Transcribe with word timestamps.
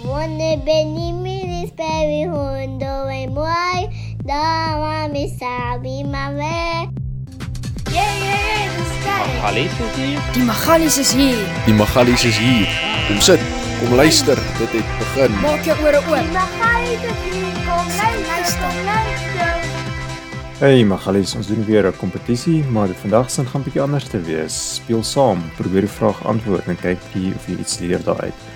wonder 0.00 0.56
Benny 0.64 1.12
Millie 1.12 1.66
Sperry 1.68 2.24
Hondo 2.24 3.08
and 3.08 3.34
Boy 3.34 3.88
Dama 4.24 5.08
Misabi 5.12 6.04
Mave 6.04 6.88
Yeah, 7.92 8.16
yeah, 8.24 8.64
yeah. 9.04 9.32
Magalies 9.42 9.78
is 9.78 9.96
hier. 9.96 10.20
Die 10.34 10.42
Magalies 10.44 10.98
is 10.98 11.12
hier. 11.12 11.36
Die 11.66 11.74
Magalies 11.74 12.24
is 12.24 12.38
hier. 12.38 12.68
Kom 13.08 13.20
sit, 13.20 13.40
kom 13.80 13.94
luister. 13.96 14.38
Dit 14.58 14.72
het 14.72 14.92
begin. 14.98 15.34
Maak 15.42 15.66
jou 15.66 15.76
ore 15.82 15.98
oop. 15.98 16.30
Magai 16.32 16.94
is 16.94 17.18
hier, 17.26 17.52
kom 17.66 17.90
luister, 17.98 18.60
kom 18.62 18.84
luister. 18.86 19.60
Hey 20.62 20.84
Magalies, 20.84 21.34
ons 21.34 21.46
doen 21.46 21.64
weer 21.64 21.86
'n 21.86 21.96
kompetisie, 21.96 22.64
maar 22.64 22.86
dit 22.86 22.96
vandag 22.96 23.30
se 23.30 23.44
gaan 23.46 23.62
bietjie 23.62 23.82
anders 23.82 24.08
te 24.08 24.20
wees. 24.20 24.74
Speel 24.74 25.02
saam, 25.02 25.42
probeer 25.56 25.80
die 25.80 25.90
vraag 25.98 26.24
antwoord 26.24 26.66
en 26.66 26.76
kyk 26.76 26.98
bietjie 27.12 27.34
of 27.34 27.46
jy 27.46 27.58
iets 27.58 27.78
leer 27.78 28.02
daaruit. 28.04 28.51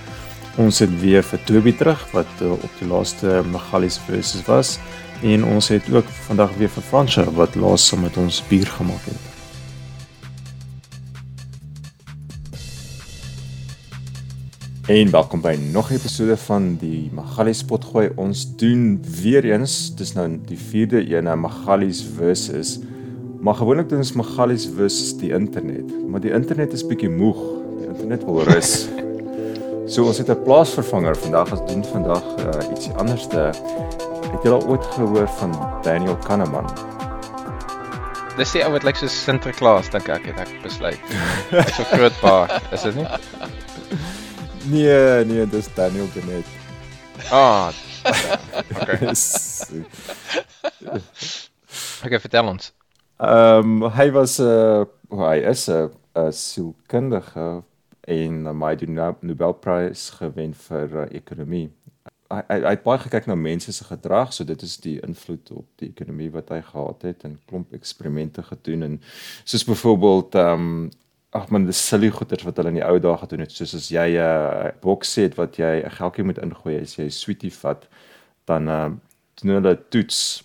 Ons 0.57 0.79
het 0.81 0.93
weer 1.03 1.21
vir 1.21 1.41
Toby 1.45 1.73
terug 1.77 2.01
wat 2.15 2.39
uh, 2.41 2.55
op 2.55 2.77
die 2.79 2.87
laaste 2.89 3.43
Magalies 3.53 3.99
versus 4.07 4.41
was 4.49 4.79
en 5.21 5.45
ons 5.45 5.69
het 5.69 5.85
ook 5.93 6.09
vandag 6.31 6.55
weer 6.57 6.71
vir 6.73 6.85
Fransja 6.87 7.27
wat 7.37 7.59
laas 7.61 7.85
saam 7.85 8.07
met 8.07 8.17
ons 8.17 8.39
bier 8.49 8.65
gemaak 8.65 9.05
het. 9.05 9.25
En 14.89 15.13
welkom 15.13 15.45
by 15.45 15.59
nog 15.61 15.91
'n 15.91 16.01
episode 16.01 16.37
van 16.37 16.77
die 16.81 17.11
Magalies 17.13 17.63
potgooi. 17.65 18.09
Ons 18.17 18.57
doen 18.57 19.05
weer 19.21 19.45
eens, 19.45 19.95
dis 19.95 20.15
nou 20.15 20.39
die 20.47 20.59
4de 20.59 21.05
een, 21.05 21.41
Magalies 21.41 22.01
versus. 22.17 22.79
Maar 23.41 23.55
gewoonlik 23.55 23.89
doen 23.89 23.99
ons 23.99 24.13
Magalies 24.13 24.69
versus 24.77 25.17
die 25.19 25.33
internet, 25.33 26.09
maar 26.09 26.21
die 26.21 26.33
internet 26.33 26.73
is 26.73 26.87
bietjie 26.87 27.11
moeg. 27.11 27.37
Die 27.79 27.89
internet 27.89 28.25
wil 28.25 28.43
rus. 28.43 28.89
So 29.87 30.05
ons 30.07 30.19
het 30.19 30.29
'n 30.31 30.43
plaasvervanger 30.43 31.17
vandag. 31.17 31.51
Ons 31.53 31.73
doen 31.73 31.85
vandag 31.85 32.23
uh, 32.39 32.71
ietsie 32.71 32.93
anderste. 32.93 33.39
Het 34.33 34.43
jy 34.43 34.51
al 34.51 34.67
ooit 34.67 34.85
gehoor 34.85 35.29
van 35.29 35.53
Daniel 35.83 36.17
Kahneman? 36.17 36.67
Dis 38.37 38.53
die 38.53 38.65
ou 38.65 38.73
wat 38.73 38.83
lyk 38.85 38.97
soos 38.97 39.15
Sinterklaas 39.25 39.89
dink 39.91 40.09
ek 40.09 40.27
het 40.27 40.39
ek 40.43 40.51
besluit. 40.63 41.01
So 41.77 41.85
groot 41.93 42.21
baard, 42.21 42.53
is 42.73 42.83
dit 42.83 42.95
nie? 42.95 43.07
Nee, 44.67 45.25
nee, 45.25 45.47
dis 45.47 45.69
Daniel 45.75 46.09
Genet. 46.13 46.45
Ah. 47.31 47.71
Okay. 48.83 48.99
Ehm 50.87 51.01
Okay, 52.05 52.21
vertel 52.21 52.47
ons. 52.47 52.73
um, 53.19 53.83
hy 53.91 54.11
was 54.13 54.39
'n 54.39 54.45
uh, 54.45 54.85
hy 55.31 55.37
is 55.51 55.69
'n 55.69 55.91
'n 56.15 56.33
sielkundige 56.33 57.63
en 58.07 58.47
uh, 58.47 58.53
my 58.55 58.75
die 58.79 58.89
No- 58.91 59.17
Nobelprys 59.21 60.11
gewen 60.21 60.55
vir 60.55 60.89
uh, 60.95 61.07
ekonomie. 61.11 61.69
Hy 62.31 62.41
hy 62.49 62.59
hy 62.65 62.71
het 62.75 62.83
baie 62.83 62.99
gekyk 62.99 63.27
na 63.31 63.35
mense 63.39 63.73
se 63.73 63.85
gedrag, 63.87 64.33
so 64.35 64.45
dit 64.45 64.63
is 64.63 64.77
die 64.83 64.97
invloed 65.07 65.51
op 65.55 65.67
die 65.79 65.89
ekonomie 65.93 66.31
wat 66.35 66.49
hy 66.51 66.61
gehad 66.63 67.03
het 67.07 67.25
en 67.25 67.39
klomp 67.47 67.73
eksperimente 67.75 68.43
gedoen 68.43 68.83
en 68.83 69.01
soos 69.45 69.65
byvoorbeeld 69.65 70.35
ehm 70.35 70.53
um, 70.69 70.91
ag 71.37 71.51
man 71.53 71.67
dis 71.67 71.83
silly 71.89 72.09
goeters 72.11 72.45
wat 72.47 72.57
hulle 72.57 72.69
in 72.73 72.79
die 72.81 72.85
ou 72.87 72.99
dae 72.99 73.17
gedoen 73.21 73.41
het, 73.45 73.53
soos 73.53 73.75
as 73.75 73.89
jy 73.91 74.07
'n 74.17 74.23
uh, 74.23 74.71
boks 74.81 75.15
het 75.17 75.35
wat 75.37 75.57
jy 75.59 75.83
'n 75.85 75.91
geldjie 75.91 76.25
moet 76.25 76.39
ingooi 76.39 76.81
as 76.81 76.97
jy 76.97 77.05
'n 77.07 77.11
sweetie 77.11 77.53
vat, 77.53 77.87
dan 78.47 78.69
uh, 78.69 78.91
doen 79.43 79.55
hulle 79.61 79.77
toets 79.91 80.43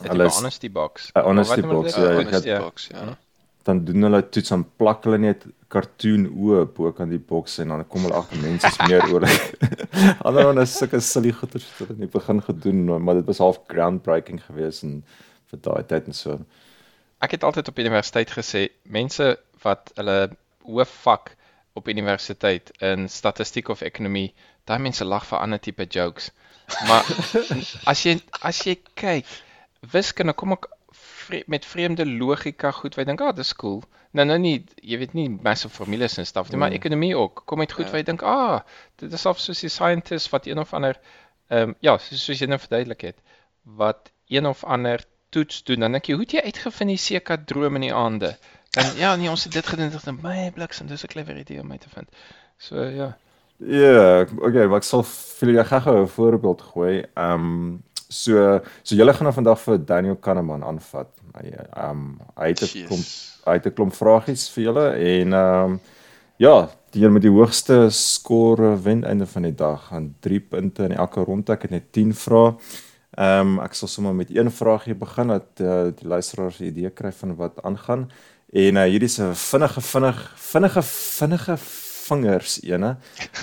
Het 0.00 0.12
Hulle 0.12 0.22
jy 0.24 0.28
'n 0.28 0.30
is- 0.30 0.36
honesty 0.38 0.70
box? 0.70 1.10
'n 1.16 1.20
honesty 1.24 1.60
box, 1.62 1.94
ja, 1.96 2.14
Honesty, 2.14 2.48
het- 2.48 2.60
box, 2.62 2.86
ja. 2.92 3.18
dan 3.64 3.84
doen 3.84 4.02
hulle 4.02 4.28
toets 4.28 4.48
dan 4.48 4.64
plak 4.76 5.04
hulle 5.04 5.18
net 5.18 5.44
kartoon 5.72 6.24
oë 6.32 6.62
bo 6.76 6.90
kan 6.96 7.10
die 7.12 7.20
boks 7.20 7.58
en 7.62 7.74
dan 7.74 7.84
kom 7.92 8.06
hulle 8.06 8.16
agter 8.16 8.40
mense 8.40 8.70
is 8.70 8.78
meer 8.88 9.04
oulik. 9.04 9.50
Ander 10.26 10.48
dan 10.48 10.62
is 10.62 10.76
sulke 10.78 11.00
silly 11.04 11.32
goeters 11.36 11.66
wat 11.68 11.82
hulle 11.82 11.98
in 11.98 12.06
die 12.06 12.12
begin 12.12 12.40
gedoen, 12.44 12.84
maar 13.04 13.20
dit 13.20 13.28
was 13.28 13.42
half 13.44 13.60
groundbreaking 13.68 14.40
geweest 14.46 14.86
en 14.88 15.02
vir 15.52 15.62
daai 15.64 15.82
tyd 15.90 16.08
en 16.08 16.16
so. 16.16 16.38
Ek 17.24 17.34
het 17.36 17.44
altyd 17.44 17.68
op 17.68 17.82
universiteit 17.82 18.32
gesê 18.32 18.68
mense 18.98 19.34
wat 19.64 19.92
hulle 19.98 20.18
hoofvak 20.64 21.34
op 21.78 21.88
universiteit 21.88 22.72
in 22.84 23.08
statistiek 23.12 23.68
of 23.68 23.84
ekonomie, 23.86 24.32
daai 24.64 24.78
mense 24.82 25.04
lag 25.04 25.26
vir 25.28 25.42
ander 25.42 25.60
tipe 25.60 25.84
jokes. 25.84 26.30
Maar 26.88 27.04
as 27.92 28.04
jy 28.06 28.18
as 28.40 28.64
jy 28.64 28.78
kyk, 28.96 29.28
wiskunde 29.92 30.34
kom 30.38 30.56
ek 30.56 30.68
vre 31.28 31.42
met 31.46 31.64
vreemde 31.68 32.06
logika 32.06 32.70
goed, 32.72 32.94
wat 32.96 33.04
jy 33.04 33.10
dink, 33.12 33.20
"Ag, 33.20 33.28
ah, 33.28 33.36
dis 33.36 33.52
cool." 33.54 33.82
Nou 34.12 34.26
nou 34.26 34.38
nie, 34.38 34.64
jy 34.82 34.98
weet 34.98 35.12
nie 35.14 35.28
massive 35.28 35.74
formules 35.74 36.18
en 36.18 36.26
stuff 36.26 36.50
nie, 36.50 36.58
maar 36.58 36.70
Mm. 36.70 36.76
ekonomie 36.80 37.14
ook. 37.16 37.42
Kom 37.46 37.58
met 37.58 37.72
goed 37.72 37.84
Ja. 37.86 37.90
wat 37.92 38.00
jy 38.00 38.04
dink, 38.04 38.22
"Ah, 38.22 38.52
ah, 38.54 38.60
dit 38.96 39.12
is 39.12 39.26
of 39.26 39.38
soos 39.38 39.60
die 39.60 39.68
scientist 39.70 40.30
wat 40.30 40.46
een 40.46 40.58
of 40.58 40.72
ander 40.74 40.96
ehm 41.50 41.68
um, 41.68 41.74
ja, 41.80 41.98
soos, 41.98 42.24
soos 42.24 42.38
jy 42.38 42.46
nou 42.46 42.58
verduidelik 42.58 43.00
het, 43.00 43.16
wat 43.64 44.10
een 44.28 44.46
of 44.46 44.64
ander 44.64 45.00
toets 45.30 45.62
doen, 45.64 45.80
dan 45.80 45.92
dink 45.92 46.04
jy, 46.06 46.14
hoe 46.14 46.22
het 46.22 46.32
jy 46.32 46.40
uitgevind 46.40 46.88
die 46.88 46.96
seker 46.96 47.44
droom 47.44 47.74
in 47.74 47.80
die 47.80 47.94
aande? 47.94 48.36
Dan 48.70 48.84
ja, 48.96 49.16
nee, 49.16 49.30
ons 49.30 49.44
het 49.44 49.52
dit 49.52 49.66
gedoen, 49.66 49.90
dit 49.90 50.06
is 50.06 50.22
my 50.22 50.50
bliksem, 50.54 50.86
dis 50.86 51.02
'n 51.04 51.06
clever 51.06 51.36
idee 51.38 51.60
om 51.60 51.66
my 51.68 51.78
te 51.78 51.88
vind. 51.88 52.08
So 52.58 52.82
ja. 52.82 53.16
Ja, 53.58 54.20
okay, 54.38 54.66
maar 54.66 54.76
ek 54.76 54.84
sal 54.86 55.02
vir 55.02 55.48
julle 55.48 55.64
gou 55.64 56.02
'n 56.02 56.08
voorbeeld 56.08 56.62
gooi. 56.62 57.04
Ehm 57.16 57.32
um, 57.32 57.82
so 58.08 58.60
so 58.82 58.96
julle 58.96 59.12
gaan 59.12 59.28
nou 59.28 59.34
vandag 59.34 59.60
vir 59.60 59.78
Daniel 59.78 60.16
Kahneman 60.16 60.64
aanvat. 60.64 61.10
Hy 61.36 61.52
ehm 61.52 61.90
um, 61.90 62.20
hy 62.36 62.48
het 62.48 62.62
'n 62.62 62.86
klomp 62.88 63.06
hy 63.46 63.54
het 63.58 63.66
'n 63.66 63.74
klomp 63.74 63.94
vragies 63.94 64.48
vir 64.54 64.64
julle 64.64 64.86
en 64.96 65.32
ehm 65.32 65.72
um, 65.72 65.80
ja, 66.38 66.68
die 66.94 67.04
een 67.04 67.12
met 67.12 67.22
die 67.22 67.30
hoogste 67.30 67.90
skore 67.90 68.76
wen 68.82 69.04
einde 69.04 69.26
van 69.26 69.42
die 69.42 69.54
dag 69.54 69.92
aan 69.92 70.14
3 70.20 70.40
punte 70.40 70.84
in 70.84 70.92
elke 70.92 71.20
ronde. 71.20 71.52
Ek 71.52 71.62
het 71.62 71.70
net 71.70 71.92
10 71.92 72.14
vrae. 72.14 72.54
Ehm 73.18 73.40
um, 73.40 73.60
ek 73.60 73.74
sal 73.74 73.88
sommer 73.88 74.14
met 74.14 74.30
een 74.30 74.50
vraagie 74.50 74.94
begin 74.94 75.28
dat 75.28 75.60
uh, 75.60 75.90
die 75.90 76.08
luisteraars 76.08 76.60
'n 76.60 76.64
idee 76.64 76.90
kry 76.90 77.12
van 77.12 77.36
wat 77.36 77.62
aangaan. 77.62 78.10
En 78.52 78.76
uh, 78.76 78.82
hierdie 78.82 79.08
is 79.08 79.18
'n 79.18 79.34
vinnige 79.34 79.80
vinnig 79.80 80.32
vinnige 80.36 80.82
vinnige 80.82 81.56
vingers 82.08 82.58
ene. 82.66 82.94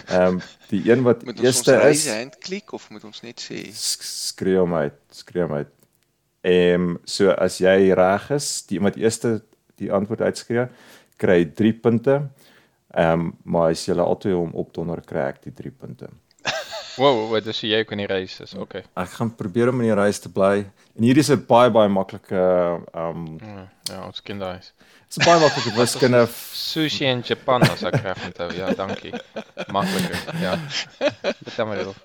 Ehm 0.09 0.36
um, 0.36 0.42
die 0.72 0.81
een 0.90 1.03
wat 1.06 1.24
Moet 1.26 1.38
ons 1.40 1.46
eerste 1.48 1.74
ons 1.76 1.80
is 1.80 1.84
raise 1.86 2.16
hand 2.20 2.38
klik 2.44 2.74
of 2.74 2.90
moet 2.92 3.03
ons 3.08 3.22
net 3.24 3.40
sê 3.42 3.62
sk- 3.72 4.06
skree 4.09 4.58
hom 4.59 4.74
uit, 4.74 4.98
skree 5.14 5.44
hom 5.46 5.53
uit. 5.59 5.72
Ehm 6.46 6.90
um, 6.90 6.98
so 7.06 7.30
as 7.31 7.58
jy 7.62 7.94
reg 7.98 8.30
is, 8.36 8.50
die 8.70 8.80
wat 8.81 8.98
eerste 9.02 9.40
die 9.80 9.92
antwoord 9.92 10.22
uitskree, 10.22 10.68
kry 11.18 11.40
jy 11.44 11.50
3 11.62 11.74
punte. 11.86 12.20
Ehm 12.96 13.20
um, 13.28 13.31
maar 13.44 13.72
as 13.76 13.86
jy 13.88 13.96
albei 14.00 14.34
hom 14.34 14.53
opdonder 14.56 15.02
kry 15.06 15.26
ek 15.32 15.42
die 15.47 15.53
3 15.53 15.72
punte. 15.72 16.09
Wow, 16.95 17.29
wat 17.31 17.47
is 17.51 17.59
jy 17.59 17.81
ook 17.81 17.91
in 17.91 18.03
die 18.03 18.07
reis 18.07 18.38
is. 18.39 18.53
Okay. 18.56 18.85
Ek 18.95 19.16
gaan 19.17 19.33
probeer 19.35 19.72
om 19.72 19.81
in 19.83 19.89
die 19.89 19.97
reis 19.97 20.22
te 20.23 20.29
bly. 20.31 20.66
En 20.95 21.03
hierdie 21.03 21.23
is 21.25 21.31
'n 21.31 21.45
baie 21.47 21.69
baie 21.69 21.89
maklike 21.91 22.35
ehm 22.39 23.16
um, 23.17 23.39
Ja, 23.41 23.67
ja, 23.91 24.06
ons 24.06 24.22
ken 24.22 24.39
daai. 24.39 24.59
Dit's 24.59 25.17
'n 25.19 25.25
baie 25.25 25.39
maklike 25.39 25.75
wiskunde. 25.81 26.28
Sushi 26.53 27.05
in 27.05 27.22
Japan 27.22 27.63
as 27.63 27.84
ek 27.84 28.00
reg 28.01 28.25
onthou. 28.25 28.51
Ja, 28.55 28.73
dankie. 28.73 29.13
Makliker. 29.67 30.19
Ja. 30.41 30.57
Vertel 31.44 31.67
my 31.67 31.75
dit. 31.75 31.95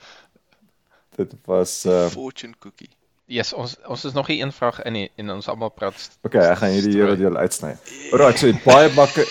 Dit 1.16 1.34
was 1.46 1.84
uh 1.86 2.08
fortune 2.08 2.54
cookie. 2.58 2.90
Yes, 3.30 3.52
ons 3.52 3.76
ons 3.86 4.04
is 4.04 4.12
nog 4.12 4.26
nie 4.26 4.40
een 4.42 4.52
vraag 4.52 4.82
in 4.82 4.92
nie 4.92 5.10
en 5.16 5.30
ons 5.30 5.48
almal 5.48 5.70
praat. 5.70 6.10
Okay, 6.26 6.48
ek 6.50 6.58
gaan 6.58 6.74
hierdie 6.74 6.96
hele 6.98 7.16
deel 7.16 7.36
uitsny. 7.36 7.76
Alraai, 8.10 8.34
so 8.36 8.50
het 8.50 8.64
baie 8.64 8.88
bakke 8.96 9.26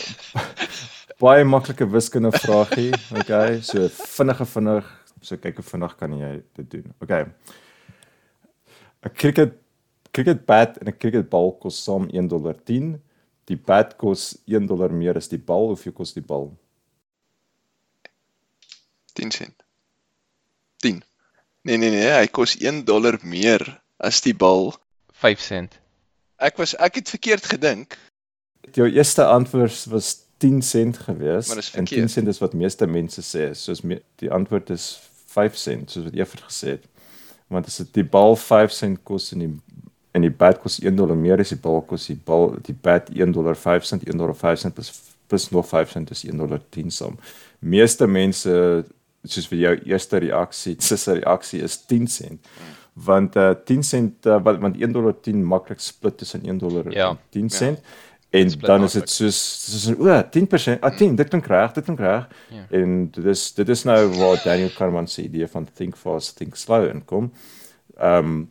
baie 1.24 1.44
maklike 1.44 1.84
wiskunde 1.92 2.32
vraagie, 2.32 2.94
okay? 3.20 3.60
So 3.62 3.90
vinnige 3.92 4.46
vinnig, 4.48 4.88
so 5.22 5.38
kyk 5.38 5.60
hoe 5.60 5.66
vinnig 5.66 5.96
kan 6.00 6.14
jy 6.18 6.32
dit 6.60 6.72
doen. 6.72 6.94
Okay. 7.02 7.26
'n 9.04 9.14
Cricket 9.16 9.58
cricket 10.12 10.46
bat 10.46 10.78
en 10.78 10.88
'n 10.88 10.98
cricket 10.98 11.30
bal 11.30 11.52
kos 11.62 11.84
saam 11.84 12.10
$1.10. 12.10 13.00
Die 13.46 13.58
bat 13.58 13.98
kos 13.98 14.38
$1 14.46 14.92
meer 14.92 15.16
as 15.18 15.28
die 15.28 15.42
bal. 15.42 15.68
Hoeveel 15.74 15.94
kos 15.94 16.14
die 16.14 16.26
bal? 16.26 16.52
10 19.14 19.32
sent. 19.32 19.64
10. 20.78 21.04
Nee 21.62 21.78
nee 21.78 21.90
nee, 21.90 22.12
hy 22.12 22.28
kos 22.28 22.56
1 22.60 22.86
dollar 22.86 23.20
meer 23.24 23.82
as 23.98 24.22
die 24.22 24.34
bal. 24.34 24.74
5 25.20 25.40
sent. 25.40 25.80
Ek 26.40 26.58
was 26.58 26.76
ek 26.80 27.02
het 27.02 27.10
verkeerd 27.10 27.46
gedink. 27.46 27.98
Jou 28.72 28.88
eerste 28.88 29.26
antwoord 29.26 29.86
was 29.92 30.14
10 30.40 30.62
sent 30.62 30.98
gewees 30.98 31.50
en 31.50 31.60
10 31.60 31.64
verkeerd. 31.64 32.12
sent 32.12 32.28
is 32.28 32.40
wat 32.40 32.54
meeste 32.54 32.88
mense 32.88 33.22
sê. 33.22 33.52
Soos 33.54 33.82
me, 33.82 34.02
die 34.16 34.32
antwoord 34.32 34.70
is 34.70 35.09
5 35.30 35.56
sent 35.58 35.92
soos 35.92 36.04
wat 36.10 36.14
Evert 36.18 36.44
gesê 36.48 36.76
het. 36.78 36.86
Want 37.50 37.66
as 37.70 37.78
dit 37.82 37.94
die 37.94 38.04
bal 38.06 38.36
5 38.36 38.72
sent 38.72 39.04
kos 39.04 39.32
en 39.34 39.40
die 39.46 39.52
en 40.18 40.22
die 40.26 40.32
bat 40.34 40.58
kos 40.62 40.80
1 40.82 40.96
dollar 40.98 41.16
meer 41.18 41.40
as 41.40 41.50
die 41.54 41.60
bal 41.62 41.82
kos 41.86 42.08
die 42.10 42.18
bal 42.26 42.56
die 42.66 42.74
bat 42.74 43.10
1 43.14 43.32
dollar 43.36 43.56
5 43.56 43.86
sent 43.86 44.04
1 44.10 44.18
dollar 44.18 44.36
5 44.36 44.60
sent 44.64 44.74
plus 44.76 44.90
plus 45.30 45.50
nog 45.54 45.68
5 45.70 45.92
sent 45.94 46.12
is 46.12 46.24
1 46.26 46.38
dollar 46.42 46.60
10 46.74 46.90
saam. 46.92 47.18
Meeste 47.60 48.08
mense 48.08 48.54
soos 49.28 49.48
vir 49.52 49.60
jou 49.60 49.74
eerste 49.92 50.18
reaksie, 50.24 50.76
se 50.88 51.14
reaksie 51.20 51.62
is 51.62 51.78
10 51.86 52.08
sent. 52.08 52.40
Want 52.94 53.36
uh 53.38 53.52
10 53.66 53.84
sent 53.84 54.26
uh, 54.26 54.40
wat 54.44 54.58
want 54.60 54.80
1 54.82 54.92
dollar 54.96 55.14
10 55.22 55.44
maklik 55.46 55.80
split 55.80 56.18
tussen 56.18 56.42
1 56.44 56.58
dollar 56.58 56.90
Ja. 56.92 57.10
en 57.10 57.20
10 57.30 57.50
Ja. 57.50 57.58
En 58.32 58.50
Split 58.50 58.66
dan 58.68 58.84
is 58.84 58.94
dit 58.94 59.10
soos 59.10 59.38
soos 59.72 59.96
o, 59.98 60.06
10%, 60.06 60.80
ah 60.86 60.92
10, 60.98 61.16
dit 61.16 61.30
klink 61.30 61.48
reg, 61.48 61.72
dit 61.74 61.84
klink 61.84 62.00
reg. 62.00 62.28
Ja. 62.54 62.66
En 62.78 63.10
dit 63.12 63.26
is 63.26 63.54
dit 63.54 63.70
is 63.70 63.84
nou 63.84 64.08
waar 64.20 64.42
Daniel 64.44 64.70
Kahneman 64.78 65.08
se 65.08 65.24
idee 65.24 65.48
van 65.48 65.68
think 65.74 65.96
fast, 65.98 66.36
think 66.38 66.56
slow 66.56 66.86
inkom. 66.90 67.32
Ehm 67.98 68.26
um, 68.26 68.50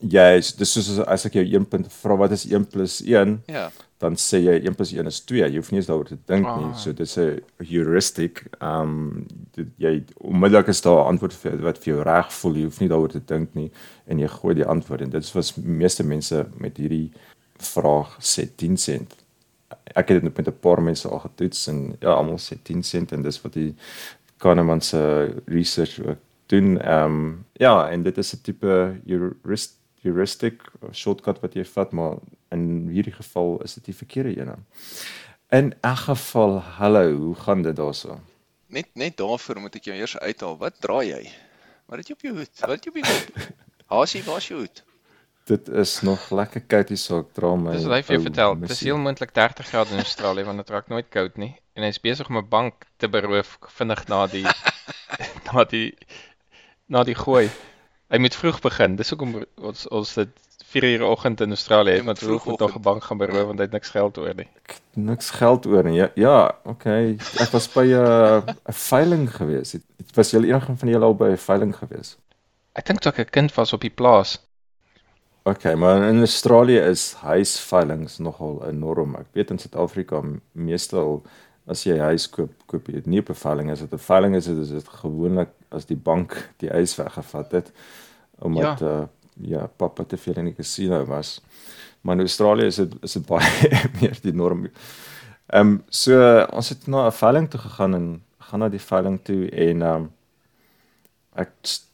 jy 0.00 0.36
is 0.38 0.54
dis 0.56 0.70
soos 0.72 0.98
as- 1.06 1.26
ek 1.26 1.32
jou 1.34 1.44
1 1.44 1.64
punt 1.68 1.86
vra 1.92 2.16
wat 2.16 2.30
is 2.32 2.44
1 2.48 2.64
plus 2.68 3.00
1, 3.04 3.42
Ja. 3.46 3.70
dan 3.98 4.14
sê 4.16 4.38
jy 4.40 4.60
1 4.64 4.74
plus 4.74 4.92
1 4.92 5.06
is 5.06 5.20
2. 5.20 5.44
Jy 5.48 5.56
hoef 5.56 5.70
nie 5.72 5.78
eens 5.80 5.86
daaroor 5.88 6.06
te 6.08 6.16
dink 6.26 6.46
nie. 6.46 6.70
Ah. 6.70 6.76
So 6.76 6.92
dis 6.92 7.16
'n 7.18 7.40
heuristic. 7.70 8.44
Ehm 8.60 8.80
um, 8.80 9.26
dit 9.56 9.66
jy 9.78 10.04
onmiddellik 10.20 10.68
is 10.68 10.80
daar 10.82 11.04
'n 11.04 11.08
antwoord 11.08 11.32
vir 11.34 11.56
wat 11.62 11.78
vir 11.78 11.94
jou 11.94 12.02
reg 12.02 12.32
voel. 12.32 12.54
Jy 12.54 12.64
hoef 12.64 12.80
nie 12.80 12.88
daaroor 12.88 13.10
te 13.10 13.20
dink 13.24 13.54
nie 13.54 13.70
en 14.06 14.18
jy 14.18 14.26
gooi 14.28 14.54
die 14.54 14.64
antwoord 14.66 15.00
en 15.00 15.10
dit 15.10 15.32
wat 15.32 15.52
meeste 15.56 16.04
mense 16.04 16.46
met 16.58 16.76
hierdie 16.76 17.10
vraag 17.62 18.16
sê 18.20 18.46
10 18.56 18.76
sent. 18.76 19.14
Ek 19.94 20.08
het 20.08 20.22
dit 20.22 20.36
met 20.36 20.48
'n 20.48 20.60
paar 20.60 20.82
mense 20.82 21.08
al 21.08 21.18
getoets 21.18 21.66
en 21.66 21.96
ja, 22.00 22.12
almal 22.12 22.38
sê 22.38 22.56
10 22.62 22.82
sent 22.82 23.12
en 23.12 23.22
dis 23.22 23.42
wat 23.42 23.52
die 23.52 23.74
Kahneman 24.36 24.80
se 24.80 25.34
research 25.46 26.00
ook 26.00 26.18
doen. 26.46 26.80
Ehm 26.80 27.04
um, 27.04 27.46
ja, 27.52 27.90
en 27.90 28.02
dit 28.02 28.18
is 28.18 28.34
'n 28.34 28.40
tipe 28.42 29.00
heuris- 29.06 29.76
heuristic 30.02 30.62
shortcut 30.92 31.40
wat 31.40 31.54
jy 31.54 31.64
vat, 31.64 31.92
maar 31.92 32.16
in 32.54 32.88
hierdie 32.88 33.14
geval 33.14 33.60
is 33.64 33.74
dit 33.74 33.84
die 33.84 33.96
verkeerde 33.96 34.40
een. 34.40 34.66
In 35.50 35.74
elk 35.80 36.04
geval, 36.08 36.58
hallo, 36.78 37.12
hoe 37.16 37.34
gaan 37.34 37.62
dit 37.62 37.76
daarso? 37.76 38.20
Net 38.66 38.86
net 38.94 39.16
daarvoor 39.16 39.60
moet 39.60 39.74
ek 39.74 39.88
jou 39.90 39.96
eers 39.96 40.18
uithaal. 40.18 40.56
Wat 40.58 40.76
dra 40.80 41.02
jy? 41.02 41.24
Wat 41.90 41.98
het 41.98 42.08
jy 42.08 42.14
op 42.14 42.20
jou 42.22 42.34
hoed? 42.36 42.60
Wat 42.60 42.70
het 42.70 42.84
jy 42.84 42.90
op 42.90 43.00
jou 43.02 43.06
kop? 43.08 43.48
Hasie, 43.94 44.22
waar's 44.22 44.46
jou 44.48 44.60
hoed? 44.60 44.82
Dit 45.44 45.68
is 45.68 46.00
nog 46.00 46.30
lekker 46.30 46.60
koud 46.60 46.88
hier 46.88 46.98
so 46.98 47.18
ek 47.24 47.32
dra 47.34 47.54
my. 47.56 47.72
Dis 47.72 47.86
wat 47.88 47.96
hy 47.96 48.02
vir 48.02 48.14
jou 48.14 48.20
ou 48.20 48.26
vertel. 48.28 48.54
Dis 48.60 48.68
missie. 48.68 48.90
heel 48.90 48.98
moontlik 48.98 49.32
30 49.34 49.66
grade 49.66 49.90
in 49.90 50.04
Australië 50.04 50.44
want 50.44 50.62
dit 50.62 50.70
raak 50.70 50.88
nooit 50.88 51.08
koud 51.08 51.36
nie. 51.36 51.54
En 51.74 51.82
hy's 51.82 52.00
besig 52.00 52.28
om 52.28 52.38
'n 52.38 52.48
bank 52.48 52.86
te 52.96 53.08
beroof 53.08 53.58
vinnig 53.78 54.06
na 54.08 54.26
die 54.26 54.46
na 55.52 55.64
die 55.64 55.96
na 56.86 57.04
die 57.04 57.14
gooi. 57.14 57.48
Hy 58.10 58.18
moet 58.18 58.34
vroeg 58.34 58.60
begin. 58.60 58.96
Dis 58.96 59.10
hoekom 59.10 59.44
ons 59.56 59.86
ons 59.88 60.14
dit 60.14 60.28
4 60.70 60.84
uur 60.84 61.02
oggend 61.02 61.40
in 61.40 61.50
Australië 61.50 61.90
het, 61.98 62.04
want 62.04 62.18
vroeg 62.18 62.44
moet 62.46 62.58
nog 62.58 62.74
'n 62.76 62.82
bank 62.82 63.04
gaan 63.04 63.18
beroof 63.18 63.46
want 63.46 63.58
hy 63.58 63.64
het 63.64 63.72
niks 63.72 63.90
geld 63.90 64.18
oor 64.18 64.34
nie. 64.34 64.48
niks 64.94 65.30
geld 65.30 65.66
oor 65.66 65.84
nie. 65.84 65.96
Ja, 65.96 66.10
ja, 66.14 66.54
okay. 66.64 67.16
Ek 67.38 67.50
was 67.50 67.68
by 67.72 67.86
'n 67.86 67.90
uh, 67.90 68.42
'n 68.68 68.72
veiling 68.72 69.36
gewees. 69.36 69.72
Het, 69.72 69.82
het 69.96 70.16
was 70.16 70.30
julle 70.30 70.46
enige 70.46 70.76
van 70.76 70.88
julle 70.88 71.04
al 71.04 71.14
by 71.14 71.30
'n 71.30 71.36
veiling 71.36 71.76
gewees? 71.76 72.16
Ek 72.72 72.86
dink 72.86 73.00
toe 73.00 73.12
ek 73.12 73.18
'n 73.18 73.30
kind 73.30 73.54
was 73.54 73.72
op 73.72 73.80
die 73.80 73.90
plaas. 73.90 74.38
Okay, 75.42 75.74
maar 75.74 76.02
in 76.02 76.18
Australië 76.18 76.78
is 76.78 77.12
huisveilings 77.12 78.18
nogal 78.18 78.60
enorm. 78.68 79.14
Ek 79.16 79.30
weet 79.32 79.50
in 79.50 79.58
Suid-Afrika 79.58 80.20
meestal 80.52 81.22
as 81.70 81.84
jy 81.86 81.94
'n 81.96 82.12
huis 82.12 82.26
koop, 82.28 82.52
koop 82.66 82.86
jy 82.86 83.00
dit 83.00 83.06
nie 83.06 83.20
op 83.20 83.30
'n 83.30 83.34
veiling 83.34 83.70
as 83.70 83.80
dit 83.80 83.92
'n 83.92 83.98
veiling 83.98 84.36
is, 84.36 84.46
is 84.46 84.68
dit 84.68 84.88
gewoonlik 84.88 85.48
as 85.70 85.86
die 85.86 85.96
bank 85.96 86.50
die 86.58 86.68
huis 86.68 86.96
weggevat 86.96 87.52
het 87.52 87.72
omdat 88.38 88.80
ja, 88.80 88.86
uh, 88.86 89.06
ja 89.40 89.66
pappa 89.66 90.04
te 90.04 90.16
veel 90.16 90.34
in 90.34 90.44
die 90.44 90.54
casino 90.54 91.04
was. 91.04 91.40
Maar 92.00 92.14
in 92.14 92.20
Australië 92.20 92.66
is 92.66 92.76
dit 92.76 92.94
is 93.02 93.12
dit 93.12 93.26
baie 93.34 93.90
meer 94.00 94.18
die 94.22 94.32
norm. 94.32 94.68
Ehm 95.46 95.66
um, 95.66 95.82
so 95.88 96.44
ons 96.52 96.68
het 96.68 96.86
na 96.86 97.06
'n 97.06 97.12
veiling 97.12 97.50
toe 97.50 97.60
gegaan 97.60 97.94
en 97.94 98.22
gaan 98.38 98.58
na 98.60 98.68
die 98.68 98.86
veiling 98.92 99.20
toe 99.22 99.48
en 99.50 99.82
ehm 99.82 99.94
um, 99.96 100.12
ek 101.32 101.50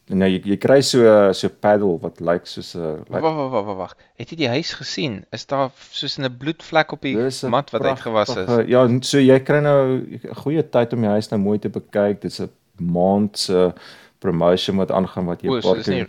nou 0.09 0.29
jy, 0.31 0.41
jy 0.45 0.57
kry 0.57 0.81
so 0.83 1.33
so 1.33 1.49
paddle 1.49 1.99
wat 2.03 2.21
lyk 2.21 2.47
soos 2.47 2.75
'n 2.77 3.05
Wag 3.11 3.23
wag 3.23 3.37
wag 3.51 3.65
wag 3.67 3.77
wag. 3.77 3.95
Het 4.19 4.31
jy 4.31 4.37
die 4.37 4.49
huis 4.49 4.73
gesien? 4.75 5.25
Is 5.33 5.47
daar 5.47 5.71
soos 5.91 6.19
'n 6.19 6.31
bloedvlek 6.39 6.93
op 6.93 7.03
die 7.03 7.17
mat 7.51 7.71
wat 7.71 7.83
uitgewas 7.83 8.37
is? 8.37 8.69
Ja, 8.69 8.87
so 9.01 9.19
jy 9.19 9.39
kry 9.41 9.61
nou 9.61 9.99
'n 10.07 10.35
goeie 10.43 10.63
tyd 10.63 10.93
om 10.93 11.01
die 11.01 11.11
huis 11.11 11.29
nou 11.31 11.41
mooi 11.41 11.59
te 11.59 11.69
bekyk. 11.69 12.21
Dit's 12.21 12.41
'n 12.41 12.51
maand 12.79 13.39
se 13.39 13.73
promotion 14.21 14.77
wat 14.77 14.91
aangaan 14.91 15.27
wat 15.27 15.43
jy 15.43 15.49
O, 15.51 15.61
so 15.61 15.69
paar 15.75 15.77
nie 15.79 15.85
keer 15.85 16.09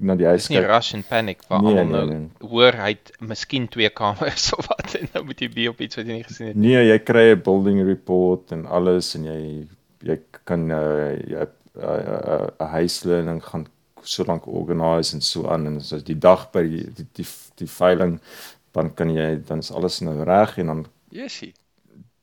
na 0.00 0.14
die 0.14 0.26
huis 0.26 0.42
Dis 0.46 0.50
nie 0.50 0.58
kyk. 0.60 0.68
rush 0.68 0.94
en 0.94 1.02
panic 1.02 1.40
waar 1.48 1.62
Nee, 1.62 1.78
almal 1.80 2.06
nee, 2.06 2.18
nou 2.40 2.48
hoor 2.50 2.72
hy 2.72 2.90
het 2.90 3.12
miskien 3.20 3.68
twee 3.68 3.88
kamers 3.90 4.52
of 4.56 4.66
wat 4.68 4.94
en 4.94 5.08
nou 5.14 5.24
moet 5.24 5.40
jy 5.40 5.48
be 5.48 5.68
op 5.68 5.80
iets 5.80 5.96
wat 5.96 6.06
jy 6.06 6.12
nie 6.12 6.22
gesien 6.24 6.46
het. 6.46 6.56
Nee, 6.56 6.86
jy 6.86 6.98
kry 6.98 7.32
'n 7.34 7.42
building 7.42 7.82
report 7.84 8.52
en 8.52 8.66
alles 8.66 9.14
en 9.16 9.24
jy 9.24 9.66
jy 10.06 10.18
kan 10.44 10.70
uh, 10.70 11.16
jy 11.26 11.46
'n 11.78 11.84
uh, 11.84 12.46
uh, 12.60 12.70
huislening 12.72 13.44
gaan 13.44 13.66
so 14.02 14.24
lank 14.24 14.46
organise 14.46 15.14
en 15.14 15.20
so 15.20 15.48
aan 15.48 15.66
en 15.66 15.80
so 15.80 15.98
die 16.02 16.18
dag 16.18 16.50
by 16.50 16.62
die 16.62 16.86
die 16.94 17.06
die, 17.12 17.26
die 17.54 17.70
veiling 17.70 18.20
dan 18.72 18.94
kan 18.94 19.10
jy 19.10 19.42
dan 19.46 19.58
is 19.58 19.70
alles 19.72 20.00
nou 20.00 20.22
reg 20.24 20.58
en 20.58 20.66
dan 20.66 20.86
Jessie. 21.10 21.52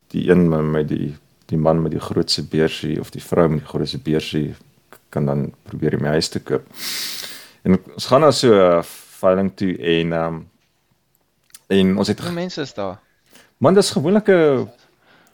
die 0.08 0.30
een 0.30 0.72
met 0.72 0.88
die 0.88 1.16
die 1.46 1.58
man 1.58 1.82
met 1.82 1.92
die 1.92 2.02
grootste 2.02 2.44
beursie 2.44 3.00
of 3.00 3.12
die 3.14 3.22
vrou 3.22 3.48
met 3.50 3.60
die 3.60 3.68
grootste 3.68 4.00
beursie 4.00 4.56
kan 5.10 5.26
dan 5.26 5.54
probeer 5.64 5.94
om 5.96 6.08
die 6.08 6.16
huis 6.18 6.30
te 6.30 6.40
koop. 6.40 6.66
En 7.64 7.78
ons 7.94 8.06
gaan 8.06 8.22
na 8.22 8.32
so 8.32 8.52
'n 8.52 8.84
veiling 9.22 9.52
toe 9.56 9.78
en 9.78 10.14
um, 10.14 10.48
en 11.68 11.98
ons 11.98 12.08
het 12.08 12.20
Hoeveel 12.20 12.42
mense 12.42 12.62
is 12.62 12.74
daar? 12.74 13.00
man 13.58 13.74
dis 13.74 13.92
gewoonlik 13.92 14.28
'n 14.30 14.70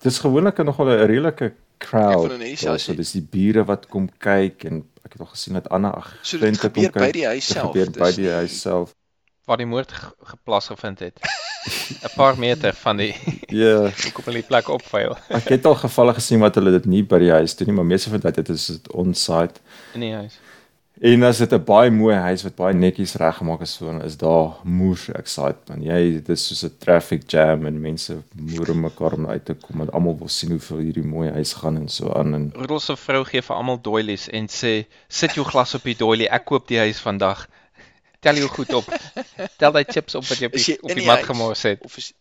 dis 0.02 0.18
gewoonlik 0.18 0.58
'n 0.58 0.64
nogal 0.64 0.86
'n 0.86 1.06
redelike 1.06 1.52
crowd. 1.84 2.32
ja, 2.60 2.76
so 2.78 2.94
dis 2.94 3.12
die 3.16 3.22
bure 3.34 3.64
wat 3.68 3.86
kom 3.92 4.08
kyk 4.18 4.64
en 4.70 4.82
ek 5.04 5.12
het 5.16 5.20
al 5.24 5.30
gesien 5.34 5.54
dat 5.58 5.68
ander 5.74 5.92
So 6.22 6.38
dit 6.38 6.48
agente 6.48 6.70
kom 6.70 6.82
gebeur 6.82 6.92
by 6.92 7.06
kyk. 7.06 7.12
die 7.18 7.26
huis 7.26 7.46
Dit 7.46 7.56
self. 7.56 7.70
gebeur 7.72 7.90
by 7.90 8.06
Dis 8.10 8.16
die 8.22 8.30
huis 8.30 8.60
self. 8.60 8.94
Waar 9.44 9.58
die 9.58 9.66
moord 9.66 9.90
ge- 9.92 10.12
geplaas 10.32 10.66
gevind 10.70 10.98
het. 11.02 11.18
'n 12.02 12.10
Paar 12.16 12.38
meter 12.38 12.74
van 12.74 12.96
die 12.96 13.14
Ja, 13.48 13.90
hoekom 14.04 14.24
hulle 14.24 14.40
die 14.42 14.46
plek 14.48 14.68
opveil 14.68 15.16
ek 15.30 15.48
het 15.54 15.66
al 15.66 15.74
gevalle 15.78 16.14
gesien 16.14 16.40
wat 16.42 16.54
hulle 16.58 16.70
dit 16.74 16.86
nie 16.90 17.02
by 17.06 17.18
die 17.22 17.30
huis 17.30 17.54
doen 17.56 17.66
nie, 17.70 17.74
maar 17.76 17.84
meeste 17.86 18.10
van 18.10 18.20
dit 18.20 18.34
dit 18.34 18.48
is 18.48 18.66
dit 18.66 18.90
on-site. 18.92 19.60
in 19.94 20.00
die 20.00 20.12
huis. 20.14 20.38
En 21.00 21.22
as 21.22 21.38
dit 21.38 21.52
'n 21.52 21.64
baie 21.64 21.90
mooi 21.90 22.14
huis 22.14 22.42
wat 22.42 22.54
baie 22.54 22.74
netjies 22.74 23.14
reggemaak 23.14 23.60
is, 23.60 23.78
dan 23.78 24.02
is 24.02 24.16
daar 24.16 24.50
moer 24.62 25.00
excitement. 25.14 25.82
Jy 25.84 26.12
dit 26.12 26.28
is 26.28 26.46
soos 26.46 26.64
'n 26.64 26.76
traffic 26.78 27.22
jam 27.30 27.66
en 27.66 27.80
mense 27.80 28.22
moer 28.36 28.76
mekaar 28.76 29.12
om 29.12 29.26
uit 29.26 29.44
te 29.44 29.54
kom 29.54 29.80
en 29.80 29.90
almal 29.90 30.18
wil 30.18 30.28
sien 30.28 30.50
hoeveel 30.50 30.78
hierdie 30.78 31.06
mooi 31.06 31.30
huis 31.30 31.52
gaan 31.52 31.76
en 31.76 31.88
so 31.88 32.12
aan 32.12 32.34
en 32.34 32.52
Rudolf 32.54 32.82
se 32.82 32.96
vrou 32.96 33.24
gee 33.24 33.42
vir 33.42 33.56
almal 33.56 33.80
doilies 33.80 34.28
en 34.28 34.46
sê 34.46 34.86
sit 35.08 35.34
jou 35.34 35.44
glas 35.46 35.74
op 35.74 35.82
die 35.82 35.96
doilie, 35.96 36.28
ek 36.28 36.44
koop 36.44 36.68
die 36.68 36.78
huis 36.78 37.00
vandag. 37.00 37.48
Tel 38.22 38.38
jou 38.38 38.48
goed 38.54 38.70
op. 38.78 38.86
Tel 39.60 39.72
daai 39.74 39.84
chips 39.88 40.14
op 40.14 40.22
wat 40.30 40.38
jy 40.38 40.46
op 40.46 40.52
die, 40.54 40.62
jy 40.62 40.76
op 40.80 40.92
die 40.94 41.06
mat 41.06 41.24
gemors 41.26 41.62
het. 41.66 41.80
Of 41.82 41.96
is, 41.98 42.12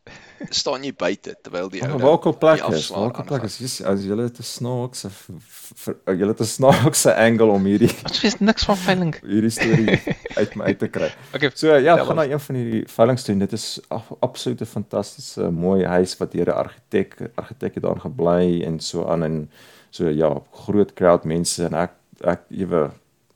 staan 0.50 0.81
jy 0.83 0.94
buite 0.98 1.36
terwyl 1.45 1.69
die 1.69 1.83
ou 1.86 2.00
waar 2.01 2.15
ook 2.18 2.39
plek 2.42 2.63
is, 2.74 2.88
waar 2.89 3.12
ook 3.12 3.19
plek 3.30 3.44
is. 3.45 3.57
Jy's 3.62 3.75
as 3.86 4.01
jy 4.07 4.18
het 4.18 4.39
'n 4.42 4.44
snaakse 4.44 5.09
v- 5.13 5.93
jy 6.10 6.27
het 6.27 6.41
'n 6.41 6.50
snaakse 6.50 7.13
angle 7.15 7.51
om 7.53 7.65
hierdie 7.70 7.91
Ons 8.03 8.22
weet 8.22 8.39
niks 8.39 8.65
van 8.65 8.77
veiling. 8.77 9.13
hierdie 9.34 9.50
storie 9.53 10.00
uit 10.41 10.55
my 10.55 10.63
uit 10.74 10.79
te 10.79 10.88
kry. 10.88 11.12
Okay, 11.36 11.51
So 11.53 11.75
ja, 11.77 11.98
gaan 12.03 12.15
na 12.15 12.25
een 12.25 12.39
van 12.39 12.55
hierdie 12.55 12.84
veilings 12.88 13.24
toe. 13.24 13.38
Dit 13.38 13.53
is 13.53 13.79
af- 13.89 14.12
absoluut 14.20 14.62
'n 14.62 14.65
fantastiese 14.65 15.51
mooi 15.51 15.86
huis 15.86 16.17
wat 16.17 16.31
deur 16.31 16.48
'n 16.50 16.58
argitek 16.65 17.15
argitek 17.36 17.74
het 17.75 17.84
daar 17.84 18.00
gebly 18.00 18.63
en 18.65 18.79
so 18.79 19.05
aan 19.05 19.24
en 19.24 19.51
so 19.91 20.10
ja, 20.10 20.34
groot 20.51 20.93
crowd 20.93 21.24
mense 21.25 21.63
en 21.65 21.74
ek 21.74 21.91
ek 22.24 22.41
ewe 22.50 22.89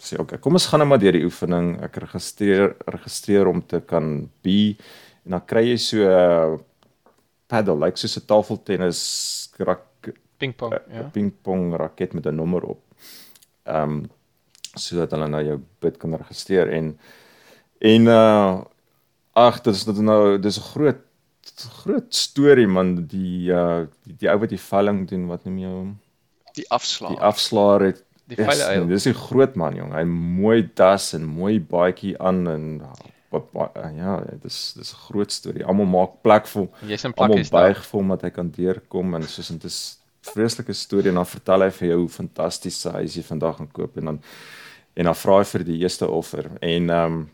sê 0.06 0.20
okay, 0.22 0.38
kom 0.42 0.58
ons 0.58 0.68
gaan 0.70 0.84
nou 0.84 0.90
maar 0.92 1.02
deur 1.02 1.18
die 1.18 1.26
oefening. 1.26 1.76
Ek 1.86 1.98
registreer 2.04 2.76
registreer 2.94 3.50
om 3.50 3.62
te 3.62 3.82
kan 3.82 4.30
be 4.46 4.76
en 5.26 5.38
dan 5.38 5.46
kry 5.50 5.66
jy 5.72 5.78
so 5.82 5.98
'n 6.06 6.60
paddle, 7.50 7.76
lyk 7.80 7.96
like 7.96 8.02
soos 8.02 8.18
'n 8.18 8.28
tafeltennis 8.30 9.02
rak 9.60 10.14
pingpong, 10.40 10.74
'n 10.74 10.96
ja. 10.96 11.10
pingpong 11.16 11.74
raket 11.82 12.14
met 12.14 12.26
'n 12.26 12.36
nommer 12.36 12.64
op. 12.64 12.82
Ehm 13.66 13.84
um, 13.84 14.10
sodat 14.76 15.12
hulle 15.16 15.28
nou 15.32 15.44
jou 15.44 15.60
bid 15.82 15.98
kan 15.98 16.16
registreer 16.20 16.72
en 16.78 16.98
en 17.80 18.08
uh 18.08 18.64
ag 19.36 19.62
dit 19.64 19.74
is 19.74 19.84
dit 19.86 20.02
nou 20.04 20.38
dis 20.38 20.58
'n 20.60 20.70
groot 20.72 21.02
groot 21.82 22.16
storie 22.16 22.68
man 22.68 23.08
die 23.08 23.52
uh 23.52 23.88
die, 24.04 24.16
die 24.20 24.30
ou 24.30 24.38
wat 24.40 24.50
die 24.50 24.66
veiling 24.72 25.08
doen 25.08 25.28
wat 25.28 25.46
noem 25.46 25.58
jy 25.58 25.70
hom 25.70 25.94
Die 26.56 26.70
afslaer. 26.72 27.12
die 27.12 27.20
afslaer 27.20 27.82
het 27.82 28.04
Die 28.28 28.36
Yes, 28.38 28.46
veile 28.48 28.68
nee, 28.70 28.78
uil. 28.80 28.88
dis 28.88 29.06
'n 29.08 29.14
groot 29.14 29.56
man 29.56 29.76
jong. 29.76 29.94
Hy 29.94 30.04
mooi 30.04 30.70
das 30.76 31.14
en 31.14 31.24
mooi 31.26 31.60
baadjie 31.60 32.16
aan 32.20 32.48
en 32.48 32.82
ba- 33.32 33.72
ja, 33.96 34.24
dis 34.42 34.74
dis 34.74 34.92
'n 34.94 34.98
groot 35.08 35.32
storie. 35.32 35.64
Almal 35.66 35.86
maak 35.86 36.22
plek 36.24 36.48
vir 36.48 36.62
hom. 36.62 36.70
Jy's 36.90 37.04
in 37.06 37.14
Almal 37.16 37.28
plakkies 37.38 37.50
daar. 37.52 37.62
buig 37.74 37.86
vir 37.86 38.00
hom 38.00 38.08
dat 38.10 38.22
hy 38.22 38.30
kan 38.30 38.50
deurkom 38.50 39.16
en 39.16 39.24
soos 39.24 39.50
en 39.50 39.58
dit 39.58 39.66
is 39.66 39.98
'n 40.00 40.32
vreeslike 40.32 40.74
storie 40.74 41.10
en 41.10 41.16
dan 41.16 41.26
vertel 41.26 41.62
hy 41.62 41.70
vir 41.70 41.88
jou 41.90 42.00
hoe 42.00 42.10
fantasties 42.10 42.82
sy 42.82 42.90
huis 42.92 43.16
jy 43.16 43.22
vandag 43.24 43.58
gaan 43.58 43.72
koop 43.72 43.98
en 43.98 44.06
dan 44.06 44.20
en 44.98 45.04
dan 45.06 45.16
vra 45.16 45.38
hy 45.40 45.44
vir 45.44 45.64
die 45.64 45.80
eerste 45.82 46.08
offer 46.10 46.50
en 46.62 46.90
ehm 46.90 47.06
um, 47.14 47.30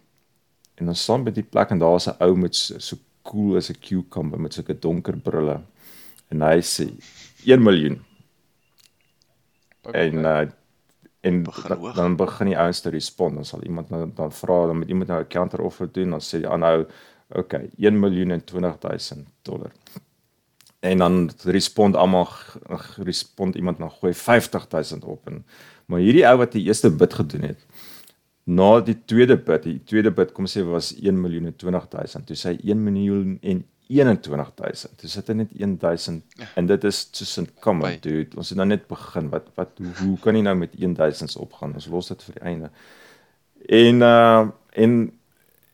en 0.77 0.86
dan 0.86 0.95
staan 0.95 1.24
by 1.24 1.31
die 1.31 1.43
plek 1.43 1.71
en 1.71 1.79
daar's 1.79 2.07
'n 2.07 2.15
ou 2.19 2.36
met 2.36 2.55
so, 2.55 2.79
so 2.79 2.98
cool 3.24 3.55
as 3.57 3.69
'n 3.69 3.75
cucumber 3.79 4.39
met 4.39 4.53
sulke 4.53 4.74
donker 4.79 5.15
brille 5.17 5.62
en 6.31 6.41
hy 6.41 6.60
sê 6.62 6.89
1 7.45 7.63
miljoen 7.63 8.01
en 9.93 10.25
uh, 10.25 10.45
en 11.21 11.43
Begin 11.43 11.67
dan, 11.67 11.77
hoog. 11.77 11.95
dan 11.95 12.15
begin 12.15 12.47
die 12.47 12.57
ouens 12.57 12.79
te 12.81 12.89
respond 12.89 13.35
dan 13.35 13.45
sal 13.45 13.63
iemand 13.63 13.89
nou 13.89 14.11
dan 14.15 14.31
vra 14.31 14.65
dan 14.65 14.77
moet 14.77 14.87
iemand 14.87 15.07
nou 15.07 15.21
'n 15.21 15.27
counter 15.27 15.61
offer 15.61 15.91
doen 15.91 16.09
dan 16.09 16.21
sê 16.21 16.37
die 16.41 16.47
ander 16.47 16.77
ou 16.77 16.85
Okay, 17.31 17.69
1 17.77 17.99
miljoen 17.99 18.31
en 18.31 18.43
20000 18.43 19.27
dollar. 19.41 19.71
En 20.79 20.97
dan 20.97 21.31
respond 21.43 21.95
almal 21.95 22.27
respond 22.97 23.55
iemand 23.55 23.77
dan 23.77 23.91
gooi 23.91 24.13
50000 24.13 25.03
op 25.03 25.27
en 25.27 25.45
maar 25.85 25.99
hierdie 25.99 26.27
ou 26.27 26.37
wat 26.37 26.51
die 26.51 26.63
eerste 26.63 26.91
bid 26.91 27.13
gedoen 27.13 27.41
het 27.41 27.65
na 28.43 28.79
die 28.81 28.97
tweede 29.05 29.37
bid, 29.37 29.63
die 29.63 29.81
tweede 29.85 30.11
bid 30.11 30.31
kom 30.35 30.47
sê 30.49 30.63
was 30.65 30.91
1 30.97 31.21
miljoen 31.21 31.51
en 31.51 31.55
20000. 31.55 32.25
Toe 32.27 32.35
sê 32.35 32.55
hy 32.55 32.71
1 32.73 32.83
miljoen 32.83 33.37
en 33.41 33.61
21000. 33.91 35.01
Dis 35.01 35.13
dit 35.13 35.36
net 35.36 35.51
1000 35.53 36.24
ja. 36.39 36.48
en 36.55 36.65
dit 36.65 36.83
is 36.83 37.03
tussen 37.10 37.48
kom 37.60 37.83
on 37.83 37.98
dude. 38.01 38.38
Ons 38.38 38.50
het 38.53 38.57
nou 38.57 38.67
net 38.67 38.88
begin. 38.88 39.29
Wat 39.29 39.50
wat 39.60 39.69
hoe, 39.77 39.93
hoe 40.00 40.17
kan 40.24 40.38
jy 40.38 40.43
nou 40.48 40.55
met 40.55 40.75
1000s 40.79 41.38
opgaan? 41.39 41.75
Ons 41.75 41.89
los 41.91 42.12
dit 42.13 42.24
vir 42.24 42.39
die 42.39 42.45
einde. 42.53 42.71
En 43.67 44.05
uh 44.07 44.48
en 44.71 44.93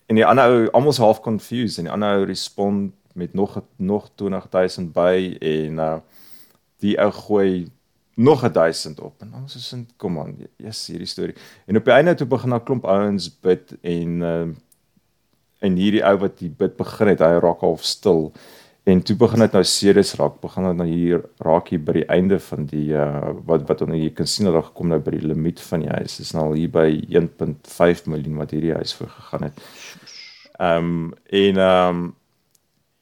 en 0.08 0.16
die 0.16 0.26
ander 0.26 0.50
ou 0.50 0.70
almal 0.72 0.96
is 0.96 1.02
half 1.04 1.20
confused 1.22 1.78
en 1.78 1.90
die 1.90 1.94
ander 1.94 2.18
ou 2.18 2.26
respond 2.26 2.94
met 3.14 3.34
nog 3.34 3.62
nog 3.76 4.10
20000 4.16 4.94
by 4.94 5.38
en 5.40 5.82
uh 5.84 5.98
die 6.82 6.96
ou 7.02 7.12
gooi 7.12 7.68
nog 8.16 8.42
1000 8.52 9.00
op 9.00 9.22
en 9.22 9.34
ons 9.34 9.56
is 9.56 9.72
in 9.74 9.88
kom 9.98 10.20
aan 10.20 10.36
yes 10.58 10.88
hierdie 10.88 11.10
storie 11.10 11.36
en 11.66 11.78
op 11.78 11.86
die 11.86 11.94
einde 11.94 12.16
toe 12.16 12.28
begin 12.28 12.56
daar 12.56 12.64
klomp 12.64 12.86
ouens 12.86 13.30
bid 13.42 13.76
en 13.82 14.22
uh 14.22 14.48
en 15.60 15.78
hierdie 15.80 16.04
ou 16.06 16.16
wat 16.22 16.38
die 16.42 16.52
bid 16.54 16.78
begin 16.78 17.12
het, 17.14 17.24
hy 17.26 17.40
raak 17.42 17.64
half 17.66 17.86
stil. 17.86 18.30
En 18.88 19.02
toe 19.04 19.18
begin 19.20 19.44
dit 19.44 19.56
nou 19.58 19.64
serieus 19.68 20.14
raak, 20.16 20.38
begin 20.40 20.70
dit 20.70 20.78
nou 20.80 20.88
hier 20.88 21.24
raak 21.44 21.74
hier 21.74 21.82
by 21.84 21.98
die 21.98 22.06
einde 22.14 22.38
van 22.40 22.68
die 22.70 22.94
uh 22.96 23.34
wat 23.50 23.66
wat 23.68 23.82
ons 23.84 23.98
hier 23.98 24.14
kan 24.16 24.30
sien 24.32 24.48
daar 24.48 24.64
gekom 24.70 24.94
nou 24.94 25.02
by 25.04 25.18
die 25.18 25.28
limiet 25.28 25.60
van 25.66 25.84
die 25.84 25.92
huis. 25.92 26.16
Dit 26.20 26.30
is 26.30 26.36
nou 26.38 26.46
hier 26.54 26.72
by 26.72 26.88
1.5 27.20 28.08
miljoen 28.14 28.40
wat 28.40 28.56
hierdie 28.56 28.78
huis 28.78 28.96
voor 28.96 29.12
gegaan 29.18 29.50
het. 29.50 29.60
Ehm 30.56 30.94
um, 30.94 31.12
en 31.42 31.62
ehm 31.66 32.00
um, 32.00 32.08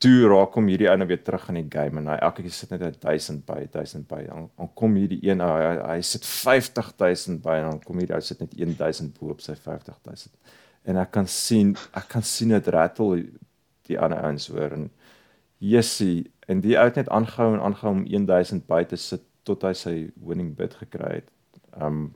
toe 0.01 0.25
raak 0.27 0.57
hom 0.57 0.67
hierdie 0.73 0.89
ou 0.89 0.97
nou 0.97 1.07
weer 1.07 1.21
terug 1.23 1.45
in 1.53 1.61
die 1.61 1.69
game 1.71 2.01
en 2.01 2.09
hy 2.11 2.17
elke 2.27 2.43
keer 2.43 2.57
sit 2.57 2.73
net 2.73 2.99
1000 3.05 3.45
by 3.45 3.61
1000 3.77 4.09
by. 4.09 4.25
Dan, 4.25 4.49
dan 4.57 4.73
kom 4.73 4.97
hierdie 4.97 5.21
een 5.21 5.41
hy, 5.41 5.53
hy, 5.69 5.77
hy 5.93 6.01
sit 6.01 6.25
50000 6.25 7.41
by 7.45 7.61
en 7.61 7.69
dan 7.69 7.81
kom 7.85 8.01
hierdie 8.01 8.17
ou 8.17 8.25
sit 8.25 8.41
net 8.41 8.57
1000 8.57 9.13
bo 9.19 9.37
op 9.37 9.45
sy 9.45 9.53
50000 9.53 10.33
en 10.85 10.97
ek 11.01 11.11
kan 11.11 11.27
sien 11.27 11.75
ek 11.93 12.07
kan 12.09 12.23
sien 12.23 12.53
dit 12.53 12.67
rattle 12.67 13.25
die 13.89 13.99
ander 13.99 14.21
ouens 14.25 14.47
hoor 14.53 14.73
en 14.77 14.89
Jessie 15.57 16.31
en 16.47 16.61
die 16.61 16.77
ou 16.77 16.85
het 16.85 16.99
net 16.99 17.09
aangehou 17.09 17.53
en 17.53 17.63
aangehou 17.69 17.93
om 17.93 18.03
1000 18.05 18.67
by 18.69 18.83
te 18.89 18.99
sit 19.01 19.23
tot 19.45 19.63
hy 19.65 19.73
sy 19.77 19.95
winning 20.25 20.55
bid 20.57 20.73
gekry 20.81 21.21
het. 21.21 21.31
Um 21.81 22.13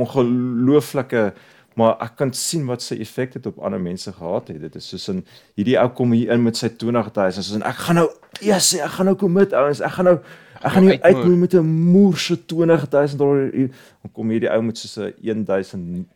ongelooflike 0.00 1.32
maar 1.76 1.96
ek 2.04 2.18
kan 2.20 2.32
sien 2.36 2.66
wat 2.68 2.82
sy 2.84 2.98
effek 3.00 3.38
het 3.38 3.46
op 3.48 3.60
ander 3.64 3.80
mense 3.80 4.12
gehad 4.12 4.50
het. 4.52 4.60
Dit 4.60 4.74
is 4.76 4.88
soos 4.92 5.08
'n 5.08 5.24
hierdie 5.56 5.78
ou 5.80 5.88
kom 5.88 6.12
hier 6.12 6.32
in 6.32 6.42
met 6.42 6.56
sy 6.56 6.68
20000 6.68 7.44
soos 7.44 7.56
en 7.56 7.62
ek 7.62 7.76
gaan 7.86 7.96
nou 7.96 8.08
Jessie, 8.40 8.80
ek 8.80 8.90
gaan 8.90 9.06
nou 9.06 9.16
commit 9.16 9.52
ouens. 9.52 9.80
Ek 9.80 9.92
gaan 9.92 10.04
nou 10.04 10.18
ek 10.62 10.72
gaan 10.72 10.84
nie 10.84 11.02
uitmoei 11.02 11.36
met 11.36 11.54
'n 11.54 11.64
moerse 11.66 12.36
20000 12.46 13.18
dollar. 13.18 13.50
Dan 13.50 14.12
kom 14.12 14.30
hierdie 14.30 14.50
ou 14.50 14.62
met 14.62 14.78
soos 14.78 14.98
'n 14.98 15.12
1000 15.20 16.06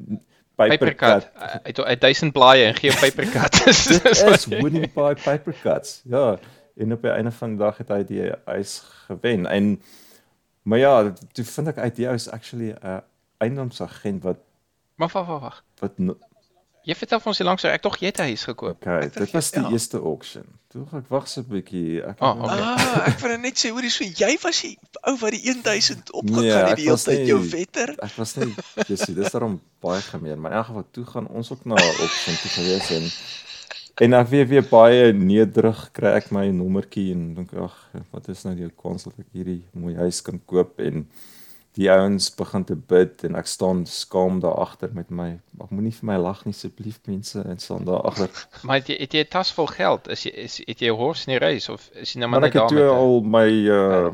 papercut. 0.56 1.28
Het 1.68 1.80
hy 1.84 1.96
1000 2.02 2.32
blaaie 2.32 2.64
en 2.70 2.78
gee 2.80 2.94
papercut. 3.00 3.60
Dit 3.92 4.24
is 4.24 4.46
winning 4.50 4.88
by 4.96 5.14
papercuts. 5.24 6.00
Ja, 6.04 6.38
en 6.76 6.92
op 6.92 7.02
die 7.02 7.12
einde 7.12 7.32
van 7.32 7.54
die 7.54 7.62
dag 7.62 7.78
het 7.80 7.92
hy 7.92 8.02
die 8.08 8.32
ys 8.56 8.80
gewen. 9.06 9.46
En 9.46 9.76
maar 10.66 10.82
ja, 10.82 11.12
toe 11.32 11.44
vind 11.46 11.70
ek 11.70 11.78
uit 11.78 12.02
hy 12.02 12.16
is 12.18 12.30
actually 12.34 12.72
'n 12.72 12.80
uh, 12.82 12.98
eiendomsagent 13.38 14.24
wat 14.26 14.42
Maar 14.96 15.10
wag 15.12 15.26
wag 15.26 15.40
wag. 15.40 15.64
Wat 15.78 15.92
Jy 16.86 16.94
vertel 16.94 17.18
vir 17.18 17.30
ons 17.32 17.40
hoe 17.40 17.46
lank 17.48 17.58
sou 17.62 17.70
ek 17.72 17.82
tog 17.82 17.96
jy 17.98 18.12
het 18.12 18.20
'n 18.22 18.28
huis 18.30 18.44
gekoop. 18.46 18.76
Okay, 18.78 19.08
dit 19.10 19.32
was 19.34 19.50
die 19.50 19.62
ja. 19.62 19.70
eerste 19.74 19.98
auction. 19.98 20.44
Toe 20.70 20.84
ek 20.94 21.08
wag 21.10 21.26
so 21.26 21.40
'n 21.40 21.48
bietjie. 21.50 22.02
Ek 22.02 22.22
oh, 22.22 22.44
okay. 22.44 22.60
ah, 22.62 23.08
ek 23.10 23.18
wil 23.24 23.34
net 23.42 23.58
sê 23.58 23.72
hoorie 23.74 23.90
so 23.90 24.04
jy 24.04 24.38
was 24.42 24.60
die 24.62 24.78
ou 25.02 25.16
wat 25.18 25.34
die 25.34 25.42
1000 25.50 26.12
opgegaan 26.12 26.46
nee, 26.46 26.52
het 26.54 26.78
die 26.78 26.86
hele 26.86 27.02
tyd 27.02 27.26
jou 27.26 27.40
vetter. 27.42 27.90
Ek 27.98 28.14
was 28.16 28.36
nie 28.36 28.54
jy 28.86 28.96
sien 28.96 29.18
dis 29.18 29.34
daarom 29.34 29.58
baie 29.82 30.02
gemeen, 30.02 30.38
maar 30.38 30.52
in 30.52 30.58
elk 30.58 30.70
geval 30.70 30.86
toe 30.92 31.04
gaan 31.10 31.26
ons 31.26 31.50
ook 31.50 31.64
na 31.66 31.74
'n 31.74 31.98
auction 32.06 32.36
toe 32.38 32.52
gewees 32.54 32.90
en 32.90 33.10
en 33.96 34.10
dan 34.10 34.26
weer 34.26 34.46
weer 34.46 34.66
baie 34.70 35.12
nederig 35.12 35.90
kry 35.92 36.14
ek 36.20 36.30
my 36.30 36.50
nommertjie 36.52 37.12
en 37.16 37.34
dink 37.34 37.54
ag 37.54 37.74
wat 38.12 38.28
is 38.28 38.44
nou 38.44 38.54
die 38.54 38.70
kans 38.82 39.08
dat 39.08 39.18
ek 39.18 39.26
hierdie 39.32 39.62
mooi 39.72 39.96
huis 39.96 40.22
kan 40.22 40.38
koop 40.44 40.78
en 40.78 41.08
die 41.76 41.88
ouens 41.92 42.30
begin 42.34 42.64
te 42.64 42.74
bid 42.76 43.24
en 43.28 43.36
ek 43.36 43.48
staan 43.50 43.82
skaam 43.90 44.38
daar 44.40 44.56
agter 44.62 44.92
met 44.96 45.10
my. 45.12 45.26
Ek 45.60 45.72
moenie 45.74 45.92
vir 45.92 46.08
my 46.08 46.16
lag 46.20 46.40
nie 46.46 46.54
asseblief 46.56 47.02
mense 47.04 47.42
en 47.42 47.58
staan 47.60 47.84
daar 47.84 48.06
agter. 48.08 48.30
Maar 48.66 48.80
het 48.80 48.88
jy 48.88 48.96
het 49.02 49.16
jy 49.16 49.24
'n 49.26 49.32
tas 49.34 49.52
vol 49.52 49.68
geld? 49.68 50.08
Is 50.08 50.24
jy 50.24 50.32
is 50.46 50.56
het 50.64 50.80
jy 50.80 50.88
'n 50.88 50.96
horse 50.96 51.28
in 51.28 51.34
die 51.34 51.42
reis 51.44 51.68
of 51.68 51.90
is 51.92 52.14
jy 52.14 52.20
nou 52.20 52.30
maar 52.30 52.40
net 52.40 52.56
daar 52.56 52.64
met 52.64 52.72
ek 52.72 52.78
het 52.78 52.96
al 52.96 53.20
my 53.20 53.48
uh, 53.68 54.10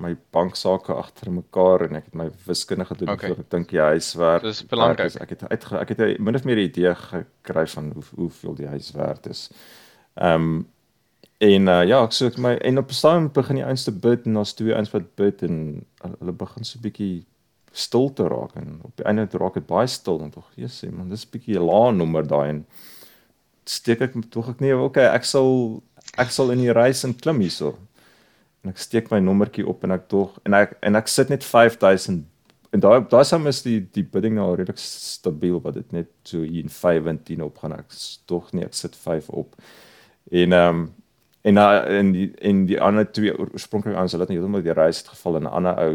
my 0.00 0.16
banksaake 0.32 0.94
agter 0.94 1.32
mekaar 1.32 1.84
en 1.88 1.96
ek 2.00 2.04
het 2.04 2.14
my 2.14 2.30
wiskunde 2.46 2.84
gedoen 2.84 3.12
okay. 3.12 3.28
voor 3.28 3.44
ek 3.44 3.50
dink 3.50 3.70
jy 3.76 3.90
huis 3.92 4.14
werd 4.14 4.42
dis 4.42 4.62
belangrik. 4.66 5.06
is, 5.06 5.16
ek 5.20 5.30
het 5.36 5.42
uit 5.48 5.72
ek 5.72 5.88
het 5.88 6.00
'n 6.00 6.22
min 6.22 6.34
of 6.34 6.44
meer 6.44 6.58
idee 6.58 6.94
gekry 6.94 7.66
van 7.66 7.92
hoe 7.92 8.04
hoeveel 8.14 8.54
die 8.54 8.68
huis 8.68 8.92
werd 8.92 9.26
is. 9.26 9.50
Ehm 10.14 10.34
um, 10.34 10.66
En 11.38 11.68
uh, 11.68 11.82
ja, 11.84 12.00
ek 12.00 12.14
sê 12.16 12.30
my 12.40 12.54
en 12.64 12.80
op 12.80 12.92
staan 12.96 13.28
begin 13.32 13.58
die 13.60 13.64
ouens 13.64 13.84
te 13.84 13.92
bid 13.92 14.24
en 14.24 14.38
daar's 14.38 14.54
twee 14.56 14.72
ouens 14.72 14.92
wat 14.94 15.08
bid 15.20 15.42
en 15.44 15.56
hulle 16.00 16.32
begin 16.32 16.64
so 16.64 16.78
'n 16.78 16.84
bietjie 16.86 17.26
stil 17.76 18.08
te 18.16 18.24
raak 18.24 18.54
en 18.56 18.78
op 18.82 18.96
die 18.96 19.04
einde 19.04 19.28
raak 19.36 19.54
dit 19.54 19.66
baie 19.66 19.86
stil 19.86 20.22
en 20.24 20.30
tog 20.30 20.46
Jesus, 20.56 20.90
man, 20.90 21.10
dis 21.10 21.26
'n 21.26 21.32
bietjie 21.32 21.58
'n 21.58 21.66
lae 21.66 21.92
nommer 21.92 22.24
daai 22.26 22.48
en 22.48 22.66
steek 23.66 24.00
ek 24.00 24.14
tog 24.30 24.48
ek 24.48 24.60
nee, 24.60 24.72
okay, 24.72 25.04
ek 25.12 25.24
sal 25.24 25.82
ek 26.16 26.30
sal 26.30 26.50
in 26.50 26.62
die 26.64 26.72
reis 26.72 27.04
en 27.04 27.14
klim 27.14 27.40
hierso. 27.40 27.76
En 28.64 28.70
ek 28.70 28.78
steek 28.78 29.10
my 29.10 29.20
nommertjie 29.20 29.66
op 29.68 29.84
en 29.84 29.90
ek 29.90 30.08
tog 30.08 30.38
en 30.46 30.54
ek 30.54 30.78
en 30.82 30.96
ek 30.96 31.08
sit 31.08 31.28
net 31.28 31.44
5000 31.44 32.24
en 32.72 32.80
daai 32.80 33.00
daai 33.10 33.24
sou 33.24 33.38
mis 33.38 33.62
die 33.62 33.80
die 33.92 34.04
bidding 34.04 34.36
nou 34.36 34.54
redelik 34.54 34.78
stabiel 34.78 35.60
wat 35.60 35.74
dit 35.74 35.92
net 35.92 36.08
so 36.24 36.40
hier 36.40 36.64
in 36.64 36.72
5 36.72 37.06
en 37.06 37.18
10 37.18 37.42
op 37.42 37.58
gaan 37.58 37.72
ek 37.76 37.92
tog 38.26 38.52
nie 38.54 38.64
ek 38.64 38.74
sit 38.74 38.96
5 38.96 39.28
op. 39.28 39.56
En 40.32 40.52
ehm 40.52 40.80
um, 40.80 40.86
en 41.46 41.54
na 41.54 41.84
in 42.00 42.12
die 42.14 42.26
en 42.42 42.64
die 42.66 42.80
ander 42.82 43.06
twee 43.06 43.32
oorspronklik 43.38 43.94
aan 43.94 44.10
hulle 44.10 44.26
het 44.26 44.34
heeltemal 44.34 44.64
die 44.66 44.74
reis 44.74 45.02
het 45.02 45.12
geval 45.14 45.38
en 45.38 45.46
'n 45.46 45.54
ander 45.60 45.78
ou 45.84 45.92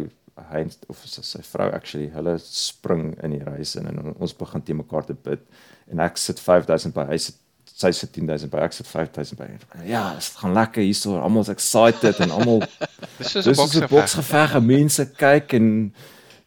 hy 0.51 0.63
of 0.87 1.01
sy, 1.05 1.21
sy 1.25 1.41
vrou 1.43 1.67
actually 1.75 2.09
hulle 2.13 2.37
spring 2.43 3.11
in 3.23 3.35
die 3.35 3.43
reis 3.43 3.75
in 3.79 3.89
en 3.89 4.13
ons 4.13 4.35
begin 4.37 4.63
te 4.63 4.73
mekaar 4.73 5.05
te 5.05 5.13
bid. 5.13 5.43
En 5.91 5.99
ek 5.99 6.17
sit 6.17 6.39
5000 6.39 6.95
by 6.95 7.05
hy 7.11 7.17
sit 7.17 7.35
sy 7.81 7.91
sit 7.95 8.13
10000 8.13 8.51
by 8.51 8.61
ek 8.65 8.75
sit 8.77 8.87
5000 8.87 9.39
by. 9.39 9.49
Ja 9.89 10.13
dit 10.15 10.39
gaan 10.41 10.53
lekker 10.53 10.85
hier 10.85 10.97
so 10.97 11.19
almal 11.19 11.45
is 11.45 11.53
excited 11.53 12.19
en 12.23 12.31
almal 12.31 12.63
dis 13.17 13.35
is 13.35 13.75
'n 13.75 13.87
boksgeveg 13.91 14.59
mense 14.63 15.05
kyk 15.17 15.53
en 15.59 15.93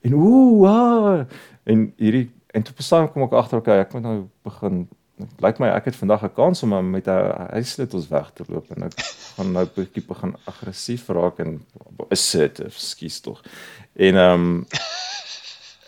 en 0.04 0.14
ooh 0.14 0.60
wow. 0.64 1.26
En 1.64 1.92
hierdie 1.96 2.30
en 2.54 2.62
toe 2.62 2.74
bestaan 2.76 3.12
kom 3.12 3.22
ek 3.26 3.32
agter 3.32 3.58
okay 3.58 3.80
ek 3.80 3.92
moet 3.92 4.02
nou 4.02 4.18
begin 4.44 4.86
Dit 5.16 5.42
lyk 5.44 5.60
my 5.62 5.68
ek 5.70 5.84
het 5.90 5.96
vandag 5.96 6.24
'n 6.24 6.34
kans 6.34 6.62
om 6.62 6.90
met 6.90 7.06
'n 7.06 7.50
huissleutels 7.54 8.08
weg 8.08 8.30
te 8.34 8.44
loop 8.48 8.70
en 8.70 8.82
ek 8.82 8.92
gaan 9.36 9.52
nou 9.52 9.66
bietjie 9.66 10.04
begin 10.06 10.36
aggressief 10.44 11.08
raak 11.08 11.38
en 11.38 11.64
assertive, 12.08 12.80
skuis 12.80 13.20
tog. 13.20 13.42
En 13.94 14.14
ehm 14.16 14.32
um, 14.32 14.66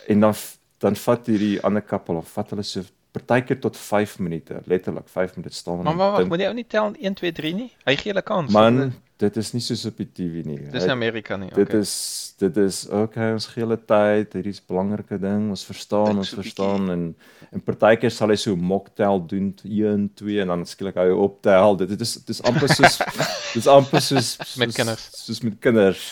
en 0.07 0.21
dan 0.21 0.35
dan 0.79 0.97
vat 0.97 1.27
hierdie 1.27 1.63
ander 1.63 1.83
koppel 1.83 2.17
of 2.17 2.29
vat 2.29 2.51
hulle 2.51 2.63
so 2.63 2.83
partykeer 3.17 3.59
tot 3.61 3.77
5 3.77 4.19
minute, 4.19 4.61
letterlik 4.65 5.09
5 5.09 5.37
minute 5.37 5.55
staan. 5.55 5.83
Maar 5.83 5.97
wag, 5.97 6.27
moet 6.29 6.41
jy 6.41 6.47
ou 6.47 6.55
nie 6.55 6.67
tel 6.67 6.93
1 7.01 7.15
2 7.15 7.33
3 7.33 7.55
nie? 7.55 7.71
Hy 7.85 7.97
gee 7.97 8.13
hulle 8.13 8.23
kans. 8.23 8.53
Man, 8.53 8.93
dit 9.17 9.37
is 9.41 9.51
nie 9.55 9.63
soos 9.65 9.85
op 9.89 9.97
die 10.01 10.09
TV 10.13 10.45
nie. 10.45 10.59
Dis 10.73 10.85
in 10.85 10.93
Amerika 10.93 11.39
nie. 11.41 11.49
Okay. 11.49 11.65
Dit 11.65 11.75
is 11.81 11.93
dit 12.37 12.59
is 12.61 12.83
okay, 12.93 13.31
ons 13.33 13.47
gee 13.49 13.63
hulle 13.65 13.79
tyd. 13.81 14.35
Hierdie 14.37 14.53
is 14.53 14.61
belangrike 14.61 15.17
ding. 15.23 15.49
Ons 15.55 15.65
verstaan, 15.69 16.21
ons 16.21 16.35
verstaan 16.37 16.91
en 16.93 17.07
en 17.55 17.63
partykeer 17.65 18.13
sal 18.13 18.35
hy 18.35 18.37
so 18.41 18.59
mocktail 18.61 19.23
doen 19.31 19.53
1 19.65 20.11
2 20.21 20.43
en 20.45 20.53
dan 20.53 20.67
skielik 20.69 20.99
hy 21.01 21.09
optel. 21.15 21.79
Dit 21.81 21.95
dit 21.95 22.05
is 22.05 22.17
dit 22.21 22.35
is 22.37 22.43
amper 22.51 22.69
soos 22.75 23.01
dit 23.55 23.63
is 23.63 23.71
amper 23.73 24.05
soos, 24.05 24.35
soos 24.43 24.59
met 24.61 24.77
kinders. 24.77 25.09
Soos 25.23 25.41
met 25.47 25.57
kinders. 25.65 26.05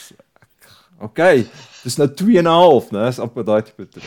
Okay, 1.05 1.45
dis 1.83 1.99
nou 2.01 2.09
2 2.09 2.41
en 2.41 2.49
'n 2.49 2.57
half, 2.57 2.91
né? 2.95 3.05
Dis 3.11 3.21
amper 3.21 3.45
daai 3.45 3.63
tipe. 3.69 4.01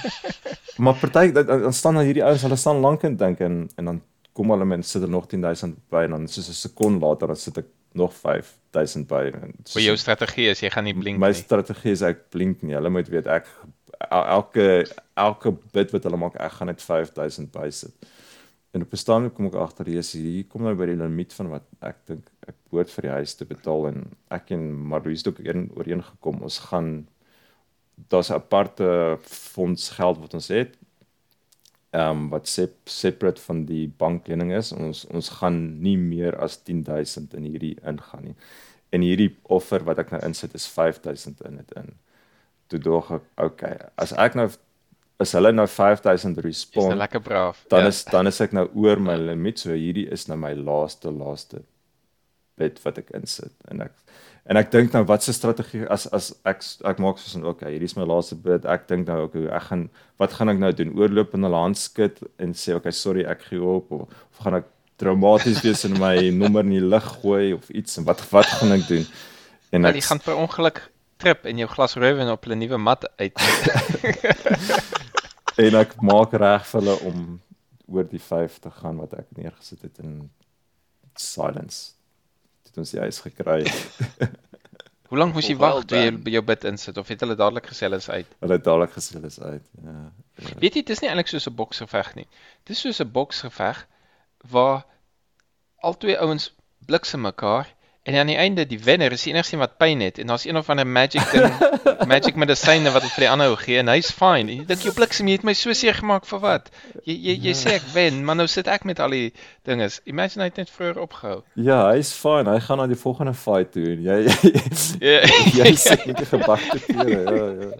maar 0.84 0.96
party 0.98 1.30
dan 1.32 1.72
staan 1.72 2.00
dan 2.00 2.04
hierdie 2.08 2.24
ouens, 2.24 2.42
hulle 2.42 2.56
staan 2.56 2.80
lank 2.80 3.04
en 3.04 3.16
dink 3.16 3.40
en 3.44 3.68
en 3.76 3.84
dan 3.84 4.02
kom 4.34 4.50
hulle 4.50 4.64
men 4.64 4.82
sit 4.82 5.02
er 5.02 5.08
nog 5.08 5.28
10000 5.30 5.76
by 5.92 6.06
en 6.08 6.10
dan 6.16 6.28
soos 6.28 6.48
'n 6.48 6.60
sekonde 6.66 7.04
later 7.06 7.26
dan 7.26 7.36
sit 7.36 7.58
ek 7.58 7.68
nog 7.94 8.14
5000 8.18 9.06
by. 9.08 9.22
Vir 9.74 9.84
jou 9.84 9.96
strategie 10.00 10.50
is 10.50 10.62
jy 10.64 10.70
gaan 10.74 10.86
nie 10.88 10.94
blink 10.96 11.18
nie. 11.18 11.22
My 11.22 11.32
strategie 11.36 11.94
is 11.94 12.02
ek 12.02 12.28
blink 12.34 12.62
nie. 12.62 12.74
Hulle 12.74 12.90
moet 12.90 13.08
weet 13.12 13.30
ek 13.30 13.48
elke 14.10 14.84
elke 15.14 15.54
bid 15.72 15.94
wat 15.94 16.06
hulle 16.08 16.18
maak, 16.18 16.36
ek 16.42 16.58
gaan 16.58 16.70
net 16.72 16.82
5000 16.82 17.52
by 17.54 17.70
sit. 17.70 18.10
En 18.74 18.82
op 18.82 18.92
'n 18.92 18.98
stadium 18.98 19.32
kom 19.32 19.46
ek 19.46 19.54
agter 19.54 19.86
hier 19.86 20.02
is 20.02 20.12
hier 20.12 20.44
kom 20.44 20.62
nou 20.62 20.74
by 20.74 20.86
die 20.86 20.98
limiet 20.98 21.32
van 21.32 21.48
wat 21.48 21.66
ek 21.80 21.96
dink 22.06 22.30
ek 22.48 22.56
behoort 22.70 22.90
vir 22.90 23.02
die 23.02 23.16
huis 23.18 23.34
te 23.34 23.44
betaal 23.44 23.86
en 23.86 24.10
ek 24.30 24.50
en 24.50 24.72
Marlies 24.74 25.22
het 25.22 25.28
ook 25.28 25.46
een 25.46 25.70
ooreengekom 25.76 26.42
ons 26.42 26.58
gaan 26.58 27.06
daar's 28.10 28.30
'n 28.30 28.34
aparte 28.34 29.18
fonds 29.22 29.90
geld 29.90 30.18
wat 30.18 30.34
ons 30.34 30.48
het 30.48 30.74
ehm 31.94 32.10
um, 32.10 32.28
wat 32.32 32.48
sep, 32.50 32.74
separate 32.90 33.40
van 33.40 33.64
die 33.68 33.86
banklening 34.02 34.50
is. 34.56 34.72
Ons 34.74 35.04
ons 35.14 35.28
gaan 35.38 35.58
nie 35.82 35.96
meer 36.00 36.34
as 36.42 36.56
10000 36.66 37.34
in 37.38 37.46
hierdie 37.46 37.76
ingaan 37.86 38.24
nie. 38.30 38.34
En 38.94 39.04
hierdie 39.06 39.30
offer 39.54 39.84
wat 39.86 40.00
ek 40.02 40.10
nou 40.14 40.20
insit 40.26 40.54
is 40.58 40.66
5000 40.70 41.42
in 41.46 41.60
dit 41.62 41.76
in. 41.78 41.92
Toe 42.72 42.80
dog 42.82 43.12
ek, 43.18 43.28
okay, 43.46 43.76
as 44.00 44.14
ek 44.18 44.34
nou 44.38 44.48
as 45.22 45.32
hulle 45.38 45.52
nou 45.54 45.66
5000 45.70 46.34
Dis 46.34 46.44
respond, 46.44 46.90
nou 46.90 46.98
lekker 46.98 47.22
braaf. 47.22 47.62
dan 47.70 47.86
Ja. 47.86 47.92
is 47.94 48.02
dan 48.10 48.26
is 48.26 48.40
ek 48.42 48.52
nou 48.52 48.66
oor 48.74 48.98
my 48.98 49.14
limiet. 49.14 49.62
So 49.62 49.70
hierdie 49.70 50.08
is 50.10 50.26
nou 50.28 50.36
my 50.36 50.52
laaste 50.58 51.12
laaste 51.14 51.62
bid 52.58 52.80
wat 52.84 52.98
ek 52.98 53.14
insit 53.14 53.54
en 53.70 53.82
ek 53.86 53.94
en 54.44 54.60
ek 54.60 54.70
dink 54.72 54.92
nou 54.92 55.04
wat 55.08 55.24
se 55.24 55.32
strategie 55.32 55.86
as 55.92 56.06
as 56.12 56.32
ek 56.44 56.62
ek 56.84 57.00
maak 57.00 57.20
soos 57.20 57.36
en 57.38 57.46
okay, 57.48 57.72
hierdie 57.72 57.88
is 57.88 57.96
my 57.96 58.06
laaste 58.08 58.36
bid. 58.36 58.66
Ek 58.68 58.88
dink 58.90 59.08
nou 59.08 59.24
okay, 59.26 59.46
ek 59.48 59.68
gaan 59.70 59.88
wat 60.20 60.36
gaan 60.36 60.52
ek 60.52 60.60
nou 60.60 60.72
doen? 60.76 60.94
Oorloop 60.98 61.34
in 61.34 61.46
'n 61.46 61.52
handskud 61.52 62.20
en 62.38 62.52
sê 62.52 62.76
okay, 62.76 62.92
sorry, 62.92 63.24
ek 63.24 63.48
gee 63.48 63.60
op 63.60 63.92
of, 63.92 64.08
of 64.08 64.42
gaan 64.44 64.60
ek 64.60 64.68
dramaties 65.00 65.62
wees 65.64 65.84
en 65.88 65.98
my 65.98 66.30
nommer 66.42 66.64
in 66.64 66.76
die 66.76 66.84
lug 66.84 67.06
gooi 67.20 67.54
of 67.54 67.70
iets 67.70 67.98
en 67.98 68.04
wat 68.04 68.20
wat 68.30 68.46
gaan 68.46 68.76
ek 68.76 68.86
doen? 68.88 69.06
En 69.72 69.82
Wel, 69.82 69.90
ek 69.90 70.02
jy 70.02 70.06
gaan 70.10 70.22
per 70.24 70.36
ongeluk 70.36 70.82
trip 71.16 71.46
en 71.48 71.58
jou 71.58 71.68
glas 71.70 71.96
rooiwyn 71.96 72.30
op 72.30 72.46
'n 72.46 72.58
nuwe 72.58 72.78
mat 72.78 73.08
uit. 73.16 73.38
en 75.64 75.74
ek 75.80 75.96
maak 76.02 76.36
reg 76.36 76.66
vir 76.66 76.80
hulle 76.80 76.96
om 77.08 77.40
oor 77.86 78.04
die 78.08 78.20
5 78.20 78.58
te 78.60 78.70
gaan 78.70 79.00
wat 79.00 79.14
ek 79.14 79.28
neergesit 79.36 79.82
het 79.82 79.98
in 80.04 80.30
silence. 81.16 81.93
Dit 82.74 82.82
ons 82.82 82.90
die 82.90 83.00
huis 83.04 83.20
gekry. 83.22 83.60
Hoe 85.12 85.18
lank 85.20 85.36
moes 85.36 85.46
jy 85.46 85.54
wag 85.60 85.84
toe 85.86 86.00
jy 86.00 86.32
jou 86.34 86.40
bid 86.42 86.64
insit 86.66 86.96
of 86.98 87.10
het 87.12 87.20
hulle 87.22 87.36
dadelik 87.38 87.68
gesê 87.70 87.86
hulle 87.86 88.00
is 88.02 88.08
uit? 88.10 88.32
Hulle 88.42 88.56
het 88.56 88.64
dadelik 88.66 88.90
gesê 88.96 89.14
hulle 89.14 89.30
is 89.30 89.38
uit. 89.38 89.68
Ja. 89.84 89.94
ja. 90.42 90.54
Weet 90.58 90.80
jy, 90.80 90.80
dit 90.80 90.90
is 90.90 91.02
nie 91.04 91.10
eintlik 91.12 91.30
soos 91.30 91.46
'n 91.46 91.54
boksgeveg 91.54 92.10
nie. 92.18 92.26
Dis 92.66 92.82
soos 92.82 92.98
'n 92.98 93.12
boksgeveg 93.14 93.84
waar 94.50 94.82
albei 95.86 96.16
ouens 96.18 96.48
bliksem 96.90 97.22
mekaar 97.22 97.70
en 98.04 98.14
aan 98.20 98.26
die 98.28 98.36
einde 98.36 98.66
die 98.68 98.78
wenner 98.84 99.12
is 99.16 99.22
die 99.24 99.32
enigste 99.32 99.56
wat 99.56 99.78
pyn 99.80 100.00
het 100.04 100.18
en 100.20 100.26
daar's 100.28 100.44
een 100.44 100.56
of 100.60 100.68
ander 100.70 100.86
magic 100.86 101.24
ding, 101.32 101.54
magic 102.12 102.36
medisyne 102.36 102.90
wat 102.92 103.02
hulle 103.02 103.14
vir 103.14 103.24
die 103.24 103.30
ander 103.30 103.48
ou 103.48 103.56
gee 103.56 103.78
en 103.80 103.88
hy's 103.88 104.10
fine. 104.12 104.50
En 104.52 104.58
jy 104.60 104.66
dink 104.68 104.84
jou 104.84 104.92
bliksem 104.96 105.28
jy 105.30 105.38
het 105.38 105.44
my 105.48 105.54
so 105.56 105.72
seer 105.72 105.94
gemaak 105.96 106.26
vir 106.28 106.42
wat? 106.44 106.68
Jy 107.08 107.16
jy 107.16 107.36
jy 107.48 107.54
sê 107.56 107.74
ek 107.78 107.86
wen, 107.94 108.20
maar 108.24 108.36
nou 108.36 108.46
sit 108.46 108.68
ek 108.68 108.84
met 108.84 109.00
al 109.00 109.10
die 109.16 109.32
dinges. 109.64 110.00
Imagine 110.04 110.44
hy 110.44 110.50
het 110.52 110.56
net 110.60 110.70
vroeër 110.70 111.00
opgehou. 111.06 111.38
Ja, 111.56 111.80
hy's 111.94 112.12
fine. 112.12 112.50
Hy 112.52 112.60
gaan 112.60 112.78
na 112.78 112.86
die 112.92 113.00
volgende 113.00 113.34
fight 113.34 113.72
toe 113.72 113.86
en 113.96 114.02
jy 114.04 114.18
jy, 114.28 114.54
Ja. 115.00 115.20
jy 115.64 115.74
sit 115.76 116.06
met 116.06 116.20
'n 116.20 116.26
gebakte 116.36 116.78
pere. 116.86 117.20
Ja, 117.24 117.46
ja. 117.64 117.70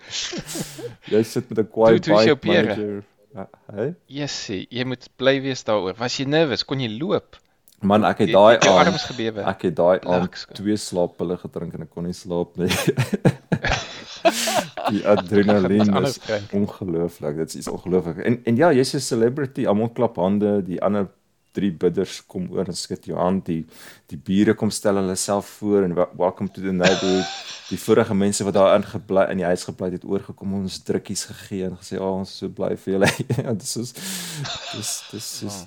Jy 1.19 1.23
sit 1.23 1.51
met 1.51 1.59
'n 1.59 1.69
kwaai 1.71 1.99
bike 2.01 2.37
pere? 2.37 2.63
manager. 2.65 3.05
Ja, 3.35 3.49
Hey? 3.75 3.95
Jessie, 4.07 4.67
jy 4.71 4.85
moet 4.87 5.09
bly 5.19 5.41
wees 5.43 5.65
daaroor. 5.67 5.97
Was 5.99 6.17
jy 6.21 6.25
nervus? 6.31 6.63
Kon 6.65 6.81
jy 6.81 6.89
loop? 7.01 7.37
Man, 7.85 8.05
ek 8.09 8.23
het 8.25 8.33
daai 8.33 8.55
het 8.55 8.65
jou 8.65 8.75
arms 8.81 9.03
gebewe? 9.11 9.43
Ek 9.45 9.67
het 9.69 9.75
daai 9.77 9.99
Laks. 10.09 10.47
twee 10.57 10.77
slaappille 10.81 11.37
gedrink 11.41 11.75
en 11.77 11.85
ek 11.85 11.91
kon 11.93 12.07
nie 12.09 12.17
slaap 12.17 12.57
nie. 12.61 12.71
die 14.95 15.03
adrenalien 15.09 15.93
is 16.01 16.17
ongelooflik. 16.57 17.37
Dit 17.43 17.53
is 17.53 17.61
iets 17.63 17.69
ongelooflik. 17.73 18.23
En 18.25 18.41
en 18.49 18.57
ja, 18.57 18.73
jy's 18.73 18.95
'n 18.97 19.05
celebrity. 19.05 19.69
Almal 19.69 19.93
klap 19.93 20.17
hande. 20.17 20.63
Die 20.65 20.81
ander 20.81 21.11
drie 21.55 21.71
bidders 21.71 22.23
kom 22.27 22.49
oor 22.51 22.67
en 22.67 22.75
skud 22.75 23.05
jou 23.05 23.19
aan. 23.21 23.43
Die 23.45 23.67
die 24.09 24.19
bure 24.19 24.55
kom 24.55 24.71
stel 24.71 24.97
hulle 24.97 25.17
self 25.17 25.47
voor 25.61 25.85
en 25.85 25.95
welcome 25.95 26.49
to 26.51 26.63
the 26.63 26.73
neighborhood. 26.73 27.29
Die 27.69 27.79
vorige 27.79 28.15
mense 28.15 28.45
wat 28.45 28.55
daar 28.55 28.77
ingebly 28.77 29.29
in 29.31 29.45
die 29.45 29.47
huis 29.47 29.65
gebly 29.65 29.93
het, 29.93 30.05
oorgekom 30.05 30.53
ons 30.55 30.83
drukkies 30.85 31.25
gegee 31.25 31.65
en 31.69 31.77
gesê, 31.77 31.97
"Ag, 31.97 32.03
oh, 32.03 32.19
ons 32.19 32.31
is 32.31 32.39
so 32.39 32.49
bly 32.49 32.77
vir 32.77 32.93
julle." 32.93 33.09
ja, 33.45 33.53
dis 33.53 33.77
is 33.77 33.93
dis 34.73 35.03
dis 35.13 35.43
is 35.43 35.67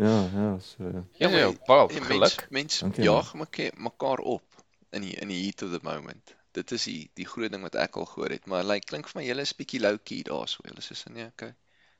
ja, 0.00 0.16
ja, 0.34 0.58
so. 0.64 0.90
Ja, 1.20 1.28
ja, 1.28 1.52
baie 1.66 1.88
en 1.88 2.04
geluk. 2.08 2.46
mens, 2.50 2.82
mens 2.82 2.96
jaag 2.96 3.34
mekaar 3.34 3.72
mekaar 3.76 4.18
op 4.18 4.62
in 4.96 5.06
die 5.06 5.14
in 5.22 5.28
die 5.28 5.42
heat 5.44 5.62
of 5.62 5.70
the 5.74 5.80
moment. 5.82 6.34
Dit 6.56 6.72
is 6.74 6.84
die 6.88 7.10
die 7.14 7.26
groot 7.26 7.52
ding 7.52 7.62
wat 7.66 7.76
ek 7.78 7.96
al 7.96 8.08
gehoor 8.10 8.34
het, 8.34 8.46
maar 8.50 8.64
like 8.66 8.88
klink 8.90 9.10
vir 9.10 9.20
my 9.20 9.26
julle 9.26 9.44
is 9.46 9.54
bietjie 9.54 9.82
low 9.82 9.98
key 10.02 10.22
daarso. 10.26 10.64
Julle 10.66 10.82
so 10.82 11.12
nee, 11.12 11.26
okay. 11.26 11.52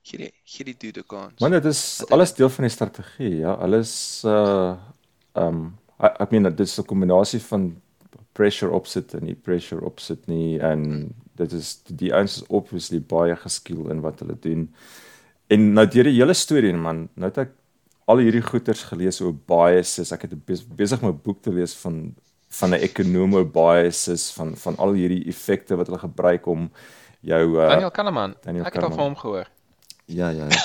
Gee 0.02 0.18
die 0.24 0.32
gee 0.44 0.64
die 0.64 0.76
dude 0.78 1.04
'n 1.04 1.06
kans. 1.06 1.40
Maar 1.40 1.60
dit 1.60 1.64
is 1.70 2.00
Wat 2.00 2.16
alles 2.16 2.34
deel 2.34 2.48
van 2.48 2.64
die 2.64 2.72
strategie, 2.72 3.36
ja. 3.44 3.52
Alles 3.52 4.22
uh 4.24 4.74
um 5.34 5.78
ek 6.00 6.20
ek 6.20 6.30
meen 6.30 6.42
dit 6.42 6.60
is 6.66 6.78
'n 6.78 6.88
kombinasie 6.88 7.40
van 7.40 7.70
pressure 8.32 8.72
opsit 8.72 9.14
en 9.14 9.24
nie 9.24 9.34
pressure 9.34 9.84
opsit 9.84 10.26
nie 10.26 10.58
en 10.60 11.14
dit 11.40 11.52
is 11.52 11.82
die 11.86 12.12
ouens 12.14 12.36
is 12.40 12.46
obviously 12.48 13.00
baie 13.00 13.36
geskiel 13.36 13.90
in 13.90 14.00
wat 14.00 14.20
hulle 14.20 14.36
doen. 14.40 14.68
En 15.48 15.72
nou 15.72 15.86
deur 15.86 16.04
die 16.04 16.18
hele 16.18 16.34
storie 16.34 16.72
man, 16.72 17.08
nou 17.14 17.28
het 17.28 17.38
ek 17.38 17.56
al 18.10 18.18
hierdie 18.24 18.42
goeters 18.42 18.82
gelees 18.90 19.20
oor 19.22 19.32
biases. 19.34 20.10
Ek 20.12 20.22
het 20.26 20.34
bes- 20.46 20.66
besig 20.66 21.02
om 21.02 21.08
'n 21.12 21.20
boek 21.24 21.42
te 21.42 21.52
lees 21.52 21.74
van 21.84 22.14
van 22.50 22.70
'n 22.74 22.82
economo 22.82 23.44
biases 23.44 24.30
van 24.34 24.56
van 24.56 24.76
al 24.76 24.92
hierdie 24.98 25.24
effekte 25.28 25.76
wat 25.76 25.86
hulle 25.86 25.98
gebruik 26.02 26.46
om 26.46 26.70
jou 27.22 27.44
uh 27.60 27.68
Daniel 27.68 27.90
Kahneman. 27.90 28.34
Daniel 28.42 28.64
Ek 28.66 28.74
het 28.74 28.82
al 28.82 28.90
van 28.90 28.98
hom 29.04 29.16
gehoor. 29.16 29.46
Ja, 30.06 30.28
ja. 30.30 30.46
ja. 30.48 30.50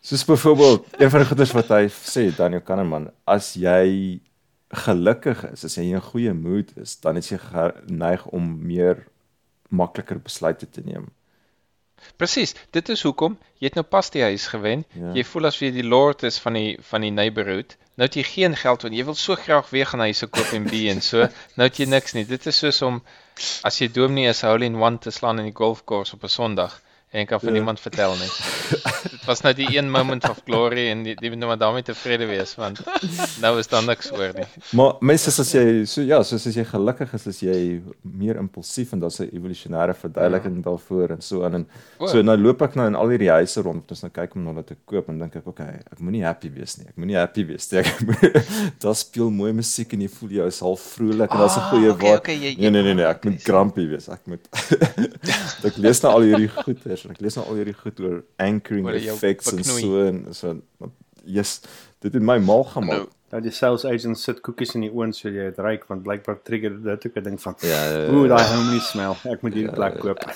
Soos 0.00 0.24
byvoorbeeld 0.24 0.84
een 0.98 1.10
van 1.10 1.18
die 1.20 1.28
goeders 1.28 1.52
wat 1.52 1.68
hy 1.68 1.86
sê, 1.88 2.30
Daniel 2.34 2.60
Kahneman, 2.66 3.10
as 3.24 3.52
jy 3.54 4.18
gelukkig 4.70 5.44
is, 5.52 5.64
as 5.64 5.74
jy 5.76 5.84
in 5.90 5.96
'n 5.96 6.00
goeie 6.10 6.32
mood 6.34 6.72
is, 6.76 6.96
dan 7.00 7.16
is 7.16 7.28
jy 7.30 7.38
geneig 7.38 8.26
om 8.26 8.66
meer 8.66 9.06
makliker 9.68 10.18
besluite 10.18 10.66
te 10.70 10.80
neem. 10.84 11.06
Presies, 12.16 12.54
dit 12.76 12.88
is 12.88 13.02
hoekom 13.02 13.38
jy 13.60 13.68
het 13.68 13.78
nou 13.78 13.84
pas 13.84 14.10
die 14.10 14.22
huis 14.22 14.46
gewen. 14.52 14.84
Ja. 14.96 15.12
Jy 15.14 15.24
voel 15.28 15.50
asof 15.50 15.66
jy 15.66 15.70
die 15.76 15.86
lord 15.86 16.22
is 16.28 16.38
van 16.40 16.58
die 16.58 16.76
van 16.90 17.06
die 17.06 17.12
neighborhood. 17.14 17.76
Nou 18.00 18.08
het 18.08 18.16
jy 18.16 18.24
geen 18.24 18.56
geld 18.56 18.86
want 18.86 18.96
jy 18.96 19.04
wil 19.04 19.18
so 19.18 19.36
graag 19.36 19.70
weer 19.70 19.86
gaan 19.86 20.04
huise 20.06 20.26
koop 20.26 20.54
en 20.56 20.68
B 20.70 20.84
en 20.92 21.02
so. 21.04 21.28
Nou 21.56 21.68
het 21.68 21.80
jy 21.80 21.88
niks 21.90 22.16
nie. 22.16 22.24
Dit 22.24 22.46
is 22.46 22.60
soos 22.64 22.82
om 22.86 23.02
as 23.68 23.80
jy 23.80 23.90
dominee 23.92 24.32
is 24.32 24.44
hole 24.46 24.64
in 24.64 24.80
one 24.80 24.98
te 24.98 25.12
slaan 25.12 25.38
in 25.42 25.50
die 25.50 25.56
golfkoers 25.56 26.14
op 26.16 26.24
'n 26.24 26.36
Sondag 26.38 26.80
en 27.12 27.20
jy 27.20 27.26
kan 27.26 27.40
vir 27.40 27.48
Ja. 27.50 27.54
niemand 27.54 27.80
vertel 27.80 28.12
nie. 28.16 28.28
Dit 29.10 29.24
was 29.26 29.40
nou 29.42 29.52
die 29.54 29.66
een 29.76 29.90
moment 29.90 30.28
of 30.30 30.40
glory 30.46 30.88
en 30.90 31.02
die, 31.02 31.14
die 31.18 31.30
moet 31.30 31.38
nou 31.38 31.48
maar 31.50 31.58
daarmee 31.58 31.82
tevrede 31.82 32.26
wees 32.26 32.54
want 32.56 32.80
nou 33.40 33.58
is 33.58 33.66
daar 33.66 33.82
niks 33.82 34.12
oor 34.12 34.30
nie. 34.36 34.46
Maar 34.78 34.94
mense 35.00 35.28
as 35.40 35.52
jy 35.52 35.84
so 35.86 36.02
ja, 36.02 36.22
soos 36.22 36.46
as 36.46 36.54
jy 36.54 36.64
gelukkig 36.64 37.12
is, 37.14 37.26
is 37.26 37.40
jy 37.40 37.82
meer 38.02 38.36
impulsief 38.38 38.92
en 38.92 39.00
daar's 39.00 39.18
'n 39.20 39.30
evolusionêre 39.34 39.94
verduideliking 39.94 40.56
ja. 40.56 40.62
daarvoor 40.70 41.10
en 41.10 41.20
so 41.22 41.44
aan 41.44 41.54
en 41.54 41.66
O. 41.98 42.06
so 42.06 42.22
nou 42.22 42.36
loop 42.36 42.62
ek 42.62 42.74
nou 42.76 42.86
in 42.86 42.94
al 42.94 43.08
hierdie 43.08 43.30
huise 43.30 43.60
rond, 43.62 43.90
ons 43.90 44.02
nou 44.02 44.10
kyk 44.12 44.34
om 44.36 44.54
wat 44.54 44.66
te 44.66 44.76
koop 44.84 45.08
en 45.08 45.18
dink 45.18 45.36
ek, 45.36 45.46
okay, 45.46 45.80
ek 45.92 45.98
moenie 46.00 46.22
happy 46.24 46.50
wees 46.54 46.76
nie. 46.78 46.86
Ek 46.88 46.96
moenie 46.96 47.16
happy 47.16 47.44
wees 47.46 47.70
nie. 47.72 47.80
Ek 47.80 48.00
moet 48.06 48.44
daar 48.82 48.94
speel 48.94 49.30
mooi 49.30 49.52
musiek 49.52 49.92
en 49.92 50.00
jy 50.00 50.08
voel 50.08 50.30
jy 50.30 50.46
is 50.46 50.60
half 50.60 50.80
vrolik 50.96 51.30
en 51.32 51.38
daar's 51.38 51.56
'n 51.56 51.60
Ah, 51.60 51.70
goeie 51.70 51.90
okay, 51.90 52.06
vibe. 52.08 52.18
okay, 52.18 52.36
jy- 52.38 52.56
Nee 52.60 52.70
nee 52.70 52.82
nee 52.82 52.94
nee, 52.94 53.04
ek 53.04 53.16
okay, 53.16 53.30
moet 53.32 53.42
grumpy 53.48 53.86
wees. 53.88 54.08
Ek 54.08 54.20
moet 54.26 54.46
ek 55.64 55.76
lees 55.76 56.00
nou 56.02 56.12
al 56.14 56.22
hierdie 56.22 56.48
goeters. 57.02 57.18
Ek 57.18 57.20
lees 57.24 57.36
nou 57.36 57.46
al 57.46 57.54
hierdie 57.60 57.74
goed 57.74 58.00
oor 58.00 58.18
anchoring 58.36 58.86
Oor 58.86 58.94
effects 58.94 59.52
en 59.52 59.64
so 59.64 60.04
en 60.06 60.20
so. 60.34 60.54
Yes, 61.24 61.60
dit 62.00 62.12
het 62.14 62.22
my 62.22 62.38
mal 62.38 62.64
gemaak. 62.64 62.96
Nou, 63.04 63.08
Nou 63.30 63.42
die 63.42 63.52
sales 63.54 63.84
agent 63.86 64.18
sit 64.18 64.40
koekies 64.42 64.72
in 64.74 64.80
die 64.80 64.90
oond 64.90 65.14
so 65.14 65.28
jy 65.30 65.44
dit 65.52 65.58
ruik 65.62 65.84
want 65.86 66.02
blykbaar 66.02 66.40
trigger 66.42 66.74
dit 66.82 67.06
ook 67.06 67.16
'n 67.16 67.22
ding 67.22 67.40
van 67.40 67.54
Ja, 67.60 67.68
ja, 67.68 67.98
ja, 67.98 68.08
ooh 68.12 68.26
ja. 68.26 68.36
daai 68.36 68.46
homely 68.56 68.80
smell. 68.80 69.14
Ek 69.32 69.42
moet 69.42 69.54
hierdie 69.54 69.74
plek 69.74 70.00
koop. 70.00 70.18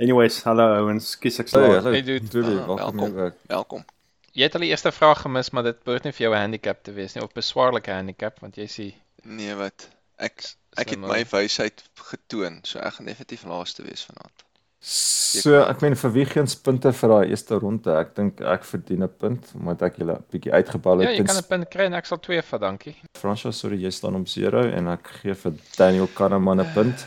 Anyways, 0.00 0.42
hallo 0.42 0.66
ouens, 0.80 1.12
kies 1.20 1.38
ek 1.38 1.48
ja, 1.48 1.82
Hey, 1.82 2.02
dude. 2.02 2.24
Natuurlijk, 2.24 2.60
Ah, 2.60 2.66
welkom 2.66 3.32
welkom. 3.46 3.84
Jy 4.32 4.42
het 4.42 4.54
al 4.54 4.60
die 4.60 4.70
eerste 4.70 4.92
vraag 4.92 5.20
gemis, 5.20 5.50
maar 5.50 5.62
dit 5.62 5.82
behoort 5.84 6.04
nie 6.04 6.12
vir 6.12 6.26
jou 6.26 6.34
'n 6.34 6.40
handicap 6.40 6.82
te 6.82 6.92
wees 6.92 7.14
nie 7.14 7.22
of 7.22 7.32
beswaarlike 7.32 7.90
handicap 7.90 8.40
want 8.40 8.56
jy 8.56 8.66
sê 8.66 8.94
Nee, 9.22 9.54
wat? 9.54 9.88
Ek 10.16 10.42
ek 10.76 10.90
het 10.90 10.98
my 10.98 11.24
wysheid 11.24 11.82
getoon, 11.94 12.60
so 12.62 12.78
ek 12.78 12.94
gaan 12.94 13.06
definitief 13.06 13.44
laaste 13.44 13.82
wees 13.82 14.04
vanaand. 14.04 14.44
So 14.80 15.58
ek 15.60 15.82
meen 15.84 15.94
vir 16.00 16.12
wie 16.14 16.24
geens 16.24 16.54
punte 16.56 16.90
vir 16.96 17.10
daai 17.12 17.32
eerste 17.34 17.58
ronde. 17.60 17.92
Ek 18.00 18.14
dink 18.16 18.40
ek 18.40 18.64
verdien 18.64 19.02
'n 19.04 19.08
punt 19.08 19.52
omdat 19.54 19.82
ek 19.82 19.98
julle 20.00 20.16
'n 20.16 20.24
bietjie 20.32 20.52
uitgebal 20.52 21.02
Ja, 21.02 21.08
het. 21.08 21.18
jy 21.18 21.24
kan 21.24 21.36
'n 21.36 21.48
punt 21.48 21.70
kry 21.70 21.84
en 21.84 21.94
ek 21.94 22.06
sal 22.06 22.18
2 22.18 22.42
vat, 22.42 22.60
dankie. 22.60 22.96
Fransjo, 23.14 23.52
sorry, 23.52 23.76
jy 23.76 23.90
staan 23.90 24.14
om 24.14 24.24
0 24.24 24.72
en 24.72 24.88
ek 24.88 25.06
gee 25.20 25.34
vir 25.34 25.52
Daniel 25.76 26.08
Kahneman 26.08 26.60
'n 26.60 26.72
punt. 26.74 27.06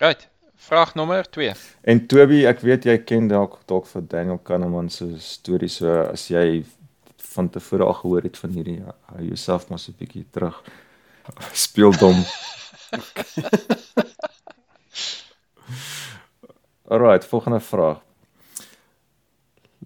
Right. 0.00 0.28
Vraag 0.56 0.94
nommer 0.94 1.24
2. 1.30 1.52
En 1.84 2.06
Toby, 2.06 2.46
ek 2.46 2.60
weet 2.60 2.84
jy 2.84 2.98
ken 2.98 3.28
dalk 3.28 3.66
dalk 3.66 3.86
vir 3.86 4.02
Daniel 4.02 4.38
Kahneman 4.38 4.88
se 4.88 5.18
storie 5.18 5.68
so 5.68 5.88
as 6.12 6.28
jy 6.28 6.64
van 7.34 7.48
tevore 7.48 7.84
al 7.84 7.94
gehoor 7.94 8.22
het 8.22 8.36
van 8.36 8.50
hierdie 8.50 8.80
hou 9.10 9.22
jouself 9.24 9.68
maar 9.68 9.78
so 9.78 9.90
'n 9.90 9.96
bietjie 9.98 10.24
terug. 10.30 10.62
Speel 11.52 11.90
dom. 11.92 12.24
Alright, 16.88 17.24
volgende 17.24 17.60
vraag. 17.60 18.00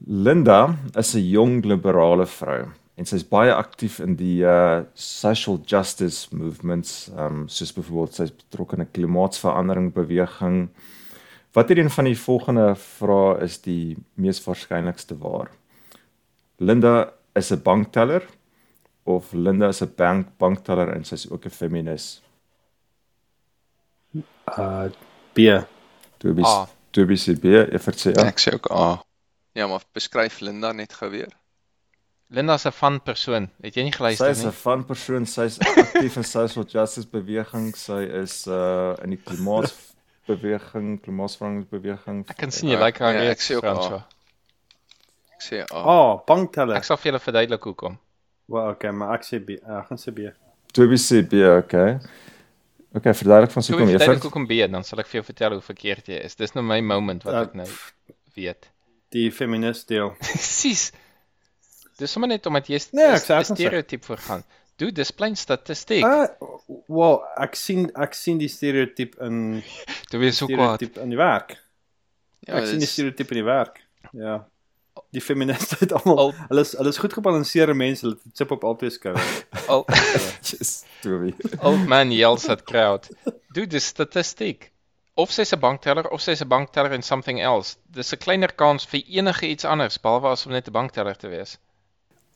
Linda 0.07 0.77
is 0.95 1.15
'n 1.15 1.29
jong 1.29 1.65
liberale 1.65 2.27
vrou 2.27 2.73
en 2.97 3.05
sy's 3.05 3.25
baie 3.29 3.53
aktief 3.53 3.99
in 4.01 4.15
die 4.17 4.43
uh 4.45 4.85
social 4.95 5.59
justice 5.67 6.37
movements, 6.37 7.11
um 7.17 7.49
soos 7.49 7.73
byvoorbeeld 7.73 8.15
sy's 8.15 8.31
betrokke 8.31 8.77
in 8.77 8.83
'n 8.83 8.91
klimaatsverandering 8.93 9.93
beweging. 9.93 10.69
Watter 11.53 11.79
een 11.79 11.91
van 11.91 12.05
die 12.05 12.19
volgende 12.19 12.75
vrae 12.75 13.43
is 13.43 13.61
die 13.61 13.97
mees 14.15 14.41
waarskynlikste 14.45 15.19
waar? 15.19 15.51
Linda 16.59 17.13
is 17.35 17.51
'n 17.53 17.63
bankteller 17.63 18.23
of 19.05 19.33
Linda 19.33 19.69
is 19.69 19.83
'n 19.83 19.93
bank 19.97 20.27
bankteller 20.39 20.89
en 20.95 21.05
sy's 21.05 21.31
ook 21.31 21.45
'n 21.45 21.51
feminis? 21.51 22.23
Uh 24.59 24.89
B. 25.35 25.39
Toby 26.19 26.43
A. 26.43 26.76
Toby 26.97 27.19
sê 27.21 27.35
B, 27.37 27.53
Evert 27.77 27.99
sê 28.01 28.15
ja. 28.17 28.25
Ek 28.31 28.41
sê 28.41 28.55
ook 28.57 28.71
A. 28.73 29.03
Ja, 29.57 29.67
maar 29.69 29.83
beskryf 29.97 30.41
Linda 30.41 30.73
net 30.73 30.95
gou 30.97 31.11
weer. 31.13 31.29
Linda's 32.33 32.65
'n 32.67 32.73
van 32.73 33.01
persoon. 33.05 33.51
Het 33.63 33.77
jy 33.77 33.83
nie 33.85 33.93
Sy 33.93 33.99
geluister 33.99 34.31
is 34.31 34.41
'n 34.43 34.47
nie? 34.49 34.53
van 34.63 34.85
persoon, 34.85 35.27
sy's 35.27 35.59
aktief 35.61 36.17
in 36.17 36.25
social 36.25 36.65
justice 36.65 37.07
beweging, 37.09 37.77
sy 37.77 38.01
is 38.23 38.47
uh 38.47 38.97
in 39.05 39.11
die 39.11 39.21
klimaatsbeweging, 39.29 41.01
klimaatsveranderingsbeweging. 41.03 42.25
Ek 42.29 42.37
kan 42.37 42.51
sien 42.51 42.71
jy 42.71 42.79
like 42.81 43.05
haar 43.05 43.15
Ja, 43.15 43.31
ek 43.31 43.41
sê 43.41 43.57
ook 43.57 43.65
A. 43.65 43.75
François. 43.75 44.03
Ek 45.37 45.43
sê 45.43 45.63
A. 45.73 45.85
Oh, 45.85 46.25
bankteller. 46.27 46.77
Ek 46.77 46.85
sal 46.85 46.97
vir 46.97 47.13
julle 47.13 47.21
verduidelik 47.21 47.63
hoekom. 47.63 47.99
Wel, 48.49 48.71
okay, 48.71 48.91
maar 48.91 49.15
ek 49.15 49.25
sê 49.25 49.39
B. 49.39 49.61
Ek 49.61 49.87
gaan 49.89 49.99
sê 49.99 50.13
B. 50.15 50.33
Toby 50.73 50.97
sê 50.97 51.23
B, 51.23 51.45
okay. 51.59 51.99
Okay, 52.94 53.12
verduidelik 53.14 53.51
van 53.53 53.62
hoekom 53.62 53.83
ek 53.83 53.88
jy 53.92 53.99
verduidelik 53.99 54.22
hoekom 54.29 54.46
B, 54.46 54.59
dan 54.72 54.85
sal 54.85 55.01
ek 55.03 55.07
vir 55.11 55.18
jou 55.20 55.25
vertel 55.27 55.53
hoe 55.59 55.62
verkeerd 55.64 56.07
jy 56.09 56.20
is. 56.25 56.35
Dis 56.37 56.55
nou 56.55 56.62
my 56.64 56.81
moment 56.81 57.22
wat 57.27 57.35
Uh, 57.35 57.40
ek 57.42 57.55
nou 57.55 57.66
weet. 58.37 58.70
Die 59.12 59.31
feminist 59.31 59.88
deel. 59.88 60.14
Presies. 60.22 60.92
Dis 61.99 62.12
sommer 62.12 62.29
net 62.29 62.46
omdat 62.46 62.68
jy 62.68 62.81
Nee, 62.92 63.05
ek 63.16 63.22
sê- 63.25 63.35
ek 63.37 63.44
st- 63.44 63.53
gaan 63.53 63.57
sê. 63.57 63.61
stereotyp 63.61 64.05
voorgaan. 64.05 64.44
Doe 64.77 64.90
dis 64.92 65.11
plain 65.16 65.37
statistiek. 65.37 66.05
Uh 66.05 66.27
wel, 66.92 67.22
ek 67.40 67.55
sien 67.57 67.87
ek 67.96 68.12
sien 68.14 68.38
die 68.38 68.49
stereotype 68.53 69.16
in 69.25 69.62
Toe 70.11 70.20
wees 70.20 70.37
so 70.37 70.46
kwaad. 70.46 70.77
stereotype 70.77 71.01
in 71.03 71.11
die 71.14 71.20
werk. 71.20 71.57
Ja, 72.46 72.59
ek 72.61 72.66
sien 72.68 72.79
die 72.81 72.85
dis 72.85 72.92
stereotype 72.92 73.33
in 73.33 73.40
die 73.40 73.46
werk. 73.49 73.81
Ja. 74.12 74.44
Die 75.11 75.21
feministe 75.21 75.77
het 75.81 75.93
almal 75.97 76.19
Al- 76.19 76.35
hulle 76.49 76.61
is 76.61 76.73
hulle 76.77 76.89
is 76.89 76.99
goed 76.99 77.13
gebalanseerde 77.13 77.75
mense, 77.75 78.07
hulle 78.07 78.17
het 78.23 78.37
chip 78.37 78.51
op 78.51 78.65
albei 78.65 78.91
skouers. 78.91 79.45
Al, 79.73 79.85
Just 80.49 80.87
Toby. 81.03 81.35
old 81.63 81.87
man 81.89 82.11
yells 82.13 82.49
at 82.49 82.63
crowd. 82.65 83.09
Doe 83.55 83.67
dis 83.67 83.87
statistiek. 83.87 84.71
Of 85.17 85.31
sy's 85.33 85.53
'n 85.55 85.61
bankteller 85.61 86.09
of 86.13 86.21
sy's 86.21 86.43
'n 86.45 86.49
bankteller 86.49 86.93
in 86.93 87.03
something 87.03 87.41
else. 87.41 87.77
Dis 87.89 88.13
'n 88.13 88.19
kleiner 88.19 88.53
kans 88.53 88.85
vir 88.87 89.01
enige 89.09 89.47
iets 89.49 89.65
anders 89.65 89.99
behalwe 90.01 90.29
as 90.29 90.47
om 90.47 90.53
net 90.53 90.69
'n 90.69 90.73
bankteller 90.73 91.17
te 91.17 91.29
wees. 91.29 91.59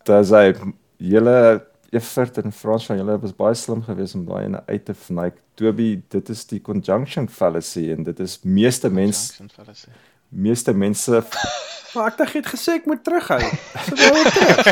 Dis 0.04 0.30
hy 0.30 0.54
julle 0.96 1.66
Evert 1.92 2.38
en 2.38 2.52
Frans 2.52 2.86
van 2.86 2.96
julle 3.00 3.18
was 3.20 3.32
baie 3.34 3.54
slim 3.54 3.82
geweest 3.82 4.14
om 4.14 4.24
daai 4.24 4.44
ene 4.44 4.62
uit 4.68 4.84
te 4.84 4.94
vnyk. 4.94 5.34
Toby, 5.56 6.02
dit 6.08 6.28
is 6.28 6.44
die 6.46 6.60
conjunction 6.62 7.28
fallacy 7.28 7.90
en 7.92 8.04
dit 8.04 8.20
is 8.20 8.38
meeste 8.44 8.88
mense 8.90 9.26
Jackson 9.32 9.50
fellas. 9.50 9.86
Meeste 10.30 10.72
mense 10.72 11.22
jy 11.94 12.38
het 12.38 12.46
gesê 12.46 12.78
ek 12.78 12.86
moet 12.86 13.02
terughou. 13.02 13.40
So 13.86 13.94
wou 13.98 14.20
ek 14.20 14.32
terug. 14.36 14.66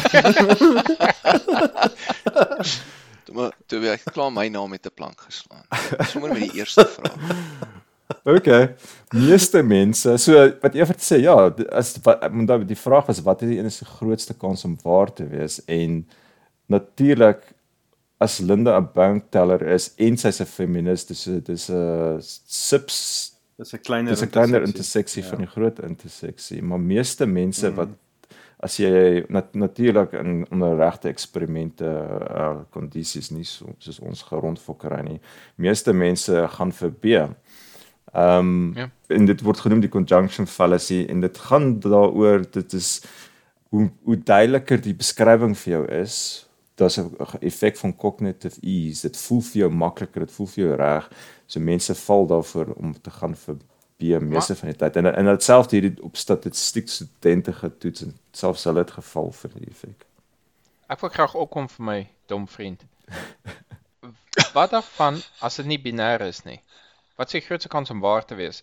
toe 3.27 3.35
maar 3.35 3.57
toe 3.67 3.81
ek 3.91 4.07
klaar 4.15 4.31
my 4.33 4.47
naam 4.49 4.71
met 4.71 4.87
'n 4.87 4.95
plank 4.95 5.21
geslaan. 5.27 5.65
Sommige 6.07 6.33
met 6.33 6.43
die 6.51 6.59
eerste 6.63 6.87
vraag. 6.87 7.19
Okay. 8.25 8.75
Meeste 9.13 9.63
mense, 9.63 10.17
so 10.17 10.33
wat 10.63 10.75
Evert 10.75 11.01
sê, 11.05 11.21
ja, 11.21 11.35
as 11.77 11.93
wat 12.05 12.23
onthou 12.31 12.65
die 12.65 12.77
vraag 12.77 13.07
was 13.07 13.21
wat 13.21 13.43
is 13.43 13.49
die 13.53 13.59
enigste 13.59 13.85
grootste 13.85 14.35
kans 14.35 14.65
om 14.65 14.79
waar 14.83 15.13
te 15.13 15.27
wees 15.29 15.61
en 15.67 16.09
natuurlik 16.67 17.43
as 18.19 18.39
Linda 18.39 18.79
'n 18.79 18.89
bankteller 18.95 19.63
is 19.63 19.93
en 19.97 20.17
sy's 20.17 20.41
'n 20.41 20.47
feminis, 20.47 21.05
dis 21.05 21.27
'n 21.29 21.41
dis 21.45 21.69
'n 21.69 22.19
subs 22.47 23.33
Dis 23.59 23.73
'n 23.75 23.81
kleiner 23.83 24.11
dis 24.15 24.23
'n 24.23 24.31
kleiner 24.31 24.63
interseksie 24.63 25.23
Ja. 25.23 25.29
van 25.29 25.39
die 25.39 25.47
groot 25.47 25.79
interseksie, 25.83 26.63
maar 26.63 26.81
meeste 26.81 27.27
mense 27.27 27.69
Mm. 27.71 27.75
wat 27.77 27.89
as 28.61 28.77
jy 28.77 29.25
nat, 29.29 29.55
natuurlik 29.55 30.13
in 30.13 30.47
onder 30.51 30.77
regte 30.77 31.09
eksperimente 31.09 31.85
uh 31.85 32.57
kondisies 32.71 33.31
nie 33.31 33.45
so 33.45 33.67
soos 33.79 34.01
ons 34.01 34.23
gerondfokkery 34.23 35.03
nie. 35.03 35.21
Meeste 35.57 35.93
mense 35.93 36.47
gaan 36.51 36.73
vir 36.73 36.91
B. 36.91 37.05
Ehm 38.15 38.39
um, 38.39 38.73
Ja. 38.77 38.91
en 39.09 39.27
dit 39.27 39.41
word 39.43 39.59
genoem 39.61 39.81
die 39.81 39.89
conjunction 39.91 40.47
fallacy 40.47 41.07
en 41.09 41.21
dit 41.21 41.39
gaan 41.39 41.81
daaroor 41.81 42.51
dit 42.51 42.73
is 42.73 43.03
hoe 43.71 43.91
hoe 44.05 44.17
duideliker 44.17 44.81
die 44.81 44.95
beskrywing 44.95 45.55
vir 45.57 45.73
jou 45.73 45.87
is, 46.03 46.47
daar's 46.77 46.99
'n 46.99 47.11
effek 47.41 47.77
van 47.77 47.97
cognitive 47.97 48.59
ease. 48.63 49.03
Dit 49.09 49.17
voel 49.17 49.41
vir 49.41 49.61
jou 49.63 49.71
makliker, 49.71 50.21
dit 50.21 50.33
voel 50.33 50.47
vir 50.47 50.65
jou 50.65 50.77
reg. 50.77 51.11
So 51.49 51.61
mense 51.65 51.95
val 51.97 52.27
daarvoor 52.29 52.75
om 52.77 52.93
te 53.01 53.11
gaan 53.11 53.35
vir 53.37 53.57
B 53.99 54.21
meeste 54.21 54.55
van 54.57 54.69
die 54.69 54.77
tyd. 54.79 54.97
En 55.01 55.09
en 55.11 55.31
ditselfde 55.33 55.79
hierdie 55.79 56.03
op 56.05 56.17
statistiek 56.17 56.89
studente 56.89 57.53
getoets 57.53 58.05
en 58.05 58.13
selfs 58.37 58.65
hulle 58.69 58.85
het 58.85 58.93
geval 58.95 59.33
vir 59.41 59.55
die 59.57 59.71
effek. 59.71 60.05
Ek 60.89 61.01
wil 61.01 61.11
graag 61.13 61.35
opkom 61.35 61.67
vir 61.73 61.85
my 61.85 61.99
dom 62.31 62.47
vriend. 62.49 62.85
Wat 64.55 64.71
daarvan 64.71 65.19
as 65.45 65.59
dit 65.59 65.67
nie 65.67 65.81
binêr 65.83 66.23
is 66.29 66.45
nie? 66.45 66.61
Wat 67.19 67.33
is 67.33 67.41
die 67.41 67.47
grootste 67.49 67.69
kans 67.73 67.91
om 67.91 68.01
waar 68.05 68.25
te 68.25 68.39
wees? 68.39 68.63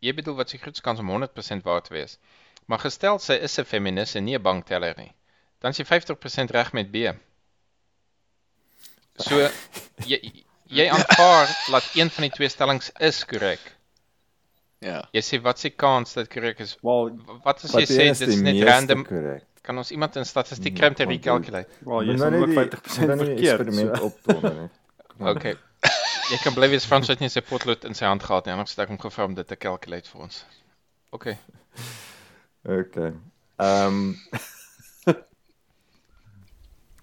Jy 0.00 0.14
bedoel 0.16 0.38
wat 0.38 0.48
is 0.48 0.56
die 0.56 0.62
grootste 0.62 0.86
kans 0.86 1.02
om 1.02 1.10
100% 1.12 1.66
waar 1.66 1.82
te 1.84 1.94
wees? 1.94 2.16
Maar 2.66 2.80
gestel 2.86 3.18
sy 3.18 3.36
is 3.36 3.58
'n 3.58 3.68
feminis 3.68 4.14
en 4.14 4.24
nie 4.24 4.38
'n 4.38 4.42
bankteller 4.42 4.94
nie, 4.96 5.12
dan 5.60 5.70
is 5.70 5.78
jy 5.78 5.84
50% 5.84 6.50
reg 6.50 6.72
met 6.72 6.90
B. 6.90 7.12
So 9.18 9.50
jy 10.06 10.44
jy 10.70 10.86
aanvaar 10.88 11.50
dat 11.70 11.90
een 11.94 12.10
van 12.10 12.22
die 12.28 12.30
twee 12.30 12.48
stellings 12.48 12.90
is 12.98 13.24
korrek. 13.28 13.60
Ja. 14.80 15.02
Jy 15.12 15.20
sê 15.26 15.40
wat 15.44 15.60
die 15.60 15.70
kans 15.76 16.14
dat 16.16 16.28
korrek 16.32 16.58
is? 16.64 16.76
Wel, 16.82 17.10
Wat 17.44 17.64
as 17.64 17.72
jy 17.76 17.84
sê 17.90 18.06
dit 18.18 18.28
is 18.28 18.40
net 18.40 18.62
random? 18.64 19.04
korrek? 19.04 19.44
Kan 19.62 19.76
ons 19.78 19.90
iemand 19.92 20.16
in 20.16 20.24
statistiek 20.24 20.74
kry 20.74 20.88
om 20.88 20.94
te 20.94 21.04
recalculate? 21.04 21.68
wel 21.84 22.02
jy 22.06 22.14
is 22.14 22.20
Moet 22.20 22.30
nou 22.32 22.46
50% 22.54 23.06
nou 23.06 23.16
nie 23.16 23.24
die 23.24 23.34
verkeerd. 23.34 23.60
Eksperiment 23.60 23.96
So. 23.96 24.04
optoon 24.04 24.42
nie. 24.60 24.68
Okay. 25.32 25.54
Jy 26.30 26.38
kan 26.42 26.54
bly 26.54 26.68
wees 26.72 26.86
Frans 26.88 27.08
het 27.08 27.20
nie 27.20 27.28
sy 27.28 27.40
potlood 27.44 27.84
in 27.84 27.94
sy 27.94 28.06
hand 28.06 28.22
gehad 28.24 28.46
nie, 28.46 28.52
anders 28.54 28.70
het 28.72 28.78
ek 28.86 28.88
hom 28.88 28.98
gevra 28.98 29.24
om 29.28 29.34
dit 29.34 29.46
te 29.46 29.56
calculate 29.56 30.08
vir 30.08 30.20
ons. 30.22 30.44
Okay. 31.12 31.36
Okay. 32.64 33.12
Ehm 33.58 34.14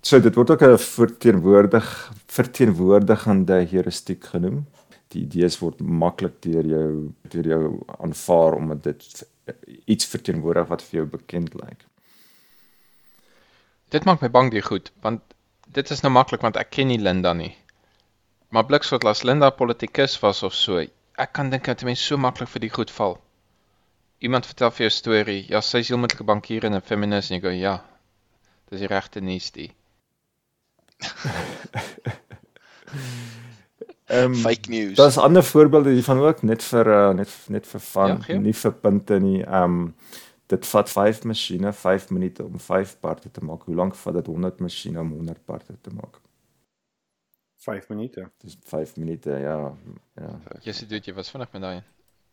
So 0.07 0.19
dit 0.23 0.35
word 0.35 0.49
ook 0.49 0.61
'n 0.63 0.77
verteenwoordig 0.77 2.11
verteenwoordigende 2.37 3.61
heuristiek 3.71 4.23
genoem. 4.33 4.65
Die 5.13 5.23
idees 5.23 5.57
word 5.61 5.79
maklik 5.81 6.41
deur 6.45 6.67
jou 6.67 6.87
deur 7.33 7.51
jou 7.53 7.63
aanvaar 7.97 8.57
omdat 8.57 8.83
dit 8.83 9.27
iets 9.85 10.09
verteenwoordig 10.11 10.67
wat 10.71 10.83
vir 10.83 11.01
jou 11.01 11.05
bekend 11.13 11.55
lyk. 11.55 11.85
Dit 13.95 14.03
maak 14.03 14.21
my 14.21 14.29
bang 14.29 14.51
die 14.51 14.63
goed, 14.63 14.91
want 15.05 15.23
dit 15.77 15.91
is 15.95 16.03
nou 16.03 16.11
maklik 16.11 16.43
want 16.43 16.59
ek 16.59 16.73
ken 16.75 16.91
nie 16.91 16.99
Linda 16.99 17.33
nie. 17.33 17.53
Maar 18.51 18.67
Bliksvoort 18.67 19.07
as 19.07 19.23
Linda 19.23 19.49
politikus 19.51 20.17
was 20.23 20.43
of 20.43 20.55
so, 20.55 20.83
ek 21.23 21.33
kan 21.39 21.51
dink 21.51 21.67
dat 21.71 21.83
mense 21.87 22.03
so 22.03 22.19
maklik 22.19 22.51
vir 22.51 22.65
die 22.65 22.73
goed 22.73 22.91
val. 22.99 23.17
Iemand 24.19 24.49
vertel 24.49 24.71
vir 24.71 24.85
jou 24.85 24.91
'n 24.91 24.97
storie, 24.97 25.41
ja, 25.49 25.61
sy 25.61 25.79
is 25.79 25.89
heeltemal 25.89 26.19
'n 26.19 26.29
bankier 26.31 26.65
en 26.65 26.75
'n 26.75 26.81
feminis 26.81 27.31
en 27.31 27.37
jy 27.37 27.41
gou 27.41 27.55
ja. 27.55 27.75
Dis 28.69 28.79
die 28.79 28.91
regte 28.91 29.21
nuus 29.21 29.51
die. 29.51 29.71
Ehm 34.07 34.33
Fake 34.45 34.69
news. 34.69 34.95
Daar's 34.95 35.17
ander 35.17 35.43
voorbeelde 35.43 35.89
hiervan 35.89 36.19
ook 36.19 36.41
net 36.41 36.63
vir 36.63 36.87
uh, 36.87 37.09
net 37.13 37.33
net 37.47 37.67
vir 37.67 37.79
van, 37.79 38.23
Ja, 38.27 38.37
nie 38.39 38.53
vir 38.53 38.73
punte 38.73 39.19
nie. 39.19 39.41
Ehm 39.43 39.91
dit 40.47 40.65
vat 40.65 40.89
5 40.89 41.23
masjiene 41.27 41.73
5 41.73 42.09
minute 42.09 42.43
om 42.43 42.59
5 42.59 42.99
parte 42.99 43.31
te 43.31 43.43
maak. 43.43 43.65
Hoe 43.67 43.75
lank 43.75 43.95
vat 43.95 44.13
dit 44.13 44.25
100 44.25 44.59
masjiene 44.63 44.99
om 44.99 45.11
100 45.11 45.43
parte 45.45 45.75
te 45.81 45.91
maak? 45.91 46.21
5 47.67 47.89
minute. 47.89 48.29
Dis 48.37 48.57
5 48.63 48.95
minute, 48.95 49.29
ja. 49.29 49.75
Ja. 50.15 50.39
Jy 50.63 50.73
sê 50.73 50.87
dit 50.87 51.05
jy 51.05 51.13
was 51.13 51.31
vinnig 51.31 51.51
met 51.51 51.61
daai. 51.61 51.75
een. 51.75 51.83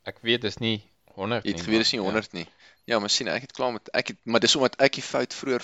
Ek 0.04 0.20
weet 0.22 0.44
dis 0.46 0.58
nie 0.60 0.76
100 1.14 1.44
Jy 1.44 1.50
nie. 1.50 1.56
het 1.58 1.64
geweet 1.66 1.78
dis 1.84 1.92
nie 1.92 2.00
maar 2.00 2.10
100 2.12 2.32
nie. 2.32 2.46
Ja, 2.84 2.98
maar 3.00 3.10
sien 3.10 3.28
ek 3.32 3.46
het 3.46 3.52
klaar 3.56 3.72
met 3.72 3.88
ek 3.96 4.08
het 4.12 4.18
maar 4.28 4.40
dis 4.44 4.56
omdat 4.56 4.74
ek 4.82 4.92
die 4.98 5.02
fout 5.02 5.34
vroeër 5.34 5.62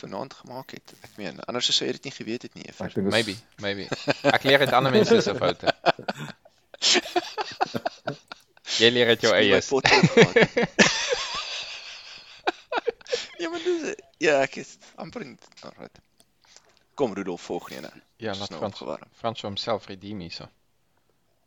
vanaand 0.00 0.34
gemaak 0.34 0.70
het. 0.76 0.94
Ek 1.04 1.16
meen, 1.20 1.40
anders 1.44 1.68
sou 1.76 1.86
jy 1.88 1.92
dit 1.98 2.04
nie 2.08 2.12
geweet 2.16 2.42
het 2.48 2.54
nie. 2.54 2.64
Ek 2.70 2.78
dink 2.94 2.96
Ja, 2.96 3.02
maybe, 3.12 3.34
maybe. 3.60 3.88
Ek 4.32 4.42
leer 4.48 4.60
uit 4.64 4.72
ander 4.72 4.92
mense 4.94 5.20
se 5.22 5.34
foute. 5.34 5.74
Jy 8.80 8.88
leer 8.90 9.08
uit 9.12 9.20
jou 9.20 9.32
nie 9.34 9.40
eie. 9.42 9.60
nie. 9.60 10.66
Ja, 13.42 13.48
maar 13.50 13.60
dis 13.64 13.94
ja, 14.22 14.38
ek 14.46 14.56
is 14.62 14.76
amper 14.96 15.24
in 15.26 15.38
alright. 15.66 15.98
Kom 16.94 17.14
Rudolf 17.16 17.42
volgende 17.42 17.76
ene. 17.82 17.90
Ja, 18.16 18.30
Dis 18.32 18.38
laat 18.40 18.50
nou 18.54 18.60
Frans 18.62 18.74
opgewarm. 18.80 19.08
Frans 19.18 19.40
homself 19.42 19.86
redeem 19.90 20.20
hierso. 20.24 20.48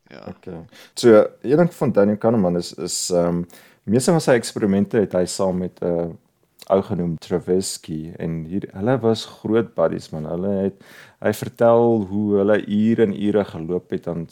Ja. 0.07 0.27
Okay. 0.27 0.65
So, 0.93 1.25
een 1.41 1.57
ding 1.57 1.73
van 1.73 1.91
Daniel 1.91 2.17
Kahneman 2.17 2.57
is 2.57 2.73
is 2.73 3.09
ehm 3.09 3.27
um, 3.27 3.45
meeste 3.83 4.11
van 4.11 4.21
sy 4.21 4.33
eksperimente 4.37 4.97
het 4.97 5.13
hy 5.13 5.25
saam 5.29 5.57
met 5.61 5.81
'n 5.81 5.85
uh, 5.85 6.09
ou 6.73 6.81
genoem 6.81 7.17
Travesky 7.21 8.13
en 8.17 8.39
hier 8.49 8.65
hulle 8.73 8.95
was 9.03 9.25
groot 9.41 9.73
buddies 9.77 10.09
man. 10.13 10.25
Hulle 10.29 10.53
het 10.63 10.81
hy 11.25 11.33
vertel 11.37 12.05
hoe 12.09 12.37
hulle 12.39 12.57
ure 12.65 13.05
en 13.05 13.13
ure 13.13 13.43
geloop 13.45 13.93
het 13.93 14.07
aan 14.07 14.25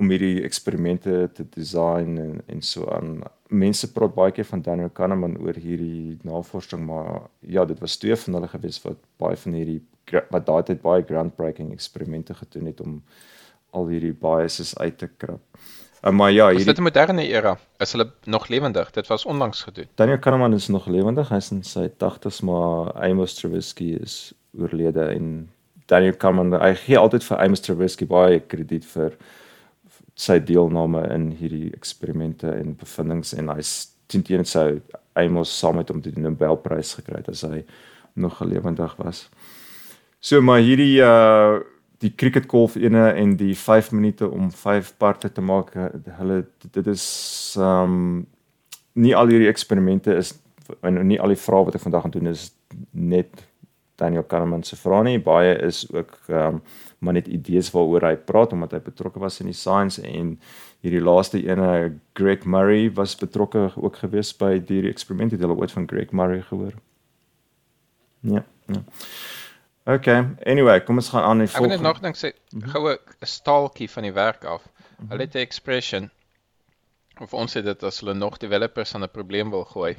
om 0.00 0.10
hierdie 0.10 0.44
eksperimente 0.46 1.28
te 1.34 1.46
design 1.56 2.18
en 2.18 2.42
en 2.46 2.62
so 2.62 2.86
aan. 2.94 3.20
Mense 3.48 3.90
praat 3.92 4.14
baie 4.14 4.32
keer 4.32 4.46
van 4.52 4.62
Daniel 4.62 4.92
Kahneman 4.94 5.38
oor 5.42 5.58
hierdie 5.58 6.18
navorsing, 6.22 6.86
maar 6.86 7.26
ja, 7.40 7.64
dit 7.64 7.80
was 7.80 7.96
twee 7.98 8.16
van 8.16 8.38
hulle 8.38 8.48
gewees 8.48 8.78
wat 8.86 9.02
baie 9.18 9.36
van 9.36 9.58
hierdie 9.58 9.80
wat 10.30 10.46
daai 10.46 10.62
tyd 10.66 10.80
baie 10.82 11.02
groundbreaking 11.06 11.72
eksperimente 11.72 12.34
gedoen 12.34 12.66
het 12.66 12.80
om 12.80 13.02
al 13.70 13.86
hierdie 13.92 14.12
biases 14.12 14.74
uit 14.78 14.98
te 14.98 15.08
krap. 15.16 15.40
Uh, 16.00 16.10
maar 16.10 16.30
ja, 16.32 16.46
hierdie 16.48 16.66
Is 16.66 16.72
dit 16.72 16.78
'n 16.78 16.82
moderne 16.82 17.26
era? 17.28 17.58
Is 17.78 17.92
hulle 17.92 18.10
nog 18.24 18.48
lewendig? 18.48 18.90
Dit 18.90 19.06
was 19.06 19.24
onlangs 19.24 19.62
gedoen. 19.62 19.88
Daniel 19.94 20.18
Kahneman 20.18 20.52
is 20.52 20.68
nog 20.68 20.86
lewendig. 20.86 21.28
Hy's 21.28 21.50
in 21.50 21.62
sy 21.62 21.88
80's, 21.88 22.40
maar 22.40 22.92
Amos 22.92 23.34
Tversky 23.34 23.96
is 24.00 24.32
oorlede 24.58 25.04
en 25.04 25.50
Daniel 25.86 26.16
Kahneman, 26.16 26.60
hy 26.60 26.74
gee 26.74 26.98
altyd 26.98 27.24
vir 27.24 27.38
Amos 27.38 27.60
Tversky 27.60 28.06
baie 28.06 28.40
krediet 28.40 28.84
vir 28.84 29.16
sy 30.20 30.38
deelname 30.44 31.02
in 31.14 31.30
hierdie 31.38 31.70
eksperimente 31.76 32.50
en 32.52 32.76
bevindinge 32.78 33.36
en 33.40 33.48
hy's 33.54 33.90
teen 34.10 34.24
teen 34.26 34.44
sy 34.44 34.80
Amos 35.18 35.52
saam 35.58 35.80
met 35.80 35.90
hom 35.90 36.02
die 36.04 36.14
Nobelprys 36.16 36.94
gekry 36.98 37.20
het 37.20 37.30
as 37.32 37.42
hy 37.46 37.64
nog 38.14 38.40
lewendig 38.44 38.94
was. 39.00 39.28
So 40.20 40.40
maar 40.44 40.62
hierdie 40.64 41.00
uh 41.02 41.60
die 42.00 42.12
cricket 42.16 42.46
golf 42.48 42.76
ene 42.80 43.10
en 43.12 43.36
die 43.36 43.54
5 43.56 43.90
minute 43.92 44.28
om 44.28 44.50
5 44.50 44.94
parte 44.98 45.32
te 45.32 45.40
maak 45.44 45.74
hulle 46.18 46.44
dit 46.70 46.86
is 46.86 47.04
um 47.60 48.26
nie 48.92 49.14
al 49.16 49.28
hierdie 49.30 49.50
eksperimente 49.50 50.16
is 50.16 50.34
en 50.86 51.00
nie 51.06 51.20
al 51.20 51.34
die 51.34 51.40
vrae 51.40 51.66
wat 51.66 51.76
ek 51.76 51.84
vandag 51.84 52.06
gaan 52.06 52.16
doen 52.16 52.32
is 52.32 52.50
net 52.90 53.46
Daniel 54.00 54.24
Kahneman 54.24 54.62
se 54.64 54.78
vrae 54.80 55.04
nie. 55.04 55.18
Baie 55.20 55.54
is 55.66 55.84
ook 55.92 56.16
um 56.28 56.62
maar 57.00 57.16
net 57.16 57.30
idees 57.32 57.70
waaroor 57.72 58.04
hy 58.04 58.16
praat 58.28 58.52
omdat 58.52 58.74
hy 58.76 58.80
betrokke 58.84 59.20
was 59.22 59.38
in 59.40 59.48
die 59.48 59.56
science 59.56 60.02
en 60.04 60.34
hierdie 60.84 61.00
laaste 61.00 61.40
ene 61.40 61.94
Greg 62.12 62.44
Murray 62.44 62.90
was 62.92 63.14
betrokke 63.16 63.70
ook 63.76 63.96
gewees 64.02 64.34
by 64.36 64.58
die 64.58 64.82
eksperimente 64.90 65.38
het 65.38 65.46
hulle 65.46 65.56
ooit 65.56 65.72
van 65.72 65.88
Greg 65.88 66.12
Murray 66.12 66.42
gehoor? 66.48 66.76
Ja 68.20 68.44
ja 68.68 68.84
Okay. 69.84 70.24
Anyway, 70.44 70.80
kom 70.84 70.96
ons 70.96 71.08
gaan 71.08 71.22
aan 71.22 71.38
die 71.38 71.48
volgende. 71.48 71.74
Ek 71.74 71.80
wil 71.80 71.92
net 71.92 72.02
nog 72.02 72.02
dink 72.04 72.16
sê 72.16 72.32
goue 72.72 72.98
'n 72.98 73.26
staaltjie 73.26 73.88
van 73.90 74.02
die 74.02 74.12
werk 74.12 74.44
af. 74.44 74.62
Hulle 75.08 75.24
het 75.24 75.34
'n 75.34 75.46
expression 75.46 76.10
of 77.20 77.34
ons 77.34 77.56
sê 77.56 77.62
dit 77.62 77.82
as 77.82 78.00
hulle 78.00 78.14
nog 78.14 78.36
developers 78.38 78.94
aan 78.94 79.04
'n 79.04 79.10
probleem 79.10 79.50
wil 79.50 79.64
gooi. 79.64 79.96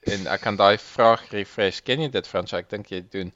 En 0.00 0.26
ek 0.26 0.40
kan 0.40 0.56
daai 0.56 0.78
vraag 0.78 1.30
refresh. 1.30 1.80
Ken 1.82 2.00
jy 2.00 2.08
dit 2.08 2.26
Frans? 2.26 2.52
Ek 2.52 2.70
dink 2.70 2.90
jy 2.90 3.04
doen. 3.10 3.32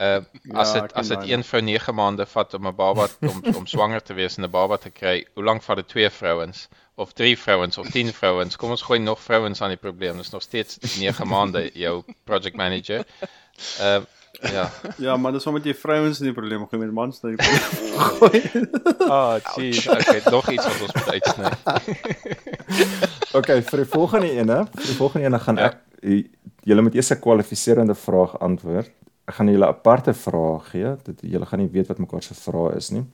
Uh 0.00 0.20
as 0.56 0.72
dit 0.72 0.82
ja, 0.82 0.96
as 0.96 1.08
dit 1.08 1.26
een 1.28 1.44
vrou 1.44 1.60
9 1.62 1.94
maande 1.94 2.26
vat 2.26 2.54
om 2.54 2.66
'n 2.66 2.76
baba 2.76 3.08
om 3.20 3.42
om 3.54 3.66
swanger 3.66 4.02
te 4.02 4.14
wees 4.14 4.36
en 4.36 4.44
'n 4.44 4.50
baba 4.50 4.76
te 4.76 4.90
kry, 4.90 5.26
hoe 5.34 5.44
lank 5.44 5.62
vat 5.62 5.76
dit 5.76 5.88
twee 5.88 6.10
vrouens 6.10 6.68
of 6.94 7.12
drie 7.12 7.36
vrouens 7.38 7.78
of 7.78 7.90
10 7.90 8.12
vrouens? 8.12 8.56
Kom 8.56 8.70
ons 8.70 8.82
gooi 8.82 8.98
nog 8.98 9.20
vrouens 9.20 9.60
aan 9.60 9.68
die 9.68 9.76
probleem. 9.76 10.16
Dit 10.16 10.24
is 10.24 10.30
nog 10.30 10.42
steeds 10.42 10.78
9 10.98 11.28
maande 11.28 11.70
jou 11.74 12.04
project 12.24 12.56
manager. 12.56 13.04
Uh 13.80 14.00
Ja. 14.32 14.70
Ja, 15.04 15.16
maar 15.16 15.32
dis 15.32 15.46
omdat 15.46 15.64
jy 15.64 15.74
vrouens 15.74 16.20
in 16.20 16.30
die 16.30 16.34
probleem 16.34 16.66
gooi 16.68 16.80
met 16.82 16.92
mans 16.94 17.20
nou 17.22 17.34
die 17.34 17.40
probleem. 17.40 18.68
Ah, 19.10 19.40
jeez, 19.56 19.88
okay, 19.88 20.20
nog 20.30 20.50
iets 20.50 20.66
wat 20.66 20.82
ons 20.84 20.92
moet 20.94 21.08
uitsny. 21.10 21.48
okay, 23.38 23.58
vir 23.66 23.82
die 23.82 23.88
volgende 23.90 24.30
ene, 24.30 24.58
vir 24.76 24.86
die 24.86 24.98
volgende 24.98 25.26
ene 25.26 25.40
gaan 25.42 25.58
ja. 25.58 25.72
ek 25.72 26.30
julle 26.68 26.84
moet 26.86 26.94
eers 26.94 27.10
'n 27.10 27.20
kwalifiserende 27.24 27.96
vraag 27.98 28.36
antwoord. 28.38 28.92
Ek 29.26 29.34
gaan 29.34 29.50
julle 29.50 29.66
aparte 29.66 30.14
vraag 30.14 30.70
gee. 30.70 30.94
Dit 31.04 31.26
julle 31.26 31.46
gaan 31.46 31.60
nie 31.64 31.72
weet 31.72 31.90
wat 31.90 31.98
mekaar 31.98 32.22
se 32.22 32.34
vrae 32.34 32.76
is 32.76 32.90
nie. 32.94 33.04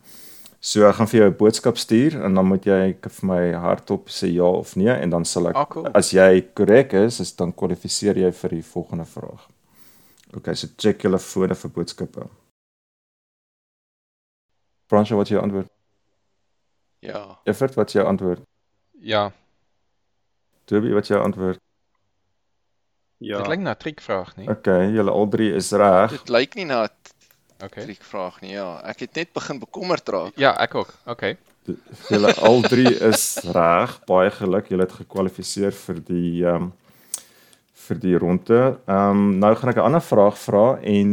So 0.61 0.87
ek 0.89 0.97
gaan 0.99 1.09
vir 1.09 1.21
jou 1.21 1.31
'n 1.31 1.37
boodskap 1.37 1.77
stuur 1.77 2.23
en 2.25 2.35
dan 2.35 2.47
moet 2.47 2.65
jy 2.65 2.97
vir 3.01 3.27
my 3.27 3.53
hardop 3.53 4.09
sê 4.09 4.29
ja 4.33 4.45
of 4.45 4.77
nee 4.77 4.93
en 4.93 5.11
dan 5.11 5.25
sal 5.25 5.49
ek 5.49 5.57
ah, 5.57 5.67
cool. 5.69 5.87
as 5.95 6.11
jy 6.11 6.45
korrek 6.55 6.93
is, 6.93 7.21
is 7.21 7.37
dan 7.37 7.53
kwalifiseer 7.53 8.17
jy 8.17 8.33
vir 8.33 8.51
die 8.51 8.63
volgende 8.63 9.05
vraag. 9.05 9.49
OK, 10.37 10.53
so 10.55 10.69
check 10.77 11.03
julle 11.03 11.19
fone 11.19 11.55
vir 11.55 11.73
boodskappe. 11.73 12.27
Fransjo, 14.91 15.17
wat 15.17 15.31
is 15.31 15.35
jou 15.35 15.43
antwoord? 15.43 15.71
Ja. 17.03 17.23
Effort, 17.45 17.75
wat 17.75 17.89
is 17.89 17.99
jou 17.99 18.07
antwoord? 18.07 18.43
Ja. 19.01 19.33
Toby, 20.65 20.93
wat 20.95 21.03
is 21.03 21.15
jou 21.15 21.23
antwoord? 21.23 21.61
Ja. 23.19 23.41
Dit 23.41 23.47
klink 23.47 23.63
na 23.63 23.73
'n 23.73 23.81
triekvraag 23.81 24.37
nie. 24.37 24.49
OK, 24.49 24.67
julle 24.93 25.11
al 25.11 25.29
drie 25.29 25.53
is 25.55 25.73
reg. 25.73 26.11
Dit 26.11 26.29
lyk 26.29 26.55
nie 26.55 26.65
na 26.65 26.85
'n 26.85 26.91
OK. 27.65 27.79
Triekvraag 27.81 28.41
nie. 28.45 28.53
Ja, 28.53 28.81
ek 28.85 29.07
het 29.07 29.15
net 29.17 29.33
begin 29.33 29.61
bekommerd 29.63 30.09
raak. 30.13 30.37
Ja, 30.37 30.53
ek 30.61 30.75
ook. 30.77 30.93
OK. 31.09 31.37
Julle 32.11 32.35
al 32.45 32.61
drie 32.69 32.93
is 33.09 33.39
reg. 33.57 33.97
Baie 34.07 34.31
geluk. 34.31 34.69
Julle 34.69 34.85
het 34.85 34.93
gekwalifiseer 34.99 35.73
vir 35.87 36.03
die 36.05 36.45
ehm 36.45 36.69
um, 36.69 36.75
vir 37.87 38.01
die 38.03 38.17
ronde. 38.19 38.61
Ehm 38.87 39.23
um, 39.23 39.39
nou 39.39 39.55
gaan 39.55 39.71
ek 39.71 39.79
'n 39.81 39.89
ander 39.89 40.03
vraag 40.03 40.39
vra 40.39 40.79
en 40.83 41.11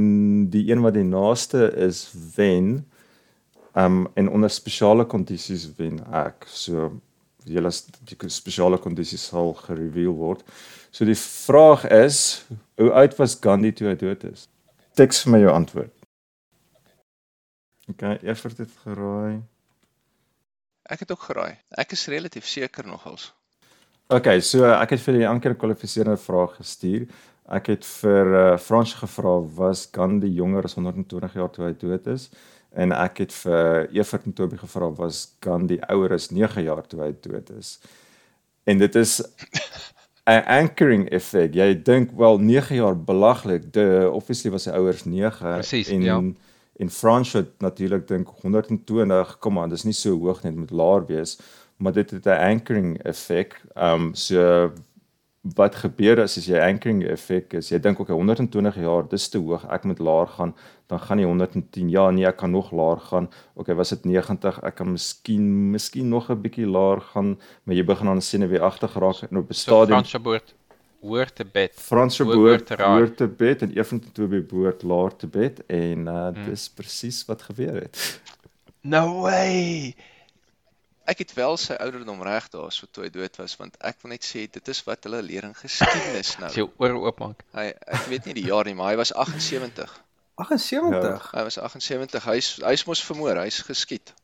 die 0.49 0.69
een 0.71 0.81
wat 0.81 0.93
die 0.93 1.07
naaste 1.07 1.71
is 1.87 2.11
wen. 2.35 2.85
Ehm 3.73 4.05
um, 4.05 4.07
en 4.13 4.29
onder 4.29 4.49
spesiale 4.49 5.05
kondisies 5.05 5.69
wen 5.77 5.99
ek. 6.11 6.45
So 6.47 6.91
julle 7.45 7.71
die 8.07 8.29
spesiale 8.29 8.77
kondisies 8.77 9.27
sal 9.27 9.53
gereveal 9.53 10.13
word. 10.13 10.43
So 10.91 11.05
die 11.05 11.17
vraag 11.17 11.87
is, 11.89 12.45
hoe 12.77 12.91
oud 12.91 13.17
was 13.17 13.37
Gandhi 13.41 13.73
toe 13.73 13.87
hy 13.87 13.95
dood 13.95 14.23
is? 14.23 14.47
Teks 14.93 15.23
vir 15.23 15.31
my 15.33 15.39
jou 15.41 15.53
antwoord. 15.53 15.93
OK, 17.91 18.03
eers 18.23 18.43
het 18.43 18.77
geraai. 18.83 19.41
Ek 20.83 20.99
het 21.03 21.11
ook 21.11 21.25
geraai. 21.27 21.57
Ek 21.79 21.91
is 21.91 22.07
relatief 22.07 22.45
seker 22.47 22.87
nogals. 22.87 23.33
Okay, 24.11 24.41
so 24.43 24.65
ek 24.67 24.97
het 24.97 25.03
vir 25.05 25.21
die 25.21 25.27
anker 25.27 25.53
kwalifiserende 25.55 26.19
vraag 26.19 26.57
gestuur. 26.59 27.05
Ek 27.53 27.69
het 27.71 27.85
vir 28.01 28.33
uh, 28.33 28.41
Frans 28.59 28.93
gevra 28.99 29.37
was 29.55 29.85
Gandhi 29.91 30.31
jonger 30.35 30.67
as 30.67 30.75
120 30.75 31.37
jaar 31.39 31.51
toe 31.51 31.65
hy 31.67 31.73
dood 31.79 32.07
is 32.11 32.29
en 32.73 32.91
ek 32.95 33.19
het 33.21 33.33
vir 33.43 33.89
Evert 33.93 34.23
en 34.25 34.33
Toby 34.33 34.57
gevra 34.57 34.87
was 34.97 35.35
Gandhi 35.43 35.77
ouer 35.93 36.15
as 36.15 36.31
9 36.33 36.63
jaar 36.65 36.81
toe 36.89 37.03
hy 37.03 37.11
dood 37.21 37.51
is. 37.53 37.77
En 38.65 38.79
dit 38.81 38.95
is 38.95 39.21
'n 40.25 40.41
anchoring 40.47 41.09
effek. 41.09 41.53
Jy 41.53 41.83
dink 41.83 42.11
wel 42.17 42.39
9 42.39 42.75
jaar 42.75 42.97
belaglik. 42.97 43.71
De 43.73 44.09
obviously 44.11 44.51
was 44.51 44.65
hy 44.65 44.71
ouer 44.71 44.93
as 44.93 45.05
9 45.05 45.53
Precies, 45.53 45.89
en 45.89 46.01
ja. 46.01 46.21
en 46.79 46.89
Frans 46.89 47.33
het 47.33 47.59
natuurlik 47.59 48.07
dink 48.07 48.27
120, 48.41 49.37
kom 49.39 49.59
aan, 49.59 49.69
dis 49.69 49.83
nie 49.83 49.93
so 49.93 50.17
hoog 50.17 50.43
net 50.43 50.55
met 50.55 50.71
laer 50.71 51.05
wees 51.05 51.37
maar 51.83 51.93
dit 51.93 52.11
het 52.11 52.25
'n 52.25 52.41
anchoring 52.51 52.97
effek. 53.03 53.61
Ehm 53.73 54.01
um, 54.01 54.13
so 54.15 54.71
wat 55.55 55.75
gebeur 55.75 56.21
as 56.21 56.37
as 56.37 56.45
jy 56.47 56.59
anchoring 56.59 57.03
effek 57.03 57.53
is, 57.53 57.69
jy 57.69 57.79
dink 57.79 57.99
ook 57.99 58.07
120 58.07 58.75
jaar, 58.79 59.03
dis 59.11 59.27
te 59.29 59.37
hoog, 59.37 59.65
ek 59.67 59.83
moet 59.83 59.99
laer 59.99 60.27
gaan, 60.27 60.55
dan 60.87 60.99
gaan 60.99 61.19
jy 61.19 61.25
110. 61.25 61.89
Ja, 61.89 62.09
nee, 62.09 62.25
ek 62.25 62.37
kan 62.37 62.51
nog 62.51 62.71
laer 62.71 62.97
gaan. 62.97 63.29
Okay, 63.53 63.75
was 63.75 63.89
dit 63.89 64.05
90? 64.05 64.61
Ek 64.63 64.75
kan 64.75 64.91
miskien 64.91 65.71
miskien 65.71 66.09
nog 66.09 66.29
'n 66.29 66.41
bietjie 66.41 66.67
laer 66.67 67.01
gaan, 67.01 67.39
maar 67.63 67.75
jy 67.75 67.83
begin 67.83 68.07
aan 68.07 68.21
agter 68.61 68.89
geraak 68.89 69.31
en 69.31 69.37
op 69.37 69.49
'n 69.49 69.53
stadium 69.53 69.99
Franse 69.99 70.19
boord 70.19 70.53
hoort 71.01 71.35
te 71.35 71.45
bed. 71.45 71.73
Franse 71.75 72.23
boord 72.23 72.69
hoort 72.69 73.17
te 73.17 73.27
bed 73.27 73.61
en 73.61 73.77
eefent 73.77 74.13
toe 74.13 74.27
by 74.27 74.41
boord 74.41 74.83
laer 74.83 75.15
te 75.15 75.27
bed 75.27 75.65
en 75.67 76.07
uh 76.07 76.27
hmm. 76.31 76.45
dis 76.49 76.69
presies 76.69 77.25
wat 77.25 77.41
gebeur 77.41 77.81
het. 77.81 78.21
No 78.81 79.21
way 79.21 79.95
ek 81.09 81.23
het 81.23 81.33
wel 81.35 81.57
sy 81.59 81.75
ouderdom 81.83 82.21
reg 82.23 82.47
daar 82.53 82.71
so 82.71 82.87
toe 82.91 83.05
hy 83.05 83.11
dood 83.11 83.35
was 83.41 83.55
want 83.59 83.75
ek 83.83 83.99
wil 84.03 84.13
net 84.13 84.23
sê 84.23 84.45
dit 84.51 84.71
is 84.71 84.81
wat 84.87 85.03
hulle 85.07 85.19
leer 85.25 85.47
in 85.49 85.55
geskiedenis 85.57 86.35
nou. 86.41 86.51
Sy 86.53 86.65
oor 86.65 86.97
oopmaak. 87.01 87.43
Hy 87.57 87.69
ek 87.73 88.09
weet 88.11 88.29
nie 88.29 88.37
die 88.39 88.47
jaar 88.47 88.67
nie, 88.69 88.75
maar 88.77 88.93
hy 88.93 88.99
was 89.01 89.13
78. 89.13 89.91
78. 90.39 91.29
Ja. 91.31 91.39
Hy 91.39 91.45
was 91.49 91.59
78. 91.59 92.27
Hy's 92.29 92.51
hy's 92.63 92.85
mos 92.87 93.03
vermoor, 93.05 93.41
hy's 93.43 93.61
geskiet. 93.67 94.15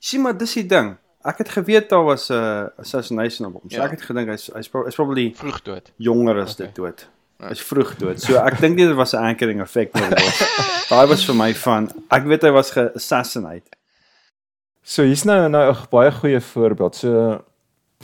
Sien 0.00 0.24
maar 0.24 0.36
dis 0.38 0.56
die 0.58 0.66
ding. 0.68 0.94
Ek 1.24 1.40
het 1.40 1.52
geweet 1.54 1.88
daar 1.92 2.04
was 2.04 2.28
'n 2.28 2.36
uh, 2.36 2.68
assassination 2.80 3.48
op 3.48 3.60
hom. 3.60 3.70
So 3.70 3.76
ja. 3.76 3.84
ek 3.84 3.96
het 3.96 4.02
gedink 4.08 4.28
hy's 4.28 4.48
hy's 4.52 4.68
is 4.68 4.96
probably 4.96 5.32
vroeg 5.36 5.62
dood. 5.62 5.92
Jonger 5.96 6.42
as 6.42 6.56
okay. 6.56 6.66
dit 6.66 6.74
dood. 6.74 7.06
Ja. 7.40 7.48
Hy's 7.52 7.62
vroeg 7.62 7.96
dood. 8.00 8.20
So 8.20 8.40
ek 8.40 8.60
dink 8.60 8.76
nie 8.76 8.88
dit 8.88 8.96
was 8.96 9.12
'n 9.12 9.20
anchoring 9.20 9.60
effek 9.60 9.94
nie. 9.94 10.10
Daai 10.90 11.06
was 11.08 11.24
vir 11.24 11.34
my 11.34 11.52
van 11.54 11.92
ek 12.08 12.24
weet 12.24 12.42
hy 12.42 12.52
was 12.52 12.70
ge-assassinate. 12.70 13.68
So 14.84 15.02
hier's 15.02 15.24
nou 15.24 15.48
nou 15.48 15.72
'n 15.72 15.86
baie 15.90 16.10
goeie 16.12 16.40
voorbeeld. 16.40 16.94
So 16.94 17.42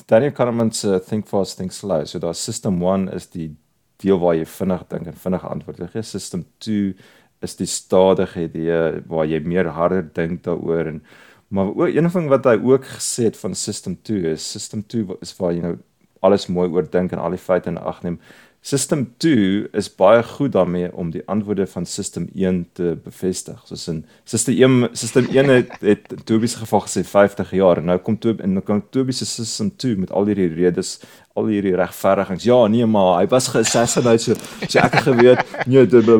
Daniel 0.07 0.33
Kahneman 0.33 0.73
se 0.73 0.99
think 1.01 1.27
fast 1.27 1.57
think 1.59 1.73
slow. 1.73 2.07
So 2.07 2.19
daar 2.19 2.35
system 2.35 2.83
1 2.83 3.13
is 3.13 3.27
die 3.27 3.55
deel 3.99 4.19
waar 4.19 4.35
jy 4.35 4.47
vinnig 4.47 4.89
dink 4.89 5.07
en 5.07 5.15
vinnig 5.15 5.45
antwoord 5.45 5.91
gee. 5.93 6.03
System 6.03 6.45
2 6.59 6.95
is 7.43 7.57
die 7.57 7.67
stadige 7.67 8.43
idee 8.43 9.03
waar 9.07 9.27
jy 9.27 9.41
meer 9.41 9.69
harder 9.69 10.03
dink 10.15 10.43
daaroor 10.43 10.87
en 10.87 11.03
maar 11.49 11.67
ook 11.67 11.89
een 11.89 12.09
ding 12.09 12.29
wat 12.29 12.45
hy 12.45 12.57
ook 12.63 12.85
gesê 12.85 13.25
het 13.25 13.37
van 13.37 13.55
system 13.55 13.97
2 14.03 14.33
is 14.33 14.51
system 14.51 14.83
2 14.87 15.19
is 15.21 15.37
waar 15.37 15.53
jy 15.53 15.61
nou 15.61 15.77
alles 16.21 16.47
mooi 16.47 16.69
oordink 16.69 17.13
en 17.13 17.19
al 17.19 17.37
die 17.37 17.43
feite 17.43 17.73
in 17.73 17.79
ag 17.79 18.03
neem. 18.03 18.21
System 18.61 19.07
2 19.17 19.71
is 19.73 19.87
baie 19.97 20.21
goed 20.23 20.53
daarmee 20.53 20.91
om 20.93 21.09
die 21.11 21.23
antwoorde 21.33 21.65
van 21.67 21.87
System 21.89 22.27
1 22.35 22.59
te 22.77 22.91
bevestig. 23.05 23.63
Soos 23.65 23.87
in 23.89 24.03
System 24.29 24.59
1 24.85 24.91
System 25.01 25.31
1 25.33 25.49
het, 25.49 25.73
het 25.93 26.13
Toby 26.29 26.47
se 26.47 26.61
geval 26.61 26.85
gesê 26.85 27.05
50 27.09 27.55
jaar 27.57 27.81
en 27.81 27.89
nou 27.89 27.97
kom 28.05 28.19
Toby 28.21 28.45
en 28.45 28.59
nou 28.59 28.65
kom 28.65 28.83
Toby 28.93 29.17
se 29.17 29.25
System 29.25 29.73
2 29.77 30.03
met 30.03 30.13
al 30.13 30.29
hierdie 30.29 30.51
redes, 30.53 30.99
al 31.33 31.49
hierdie 31.49 31.73
regverdigings. 31.81 32.45
Ja, 32.45 32.61
nee 32.69 32.85
maar, 32.85 33.15
hy 33.23 33.33
was 33.33 33.49
geassassinate 33.49 34.27
so, 34.27 34.37
so 34.67 34.85
ek 34.85 34.99
het 34.99 35.09
geweet, 35.09 35.57
nee, 35.65 35.87
dit 35.89 36.13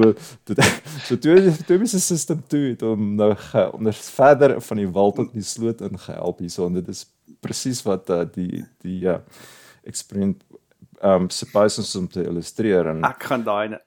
dit 0.49 0.67
so 1.05 1.21
Toby 1.21 1.53
Toby 1.69 1.93
se 1.93 2.01
System 2.01 2.41
2 2.49 2.73
het 2.73 2.89
hom 2.89 3.17
nou 3.21 3.35
ge, 3.37 3.69
onder 3.77 4.03
verder 4.17 4.57
van 4.65 4.81
die 4.81 4.89
wal 4.89 5.13
tot 5.13 5.37
die 5.37 5.45
sloot 5.45 5.85
ingehelp 5.85 6.41
hierso 6.41 6.73
en 6.73 6.81
dit 6.81 6.89
is 6.89 7.05
presies 7.45 7.85
wat 7.85 8.09
uh, 8.09 8.25
die 8.33 8.65
die 8.81 9.03
ja 9.05 9.21
experiment 9.85 10.43
um 11.03 11.31
suppose 11.31 11.99
om 11.99 12.09
te 12.09 12.23
illustreer 12.23 12.87
en 12.87 13.05
Ek 13.05 13.23
gaan 13.23 13.43
daai 13.45 13.69
ne- 13.69 13.81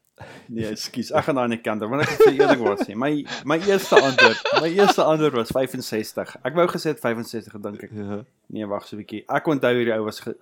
Nee, 0.47 0.69
ekskuus. 0.69 1.11
Ek 1.11 1.23
gaan 1.25 1.35
daai 1.35 1.47
net 1.47 1.61
kant, 1.63 1.81
want 1.81 2.01
ek 2.03 2.09
het 2.09 2.21
vir 2.21 2.33
eerlikwaar 2.39 2.77
sê, 2.85 2.95
my 2.95 3.25
my 3.45 3.57
eerste 3.67 3.95
antwoord, 3.99 4.61
my 4.61 4.69
eerste 4.69 5.03
antwoord 5.03 5.33
was 5.33 5.49
65. 5.51 6.35
Ek 6.45 6.53
wou 6.55 6.67
gesê 6.67 6.93
het 6.93 6.99
65 6.99 7.51
gedink 7.51 7.83
ek. 7.83 7.91
ja. 7.91 8.19
Nee, 8.47 8.65
wag 8.67 8.85
so 8.87 8.95
'n 8.95 8.99
bietjie. 9.03 9.23
Ek 9.27 9.45
onthou 9.47 9.73
hierdie 9.73 9.93
ou 9.97 10.05
was 10.05 10.19
ge, 10.21 10.35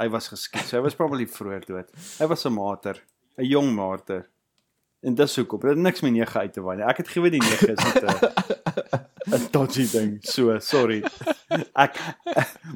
hy 0.00 0.08
was 0.08 0.28
geskiet. 0.28 0.64
So 0.66 0.76
hy 0.78 0.82
was 0.82 0.94
probably 0.94 1.26
vroeër 1.26 1.66
dood. 1.66 1.88
Hy 2.18 2.26
was 2.26 2.44
'n 2.46 2.52
martyr, 2.52 2.96
'n 3.38 3.44
jong 3.44 3.72
martyr. 3.74 4.26
En 5.02 5.14
dis 5.14 5.36
hoekom. 5.36 5.60
Dit 5.60 5.76
niks 5.76 6.00
met 6.00 6.12
9 6.12 6.40
uit 6.40 6.52
te 6.52 6.60
waai 6.60 6.76
nie. 6.78 6.84
Ek 6.86 6.96
het 6.96 7.08
geweet 7.08 7.32
die 7.32 7.40
9 7.40 7.68
is 7.76 7.84
net 7.84 8.04
'n 8.04 9.04
'n 9.36 9.48
dodgy 9.52 9.86
ding. 9.90 10.18
So, 10.22 10.58
sorry. 10.60 11.02
Ek 11.84 11.96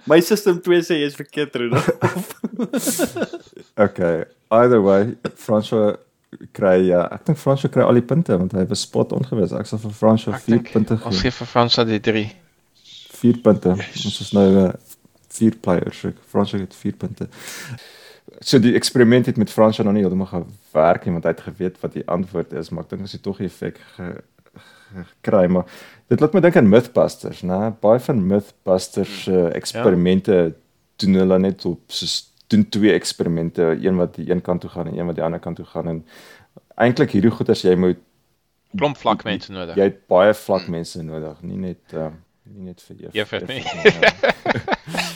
my 0.06 0.20
system 0.20 0.60
2 0.60 0.80
sê 0.82 0.98
jy 1.00 1.06
is 1.06 1.16
verkeerd, 1.18 1.54
Rudolf. 1.56 1.88
Okay. 3.76 4.24
Either 4.50 4.80
way, 4.82 5.14
François 5.36 5.96
kry 6.56 6.88
ja, 6.88 7.06
ek 7.12 7.24
dink 7.26 7.38
François 7.40 7.70
kry 7.72 7.84
al 7.84 7.96
die 7.98 8.04
punte 8.04 8.36
want 8.36 8.52
hy 8.56 8.64
was 8.68 8.82
spot 8.84 9.12
on 9.16 9.24
geweest. 9.24 9.52
Ek 9.56 9.66
sal 9.68 9.80
vir 9.82 9.94
François 9.96 10.36
Ek 10.36 10.44
4 10.46 10.54
dink 10.56 10.70
punte 10.72 10.96
Ons 11.00 11.16
gee. 11.20 11.30
gee 11.30 11.36
vir 11.38 11.48
Fransa 11.50 11.84
die 11.88 12.00
3. 12.00 12.24
4 13.22 13.40
punte. 13.44 13.74
Ons 13.76 14.20
is 14.24 14.32
nou 14.36 14.46
'n 14.50 14.66
uh, 14.66 14.72
4 15.32 15.56
players. 15.64 16.00
So 16.00 16.12
François 16.32 16.60
het 16.60 16.74
4 16.74 16.92
punte. 17.00 17.28
So 18.40 18.58
die 18.58 18.74
eksperiment 18.76 19.26
het 19.26 19.36
met 19.40 19.50
François 19.52 19.84
nog 19.84 19.94
nie 19.94 20.02
heeltemal 20.04 20.28
gewerk 20.32 21.04
nie 21.06 21.12
want 21.16 21.24
hy 21.24 21.30
het 21.34 21.40
geweet 21.48 21.80
wat 21.80 21.92
die 21.96 22.06
antwoord 22.08 22.52
is, 22.52 22.70
maar 22.70 22.84
ek 22.84 22.90
dink 22.90 23.02
as 23.08 23.12
hy 23.16 23.20
tog 23.24 23.38
die 23.38 23.46
effek 23.48 23.80
ge, 23.96 24.08
ge, 24.52 25.04
gekry, 25.22 25.46
maar 25.48 25.64
dit 26.12 26.20
laat 26.20 26.34
my 26.36 26.42
dink 26.44 26.58
aan 26.60 26.68
Mythbusters, 26.68 27.40
né? 27.48 27.70
Baie 27.80 28.00
van 28.04 28.20
Mythbusters 28.28 29.22
se 29.24 29.32
uh, 29.32 29.48
eksperimente 29.56 30.36
ja. 30.36 30.50
doen 31.02 31.18
hulle 31.22 31.38
net 31.40 31.64
op 31.68 31.80
soos 31.92 32.18
doen 32.52 32.66
twee 32.68 32.92
eksperimente, 32.92 33.70
een 33.80 33.96
wat 33.96 34.18
die 34.18 34.28
een 34.30 34.42
kant 34.44 34.60
toe 34.60 34.70
gaan 34.70 34.90
en 34.90 34.98
een 34.98 35.08
wat 35.08 35.16
die 35.16 35.24
ander 35.24 35.40
kant 35.40 35.56
toe 35.56 35.68
gaan 35.70 35.88
en 35.88 36.02
eintlik 36.84 37.14
hierdie 37.16 37.32
goeters 37.32 37.64
jy 37.64 37.76
moet 37.80 38.00
Klomp 38.76 38.96
vlak 38.96 39.24
mense 39.24 39.52
nodig. 39.52 39.76
jy 39.76 39.88
het 39.88 39.98
baie 40.08 40.34
vlak 40.36 40.68
mense 40.72 41.00
nodig, 41.04 41.40
nie 41.44 41.60
net 41.60 41.96
uh, 41.96 42.10
nie 42.48 42.70
net 42.72 42.84
vir 42.84 43.08
juffrou. 43.08 43.18
Juffrou 43.20 43.44
nie. 43.48 43.64
ja. 43.96 45.10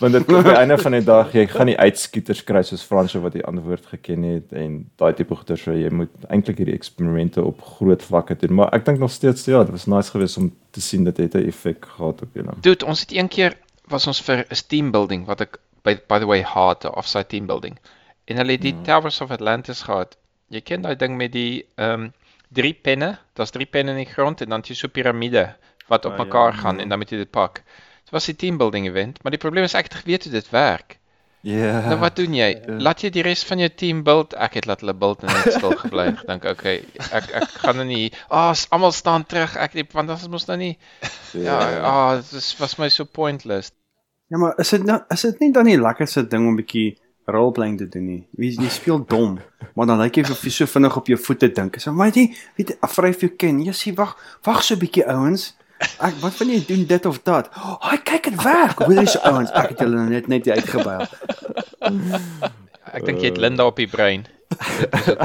Want 0.00 0.12
dit 0.12 0.22
op 0.34 0.44
die 0.44 0.52
einde 0.52 0.76
van 0.78 0.92
die 0.92 1.04
dag 1.04 1.32
jy 1.32 1.46
gaan 1.46 1.66
nie 1.66 1.76
uitskieters 1.78 2.44
kry 2.44 2.62
soos 2.62 2.82
Fransjo 2.84 3.20
wat 3.20 3.32
die 3.32 3.44
antwoord 3.44 3.86
geken 3.86 4.22
het 4.22 4.52
en 4.52 4.90
daai 5.00 5.12
tipe 5.14 5.34
goeters 5.34 5.62
so 5.62 5.72
jy 5.72 5.88
moet 5.90 6.10
eintlik 6.28 6.58
hierdie 6.58 6.74
eksperimente 6.74 7.42
op 7.44 7.62
groot 7.62 8.02
vlakke 8.02 8.36
doen 8.36 8.54
maar 8.54 8.74
ek 8.74 8.84
dink 8.84 8.98
nog 8.98 9.10
steeds 9.10 9.44
ja 9.46 9.62
dit 9.64 9.70
was 9.72 9.86
nice 9.86 10.10
geweest 10.10 10.36
om 10.36 10.50
te 10.70 10.80
sien 10.80 11.04
dit 11.04 11.16
het 11.16 11.34
'n 11.34 11.46
effek 11.48 11.86
gehad 11.96 12.22
op 12.22 12.28
julle. 12.34 12.52
Dude, 12.60 12.84
ons 12.86 13.00
het 13.00 13.12
een 13.12 13.28
keer 13.28 13.56
was 13.88 14.06
ons 14.06 14.20
vir 14.20 14.44
'n 14.50 14.62
team 14.68 14.90
building 14.90 15.26
wat 15.26 15.40
ek 15.40 15.58
by 15.84 15.96
by 16.08 16.18
the 16.18 16.26
way 16.26 16.42
haat, 16.42 16.84
'n 16.84 16.88
offsite 16.96 17.26
team 17.26 17.46
building. 17.46 17.78
En 18.26 18.36
hulle 18.36 18.52
het 18.52 18.60
die 18.62 18.72
Mhm. 18.74 18.82
Towers 18.82 19.20
of 19.20 19.30
Atlantis 19.30 19.82
gehad. 19.82 20.16
Jy 20.48 20.60
ken 20.60 20.82
daai 20.82 20.96
ding 20.96 21.16
met 21.16 21.32
die 21.32 21.64
ehm 21.76 22.00
um, 22.00 22.12
drie 22.52 22.74
penne, 22.74 23.18
daar's 23.34 23.50
drie 23.50 23.66
penne 23.66 23.90
in 23.90 23.96
die 23.96 24.12
grond 24.14 24.40
en 24.40 24.48
dan 24.48 24.60
jy 24.62 24.74
so 24.74 24.88
piramide 24.88 25.54
wat 25.88 26.04
op 26.04 26.12
Ah, 26.12 26.18
ja, 26.18 26.24
mekaar 26.24 26.52
gaan 26.52 26.76
ja. 26.76 26.82
en 26.82 26.88
dan 26.88 26.98
moet 26.98 27.10
jy 27.10 27.16
dit 27.16 27.30
pak. 27.30 27.62
Dit 28.06 28.14
was 28.14 28.28
'n 28.30 28.38
team 28.38 28.56
building 28.56 28.86
event, 28.86 29.22
maar 29.22 29.34
die 29.34 29.40
probleem 29.40 29.64
is 29.64 29.74
ek 29.74 29.90
het 29.90 29.94
geweet 29.94 30.22
hoe 30.22 30.32
dit 30.32 30.50
werk. 30.50 30.98
Ja. 31.40 31.80
Nou 31.86 31.98
wat 31.98 32.16
doen 32.16 32.34
jy? 32.34 32.48
Ja. 32.66 32.76
Laat 32.82 33.02
jy 33.04 33.10
die 33.14 33.22
res 33.22 33.44
van 33.46 33.58
jou 33.62 33.68
team 33.74 34.02
build? 34.06 34.34
Ek 34.34 34.54
het 34.58 34.66
laat 34.66 34.80
hulle 34.82 34.94
build 34.94 35.22
en 35.22 35.30
net 35.30 35.54
stil 35.54 35.74
gebly 35.78 36.06
en 36.10 36.16
gedink, 36.18 36.46
okay, 36.50 36.76
ek 37.10 37.28
ek 37.40 37.48
gaan 37.62 37.78
nou 37.78 37.86
nie. 37.86 38.12
Ah, 38.28 38.50
oh, 38.50 38.62
almal 38.74 38.94
staan 38.94 39.26
terug. 39.26 39.56
Ek 39.56 39.76
het 39.78 39.92
want 39.94 40.10
dit 40.10 40.30
mos 40.30 40.46
nou 40.46 40.56
nie. 40.58 40.72
Ja, 41.34 41.58
ah, 41.58 41.90
oh, 41.90 42.22
dit 42.30 42.54
was 42.58 42.78
my 42.78 42.88
so 42.88 43.04
pointless. 43.04 43.70
Ja, 44.30 44.38
maar 44.38 44.54
is 44.58 44.70
dit 44.74 44.86
nou 44.86 44.98
is 45.14 45.22
dit 45.22 45.44
nie 45.44 45.52
dan 45.52 45.70
die 45.70 45.78
lekkerste 45.78 46.26
ding 46.26 46.46
om 46.46 46.54
'n 46.54 46.62
bietjie 46.62 46.96
roleplaying 47.26 47.78
te 47.78 47.88
doen 47.88 48.06
nie? 48.06 48.22
Wie 48.38 48.50
jy 48.50 48.68
speel 48.70 49.04
dom, 49.06 49.38
maar 49.74 49.86
dan 49.86 49.98
lyk 50.02 50.16
jy 50.16 50.30
of 50.30 50.42
jy 50.42 50.50
so 50.50 50.66
vinnig 50.66 50.96
op 50.96 51.06
jou 51.06 51.18
voete 51.18 51.48
dink. 51.52 51.78
So, 51.78 51.92
maar 51.92 52.10
jy 52.14 52.34
weet 52.56 52.76
afryf 52.80 53.20
jou 53.20 53.30
ken. 53.38 53.62
Jy 53.62 53.74
sê 53.74 53.94
wag, 53.94 54.16
wag 54.42 54.62
so 54.62 54.74
'n 54.74 54.82
bietjie 54.82 55.06
ouens. 55.06 55.54
Ek 55.98 56.14
wat 56.22 56.34
van 56.38 56.50
jy 56.52 56.60
doen 56.66 56.86
dit 56.86 57.06
of 57.06 57.20
dat? 57.22 57.50
Oh, 57.56 57.92
kyk 58.04 58.30
dit 58.30 58.42
werk. 58.42 58.78
Hoe 58.86 59.02
is 59.02 59.18
ouens? 59.22 59.52
Ek 59.52 59.74
het 59.74 59.84
julle 59.84 59.96
nou 59.96 60.08
net 60.10 60.28
net 60.28 60.48
uitgebuil. 60.48 61.06
Ek 62.92 63.04
dink 63.04 63.20
jy 63.20 63.32
het 63.32 63.40
Linda 63.42 63.66
op 63.66 63.78
die 63.80 63.88
brein. 63.90 64.26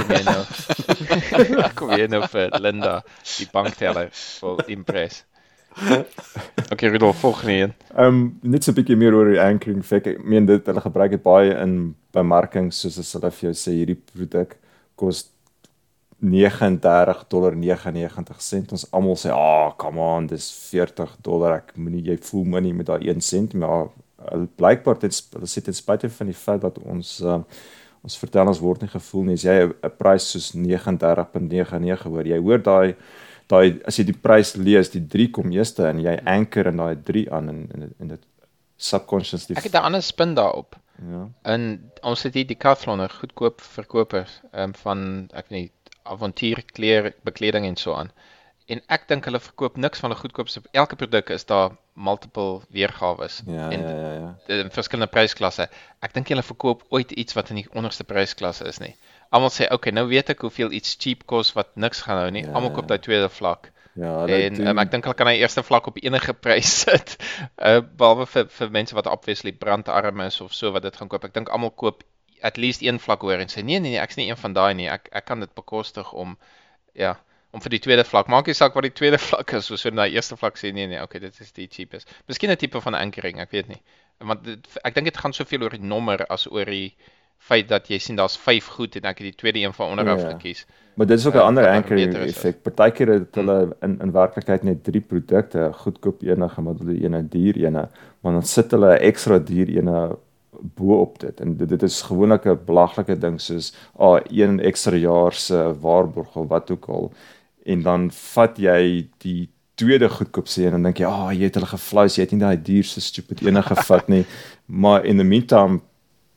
Jy 0.10 0.22
nou. 0.26 0.40
Ek 1.68 1.76
kom 1.78 1.92
jy 1.94 2.08
nou 2.12 2.24
vir 2.32 2.56
Linda 2.60 3.02
die 3.38 3.50
bankteller 3.52 4.10
wil 4.42 4.64
impress. 4.68 5.24
Okay, 6.72 6.90
Rudolf, 6.90 7.20
volgende 7.20 7.54
een. 7.54 7.74
Ehm 7.96 8.08
um, 8.08 8.40
net 8.42 8.64
so 8.64 8.72
'n 8.72 8.76
bietjie 8.76 8.98
meer 8.98 9.16
oor 9.16 9.30
die 9.32 9.40
anchoring 9.42 9.80
effek. 9.80 10.08
Ek 10.08 10.24
meen 10.24 10.46
dit 10.46 10.66
hulle 10.66 10.82
gebruik 10.82 11.12
dit 11.12 11.24
baie 11.24 11.54
in 11.64 11.96
bemarking 12.12 12.74
soos 12.74 13.00
as 13.00 13.14
hulle 13.14 13.32
vir 13.32 13.50
jou 13.50 13.54
sê 13.56 13.72
hierdie 13.72 14.02
produk 14.14 14.58
kos 14.96 15.30
39 16.22 17.26
dollar 17.28 17.56
99 17.56 18.42
sent. 18.42 18.72
Ons 18.72 18.86
almal 18.92 19.18
sê, 19.18 19.30
"Ah, 19.30 19.68
oh, 19.68 19.76
come 19.78 20.00
on, 20.00 20.28
dis 20.28 20.52
40 20.72 21.18
dollar. 21.22 21.54
Ek 21.58 21.76
moenie 21.76 22.04
jy 22.04 22.18
voel 22.18 22.46
moenie 22.46 22.74
met 22.74 22.86
daai 22.86 23.10
1 23.10 23.22
sent, 23.22 23.54
maar 23.54 23.90
hulle 24.30 24.48
blykbaar 24.56 25.00
dit 25.00 25.24
hulle 25.34 25.50
sê 25.50 25.62
ten 25.62 25.74
spyte 25.74 26.10
van 26.10 26.28
die 26.28 26.38
feit 26.38 26.62
dat 26.62 26.78
ons 26.80 27.20
uh, 27.22 27.40
ons 28.02 28.18
vertel 28.18 28.48
ons 28.48 28.60
word 28.60 28.82
nie 28.82 28.90
gevoel 28.90 29.24
nie. 29.24 29.34
As 29.34 29.44
jy 29.44 29.58
'n 29.66 29.92
prys 29.98 30.32
soos 30.32 30.52
39.99 30.56 32.04
hoor, 32.04 32.26
jy 32.26 32.40
hoor 32.40 32.62
daai 32.62 32.96
daai 33.48 33.82
as 33.86 33.98
jy 33.98 34.06
die 34.06 34.18
prys 34.22 34.56
lees, 34.56 34.90
die 34.90 35.08
3 35.08 35.32
kom 35.32 35.52
eerste 35.52 35.88
en 35.88 36.00
jy 36.00 36.20
anker 36.26 36.68
in 36.68 36.78
daai 36.78 36.96
3 36.96 37.32
aan 37.32 37.50
en 37.50 37.68
en, 37.74 37.94
en 38.00 38.08
dit 38.08 38.22
subconsciously 38.78 39.58
Ek 39.58 39.64
het 39.64 39.74
'n 39.74 39.86
ander 39.86 40.02
spin 40.02 40.34
daarop. 40.34 40.76
ja. 41.12 41.30
En 41.44 41.92
ons 42.04 42.24
het 42.24 42.34
hier 42.34 42.48
Decathlon, 42.48 43.02
'n 43.02 43.10
goedkoop 43.10 43.62
verkoper 43.62 44.28
um, 44.54 44.74
van 44.74 45.30
ek 45.34 45.50
weet 45.50 45.52
nie 45.52 45.72
avontuurklere, 46.12 47.14
bekleding 47.28 47.66
en 47.68 47.78
so 47.80 47.96
aan. 47.96 48.12
En 48.72 48.80
ek 48.94 49.08
dink 49.10 49.26
hulle 49.28 49.40
verkoop 49.42 49.78
niks 49.82 50.00
van 50.00 50.14
'n 50.14 50.20
goedkoopste 50.22 50.62
elke 50.72 50.96
produk 50.96 51.30
is 51.36 51.46
daar 51.46 51.72
multiple 51.94 52.62
weergawe 52.70 53.28
Ja, 53.46 53.70
en 53.72 53.82
ja, 53.82 53.90
ja, 53.90 54.14
ja. 54.48 54.56
in 54.62 54.72
verskillende 54.72 55.12
prysklasse. 55.12 55.68
Ek 56.00 56.14
dink 56.14 56.30
hulle 56.32 56.44
verkoop 56.44 56.86
ooit 56.90 57.12
iets 57.12 57.34
wat 57.34 57.50
in 57.50 57.56
die 57.56 57.68
onderste 57.74 58.04
prysklasse 58.04 58.66
is 58.68 58.80
nie. 58.80 58.96
Almal 59.30 59.50
sê, 59.50 59.66
"Oké, 59.66 59.74
okay, 59.74 59.94
nou 59.94 60.08
weet 60.08 60.30
ek 60.30 60.42
hoeveel 60.42 60.72
iets 60.72 60.96
cheap 61.00 61.26
kos 61.26 61.54
wat 61.54 61.76
niks 61.76 62.02
gaan 62.02 62.18
hou 62.18 62.32
nie." 62.32 62.44
Ja, 62.44 62.52
Almal 62.54 62.70
ja. 62.70 62.76
koop 62.76 62.88
daai 62.88 63.00
tweede 63.00 63.30
vlak. 63.30 63.72
Ja, 63.94 64.26
En 64.26 64.68
um, 64.68 64.80
ek 64.80 64.92
dink 64.92 65.04
hulle 65.04 65.16
kan 65.16 65.28
hy 65.28 65.42
eerste 65.42 65.64
vlak 65.64 65.88
op 65.88 65.98
enige 66.00 66.34
prys 66.46 66.82
sit. 66.82 67.18
Uh 67.58 67.82
behalwe 67.82 68.26
vir 68.26 68.48
vir 68.48 68.70
mense 68.72 68.96
wat 68.96 69.08
obviously 69.08 69.52
brandarm 69.52 70.22
is 70.22 70.42
of 70.42 70.54
so 70.54 70.72
wat 70.72 70.84
dit 70.84 70.96
gaan 70.96 71.08
koop. 71.12 71.26
Ek 71.26 71.34
dink 71.34 71.50
almal 71.50 71.72
koop 71.76 72.04
at 72.42 72.58
least 72.58 72.82
een 72.82 73.00
vlak 73.00 73.22
hoor 73.22 73.40
en 73.40 73.48
sê 73.48 73.64
nee 73.64 73.80
nee 73.80 73.92
nee, 73.92 74.00
ek's 74.00 74.16
nie 74.18 74.30
een 74.30 74.38
van 74.38 74.54
daai 74.54 74.74
nie. 74.74 74.88
Ek 74.90 75.08
ek 75.12 75.26
kan 75.26 75.40
dit 75.40 75.54
bekostig 75.54 76.14
om 76.14 76.38
ja, 76.94 77.16
om 77.52 77.62
vir 77.62 77.70
die 77.70 77.80
tweede 77.80 78.04
vlak. 78.04 78.28
Maak 78.28 78.48
nie 78.48 78.54
saak 78.58 78.74
wat 78.74 78.84
die 78.84 78.94
tweede 78.94 79.18
vlak 79.30 79.54
is, 79.54 79.66
soos 79.66 79.86
in 79.86 79.96
daai 79.96 80.12
eerste 80.12 80.38
vlak 80.38 80.58
sê 80.58 80.72
nee 80.74 80.88
nee, 80.88 81.02
okay, 81.02 81.20
dit 81.20 81.40
is 81.40 81.52
die 81.52 81.68
cheapest. 81.68 82.10
Miskien 82.28 82.52
'n 82.52 82.58
tipe 82.58 82.82
van 82.82 82.94
anchoring, 82.96 83.40
ek 83.40 83.52
weet 83.52 83.68
nie. 83.68 83.82
Want 84.20 84.44
dit, 84.44 84.68
ek 84.84 84.94
dink 84.96 85.06
dit 85.06 85.18
gaan 85.18 85.34
soveel 85.34 85.64
oor 85.64 85.70
die 85.70 85.82
nommer 85.84 86.26
as 86.30 86.48
oor 86.52 86.66
die 86.66 86.94
feit 87.42 87.68
dat 87.70 87.88
jy 87.90 87.98
sien 87.98 88.16
daar's 88.16 88.38
5 88.38 88.68
goed 88.68 88.96
en 88.96 89.04
ek 89.10 89.18
het 89.18 89.26
die 89.32 89.36
tweede 89.36 89.60
een 89.60 89.74
van 89.74 89.90
onder 89.90 90.10
af 90.10 90.22
Ja. 90.22 90.30
gekies. 90.38 90.66
Maar 90.96 91.08
dit 91.08 91.20
is 91.20 91.26
ook 91.26 91.34
'n 91.34 91.38
Ja, 91.38 91.44
ander 91.44 91.68
anchoring 91.68 92.14
effek. 92.16 92.62
Partykeer 92.64 93.08
het 93.08 93.36
hulle 93.36 93.76
in 93.82 94.00
in 94.02 94.12
werklikheid 94.12 94.64
net 94.64 94.84
3 94.84 95.02
produkte, 95.02 95.72
goedkoop 95.74 96.22
ene, 96.22 96.50
gemiddelde 96.50 97.02
ene, 97.04 97.28
duur 97.28 97.56
ene, 97.66 97.90
maar 98.22 98.32
dan 98.34 98.44
sit 98.44 98.72
hulle 98.72 98.94
'n 98.96 99.02
ekstra 99.02 99.40
duur 99.40 99.70
ene 99.70 100.18
bo-op 100.62 101.20
dit. 101.20 101.40
En 101.40 101.58
dit, 101.58 101.70
dit 101.70 101.84
is 101.84 102.02
gewoonlik 102.02 102.46
'n 102.46 102.60
belaglike 102.66 103.18
ding 103.18 103.42
soos 103.42 103.74
ah 103.98 104.20
een 104.30 104.60
ekstra 104.60 104.96
jaar 104.96 105.34
se 105.34 105.74
waarborg 105.82 106.36
of 106.36 106.48
wat 106.48 106.72
ook 106.72 106.86
al. 106.90 107.12
En 107.66 107.82
dan 107.82 108.12
vat 108.12 108.58
jy 108.58 109.10
die 109.18 109.50
tweede 109.76 110.10
goedkoopste 110.10 110.66
een 110.66 110.74
en 110.74 110.84
dink 110.84 110.98
jy, 110.98 111.06
"Ag, 111.06 111.26
oh, 111.26 111.32
jy 111.34 111.44
het 111.44 111.54
hulle 111.56 111.68
gefluis, 111.68 112.16
jy 112.16 112.22
het 112.24 112.32
nie 112.32 112.40
daai 112.40 112.62
duurste 112.62 113.02
stupid 113.02 113.42
ene 113.42 113.62
gevat 113.62 114.08
nie." 114.08 114.26
Maar 114.66 115.06
in 115.06 115.18
the 115.18 115.24
meantime 115.24 115.80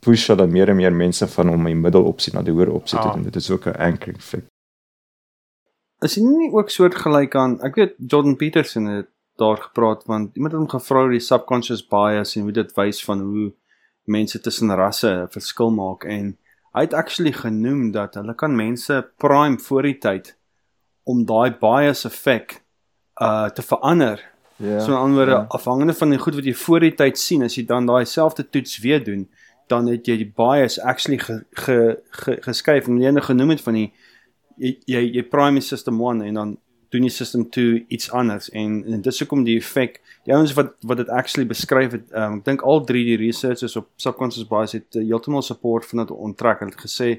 push 0.01 0.27
hulle 0.29 0.47
meer 0.47 0.69
en 0.69 0.77
meer 0.77 0.93
mense 0.93 1.27
van 1.27 1.49
om 1.51 1.65
die 1.65 1.75
middelopsie 1.75 2.33
na 2.35 2.43
die 2.43 2.53
hoër 2.53 2.71
opsie 2.73 2.99
te 2.99 3.07
Ah. 3.07 3.15
doen. 3.15 3.23
Dit 3.23 3.37
is 3.37 3.51
ook 3.51 3.67
'n 3.67 3.77
anchoring 3.79 4.17
effek. 4.17 4.45
Is 6.05 6.15
dit 6.15 6.25
nie 6.25 6.51
ook 6.53 6.71
soortgelyk 6.71 7.35
aan 7.35 7.61
ek 7.63 7.75
weet 7.75 7.95
Jordan 7.99 8.37
Peterson 8.37 8.85
het 8.87 9.07
daar 9.37 9.57
gepraat 9.57 10.05
want 10.07 10.35
iemand 10.37 10.53
het 10.53 10.61
hom 10.61 10.69
gevra 10.71 10.99
oor 11.03 11.11
die 11.11 11.21
subconscious 11.21 11.83
bias 11.89 12.37
en 12.37 12.43
hoe 12.43 12.53
dit 12.53 12.75
wys 12.77 13.05
van 13.05 13.21
hoe 13.21 13.53
mense 14.05 14.41
tussen 14.41 14.71
rasse 14.77 15.27
verskil 15.31 15.71
maak 15.71 16.05
en 16.05 16.35
hy 16.75 16.85
het 16.87 16.95
actually 16.95 17.33
genoem 17.33 17.91
dat 17.95 18.15
hulle 18.19 18.35
kan 18.35 18.57
mense 18.57 19.01
prime 19.23 19.59
voor 19.59 19.83
die 19.83 19.99
tyd 19.99 20.35
om 21.05 21.25
daai 21.29 21.55
bias 21.61 22.05
effek 22.09 22.61
uh 23.23 23.49
te 23.49 23.63
verander. 23.63 24.21
Ja. 24.57 24.81
So 24.81 24.93
in 24.93 24.99
ander 24.99 25.17
woorde, 25.17 25.31
ja. 25.31 25.45
afhangende 25.49 25.95
van 25.95 26.11
die 26.11 26.19
goed 26.19 26.35
wat 26.35 26.45
jy 26.45 26.55
voor 26.55 26.81
die 26.81 26.95
tyd 26.95 27.19
sien, 27.19 27.43
as 27.43 27.55
jy 27.59 27.65
dan 27.67 27.87
daai 27.87 28.05
selfde 28.07 28.49
toets 28.49 28.79
weer 28.83 29.05
doen, 29.05 29.29
dan 29.71 29.87
het 29.91 30.07
jy 30.07 30.17
die 30.21 30.33
bias 30.37 30.79
actually 30.81 31.19
ge, 31.19 31.45
ge, 31.51 31.79
ge, 32.11 32.37
geskuif 32.45 32.89
en 32.89 33.01
jy 33.03 33.13
nou 33.15 33.25
genoem 33.25 33.55
het 33.55 33.65
van 33.65 33.79
die 33.79 33.89
jy 34.61 34.75
jy, 34.87 35.03
jy 35.19 35.25
prime 35.31 35.61
die 35.61 35.67
system 35.67 36.01
1 36.01 36.23
en 36.29 36.41
dan 36.41 36.57
doen 36.95 37.07
jy 37.09 37.13
system 37.13 37.45
2 37.51 37.85
iets 37.93 38.11
anders. 38.15 38.49
En, 38.55 38.77
en 38.87 39.03
dis 39.03 39.19
hoekom 39.23 39.43
die 39.47 39.57
effek 39.59 39.99
die 40.25 40.35
ouens 40.35 40.55
wat 40.57 40.75
wat 40.87 41.03
dit 41.03 41.11
actually 41.13 41.47
beskryf 41.51 41.97
het 41.97 42.13
um, 42.17 42.39
ek 42.41 42.47
dink 42.49 42.63
al 42.65 42.85
drie 42.89 43.03
die 43.09 43.19
researchers 43.21 43.77
op 43.81 43.91
subconscious 44.01 44.47
bias 44.49 44.77
het 44.77 44.99
uh, 44.99 45.03
heeltemal 45.03 45.45
support 45.45 45.87
van 45.91 46.05
dit 46.05 46.15
onttrek. 46.15 46.63
Hulle 46.63 46.75
het 46.75 46.85
gesê 46.87 47.11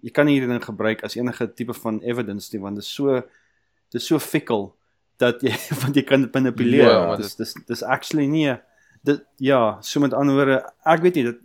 jy 0.00 0.12
kan 0.16 0.30
hierdie 0.30 0.48
ding 0.50 0.64
gebruik 0.64 1.04
as 1.06 1.16
enige 1.18 1.46
tipe 1.56 1.76
van 1.76 2.00
evidence 2.02 2.50
nie 2.52 2.62
want 2.62 2.80
dit 2.80 2.86
is 2.86 2.92
so 2.92 3.20
dit 3.20 4.00
is 4.00 4.08
so 4.12 4.18
fickle 4.22 4.72
dat 5.20 5.44
jy 5.44 5.54
want 5.84 5.96
jy 5.96 6.04
kan 6.08 6.26
dit 6.26 6.40
manipuleer. 6.40 6.90
Ja, 6.90 7.16
dis 7.20 7.36
dis 7.38 7.54
dis 7.68 7.86
actually 7.86 8.26
nie 8.30 8.58
dit 9.06 9.22
ja 9.40 9.78
so 9.86 10.02
met 10.02 10.16
ander 10.16 10.36
woorde 10.36 10.60
ek 10.84 11.06
weet 11.06 11.20
nie 11.20 11.28
dit 11.30 11.40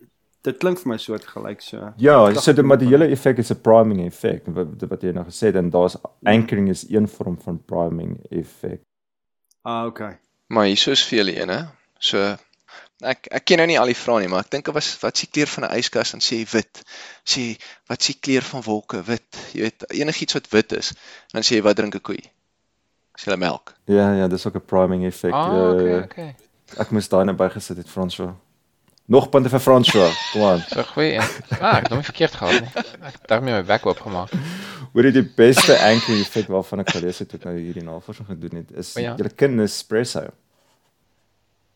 dit 0.46 0.58
klink 0.62 0.80
vir 0.82 0.92
my 0.94 0.98
soort 1.02 1.26
gelyk 1.28 1.62
so 1.62 1.94
Ja, 1.98 2.18
so 2.34 2.54
dit 2.54 2.66
maar 2.66 2.82
die 2.82 2.90
hele 2.90 3.08
effek 3.12 3.40
is 3.44 3.52
'n 3.52 3.62
priming 3.62 4.06
effek 4.06 4.48
wat 4.48 4.90
wat 4.90 5.02
jy 5.02 5.12
nou 5.12 5.26
gesê 5.26 5.52
het 5.52 5.56
en 5.56 5.70
daar's 5.70 5.98
anchoring 6.24 6.70
is 6.70 6.86
een 6.90 7.08
vorm 7.08 7.38
van 7.42 7.60
priming 7.66 8.20
effek. 8.30 8.82
ah 9.64 9.86
okay 9.86 10.18
Maar 10.48 10.66
hier 10.70 10.92
is 10.92 11.04
vir 11.10 11.18
julle 11.18 11.34
ene. 11.42 11.58
So 12.00 12.22
ek 13.06 13.28
ek 13.34 13.46
ken 13.50 13.60
nou 13.60 13.68
nie 13.70 13.80
al 13.82 13.90
die 13.90 13.98
vrae 13.98 14.22
nie, 14.24 14.30
maar 14.30 14.46
ek 14.46 14.52
dink 14.54 14.70
was 14.74 14.92
wat 15.02 15.18
s'ie 15.18 15.30
kleur 15.32 15.50
van 15.50 15.66
'n 15.66 15.80
yskas 15.80 16.14
dan 16.14 16.22
sê 16.22 16.44
wit. 16.54 16.84
Sê 17.26 17.58
wat 17.90 18.02
s'ie 18.02 18.16
kleur 18.20 18.46
van 18.46 18.62
wolke? 18.62 19.02
Wit. 19.04 19.42
Jy 19.54 19.62
weet 19.62 19.86
enigiets 19.90 20.38
wat 20.38 20.50
wit 20.54 20.72
is. 20.74 20.94
Dan 21.34 21.42
sê 21.42 21.58
jy 21.58 21.64
wat 21.66 21.76
drink 21.76 21.96
'n 21.96 22.02
koei? 22.02 22.22
Sê 23.18 23.26
hulle 23.26 23.38
melk. 23.38 23.74
Ja, 23.88 24.14
ja, 24.14 24.28
dis 24.28 24.46
ook 24.46 24.56
'n 24.56 24.66
priming 24.66 25.06
effek. 25.06 25.34
Ah, 25.34 25.74
okay, 25.74 25.90
ja. 25.90 26.04
okay. 26.04 26.36
Ek 26.78 26.92
moes 26.92 27.10
daai 27.10 27.26
net 27.26 27.38
bygesit 27.38 27.78
het 27.78 27.90
François. 27.90 28.36
Nog 29.08 29.30
punte 29.30 29.50
vir 29.50 29.60
François. 29.62 30.14
Kom 30.34 30.42
aan. 30.48 30.64
So 30.72 30.82
goeie. 30.96 31.20
Ah, 31.62 31.76
ek 31.78 31.84
het 31.86 31.92
hom 31.94 32.02
verkeerd 32.04 32.34
gehad 32.40 32.62
nie. 32.66 32.72
Ek 33.06 33.20
het 33.20 33.28
daarmee 33.30 33.54
my 33.54 33.62
bek 33.68 33.86
oopgemaak. 33.86 34.32
Hoor 34.96 35.06
jy 35.06 35.12
die 35.20 35.28
beste 35.38 35.76
anchoring 35.78 36.24
effek 36.24 36.48
waarvan 36.50 36.82
ek 36.82 36.90
gelees 36.96 37.20
het 37.22 37.36
ek 37.38 37.46
nou 37.46 37.54
hierdie 37.58 37.84
navorsing 37.86 38.26
gedoen 38.32 38.64
het 38.64 38.72
is 38.82 38.96
O 38.98 39.04
ja. 39.04 39.14
julle 39.20 39.30
kind 39.38 39.60
Nespresso. 39.60 40.24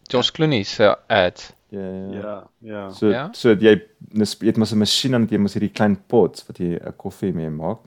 George 0.10 0.32
Clooney 0.34 0.64
se 0.66 0.90
ad. 1.08 1.44
Ja, 1.70 1.80
ja. 1.86 2.10
ja 2.22 2.36
ja 2.66 2.84
So 2.98 3.12
Ja? 3.14 3.28
so 3.38 3.54
jy 3.54 3.76
jy 4.16 4.48
het 4.50 4.58
mos 4.58 4.74
'n 4.74 4.80
masjien 4.82 5.14
en 5.14 5.28
jy 5.30 5.38
mos 5.38 5.54
hierdie 5.54 5.70
klein 5.74 5.96
pot 6.08 6.44
wat 6.48 6.58
jy 6.58 6.80
'n 6.82 6.94
koffie 6.98 7.32
mee 7.34 7.50
maak. 7.50 7.78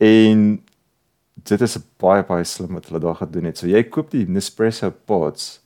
En 0.00 0.62
dit 1.44 1.60
is 1.60 1.76
baie 2.00 2.22
baie 2.24 2.44
slim 2.44 2.72
wat 2.74 2.86
hulle 2.88 3.00
daar 3.00 3.14
gedoen 3.20 3.44
het. 3.44 3.58
So 3.58 3.66
jy 3.66 3.82
koop 3.84 4.10
die 4.10 4.24
Nespresso 4.26 4.90
pots 4.90 5.60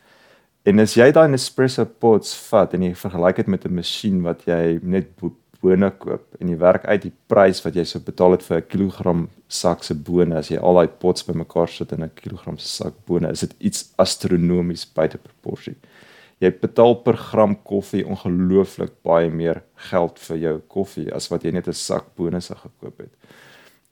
en 0.65 0.81
as 0.81 0.97
jy 0.97 1.11
daai 1.13 1.29
Nespresso 1.29 1.85
pots 1.85 2.35
vat 2.51 2.75
en 2.75 2.83
jy 2.83 2.95
vergelyk 2.95 3.37
dit 3.37 3.49
met 3.49 3.65
'n 3.67 3.75
masjien 3.75 4.23
wat 4.23 4.47
jy 4.47 4.79
net 4.83 5.17
bo- 5.21 5.37
bone 5.63 5.91
koop 5.91 6.25
en 6.41 6.49
jy 6.49 6.57
werk 6.59 6.85
uit 6.85 7.03
die 7.03 7.13
prys 7.29 7.65
wat 7.65 7.75
jy 7.75 7.85
sou 7.85 8.01
betaal 8.03 8.33
het 8.33 8.43
vir 8.43 8.59
'n 8.59 8.69
kilogram 8.69 9.29
sak 9.49 9.85
se 9.85 9.95
bone 9.95 10.35
as 10.35 10.49
jy 10.51 10.59
al 10.59 10.75
daai 10.75 10.89
pots 10.89 11.23
bymekaar 11.23 11.69
sit 11.69 11.93
in 11.93 12.03
'n 12.03 12.11
kilogram 12.15 12.59
se 12.59 12.69
sak 12.69 12.95
bone, 13.07 13.31
is 13.31 13.41
dit 13.41 13.55
iets 13.61 13.93
astronomies 13.97 14.85
buite 14.85 15.19
proporsie 15.19 15.77
jy 16.43 16.51
betaal 16.63 16.97
per 17.05 17.17
gram 17.19 17.55
koffie 17.63 18.03
ongelooflik 18.07 18.97
baie 19.07 19.31
meer 19.31 19.63
geld 19.91 20.19
vir 20.27 20.41
jou 20.43 20.55
koffie 20.75 21.07
as 21.15 21.29
wat 21.31 21.45
jy 21.47 21.53
net 21.53 21.69
'n 21.69 21.73
sak 21.73 22.15
bonusse 22.17 22.55
gekoop 22.55 22.99
het. 22.99 23.13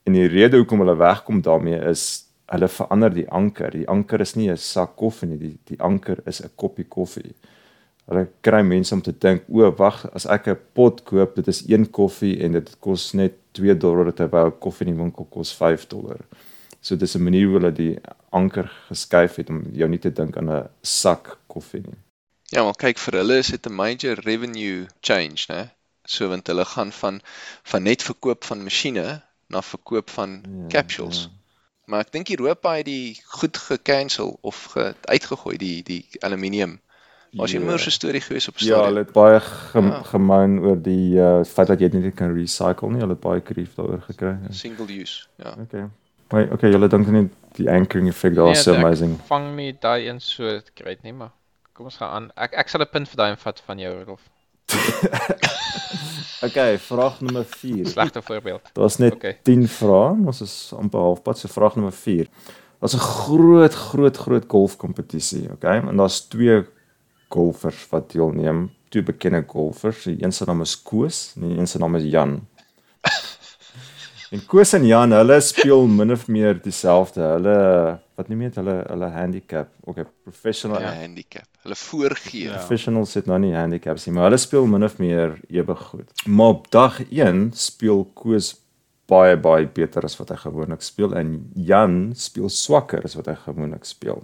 En 0.07 0.13
die 0.13 0.27
rede 0.27 0.57
hoekom 0.57 0.81
hulle 0.81 0.97
wegkom 0.97 1.41
daarmee 1.43 1.79
is 1.91 2.27
hulle 2.51 2.69
verander 2.69 3.15
die 3.15 3.29
anker. 3.31 3.71
Die 3.71 3.89
anker 3.89 4.21
is 4.21 4.35
nie 4.37 4.51
'n 4.51 4.57
sak 4.57 4.97
koffie 4.97 5.29
nie, 5.29 5.39
die 5.39 5.59
die 5.71 5.81
anker 5.81 6.19
is 6.27 6.41
'n 6.43 6.51
koppie 6.57 6.85
koffie. 6.85 7.35
Hulle 8.09 8.27
kry 8.43 8.63
mense 8.63 8.95
om 8.95 9.03
te 9.03 9.13
dink, 9.13 9.43
o, 9.49 9.71
wag, 9.79 10.07
as 10.15 10.27
ek 10.27 10.49
'n 10.49 10.59
pot 10.75 11.05
koop, 11.05 11.37
dit 11.37 11.49
is 11.49 11.63
een 11.69 11.87
koffie 11.91 12.41
en 12.45 12.53
dit 12.53 12.77
kos 12.81 13.15
net 13.15 13.35
2 13.53 13.75
dollar 13.75 14.13
terwyl 14.13 14.47
'n 14.47 14.59
koffie 14.59 14.87
in 14.87 14.95
die 14.95 15.03
winkel 15.03 15.27
kos 15.31 15.53
5 15.53 15.87
dollar. 15.87 16.21
So 16.81 16.97
dis 16.97 17.15
'n 17.17 17.23
manier 17.23 17.47
hoe 17.47 17.59
hulle 17.59 17.73
die 17.73 17.99
anker 18.33 18.71
geskuif 18.89 19.37
het 19.37 19.51
om 19.51 19.63
jou 19.73 19.89
nie 19.89 19.99
te 19.99 20.11
dink 20.11 20.37
aan 20.37 20.51
'n 20.51 20.69
sak 20.83 21.39
koffie 21.47 21.81
nie. 21.81 21.99
Ja, 22.51 22.65
maar 22.65 22.75
kyk 22.75 22.99
vir 22.99 23.15
hulle 23.21 23.39
is 23.39 23.49
dit 23.49 23.67
'n 23.67 23.73
major 23.75 24.15
revenue 24.25 24.87
change, 25.01 25.47
né? 25.49 25.71
So 26.05 26.29
want 26.29 26.47
hulle 26.47 26.65
gaan 26.65 26.93
van 26.93 27.21
van 27.63 27.83
net 27.83 28.03
verkoop 28.03 28.45
van 28.45 28.65
masjiene 28.65 29.23
na 29.49 29.63
verkoop 29.63 30.11
van 30.11 30.31
Ja, 30.43 30.69
capsules. 30.69 31.29
Maar 31.91 32.05
ek 32.07 32.13
dink 32.15 32.29
Europa 32.31 32.77
het 32.79 32.87
die 32.87 33.19
goed 33.41 33.57
gekansel 33.59 34.37
of 34.47 34.65
ge, 34.75 34.93
uitgegooi 35.11 35.57
die 35.59 35.83
die 35.83 36.05
aluminium. 36.27 36.77
Was 37.39 37.51
jy 37.55 37.59
Ja. 37.61 37.65
moer 37.67 37.79
se 37.79 37.91
storie 37.91 38.21
gewees 38.21 38.49
op 38.49 38.59
Ja, 38.59 38.67
storie? 38.67 38.85
hulle 38.87 38.99
het 39.05 39.13
baie 39.13 39.41
gem, 39.41 39.87
Ja. 39.91 40.03
gemoun 40.03 40.59
oor 40.61 40.77
die 40.83 41.17
uh 41.19 41.45
feit 41.45 41.67
dat 41.69 41.81
jy 41.81 41.89
dit 41.89 42.03
nie 42.03 42.11
kan 42.13 42.35
recycle 42.35 42.91
nie. 42.91 43.01
Hulle 43.01 43.15
het 43.15 43.21
baie 43.21 43.41
grief 43.45 43.75
daaroor 43.75 44.03
gekry. 44.07 44.37
Ja. 44.43 44.53
single 44.53 44.87
use. 45.01 45.27
Ja. 45.39 45.55
Okay. 45.63 45.85
Maar 46.31 46.49
okay, 46.53 46.71
julle 46.71 46.89
dink 46.89 47.07
nie 47.11 47.29
die 47.57 47.69
anchoring 47.71 48.09
effect 48.09 48.37
daar 48.37 48.51
is 48.51 48.63
so 48.63 48.73
ek 48.73 48.79
amazing. 48.79 49.19
Vang 49.27 49.57
nie 49.57 49.73
daai 49.81 50.09
een 50.09 50.21
so 50.21 50.61
great 50.75 51.03
nie, 51.03 51.13
maar 51.13 51.31
kom 51.75 51.85
ons 51.87 51.97
gaan 51.97 52.11
aan. 52.11 52.31
Ek 52.37 52.53
ek 52.55 52.69
sal 52.69 52.81
'n 52.83 52.87
punt 52.93 53.09
vir 53.09 53.17
daai 53.17 53.37
vat 53.37 53.61
van 53.67 53.79
jou 53.79 54.05
Rolf. 54.05 54.23
Okay, 56.43 56.79
vraag 56.79 57.21
nommer 57.21 57.45
4. 57.45 57.87
Slegte 57.87 58.23
voorbeeld. 58.23 58.61
Daar's 58.73 58.97
net 58.97 59.13
Okay. 59.15 59.39
10 59.43 59.67
vrae. 59.69 60.15
Ons 60.27 60.41
is 60.41 60.73
amper 60.77 61.01
halfpad. 61.01 61.39
So 61.39 61.49
vraag 61.53 61.75
nommer 61.77 61.93
4. 61.93 62.29
Daar's 62.81 62.95
'n 62.97 62.99
groot 62.99 63.75
groot 63.75 64.17
groot 64.17 64.45
golfkompetisie, 64.49 65.51
okay? 65.53 65.83
En 65.89 65.97
daar's 65.97 66.21
twee 66.21 66.65
golfers 67.29 67.87
wat 67.91 68.13
deelneem, 68.13 68.71
twee 68.89 69.03
bekende 69.03 69.45
golfers. 69.47 70.03
Die 70.03 70.25
een 70.25 70.33
se 70.33 70.45
naam 70.47 70.61
is 70.61 70.83
Koos 70.83 71.33
en 71.37 71.49
die 71.49 71.59
een 71.59 71.67
se 71.69 71.79
naam 71.79 71.97
is 71.97 72.05
Jan. 72.05 72.41
En 74.31 74.47
Koos 74.47 74.73
en 74.73 74.87
Jan, 74.87 75.11
hulle 75.13 75.41
speel 75.41 75.87
min 75.87 76.13
of 76.13 76.29
meer 76.29 76.63
dieselfde. 76.63 77.21
Hulle 77.21 77.99
wat 78.21 78.31
noem 78.31 78.45
jy 78.45 78.51
dit? 78.53 78.59
Hulle 78.61 78.77
hulle 78.87 79.11
handicap. 79.15 79.71
Okay, 79.89 80.07
professional 80.27 80.83
Ja, 80.85 80.95
handicap. 81.01 81.47
Hulle 81.65 81.77
voorgee. 81.77 82.49
Ja. 82.49 82.59
Professionals 82.61 83.15
het 83.19 83.29
nou 83.31 83.39
nie 83.43 83.55
handicaps 83.57 84.07
nie, 84.07 84.15
maar 84.17 84.29
hulle 84.29 84.41
speel 84.41 84.69
min 84.71 84.87
of 84.87 84.99
meer 85.01 85.39
ewe 85.49 85.77
goed. 85.77 86.27
Maar 86.27 86.57
op 86.57 86.69
dag 86.75 87.01
1 87.09 87.51
speel 87.57 88.05
Koos 88.15 88.55
baie 89.11 89.39
baie 89.41 89.67
beter 89.67 90.07
as 90.07 90.15
wat 90.21 90.31
hy 90.31 90.39
gewoonlik 90.45 90.85
speel 90.87 91.17
en 91.19 91.33
Jan 91.55 92.13
speel 92.15 92.51
swakker 92.55 93.03
as 93.05 93.17
wat 93.19 93.31
hy 93.31 93.35
gewoonlik 93.47 93.89
speel. 93.89 94.23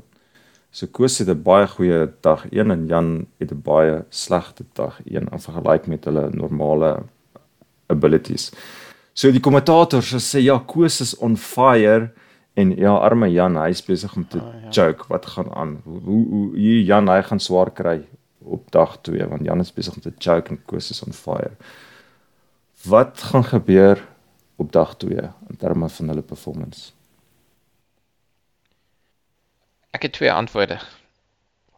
So 0.70 0.86
Koos 0.86 1.18
het 1.18 1.28
'n 1.28 1.42
baie 1.42 1.66
goeie 1.66 2.06
dag 2.22 2.46
1 2.52 2.70
en 2.70 2.86
Jan 2.86 3.26
het 3.40 3.52
'n 3.52 3.62
baie 3.62 4.04
slegte 4.10 4.64
dag 4.74 5.00
1 5.04 5.28
in 5.32 5.40
vergelyking 5.40 5.88
met 5.88 6.04
hulle 6.04 6.30
normale 6.32 7.02
abilities. 7.88 8.52
So 9.14 9.30
die 9.30 9.40
kommentators 9.40 10.12
sê 10.14 10.42
ja, 10.42 10.58
Koos 10.58 11.00
is 11.00 11.16
on 11.16 11.36
fire 11.36 12.12
en 12.56 12.70
ja, 12.76 12.94
arme 13.04 13.28
Jan, 13.32 13.56
hy's 13.60 13.82
besig 13.84 14.14
om 14.16 14.24
te 14.28 14.38
Ah, 14.40 14.52
ja. 14.62 14.68
joke. 14.70 15.04
Wat 15.12 15.26
gaan 15.26 15.50
aan? 15.54 15.80
Hoe 15.84 16.00
hoe, 16.06 16.56
hier 16.56 16.82
Jan 16.88 17.08
hy 17.12 17.20
gaan 17.22 17.40
swaar 17.40 17.70
kry 17.70 17.98
op 18.46 18.70
dag 18.72 18.96
2 19.04 19.26
want 19.28 19.44
Jan 19.44 19.60
is 19.60 19.72
besig 19.74 19.94
om 19.94 20.00
te 20.02 20.12
joke 20.18 20.50
en 20.54 20.60
Koos 20.64 20.90
is 20.90 21.02
on 21.04 21.12
fire. 21.12 21.52
Wat 22.86 23.20
gaan 23.30 23.44
gebeur 23.44 24.00
op 24.56 24.72
dag 24.72 24.96
2 24.96 25.16
in 25.50 25.56
terme 25.58 25.88
van 25.88 26.08
hulle 26.08 26.22
performance? 26.22 26.92
Ek 29.96 30.02
het 30.02 30.12
twee 30.12 30.32
antwoorde. 30.32 30.78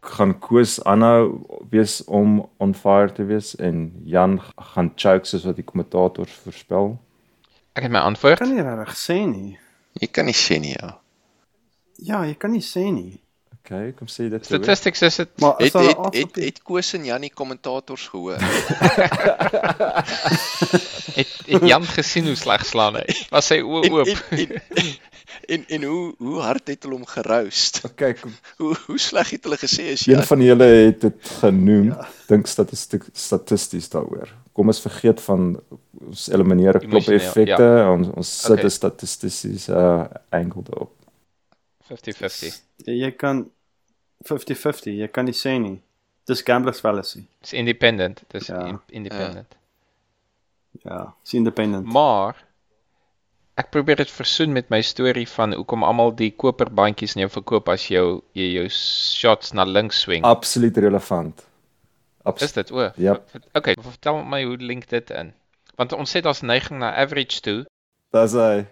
Gaan 0.02 0.38
Koos 0.38 0.78
aanhou 0.84 1.42
wees 1.70 2.04
om 2.04 2.48
on 2.62 2.74
fire 2.74 3.12
te 3.12 3.24
wees 3.26 3.54
en 3.56 3.92
Jan 4.04 4.38
gaan 4.74 4.92
choke 4.96 5.26
soos 5.26 5.44
wat 5.46 5.56
die 5.58 5.64
kommentators 5.66 6.32
voorspel? 6.44 6.98
Ek 7.74 7.82
het 7.86 7.92
my 7.92 7.98
antwoord. 8.02 8.38
kan 8.38 8.54
nie 8.54 8.62
regtig 8.62 8.94
sê 8.98 9.18
nie 9.26 9.58
Jy 10.00 10.10
kan 10.12 10.28
nie 10.28 10.36
sê 10.36 10.60
nie 10.62 10.74
ja. 10.74 10.92
ja 11.98 12.24
jy 12.26 12.36
kan 12.38 12.52
nie 12.54 12.64
sê 12.64 12.86
nie 12.92 13.18
Okay, 13.68 13.90
kom 13.92 14.08
sê 14.08 14.30
dit. 14.32 14.44
Statistics 14.48 15.02
is 15.04 15.16
dit 15.20 15.40
maar 15.44 15.58
Het 15.60 15.74
het 15.76 16.14
het, 16.14 16.36
het 16.40 16.60
Koos 16.64 16.94
en 16.96 17.04
Jan 17.04 17.20
die 17.20 17.28
kommentators 17.28 18.06
gehoor? 18.08 18.40
het, 21.18 21.34
het 21.50 21.66
Jan 21.68 21.84
gesien 21.84 22.30
hoe 22.30 22.36
sleg 22.40 22.64
slaan 22.64 22.96
hy. 22.96 23.04
Was 23.28 23.50
sy 23.52 23.58
oë 23.60 23.90
oop. 23.92 24.08
en, 24.32 24.54
en, 24.72 24.88
en 25.52 25.66
en 25.76 25.84
hoe 25.84 26.14
hoe 26.16 26.40
hard 26.46 26.72
het 26.72 26.88
hulle 26.88 26.96
hom 26.96 27.04
geroost? 27.12 27.82
Okay, 27.90 28.14
kom 28.16 28.32
Hoe 28.62 28.72
hoe 28.86 28.98
sleg 29.04 29.34
het 29.36 29.44
hulle 29.44 29.60
gesê 29.60 29.90
is 29.98 30.06
Een 30.06 30.16
Jan? 30.16 30.24
van 30.32 30.46
julle 30.48 30.70
het 30.72 31.04
dit 31.04 31.32
genoem. 31.42 31.92
Ja. 31.92 32.08
Dink 32.32 32.48
statistiek 32.48 33.04
statisties 33.12 33.92
daaroor. 33.92 34.32
Kom 34.56 34.72
ons 34.72 34.80
vergeet 34.80 35.20
van 35.28 35.58
ons 36.06 36.28
elimineer 36.28 36.78
klop 36.78 37.08
effekte. 37.08 37.62
Ja. 37.62 37.90
Ons 37.92 38.08
ons 38.16 38.28
sit 38.42 38.50
'n 38.56 38.58
Okay. 38.58 38.70
statistiese 38.70 39.72
uh, 39.72 40.06
angle 40.30 40.62
daarop. 40.62 40.92
50-50. 41.88 42.62
jy, 42.86 42.92
jy 43.00 43.10
kan 43.16 43.50
50-50 44.24 44.92
jy 44.98 45.08
kan 45.08 45.24
nie 45.24 45.32
sê 45.36 45.58
nie 45.60 45.80
dis 46.26 46.42
gamblers 46.42 46.80
fallacy 46.80 47.26
Dis 47.40 47.52
independent. 47.52 48.22
Dis 48.28 48.46
Ja. 48.48 48.66
ja. 48.66 48.80
independent. 48.88 49.56
Ja, 50.84 51.14
is 51.24 51.32
independent. 51.34 51.86
Maar 51.92 52.36
ek 53.58 53.70
probeer 53.70 53.96
dit 53.96 54.10
versoen 54.10 54.52
met 54.52 54.68
my 54.70 54.80
storie 54.82 55.26
van 55.28 55.52
hoekom 55.54 55.82
almal 55.82 56.12
die 56.14 56.30
koperbandjies 56.30 57.16
in 57.16 57.20
jou 57.24 57.30
verkoop 57.30 57.68
as 57.68 57.88
jou 57.88 58.22
jy 58.32 58.52
jou 58.54 58.68
shots 58.68 59.52
na 59.52 59.64
links 59.64 60.00
swing. 60.00 60.24
Absoluut 60.24 60.76
relevant. 60.76 61.38
Is 61.38 61.44
Absoluut. 62.24 62.54
dit 62.54 62.70
o? 62.72 62.90
Ja. 62.96 63.16
Okay, 63.54 63.74
vertel 63.80 64.22
my 64.24 64.44
hoe 64.44 64.56
link 64.56 64.88
dit 64.88 65.10
in. 65.10 65.32
Want 65.78 65.94
ons 65.94 66.10
sê 66.10 66.20
daar's 66.24 66.42
neiging 66.42 66.80
na 66.82 66.92
average 66.98 67.40
toe, 67.44 67.64
Dis 68.12 68.32
hy. 68.32 68.64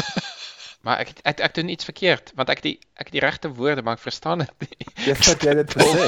maar 0.84 0.98
ek 1.04 1.12
ek 1.28 1.40
ek 1.46 1.54
doen 1.54 1.68
iets 1.70 1.86
verkeerd 1.86 2.32
want 2.34 2.48
ek 2.50 2.62
het 2.62 2.64
die 2.66 2.78
ek 2.98 3.10
het 3.10 3.14
die 3.14 3.22
regte 3.22 3.50
woorde 3.54 3.82
maar 3.86 3.98
ek 4.00 4.02
verstaan 4.02 4.42
dit 4.42 4.64
nie. 4.64 4.86
Eers 5.08 5.28
wat 5.28 5.44
jy 5.46 5.54
dit 5.60 5.74
gesê. 5.78 6.06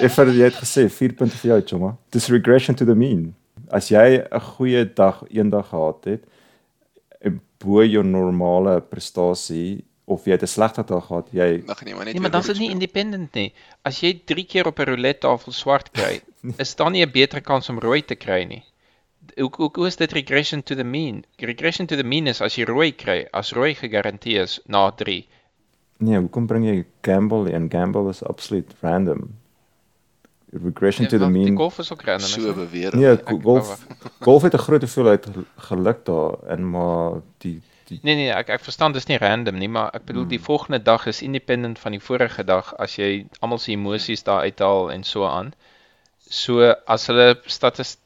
Eers 0.00 0.18
wat 0.20 0.34
jy 0.36 0.44
het 0.46 0.58
gesê 0.60 0.84
4 0.88 1.16
punte 1.18 1.36
vir 1.40 1.54
jou, 1.54 1.60
chomma. 1.72 1.96
Dis 2.14 2.28
regression 2.30 2.76
to 2.78 2.86
the 2.86 2.94
mean. 2.94 3.32
As 3.72 3.88
jy 3.90 4.20
'n 4.22 4.44
goeie 4.56 4.84
dag 4.84 5.24
eendag 5.30 5.72
gehad 5.72 6.04
het 6.12 6.28
bo 7.62 7.82
jou 7.86 8.02
normale 8.02 8.80
prestasie 8.82 9.84
of 10.10 10.26
jy 10.26 10.34
het 10.34 10.42
'n 10.42 10.50
slegte 10.50 10.82
dag 10.86 11.06
gehad, 11.06 11.28
jy 11.32 11.62
gaan 11.66 11.88
jy 11.88 11.94
maar 11.94 12.04
net 12.04 12.14
Nee, 12.14 12.20
maar 12.22 12.30
dan 12.30 12.40
is 12.40 12.46
dit 12.46 12.58
nie 12.58 12.70
independent 12.70 13.34
nie. 13.34 13.52
As 13.84 14.00
jy 14.02 14.20
3 14.26 14.44
keer 14.44 14.66
op 14.66 14.78
'n 14.78 14.84
roulette 14.84 15.20
tafel 15.20 15.52
swart 15.52 15.90
kry, 15.92 16.20
is 16.58 16.74
daar 16.74 16.90
nie 16.90 17.02
'n 17.06 17.10
beter 17.10 17.40
kans 17.40 17.68
om 17.68 17.78
rooi 17.78 18.02
te 18.02 18.14
kry 18.14 18.44
nie. 18.44 18.62
Hoe 19.38 19.50
hoe 19.56 19.70
hoe 19.72 19.86
is 19.86 19.96
dit 19.96 20.12
regression 20.12 20.62
to 20.62 20.74
the 20.74 20.84
mean? 20.84 21.24
Regression 21.38 21.86
to 21.86 21.96
the 21.96 22.04
mean 22.04 22.26
is 22.26 22.40
as 22.40 22.54
jy 22.56 22.64
rooi 22.64 22.92
kry, 22.96 23.26
as 23.32 23.52
rooi 23.52 23.74
gegarandeer 23.74 24.42
is 24.42 24.60
na 24.66 24.90
3. 24.90 25.26
nee, 26.02 26.18
hoekom 26.18 26.46
bring 26.46 26.64
jy 26.66 26.84
gamble 27.02 27.50
en 27.52 27.70
gamble 27.70 28.08
is 28.10 28.22
absoluut 28.24 28.72
random. 28.80 29.34
Regression 30.52 31.06
to 31.08 31.16
the 31.18 31.24
Die 31.24 31.32
mean. 31.32 31.56
golf 31.56 31.78
is 31.78 31.92
ook 31.92 32.02
random. 32.02 32.28
So 32.28 32.52
beweer. 32.54 32.96
Nee, 32.96 33.06
Ek- 33.12 33.28
golf 33.42 33.86
golf 34.20 34.42
het 34.42 34.52
'n 34.54 34.58
groot 34.58 34.80
hoeveelheid 34.82 35.26
geluk 35.56 36.04
daarin, 36.04 36.70
maar 36.70 37.22
die 37.38 37.60
die 37.86 38.00
Nee 38.02 38.14
nee, 38.14 38.30
ek 38.30 38.48
ek 38.48 38.60
verstaan 38.60 38.92
dis 38.92 39.06
nie 39.06 39.16
random 39.18 39.58
nie, 39.58 39.68
maar 39.68 39.90
ek 39.94 40.04
bedoel 40.04 40.26
die 40.26 40.40
volgende 40.40 40.82
dag 40.82 41.06
is 41.06 41.22
independent 41.22 41.78
van 41.78 41.92
die 41.92 42.00
vorige 42.00 42.44
dag 42.44 42.74
as 42.78 42.96
jy 42.96 43.26
almal 43.40 43.58
se 43.58 43.72
emosies 43.72 44.22
daar 44.22 44.40
uithaal 44.42 44.90
en 44.92 45.04
so 45.04 45.24
aan. 45.26 45.54
So 46.18 46.74
as 46.86 47.06
hulle 47.06 47.36
statis 47.46 47.96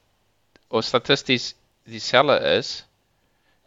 of 0.69 0.85
statisties 0.85 1.55
dieselfde 1.85 2.39
is, 2.59 2.87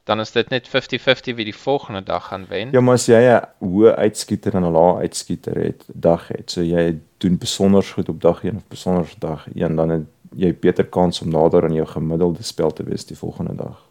dan 0.03 0.19
is 0.19 0.31
dit 0.31 0.49
net 0.49 0.67
50-50 0.67 1.35
wie 1.35 1.45
die 1.45 1.55
volgende 1.55 2.03
dag 2.03 2.27
gaan 2.27 2.45
wen. 2.49 2.71
Ja, 2.71 2.81
maar 2.81 2.93
as 2.93 3.05
jy 3.05 3.19
'n 3.21 3.45
hoë 3.59 3.95
uitskieter 3.95 4.53
en 4.55 4.63
'n 4.63 4.71
lae 4.71 4.99
uitskieter 5.01 5.55
het, 5.63 5.83
dag 5.93 6.27
het, 6.27 6.51
so 6.51 6.61
jy 6.61 6.97
doen 7.17 7.37
besonder 7.37 7.83
goed 7.83 8.09
op 8.09 8.21
dag 8.21 8.43
1 8.43 8.55
of 8.55 8.67
besonder 8.67 9.13
dag 9.19 9.47
1, 9.55 9.75
dan 9.75 9.89
het 9.89 10.01
jy 10.35 10.53
beter 10.59 10.85
kans 10.85 11.21
om 11.21 11.29
nader 11.29 11.63
aan 11.63 11.73
jou 11.73 11.87
gemiddelde 11.87 12.43
spel 12.43 12.71
te 12.73 12.83
wees 12.83 13.05
die 13.05 13.17
volgende 13.17 13.55
dag. 13.55 13.87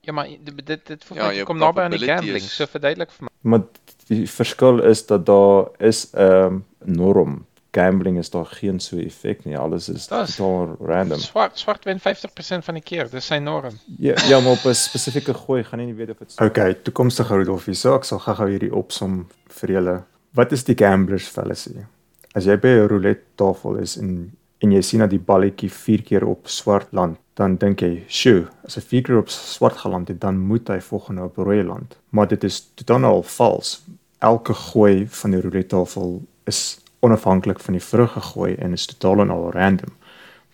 Ja, 0.00 0.12
maar 0.12 0.28
dit 0.44 0.66
dit, 0.66 0.86
dit 0.86 1.04
voel 1.04 1.16
Ja, 1.18 1.28
my 1.28 1.42
kom 1.42 1.58
naby 1.58 1.80
aan 1.80 1.90
die 1.90 1.98
gambling. 2.08 2.36
is- 2.36 2.56
So 2.56 2.66
verduidelik 2.66 3.10
vir 3.10 3.24
my. 3.24 3.30
Maar 3.40 3.60
die 4.06 4.26
verskil 4.30 4.82
is 4.82 5.06
dat 5.06 5.26
daar 5.26 5.68
is 5.78 6.10
'n 6.12 6.18
um, 6.20 6.64
norm. 6.84 7.46
Gambling 7.72 8.18
is 8.18 8.30
daar 8.30 8.46
geen 8.46 8.80
so 8.80 8.96
effek 8.98 9.44
nie. 9.44 9.56
Alles 9.58 9.88
is 9.88 10.06
Daar 10.08 10.22
is- 10.28 10.36
totaal 10.36 10.76
random. 10.80 11.18
Swart 11.18 11.58
swart 11.58 11.84
wen 11.84 11.98
50% 12.00 12.64
van 12.64 12.74
die 12.74 12.82
keer. 12.82 13.08
Dis 13.10 13.26
sy 13.26 13.38
norm. 13.38 13.78
Ja, 13.98 14.14
ja, 14.28 14.40
maar 14.40 14.52
op 14.52 14.64
'n 14.64 14.74
spesifieke 14.74 15.34
gooi 15.34 15.62
gaan 15.64 15.78
jy 15.80 15.84
nie 15.86 15.94
weet 15.94 16.10
of 16.10 16.18
dit 16.18 16.40
Okay, 16.40 16.74
toekomstige 16.82 17.34
Rudolf 17.36 17.64
hier. 17.64 17.74
So 17.74 17.94
ek 17.94 18.04
sal 18.04 18.18
gou-gou 18.18 18.48
hierdie 18.48 18.74
opsom 18.74 19.26
vir 19.48 19.68
julle. 19.70 20.02
Wat 20.34 20.52
is 20.52 20.64
die 20.64 20.74
gamblers 20.74 21.28
fallacy? 21.28 21.76
As 22.34 22.44
jy 22.44 22.56
by 22.56 22.68
'n 22.68 22.88
roulette 22.88 23.22
tafel 23.36 23.76
is 23.76 23.96
en 23.96 24.32
en 24.62 24.72
jy 24.72 24.80
sien 24.82 25.00
dat 25.00 25.10
die 25.10 25.18
balletjie 25.18 25.70
4 25.70 26.02
keer 26.02 26.26
op 26.26 26.46
swart 26.48 26.86
land, 26.92 27.16
dan 27.34 27.56
dink 27.56 27.80
jy, 27.80 28.04
"Sjoe, 28.08 28.46
as 28.64 28.74
hy 28.74 28.80
4 28.82 29.02
keer 29.02 29.18
op 29.18 29.28
swart 29.28 29.76
geland 29.76 30.08
het, 30.08 30.20
dan 30.20 30.38
moet 30.38 30.68
hy 30.68 30.80
volgende 30.80 31.22
op 31.22 31.36
rooi 31.36 31.62
land." 31.62 31.96
Maar 32.10 32.28
dit 32.28 32.44
is 32.44 32.70
totaal 32.74 33.04
al 33.04 33.22
vals. 33.22 33.82
Elke 34.18 34.52
gooi 34.54 35.06
van 35.08 35.30
die 35.30 35.40
roulette 35.40 35.68
tafel 35.76 36.22
is 36.46 36.78
onafhanklik 37.00 37.60
van 37.60 37.72
die 37.74 37.82
vorige 37.84 38.20
gooi 38.20 38.54
en 38.54 38.72
is 38.72 38.86
totaal 38.86 39.20
en 39.20 39.30
al 39.30 39.50
random. 39.52 39.92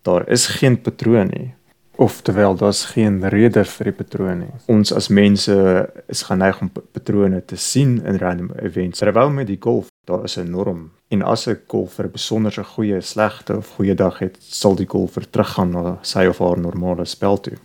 Daar 0.03 0.29
is 0.29 0.47
geen 0.47 0.81
patroon 0.81 1.27
nie. 1.33 1.55
Oftewel, 1.99 2.55
daar's 2.57 2.85
geen 2.85 3.29
rede 3.29 3.65
vir 3.65 3.85
die 3.85 3.93
patroon 3.93 4.39
nie. 4.39 4.51
Ons 4.67 4.93
as 4.93 5.09
mense 5.09 5.55
is 6.13 6.23
geneig 6.23 6.61
om 6.61 6.69
pa- 6.71 6.83
patrone 6.93 7.45
te 7.45 7.57
sien 7.57 8.03
in 8.05 8.19
random 8.21 8.51
events. 8.63 8.99
Terwyl 8.99 9.31
met 9.31 9.47
die 9.47 9.57
golf, 9.61 9.87
daar 10.05 10.25
is 10.25 10.37
'n 10.37 10.51
norm. 10.51 10.91
En 11.09 11.23
as 11.23 11.47
'n 11.49 11.59
golfer 11.67 12.05
'n 12.05 12.11
besonderse 12.13 12.65
goeie, 12.65 13.01
slegte 13.01 13.57
of 13.57 13.69
goeie 13.77 13.95
dag 13.95 14.19
het, 14.19 14.37
sal 14.41 14.75
die 14.75 14.87
golfer 14.89 15.31
teruggaan 15.31 15.71
na 15.71 15.99
sy 16.03 16.27
of 16.27 16.39
haar 16.39 16.59
normale 16.59 17.05
spel 17.05 17.41
toe. 17.41 17.57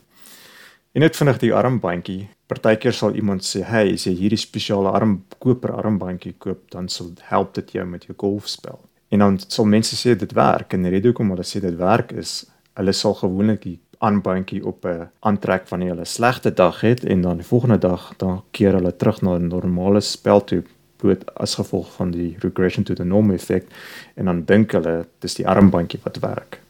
En 0.93 1.01
net 1.01 1.15
vinnig 1.15 1.37
die 1.37 1.53
armbandjie. 1.53 2.27
Partykeer 2.51 2.93
sal 2.93 3.15
iemand 3.15 3.45
sê, 3.47 3.63
"Hey, 3.63 3.93
as 3.93 4.03
jy 4.03 4.11
hierdie 4.11 4.37
spesiale 4.37 4.89
arm 4.91 5.23
koper 5.39 5.71
armbandjie 5.71 6.33
koop, 6.37 6.69
dan 6.71 6.89
sal 6.89 7.13
help 7.21 7.53
dit 7.53 7.71
jou 7.71 7.85
met 7.85 8.05
jou 8.05 8.13
golfspel." 8.17 8.79
En 9.09 9.19
dan 9.19 9.39
sal 9.47 9.65
mense 9.65 9.95
sê 9.95 10.17
dit 10.17 10.33
werk 10.33 10.73
en 10.73 10.83
die 10.83 10.91
rede 10.91 11.07
hoekom 11.07 11.29
hulle 11.29 11.43
sê 11.43 11.61
dit 11.61 11.77
werk 11.77 12.11
is 12.11 12.45
hulle 12.75 12.93
sal 12.93 13.13
gewoonlik 13.13 13.61
die 13.61 13.79
aanbandjie 13.99 14.65
op 14.65 14.85
'n 14.85 15.09
aantrek 15.19 15.67
wanneer 15.69 15.89
hulle 15.89 16.01
'n 16.01 16.15
slegte 16.17 16.53
dag 16.53 16.81
het 16.81 17.03
en 17.05 17.21
dan 17.21 17.37
die 17.37 17.45
volgende 17.45 17.77
dag 17.77 18.13
dan 18.17 18.43
keer 18.51 18.73
hulle 18.73 18.95
terug 18.95 19.21
na 19.21 19.35
'n 19.35 19.47
normale 19.47 20.01
spel 20.01 20.43
toe 20.43 20.63
bloot 20.97 21.35
as 21.35 21.55
gevolg 21.55 21.93
van 21.93 22.11
die 22.11 22.35
regression 22.39 22.83
to 22.83 22.93
the 22.93 23.03
norm 23.03 23.31
effek 23.31 23.65
en 24.15 24.25
dan 24.25 24.45
dink 24.45 24.71
hulle 24.71 25.07
dis 25.19 25.35
die 25.35 25.47
armbandjie 25.47 25.99
wat 26.03 26.19
werk. 26.19 26.61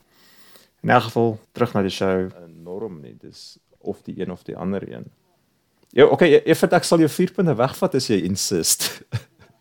In 0.83 0.89
elk 0.89 1.03
geval 1.03 1.39
terug 1.51 1.73
na 1.73 1.81
die 1.81 1.89
show 1.89 2.29
'n 2.29 2.63
norm 2.63 3.01
nie, 3.01 3.15
dis 3.19 3.59
of 3.77 4.01
die 4.01 4.21
een 4.21 4.31
of 4.31 4.43
die 4.43 4.57
ander 4.57 4.93
een. 4.93 5.05
Ja, 5.91 6.07
okay, 6.07 6.39
ek 6.39 6.71
ek 6.71 6.85
sal 6.87 7.03
jou 7.03 7.09
4 7.11 7.33
punte 7.35 7.53
wegvat 7.59 7.97
as 7.99 8.07
jy 8.07 8.21
insist. 8.23 9.03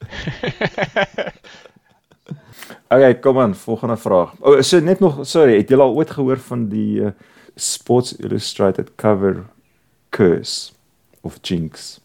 okay, 2.94 3.16
kom 3.18 3.40
aan, 3.42 3.56
volgende 3.58 3.96
vraag. 3.98 4.36
O, 4.38 4.54
oh, 4.54 4.62
so 4.62 4.78
net 4.80 5.02
nog, 5.02 5.24
sorry, 5.26 5.58
het 5.58 5.72
julle 5.72 5.82
al 5.82 5.96
ooit 5.98 6.12
gehoor 6.14 6.38
van 6.46 6.68
die 6.70 7.02
uh, 7.02 7.10
Sports 7.58 8.14
Illustrated 8.22 8.94
cover 9.00 9.42
curse 10.14 10.70
of 11.26 11.42
jinx? 11.42 11.98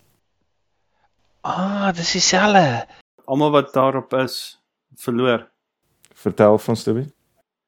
Ah, 1.46 1.94
dis 1.94 2.18
dieselfde. 2.18 2.88
Almal 3.30 3.54
wat 3.54 3.74
daarop 3.74 4.14
is, 4.14 4.58
verloor. 4.98 5.46
Vertel 6.14 6.58
van 6.58 6.76
Stubby. 6.76 7.06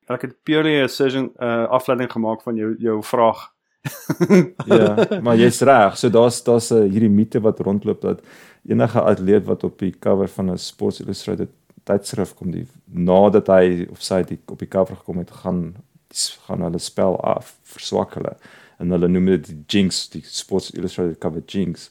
Ek 0.07 0.23
het 0.23 0.33
purely 0.47 0.79
'n 0.81 0.89
session 0.89 1.29
uh 1.37 1.67
afleiding 1.69 2.11
gemaak 2.11 2.41
van 2.41 2.55
jou 2.55 2.75
jou 2.79 3.03
vraag. 3.03 3.53
Ja, 4.65 5.19
maar 5.21 5.37
jy's 5.37 5.61
reg. 5.61 5.97
So 5.97 6.09
daar's 6.09 6.43
daar's 6.43 6.71
'n 6.71 6.83
uh, 6.83 6.91
hierdie 6.91 7.09
mite 7.09 7.39
wat 7.39 7.59
rondloop 7.59 8.01
dat 8.01 8.21
enige 8.67 9.01
atleet 9.01 9.45
wat 9.45 9.63
op 9.63 9.79
die 9.79 9.93
cover 9.99 10.27
van 10.27 10.51
'n 10.51 10.57
Sports 10.57 10.99
Illustrated 10.99 11.49
tydskrif 11.83 12.33
kom, 12.35 12.51
die 12.51 12.67
nadat 12.85 13.47
hy 13.47 13.87
of 13.91 14.01
sy 14.03 14.23
die 14.23 14.39
op 14.51 14.59
die 14.59 14.67
cover 14.67 14.95
gekom 14.95 15.17
het, 15.17 15.31
gaan 15.31 15.75
gaan 16.47 16.61
hulle 16.61 16.79
spel 16.79 17.19
af, 17.19 17.57
verswak 17.63 18.13
hulle 18.13 18.37
en 18.79 18.91
hulle 18.91 19.07
noem 19.07 19.25
dit 19.25 19.47
die 19.47 19.63
jinx, 19.67 20.09
die 20.13 20.23
Sports 20.23 20.71
Illustrated 20.71 21.17
cover 21.19 21.43
jinx. 21.45 21.89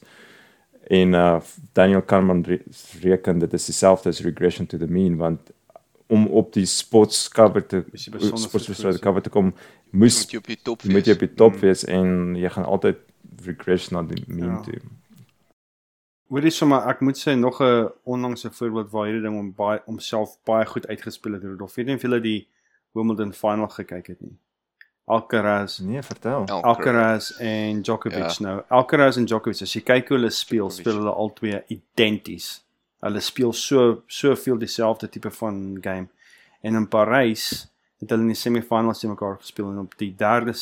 En 0.87 1.13
uh 1.13 1.39
Daniel 1.73 2.01
Kahneman 2.01 2.43
re 2.47 2.61
reken 3.01 3.39
dit 3.39 3.53
is 3.53 3.65
dieselfde 3.65 4.09
as 4.09 4.21
regression 4.21 4.67
to 4.67 4.77
the 4.77 4.87
mean 4.87 5.17
want 5.17 5.51
om 6.09 6.27
op 6.27 6.53
die 6.53 6.65
sports 6.65 7.27
cover 7.29 7.65
te 7.67 7.83
jy 7.93 8.13
illustrated 8.13 9.01
cover 9.01 9.21
te 9.21 9.29
kom 9.29 9.53
moes 9.91 10.21
Moet 10.23 10.31
jy 10.31 10.37
op 10.37 10.47
die 10.47 10.59
top 10.63 10.83
moet 10.83 11.05
jy 11.05 11.13
op 11.13 11.19
wees. 11.19 11.29
die 11.29 11.35
top 11.35 11.55
wees 11.61 11.83
en 11.85 12.35
jy 12.35 12.49
gaan 12.49 12.65
altyd 12.65 12.97
regress 13.45 13.89
na 13.91 14.03
die 14.03 14.23
mean 14.27 14.49
Ja. 14.55 14.61
toe. 14.61 14.79
Hoorie 16.29 16.51
sommer 16.51 16.87
ek 16.89 17.01
moet 17.01 17.15
sê 17.17 17.35
nog 17.37 17.61
'n 17.61 17.89
onlangse 18.03 18.51
voorbeeld 18.51 18.91
waar 18.91 19.05
hierdie 19.07 19.21
ding 19.21 19.37
om 19.39 19.53
baie 19.53 19.79
homself 19.85 20.37
baie 20.45 20.65
goed 20.65 20.87
uitgespeel 20.87 21.33
het 21.33 21.43
Rudolf. 21.43 21.75
Weet 21.75 21.85
nie 21.85 21.95
of 21.95 22.01
julle 22.01 22.19
die 22.21 22.47
Wimbledon 22.93 23.33
final 23.33 23.67
gekyk 23.67 24.07
het 24.07 24.21
nie. 24.21 24.37
Alcaraz, 25.05 25.79
Nee, 25.79 26.01
vertel. 26.01 26.45
Alcaraz 26.47 27.31
en 27.39 27.81
Djokovic 27.81 28.19
Ja. 28.19 28.33
nou. 28.39 28.61
Alcaraz 28.69 29.17
en 29.17 29.25
Djokovic, 29.25 29.61
as 29.61 29.73
jy 29.73 29.81
kyk 29.81 30.07
hoe 30.09 30.17
hulle 30.17 30.29
speel, 30.29 30.69
speel 30.69 30.93
hulle 30.97 31.11
albei 31.13 31.63
identies. 31.67 32.61
Hulle 33.07 33.23
speel 33.23 33.53
so 33.55 34.01
soveel 34.11 34.59
dieselfde 34.61 35.09
tipe 35.09 35.31
van 35.39 35.77
game. 35.81 36.07
En 36.61 36.75
in 36.75 36.87
Parys 36.91 37.67
het 38.01 38.11
hulle 38.13 38.27
in 38.27 38.33
die 38.33 38.37
semifinals 38.37 39.01
teen 39.01 39.13
mekaar 39.13 39.39
gespeel 39.41 39.71
en 39.71 39.85
op 39.85 39.97
die 40.01 40.13
derde 40.17 40.53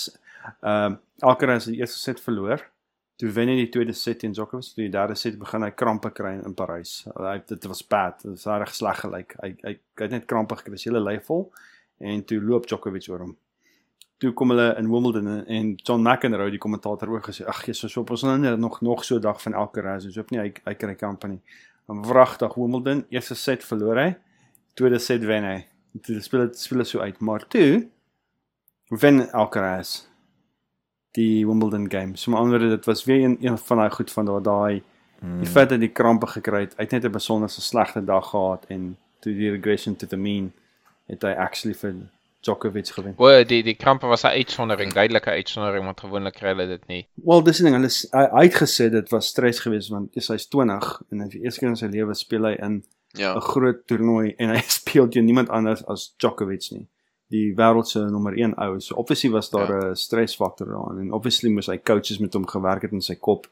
ehm 0.61 0.95
uh, 0.95 1.01
Alcaraz 1.23 1.63
het 1.65 1.73
die 1.73 1.79
eerste 1.79 1.99
set 1.99 2.19
verloor. 2.19 2.59
Toe 3.15 3.29
wen 3.31 3.47
hy 3.47 3.53
die 3.61 3.69
tweede 3.71 3.93
set 3.95 4.19
teen 4.19 4.33
Djokovic, 4.35 4.73
toe 4.75 4.83
die 4.83 4.91
derde 4.91 5.15
set 5.15 5.37
begin 5.39 5.63
hy 5.63 5.69
krampe 5.71 6.11
kry 6.11 6.33
in 6.43 6.53
Parys. 6.53 7.05
Hy 7.15 7.37
dit 7.47 7.67
was 7.71 7.81
bad, 7.87 8.19
dit 8.25 8.35
was 8.35 8.59
reg 8.59 8.75
sleg 8.75 8.99
gelyk. 9.05 9.37
Hy 9.39 9.53
hy 9.63 9.77
het 10.03 10.11
net 10.11 10.27
krampe 10.27 10.59
gekry, 10.59 10.75
sy 10.77 10.89
hele 10.91 11.03
lyf 11.05 11.31
vol 11.31 11.47
en 12.03 12.23
toe 12.27 12.41
loop 12.43 12.67
Djokovic 12.67 13.07
oor 13.13 13.23
hom 13.23 13.35
toe 14.17 14.31
kom 14.33 14.53
hulle 14.53 14.69
in 14.79 14.89
Wimbledon 14.89 15.45
en- 15.45 15.75
John 15.75 16.01
McEnroe 16.01 16.51
die 16.51 16.61
kommentator 16.61 17.09
ook 17.09 17.27
gesê 17.29 17.45
ag 17.47 17.65
Jesus 17.65 17.91
so 17.91 18.01
op 18.01 18.09
ons 18.15 18.23
nou 18.23 18.55
nog 18.57 18.81
nog 18.81 19.03
so 19.03 19.15
'n 19.15 19.21
dag 19.21 19.41
van 19.41 19.53
Alcaraz 19.53 20.05
is 20.05 20.15
hoop 20.15 20.31
nie 20.31 20.39
hy 20.39 20.53
hy 20.65 20.73
kry 20.73 20.95
kamp 20.95 21.23
nie. 21.27 21.41
Wragtig 21.85 22.55
Wimbledon 22.55 23.05
eerste 23.09 23.35
set 23.35 23.63
verloor 23.63 23.97
hy, 23.97 24.15
tweede 24.73 24.99
set 24.99 25.23
wen 25.25 25.43
hy. 25.43 25.65
Toe 26.01 26.19
speel 26.21 26.47
dit 26.47 26.59
speel 26.59 26.83
so 26.85 26.99
uit, 26.99 27.19
maar 27.19 27.47
toe 27.47 27.87
wen 28.89 29.31
Alcaraz. 29.31 30.03
die 31.15 31.45
Wimbledon 31.47 31.91
game. 31.91 32.17
So 32.17 32.31
met 32.31 32.39
ander 32.39 32.59
dit 32.59 32.85
was 32.85 33.03
weer 33.03 33.23
een 33.23 33.37
een 33.41 33.57
van 33.57 33.77
daai 33.77 33.89
goed 33.89 34.11
van 34.11 34.25
daar 34.25 34.41
daai 34.41 34.83
die 35.39 35.47
feit 35.47 35.69
dat 35.69 35.79
die 35.79 35.89
krampe 35.89 36.27
gekry 36.27 36.59
het. 36.59 36.75
Hy 36.77 36.83
het 36.83 36.91
net 36.91 37.05
'n 37.05 37.11
besonderse 37.11 37.61
slegte 37.61 38.03
dag 38.03 38.29
gehad 38.29 38.65
en 38.67 38.97
toe 39.19 39.33
die 39.33 39.49
regression 39.49 39.95
to 39.95 40.07
the 40.07 40.17
mean 40.17 40.51
het 41.05 41.21
hy 41.21 41.31
actually 41.31 41.77
vir 41.77 41.93
Djokovic 42.45 42.87
gewen. 42.93 43.15
O, 43.17 43.43
die 43.43 43.63
die 43.65 43.73
krampe 43.75 44.07
was 44.07 44.23
'n 44.23 44.27
uitsondering, 44.37 44.93
duidelike 44.93 45.29
uitsondering 45.33 45.85
want 45.85 45.99
gewoonlik 45.99 46.33
kry 46.37 46.49
hulle 46.53 46.67
dit 46.67 46.87
nie. 46.87 47.07
Wel, 47.25 47.41
dis 47.43 47.57
die 47.57 47.63
ding, 47.65 47.75
hulle 47.75 47.89
hy, 47.89 48.25
hy 48.37 48.43
het 48.45 48.55
gesê 48.61 48.89
dit 48.91 49.09
was 49.11 49.27
stres 49.33 49.59
geweest 49.59 49.89
want 49.89 50.13
hy's 50.15 50.47
20 50.47 51.01
en 51.11 51.19
hy 51.21 51.29
vir 51.29 51.41
eers 51.43 51.57
keer 51.57 51.69
in 51.69 51.75
sy 51.79 51.87
lewe 51.87 52.13
speel 52.15 52.45
hy 52.45 52.55
in 52.61 52.83
Ja. 53.17 53.33
'n 53.35 53.41
groot 53.41 53.87
toernooi 53.87 54.35
en 54.37 54.49
hy 54.49 54.61
speel 54.79 55.07
teen 55.09 55.25
niemand 55.25 55.49
anders 55.49 55.85
as 55.87 56.13
Djokovic 56.19 56.71
nie. 56.71 56.87
Die 57.31 57.53
wêreld 57.55 57.87
se 57.87 57.99
nommer 57.99 58.33
1 58.37 58.53
ou. 58.57 58.79
So 58.79 58.95
obviously 58.95 59.29
was 59.31 59.49
daar 59.49 59.69
'n 59.69 59.87
Ja. 59.87 59.93
stresfaktor 59.95 60.67
daarin 60.67 60.99
en 60.99 61.11
obviously 61.13 61.49
moes 61.49 61.67
hy 61.67 61.77
coaches 61.77 62.19
met 62.19 62.33
hom 62.33 62.45
gewerk 62.45 62.81
het 62.81 62.91
in 62.91 63.01
sy 63.01 63.15
kop 63.15 63.47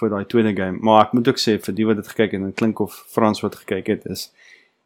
vir 0.00 0.08
daai 0.10 0.24
tweede 0.26 0.54
game. 0.54 0.78
Maar 0.80 1.06
ek 1.06 1.12
moet 1.12 1.28
ook 1.28 1.38
sê 1.38 1.58
vir 1.60 1.74
die 1.74 1.86
wat 1.86 1.96
dit 1.96 2.08
gekyk 2.08 2.30
het 2.32 2.40
en 2.40 2.46
dit 2.46 2.54
klink 2.54 2.80
of 2.80 3.04
Frans 3.08 3.40
wat 3.42 3.54
gekyk 3.56 3.86
het 3.86 4.06
is 4.06 4.30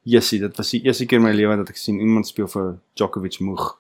Jessie, 0.07 0.39
dit 0.39 0.57
was 0.57 0.71
die 0.71 0.85
eerste 0.87 1.07
keer 1.07 1.19
in 1.19 1.25
my 1.27 1.33
lewe 1.35 1.57
dat 1.59 1.73
ek 1.73 1.81
sien 1.81 1.99
iemand 1.99 2.29
speel 2.29 2.47
vir 2.47 2.77
Djokovic 2.95 3.41
moeg. 3.43 3.73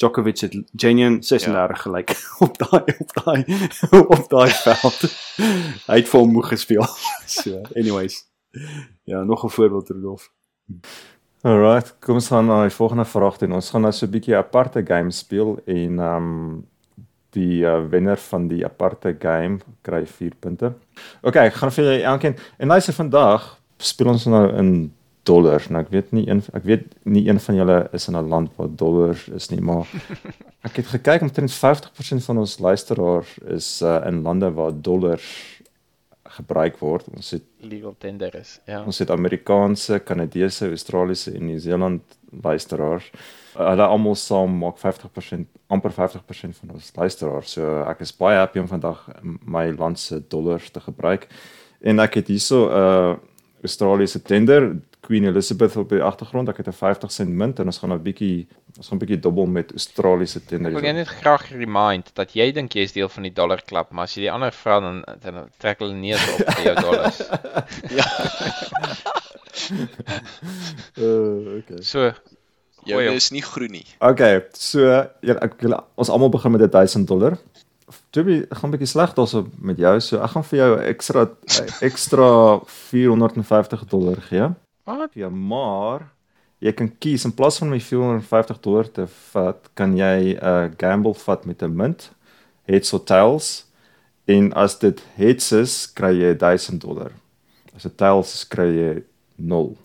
Djokovic 0.00 0.40
het 0.46 0.54
genuine 0.72 1.20
36 1.20 1.52
ja. 1.52 1.82
gelyk 1.82 2.14
op 2.46 2.56
daai 2.62 2.94
op 2.96 3.12
daai 3.18 3.42
op 4.00 4.24
daai 4.30 4.50
veld. 4.62 5.04
Hy 5.90 5.98
het 6.00 6.14
hom 6.16 6.32
moeg 6.32 6.48
gespeel. 6.54 6.86
So, 7.34 7.60
anyways. 7.76 8.22
Ja, 9.04 9.22
nog 9.24 9.44
'n 9.44 9.52
voorbeeld 9.52 9.90
Rudolf. 9.90 10.30
Alright, 11.44 11.96
kom 12.00 12.14
ons 12.14 12.28
gaan 12.32 12.46
na 12.46 12.62
die 12.62 12.72
volgende 12.72 13.04
vraag 13.04 13.36
toe. 13.36 13.52
Ons 13.52 13.70
gaan 13.70 13.84
nou 13.84 13.92
so 13.92 14.06
'n 14.06 14.10
bietjie 14.10 14.36
aparte 14.36 14.80
game 14.86 15.10
speel 15.10 15.60
en 15.66 15.98
ehm 15.98 16.16
um, 16.16 16.66
die 17.30 17.64
uh, 17.66 17.84
wenner 17.90 18.16
van 18.16 18.48
die 18.48 18.64
aparte 18.64 19.16
game 19.18 19.58
kry 19.82 20.06
4 20.06 20.34
punte. 20.40 20.72
OK, 21.20 21.36
ek 21.36 21.54
gaan 21.54 21.72
vir 21.72 21.84
julle 21.84 22.02
elkeen 22.02 22.36
en 22.56 22.68
luister 22.68 22.94
vandag 22.94 23.58
speel 23.76 24.08
ons 24.08 24.24
nou 24.24 24.48
in 24.56 24.94
dollars. 25.24 25.68
Nou 25.68 25.82
ek 25.84 25.90
weet 25.92 26.12
nie 26.16 26.26
een 26.28 26.42
ek 26.52 26.64
weet 26.68 26.86
nie 27.02 27.24
een 27.28 27.40
van 27.40 27.58
julle 27.58 27.78
is 27.96 28.08
in 28.08 28.16
'n 28.16 28.28
land 28.28 28.50
waar 28.56 28.68
dollars 28.68 29.28
is 29.28 29.50
nie, 29.50 29.60
maar 29.60 29.88
ek 30.68 30.76
het 30.76 30.86
gekyk 30.86 31.22
omtrent 31.22 31.52
50% 31.52 32.24
van 32.28 32.38
ons 32.38 32.58
luisteraars 32.58 33.38
is 33.38 33.82
uh, 33.82 34.00
in 34.06 34.22
lande 34.22 34.52
waar 34.52 34.72
dollars 34.72 35.54
gebruik 36.34 36.78
word. 36.78 37.08
Ons 37.14 37.30
het 37.36 37.44
Legal 37.60 37.94
tender 37.98 38.34
is. 38.34 38.58
Ja. 38.66 38.82
Ons 38.84 38.98
het 38.98 39.10
Amerikaanse, 39.10 40.00
Kanadese, 40.04 40.68
Australiese 40.68 41.32
en 41.32 41.46
Nieu-Seeland 41.46 42.02
luisteraars. 42.42 43.10
Hulle 43.54 43.86
almal 43.86 44.16
saam 44.18 44.56
maak 44.58 44.80
50%, 44.82 45.46
amper 45.70 45.94
50% 45.94 46.58
van 46.60 46.74
ons 46.74 46.90
luisteraars. 46.96 47.54
So 47.56 47.84
ek 47.86 48.02
is 48.06 48.14
baie 48.16 48.40
happy 48.40 48.62
om 48.62 48.70
vandag 48.70 49.04
my 49.22 49.68
land 49.76 50.00
se 50.00 50.22
dollars 50.28 50.70
te 50.74 50.82
gebruik. 50.82 51.28
En 51.84 52.02
ek 52.02 52.14
het 52.20 52.32
hierso 52.32 52.66
'n 52.66 52.72
uh, 52.72 53.16
Australiese 53.64 54.22
tender, 54.22 54.76
Queen 55.04 55.24
Elizabeth 55.28 55.76
op 55.76 55.88
die 55.92 56.02
agtergrond. 56.02 56.48
Ek 56.48 56.56
het 56.62 56.68
'n 56.68 56.72
50 56.72 57.12
sent 57.12 57.30
munt 57.30 57.58
en 57.58 57.66
ons 57.66 57.78
gaan 57.78 57.92
'n 57.92 58.02
bietjie 58.02 58.46
ons 58.76 58.88
gaan 58.88 58.98
'n 58.98 59.02
bietjie 59.04 59.20
dobbel 59.20 59.46
met 59.46 59.70
Australiese 59.70 60.44
tender. 60.44 60.72
Ek 60.72 60.80
wil 60.82 60.92
net 60.92 61.08
graag 61.08 61.50
remind 61.50 62.10
dat 62.14 62.32
jy 62.34 62.52
dink 62.52 62.72
jy 62.74 62.82
is 62.82 62.92
deel 62.92 63.08
van 63.08 63.22
die 63.22 63.32
dollar 63.32 63.62
klub, 63.62 63.90
maar 63.90 64.04
as 64.04 64.14
jy 64.14 64.22
die 64.22 64.32
ander 64.32 64.52
vra 64.52 64.80
dan 64.80 65.04
dan 65.20 65.48
trek 65.58 65.78
hulle 65.78 65.94
neus 65.94 66.24
op 66.32 66.54
vir 66.54 66.64
jou 66.64 66.76
dollars. 66.80 67.20
Uh, 70.98 71.58
okay. 71.58 71.80
So 71.82 72.12
Jou 72.84 73.00
op. 73.08 73.14
is 73.14 73.30
nie 73.30 73.42
groen 73.42 73.70
nie. 73.70 73.86
Okay, 73.98 74.42
so 74.52 74.84
ja, 75.24 75.36
ek 75.40 75.56
wil 75.64 75.76
ons 75.96 76.10
almal 76.12 76.28
begin 76.28 76.52
met 76.52 76.60
'n 76.62 76.70
1000 76.70 77.08
dollar. 77.08 77.38
Toby, 78.10 78.44
ek 78.50 78.58
gaan 78.58 78.70
'n 78.70 78.76
bietjie 78.76 78.88
sleg 78.92 79.14
daarso 79.14 79.46
met 79.58 79.78
jou. 79.78 80.00
So 80.00 80.20
ek 80.20 80.30
gaan 80.30 80.44
vir 80.44 80.58
jou 80.58 80.76
'n 80.76 80.84
ekstra 80.84 81.28
ekstra 81.80 82.60
450 82.66 83.84
dollar 83.88 84.20
gee. 84.20 84.54
Wat? 84.84 85.14
Ja, 85.16 85.28
maar 85.28 86.10
jy 86.64 86.72
kan 86.76 86.90
kies 86.98 87.24
in 87.24 87.34
plaas 87.36 87.58
van 87.60 87.70
my 87.72 87.80
450 87.80 88.60
dollar 88.64 88.90
te 88.92 89.06
vat, 89.32 89.70
kan 89.74 89.96
jy 89.96 90.34
'n 90.34 90.38
uh, 90.40 90.70
gamble 90.76 91.14
vat 91.14 91.44
met 91.44 91.62
'n 91.62 91.76
munt, 91.76 92.12
heads 92.68 92.92
or 92.92 93.04
tails. 93.04 93.66
En 94.24 94.52
as 94.52 94.78
dit 94.78 95.02
heads 95.16 95.52
is, 95.52 95.92
kry 95.92 96.12
jy 96.12 96.34
1000 96.34 96.80
dollar. 96.80 97.12
As 97.76 97.82
dit 97.82 97.96
tails 97.96 98.34
is, 98.34 98.44
kry 98.48 98.68
jy 98.72 99.02
0. 99.36 99.76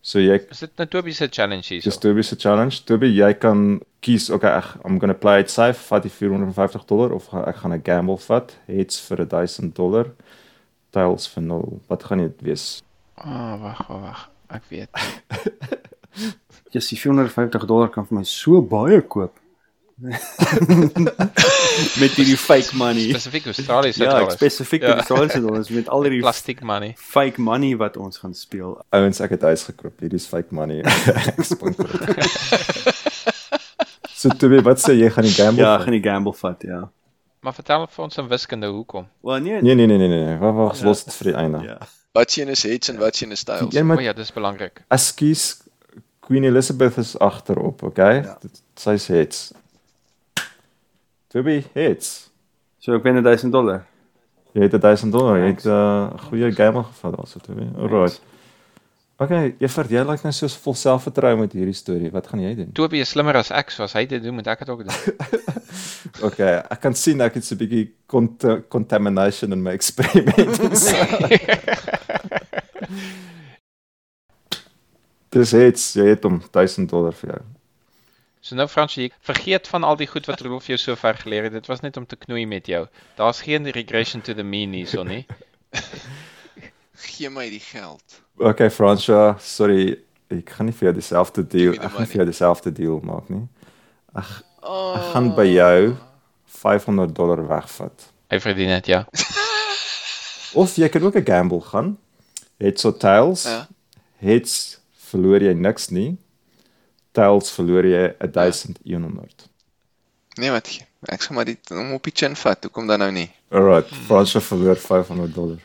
So 0.00 0.20
jy 0.20 0.38
Is 0.50 0.60
dit 0.60 0.76
nou 0.78 0.86
Toby 0.86 1.12
se 1.12 1.26
challenge 1.28 1.74
hier? 1.74 1.82
Dis 1.82 1.98
Toby 1.98 2.22
se 2.22 2.36
challenge. 2.36 2.84
Toby, 2.86 3.06
jy 3.06 3.32
kan 3.34 3.80
kies, 4.00 4.30
okay, 4.30 4.52
ek 4.60 4.76
I'm 4.84 4.98
going 4.98 5.12
to 5.12 5.18
play 5.18 5.40
it 5.40 5.50
safe, 5.50 5.80
vat 5.88 6.02
die 6.02 6.12
450 6.12 6.86
dollar 6.86 7.12
of 7.12 7.26
ek 7.34 7.56
gaan 7.56 7.72
'n 7.74 7.82
gamble 7.82 8.16
vat, 8.28 8.56
heads 8.66 9.00
vir 9.00 9.26
1000 9.26 9.74
dollar, 9.74 10.12
tails 10.92 11.26
vir 11.26 11.42
0. 11.42 11.80
Wat 11.88 12.04
gaan 12.04 12.18
dit 12.18 12.42
wees? 12.42 12.85
Ah, 13.16 13.54
oh, 13.54 13.62
wag, 13.62 13.80
wag, 13.88 14.00
wag. 14.00 14.20
Ek 14.56 14.62
weet. 14.70 14.88
Ja, 16.70 16.80
die 16.80 16.98
450 17.00 17.64
dollar 17.68 17.88
kan 17.92 18.06
vir 18.08 18.18
my 18.20 18.24
so 18.28 18.60
baie 18.62 19.00
koop. 19.02 19.38
met 22.02 22.12
hierdie 22.18 22.36
fake 22.36 22.76
money. 22.76 23.06
Spesifiek 23.14 23.46
Australiese 23.48 24.02
Ja, 24.04 24.10
dollars. 24.18 24.34
spesifiek 24.36 24.82
Ja. 24.82 24.88
ja. 24.88 24.92
die 24.94 25.00
Australiese 25.00 25.40
dollars 25.40 25.68
met 25.72 25.88
al 25.88 26.02
hierdie 26.04 26.20
Plastiek 26.20 26.60
money. 26.60 26.92
fake 27.00 27.40
money 27.40 27.76
wat 27.76 27.96
ons 27.96 28.18
gaan 28.20 28.34
speel. 28.34 28.76
Ouens, 28.92 29.20
ek 29.24 29.30
het 29.38 29.42
huis 29.48 29.64
gekoop. 29.70 29.96
Hierdie 30.00 30.20
is 30.20 30.26
fake 30.28 30.52
money. 30.54 30.82
Ek 31.32 31.40
sponsor 31.48 31.88
dit. 31.88 32.16
so 34.20 34.28
Toby, 34.36 34.60
wat 34.62 34.78
sê 34.84 34.92
jy 35.00 35.08
gaan 35.16 35.24
die 35.24 35.32
gamble? 35.36 35.62
Ja, 35.64 35.76
vat? 35.76 35.82
gaan 35.88 35.96
die 35.96 36.04
gamble 36.04 36.32
vat, 36.36 36.62
ja. 36.68 36.82
Maar 37.40 37.54
vertel 37.54 37.86
vir 37.86 38.04
ons 38.04 38.16
in 38.20 38.28
wiskunde 38.28 38.66
hoekom. 38.66 39.06
Wel 39.22 39.38
nee. 39.40 39.62
Nee 39.62 39.74
nee 39.74 39.86
nee 39.86 39.98
nee 39.98 40.08
nee. 40.12 40.38
Wag 40.42 40.54
wag, 40.60 40.80
los 40.84 41.04
dit 41.08 41.14
vir 41.14 41.32
die 41.32 41.36
einde. 41.40 41.60
Ja. 41.64 41.78
Wat 42.16 42.30
sien 42.32 42.48
is 42.48 42.62
heads 42.64 42.88
en 42.92 42.98
wat 43.02 43.16
sien 43.18 43.32
is 43.36 43.44
tails? 43.44 43.74
Jy 43.76 43.82
O 43.84 43.90
moet 43.90 44.00
ja, 44.06 44.12
dis 44.16 44.32
belangrik. 44.32 44.82
Ekskuus 44.94 45.44
Queen 46.26 46.44
Elizabeth 46.48 46.96
is 46.98 47.12
agterop, 47.22 47.82
okay? 47.86 48.22
Ja. 48.24 48.38
Dit- 48.42 48.62
Sy 48.76 48.96
sê 49.00 49.14
heads. 49.20 49.52
Toby, 51.32 51.64
heads. 51.74 52.30
So 52.82 52.94
ek 52.96 53.02
wen 53.06 53.20
1000 53.22 53.52
dollar. 53.52 53.84
Jy 54.56 54.62
het 54.68 54.76
1000 54.80 55.12
dollar. 55.12 55.38
Jy 55.42 55.50
het 55.52 55.64
'n 55.64 55.68
uh, 55.68 56.18
goeie 56.28 56.50
gamble 56.52 56.82
gevat 56.88 57.16
daarso 57.16 57.38
toe. 57.44 57.54
hè? 57.60 57.66
Alright. 57.80 58.20
Okay, 59.16 59.54
Juffrou, 59.56 59.88
jy 59.88 60.02
lyk 60.04 60.20
nou 60.26 60.32
so 60.36 60.44
vol 60.60 60.74
selfvertroue 60.76 61.38
met 61.40 61.54
hierdie 61.56 61.76
storie. 61.76 62.10
Wat 62.12 62.26
gaan 62.28 62.42
jy 62.42 62.50
doen? 62.58 62.72
Toby 62.76 63.00
is 63.00 63.14
slimmer 63.14 63.38
as 63.40 63.48
ek, 63.48 63.70
so 63.72 63.86
as 63.86 63.94
hy 63.96 64.02
dit 64.10 64.20
doen, 64.20 64.36
moet 64.36 64.50
ek 64.52 64.60
dit 64.64 64.72
ook 64.74 64.84
doen. 64.84 64.98
Okay, 66.24 66.54
ek 66.72 66.80
kan 66.80 66.94
sien 66.96 67.20
ek 67.20 67.34
het 67.36 67.44
so 67.44 67.52
'n 67.54 67.58
bietjie 67.60 67.86
cont 68.08 68.40
contamination 68.72 69.52
in 69.52 69.60
my 69.60 69.72
eksperiment. 69.76 70.56
Dis 75.36 75.52
iets, 75.52 75.94
jy 75.98 76.06
het 76.14 76.24
hom 76.24 76.40
1000 76.52 76.88
dollar 76.88 77.12
vir 77.12 77.28
jou. 77.34 77.42
So 78.40 78.56
nou 78.56 78.68
Fransie, 78.68 79.12
vergeet 79.20 79.68
van 79.68 79.84
al 79.84 79.96
die 80.00 80.08
goed 80.08 80.26
wat 80.30 80.40
Rolf 80.40 80.66
jou 80.70 80.78
so 80.80 80.96
ver 80.96 81.14
geleer 81.20 81.42
het. 81.48 81.52
Dit 81.52 81.66
was 81.66 81.80
net 81.84 81.96
om 81.96 82.06
te 82.06 82.16
knoei 82.16 82.46
met 82.46 82.66
jou. 82.66 82.86
Daar's 83.16 83.40
geen 83.44 83.68
regression 83.76 84.22
to 84.22 84.32
the 84.34 84.42
mean 84.44 84.72
hierso 84.72 85.04
nie. 85.04 85.26
Gee 86.96 87.30
my 87.30 87.48
die 87.50 87.60
geld. 87.60 88.20
Okay, 88.38 88.70
Fransja, 88.70 89.36
sorry, 89.40 89.98
ek 90.32 90.50
gaan 90.56 90.66
nie 90.66 90.74
vir 90.76 90.88
jou 90.90 90.94
dieselfde 90.98 91.42
deal, 91.46 91.72
ek 91.74 91.80
gaan 91.82 91.92
money. 91.92 92.06
vir 92.10 92.16
jou 92.22 92.26
dieselfde 92.30 92.72
deal 92.72 93.00
maak 93.04 93.28
nie. 93.32 93.42
Oh. 94.62 94.96
Ek 94.96 95.12
gaan 95.14 95.30
by 95.36 95.44
jou 95.48 95.96
500 96.62 97.14
dollar 97.14 97.42
wegvat. 97.48 98.08
Hy 98.32 98.40
verdien 98.42 98.72
dit, 98.80 98.86
ja. 98.86 99.04
Of 100.60 100.76
jy 100.80 100.88
kan 100.88 101.02
ook 101.04 101.16
'n 101.16 101.24
gamble 101.24 101.60
gaan. 101.60 101.96
Heads 102.58 102.84
or 102.84 102.96
tails. 102.96 103.44
Ja. 103.44 103.66
Heads 104.18 104.78
verloor 105.10 105.40
jy 105.42 105.52
niks 105.54 105.90
nie. 105.90 106.16
Tails 107.12 107.50
verloor 107.52 107.84
jy 107.84 108.14
1100. 108.20 109.48
Nee, 110.38 110.50
wat. 110.50 110.68
Ek 111.08 111.22
sal 111.22 111.36
maar 111.36 111.44
dit 111.44 111.70
om 111.70 111.92
op 111.92 112.02
die 112.04 112.12
chin 112.12 112.36
vat. 112.36 112.62
Hoekom 112.64 112.86
dan 112.86 112.98
nou 112.98 113.10
nie? 113.12 113.28
Alright, 113.52 113.88
Fransja 114.08 114.40
verloor 114.40 114.76
500 114.76 115.34
dollar. 115.34 115.58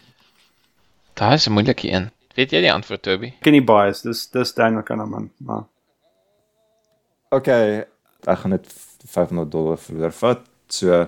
Daai 1.19 1.33
is 1.35 1.47
'n 1.47 1.51
moeilike 1.53 1.87
een. 1.91 2.09
Weet 2.35 2.51
jy 2.51 2.61
die 2.61 2.71
antwoord, 2.73 3.01
Toby? 3.01 3.33
Ken 3.41 3.51
nie 3.53 3.61
bias. 3.63 4.01
Dis 4.01 4.27
dis 4.31 4.53
Daniel 4.53 4.83
Kahneman, 4.83 5.31
maar 5.37 5.63
Okay, 7.33 7.85
ek 8.27 8.37
gaan 8.39 8.49
net 8.51 8.65
500 9.07 9.51
dollar 9.51 9.77
verloor 9.77 10.11
vat. 10.11 10.39
So 10.67 11.07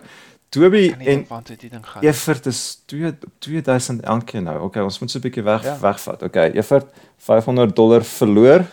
Toby 0.50 0.90
Kan 0.90 1.00
en 1.02 1.26
dit. 1.44 2.04
Evert 2.04 2.46
is 2.46 2.82
2 2.86 3.18
2000 3.40 4.02
elkeen 4.04 4.44
nou. 4.44 4.60
Okay, 4.62 4.84
ons 4.84 5.00
moet 5.00 5.12
so 5.12 5.18
'n 5.20 5.22
bietjie 5.22 5.44
weg 5.44 5.64
Ja. 5.64 5.78
wegvat. 5.80 6.24
Okay, 6.24 6.52
Evert 6.52 6.86
500 7.18 7.76
dollar 7.76 8.04
verloor 8.04 8.66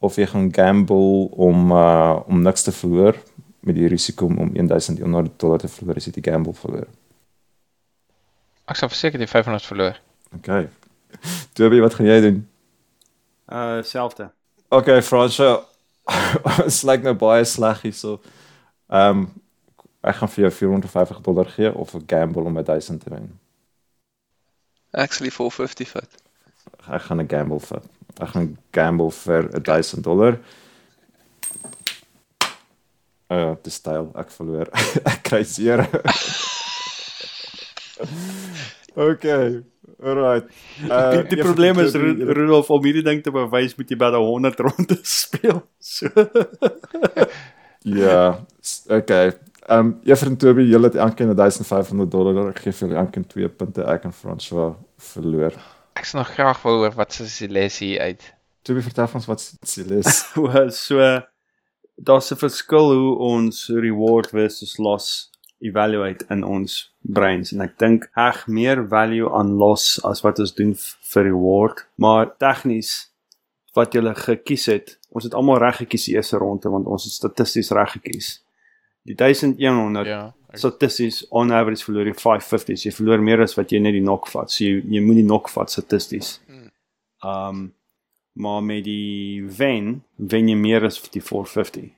of 0.00 0.16
jy 0.16 0.26
gaan 0.26 0.48
gamble 0.54 1.28
om 1.36 1.70
uh 1.72 2.20
om 2.26 2.42
niks 2.42 2.62
te 2.62 2.72
verloor 2.72 3.14
met 3.60 3.74
die 3.74 3.88
risiko 3.88 4.26
om 4.26 4.38
om 4.38 4.50
1100 4.54 5.38
dollar 5.38 5.58
te 5.58 5.68
verloor 5.68 5.96
as 5.96 6.04
jy 6.06 6.12
die 6.12 6.30
gamble 6.30 6.52
verloor. 6.54 6.86
Ek 8.68 8.76
sal 8.76 8.88
verseker 8.88 9.18
die 9.18 9.26
500 9.26 9.62
verloor. 9.66 9.96
Okay. 10.36 10.68
Toby, 11.52 11.80
wat 11.80 11.94
gaan 11.94 12.06
jy 12.06 12.20
doen? 12.20 12.50
uh 13.50 13.82
selfde. 13.82 14.30
Okay, 14.68 15.02
Fransja, 15.02 15.64
ons 16.56 16.82
lyk 16.88 17.02
nou 17.02 17.14
baie 17.18 17.44
sleg 17.44 17.82
hierso. 17.82 18.18
Ehm 18.90 19.24
um, 19.24 19.28
ek 20.00 20.16
gaan 20.16 20.30
vir 20.32 20.46
jou 20.46 20.50
450 20.62 21.18
dollar 21.26 21.48
gee 21.52 21.72
of 21.76 21.94
'n 21.94 22.06
gamble 22.06 22.46
om 22.48 22.62
1000 22.64 23.02
te 23.02 23.10
wen. 23.10 23.26
Actually 24.90 25.30
450 25.30 25.90
vat. 25.90 26.10
Ek 26.88 27.02
gaan 27.02 27.20
'n 27.20 27.28
gamble 27.28 27.60
vat. 27.60 27.84
Ek 28.22 28.28
gaan 28.28 28.56
gamble 28.70 29.10
vir 29.10 29.50
1000 29.62 30.04
dollar. 30.04 30.38
Uh, 33.30 33.54
dis 33.62 33.74
styl, 33.74 34.10
ek 34.14 34.30
verloor. 34.30 34.70
ek 35.12 35.20
kry 35.22 35.42
seer. 35.44 35.84
okay. 38.94 39.62
Alright. 40.02 40.46
Uh, 40.90 41.10
Die, 41.10 41.22
die 41.36 41.42
probleem 41.42 41.78
is 41.78 41.92
Ru- 41.94 42.32
Rudolf 42.32 42.70
om 42.70 42.84
hierdie 42.84 43.02
ding 43.04 43.22
te 43.22 43.30
bewys 43.30 43.74
moet 43.76 43.90
jy 43.92 43.96
by 44.00 44.10
100 44.16 44.60
ronde 44.64 44.96
speel. 45.20 45.62
So 45.78 46.08
Ja, 47.84 48.44
okay. 48.88 49.32
Ehm 49.70 49.78
um, 49.86 50.00
Juffrou 50.04 50.36
Toby, 50.36 50.64
julle 50.68 50.88
het 50.90 50.96
elkeen 50.98 51.30
1500 51.36 52.10
dollar. 52.10 52.48
Ek 52.50 52.58
gee 52.64 52.72
vir 52.74 52.88
julle 52.88 52.98
elkeen 53.04 53.26
2 53.28 53.48
punte. 53.60 53.84
Ek 53.86 54.04
en 54.08 54.12
François 54.16 54.74
verloor. 55.12 55.54
Ek 55.96 56.04
sal 56.08 56.20
nog 56.22 56.32
graag 56.34 56.62
wil 56.64 56.80
hoor 56.82 56.96
wat 56.98 57.14
is 57.20 57.38
die 57.38 57.48
les 57.48 57.78
hier 57.78 58.00
uit. 58.00 58.24
Toby, 58.66 58.82
vertel 58.84 59.08
ons 59.20 59.28
wat 59.30 59.40
se 59.44 59.84
les. 59.88 60.24
was 60.36 60.80
so 60.86 60.98
daar's 62.00 62.30
'n 62.32 62.36
verskil 62.40 62.92
hoe 62.96 63.16
ons 63.18 63.68
reward 63.68 64.30
versus 64.32 64.78
loss 64.78 65.29
evaluate 65.60 66.24
in 66.30 66.42
ons 66.44 66.92
breins 67.04 67.52
en 67.52 67.60
ek 67.64 67.78
dink 67.78 68.08
reg 68.16 68.46
meer 68.48 68.82
value 68.88 69.28
aan 69.36 69.54
loss 69.60 69.98
as 70.04 70.22
wat 70.24 70.38
ons 70.40 70.54
doen 70.54 70.74
vir 71.12 71.24
reward. 71.28 71.86
Maar 72.00 72.30
tegnies 72.40 73.10
wat 73.76 73.94
jy 73.94 74.00
gekies 74.14 74.66
het 74.66 74.96
ons 75.10 75.24
het 75.26 75.34
almal 75.34 75.58
reg 75.58 75.76
gekies 75.82 76.04
die 76.08 76.14
eerste 76.16 76.38
ronde 76.38 76.70
want 76.70 76.86
ons 76.86 77.04
het 77.04 77.12
statisties 77.12 77.70
reg 77.74 77.92
gekies. 77.98 78.40
Die 79.06 79.14
1100 79.14 80.06
Ja. 80.06 80.34
ek- 80.52 80.58
statisties 80.58 81.24
on 81.30 81.52
average 81.52 81.84
verloor 81.84 82.06
jy 82.06 82.14
550s 82.14 82.84
jy 82.84 82.92
verloor 82.92 83.20
meer 83.22 83.40
as 83.42 83.54
wat 83.56 83.70
jy 83.72 83.78
net 83.80 83.92
die 83.92 84.00
knock 84.02 84.28
vat. 84.28 84.50
So 84.50 84.64
jy, 84.64 84.82
jy 84.88 85.00
moet 85.00 85.16
die 85.16 85.24
knock 85.26 85.48
vat 85.48 85.70
statisties. 85.70 86.40
Hmm. 86.46 86.70
um 87.24 87.72
maar 88.34 88.62
met 88.62 88.84
die 88.84 89.42
wen 89.58 90.04
wen 90.16 90.48
jy 90.48 90.54
meer 90.56 90.84
as 90.86 91.00
die 91.10 91.20
450 91.20 91.90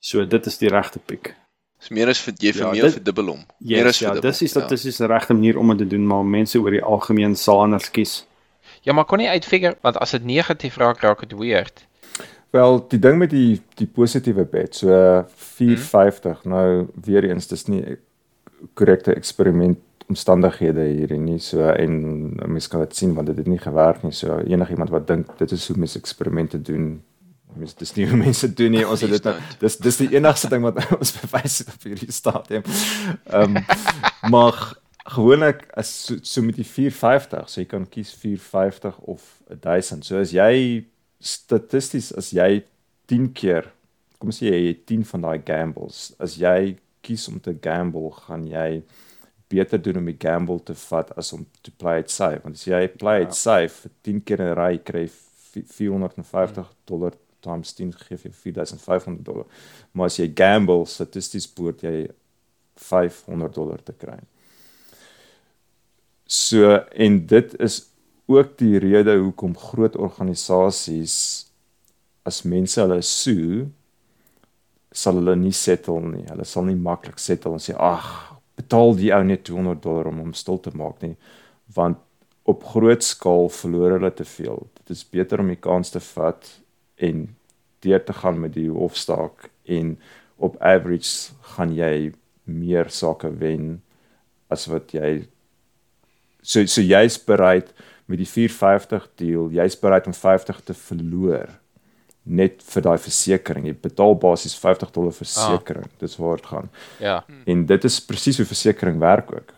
so 0.00 0.24
dit 0.24 0.46
is 0.46 0.56
die 0.58 0.68
regte 0.72 0.98
piek 0.98 1.34
Dis 1.80 1.90
meer 1.90 2.08
as 2.08 2.20
vir 2.20 2.34
jy 2.38 2.52
vir 2.52 2.60
Ja, 2.66 2.70
meer 2.72 2.82
dit- 2.82 2.92
vir 2.94 3.04
dubbel 3.04 3.26
hom. 3.26 3.44
meer 3.60 3.84
yes, 3.86 3.86
as 3.86 3.98
ja 4.00 4.12
vir 4.12 4.20
dis 4.20 4.42
is 4.42 4.52
dubbel, 4.52 4.68
statisties 4.68 4.96
die 4.98 5.06
regte 5.06 5.34
manier 5.34 5.58
om 5.58 5.68
dit 5.68 5.78
te 5.78 5.86
doen 5.96 6.06
maar 6.06 6.24
mense 6.24 6.58
oor 6.60 6.70
die 6.70 6.82
algemeen 6.82 7.36
sal 7.36 7.60
anders 7.62 7.90
kies 7.90 8.24
Ja, 8.82 8.92
maar 8.92 9.04
kon 9.04 9.18
nie 9.18 9.28
uitfigure 9.28 9.76
want 9.82 9.96
as 9.96 10.10
dit 10.10 10.24
negatief 10.24 10.76
raak, 10.76 11.00
raak 11.00 11.20
dit 11.20 11.32
weird. 11.38 11.84
Wel, 12.52 12.78
die 12.88 12.98
ding 12.98 13.18
met 13.18 13.30
die 13.30 13.60
die 13.76 13.86
positiewe 13.86 14.44
bet, 14.44 14.74
so 14.74 14.88
uh, 14.88 15.22
450. 15.36 16.44
Nou 16.44 16.86
weer 17.04 17.24
eens, 17.24 17.46
dis 17.46 17.66
nie 17.68 17.82
'n 17.82 17.98
korrekte 18.74 19.14
eksperiment 19.14 19.78
omstandighede 20.08 20.80
hierdie 20.80 21.18
nie. 21.18 21.38
So 21.38 21.68
en 21.68 22.34
mense 22.46 22.68
kan 22.68 22.80
dit 22.80 22.96
sien 22.96 23.14
want 23.14 23.26
dit 23.26 23.36
het 23.36 23.46
nie 23.46 23.58
gewerk 23.58 24.02
nie. 24.02 24.12
So 24.12 24.38
enigiemand 24.38 24.90
wat 24.90 25.06
dink 25.06 25.38
dit 25.38 25.52
is 25.52 25.68
hoe 25.68 25.76
mense 25.76 25.98
eksperimente 25.98 26.62
doen, 26.62 27.02
mense 27.56 27.76
dis 27.78 27.94
nie 27.96 28.06
hoe 28.06 28.16
mense 28.16 28.48
doen 28.54 28.70
nie. 28.70 28.84
Ons 28.86 29.00
het 29.00 29.10
dit 29.10 29.24
nou, 29.24 29.34
dis 29.60 29.76
dis 29.78 29.96
die 29.96 30.10
enigste 30.16 30.48
ding 30.48 30.62
wat 30.62 30.78
ons 31.00 31.12
bewys 31.20 31.58
het 31.58 31.72
op 31.74 31.82
hierdie 31.88 32.12
stadium. 32.12 32.62
Ehm 33.32 33.56
um, 33.56 33.64
maar 34.30 34.58
gewoonlik 35.10 35.64
as 35.80 35.88
so, 36.06 36.16
so 36.22 36.42
met 36.42 36.56
die 36.56 36.64
450, 36.64 37.48
so 37.48 37.60
jy 37.60 37.66
kan 37.66 37.86
kies 37.88 38.12
450 38.14 38.98
of 39.10 39.22
1000. 39.48 40.04
So 40.06 40.20
as 40.20 40.30
jy 40.36 40.84
statisties 41.20 42.12
as 42.16 42.30
jy 42.32 42.62
10 43.10 43.32
keer 43.36 43.70
kom 44.20 44.28
ons 44.28 44.38
sê 44.42 44.50
jy 44.52 44.66
het 44.68 44.82
10 44.86 45.04
van 45.14 45.22
daai 45.24 45.40
gambles, 45.48 46.10
as 46.20 46.34
jy 46.36 46.76
kies 47.00 47.22
om 47.32 47.38
te 47.40 47.54
gamble, 47.64 48.10
gaan 48.26 48.44
jy 48.46 48.82
beter 49.50 49.80
doen 49.80 49.96
om 50.02 50.10
die 50.10 50.18
gamble 50.20 50.60
te 50.62 50.74
vat 50.76 51.08
as 51.18 51.32
om 51.32 51.46
to 51.64 51.72
play 51.80 52.00
it 52.04 52.10
safe. 52.12 52.42
Want 52.44 52.60
as 52.60 52.66
jy 52.68 52.82
play 53.00 53.22
it 53.24 53.32
safe 53.34 53.72
vir 53.86 53.90
10 54.04 54.20
keer 54.28 54.40
in 54.44 54.50
'n 54.52 54.58
ry 54.58 54.78
kry 54.78 55.06
jy 55.06 55.10
vi- 55.54 55.64
450 55.66 56.68
dollar 56.86 57.16
times 57.44 57.74
10 57.76 57.92
gee 57.96 58.16
vir 58.16 58.30
jou 58.30 58.36
4500 58.54 59.24
dollar. 59.26 59.46
Maar 59.92 60.10
as 60.10 60.18
jy 60.20 60.28
gamble, 60.36 60.86
statisties 60.86 61.48
behoort 61.48 61.84
jy 61.86 62.08
500 62.80 63.54
dollar 63.54 63.82
te 63.84 63.94
kry. 63.96 64.18
So 66.30 66.76
en 66.94 67.24
dit 67.26 67.54
is 67.58 67.82
ook 68.30 68.56
die 68.60 68.78
rede 68.78 69.16
hoekom 69.18 69.56
groot 69.58 69.96
organisasies 69.98 71.16
as 72.28 72.44
mense 72.46 72.78
hulle 72.78 73.00
sue 73.02 73.66
sal 74.92 75.18
hulle 75.20 75.36
nie 75.38 75.54
settle 75.54 76.00
nie. 76.04 76.26
Hulle 76.28 76.46
sal 76.46 76.66
nie 76.66 76.78
maklik 76.78 77.18
settle 77.22 77.56
en 77.56 77.62
sê 77.62 77.74
ag, 77.78 78.06
betaal 78.58 78.96
die 78.98 79.12
ou 79.14 79.22
net 79.26 79.44
200 79.48 79.82
dollar 79.82 80.10
om 80.10 80.22
hom 80.24 80.32
stil 80.36 80.58
te 80.62 80.72
maak 80.76 81.02
nie, 81.04 81.14
want 81.74 82.00
op 82.50 82.64
groot 82.72 83.04
skaal 83.06 83.48
verloor 83.54 83.96
hulle 83.96 84.10
te 84.14 84.26
veel. 84.26 84.64
Dit 84.80 84.96
is 84.96 85.04
beter 85.06 85.42
om 85.42 85.52
die 85.52 85.60
kans 85.60 85.94
te 85.94 86.02
vat 86.02 86.48
en 87.00 87.28
deur 87.84 88.02
te 88.04 88.16
gaan 88.22 88.40
met 88.40 88.54
die 88.54 88.68
hofstaak 88.70 89.48
en 89.64 89.94
op 90.36 90.56
average 90.60 91.32
gaan 91.54 91.74
jy 91.76 92.12
meer 92.44 92.90
sake 92.92 93.30
wen 93.40 93.80
as 94.52 94.66
wat 94.68 94.92
jy 94.96 95.26
so 96.42 96.64
so 96.66 96.82
jy's 96.82 97.18
bereid 97.24 97.72
met 98.10 98.18
die 98.18 98.28
450 98.28 99.08
deal, 99.20 99.50
jy's 99.54 99.76
bereid 99.78 100.08
om 100.10 100.16
50 100.16 100.64
te 100.66 100.74
verloor 100.74 101.52
net 102.30 102.60
vir 102.66 102.84
daai 102.84 102.98
versekerings. 103.00 103.70
Jy 103.70 103.76
betaal 103.86 104.16
basies 104.20 104.56
50 104.58 104.90
dollar 104.94 105.14
versekerings. 105.14 105.88
Ah. 105.94 106.00
Dis 106.02 106.18
waar 106.20 106.40
dit 106.40 106.50
gaan. 106.50 106.68
Ja. 107.00 107.16
En 107.48 107.64
dit 107.66 107.86
is 107.88 108.00
presies 108.04 108.40
hoe 108.40 108.46
versekerings 108.46 109.00
werk 109.00 109.32
ook. 109.34 109.54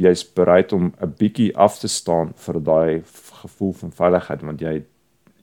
Jy's 0.00 0.24
bereid 0.36 0.72
om 0.72 0.92
'n 1.00 1.14
bietjie 1.18 1.52
af 1.56 1.78
te 1.78 1.88
staan 1.88 2.32
vir 2.34 2.60
daai 2.62 3.02
gevoel 3.42 3.72
van 3.72 3.92
veiligheid 3.92 4.42
want 4.42 4.60
jy 4.60 4.84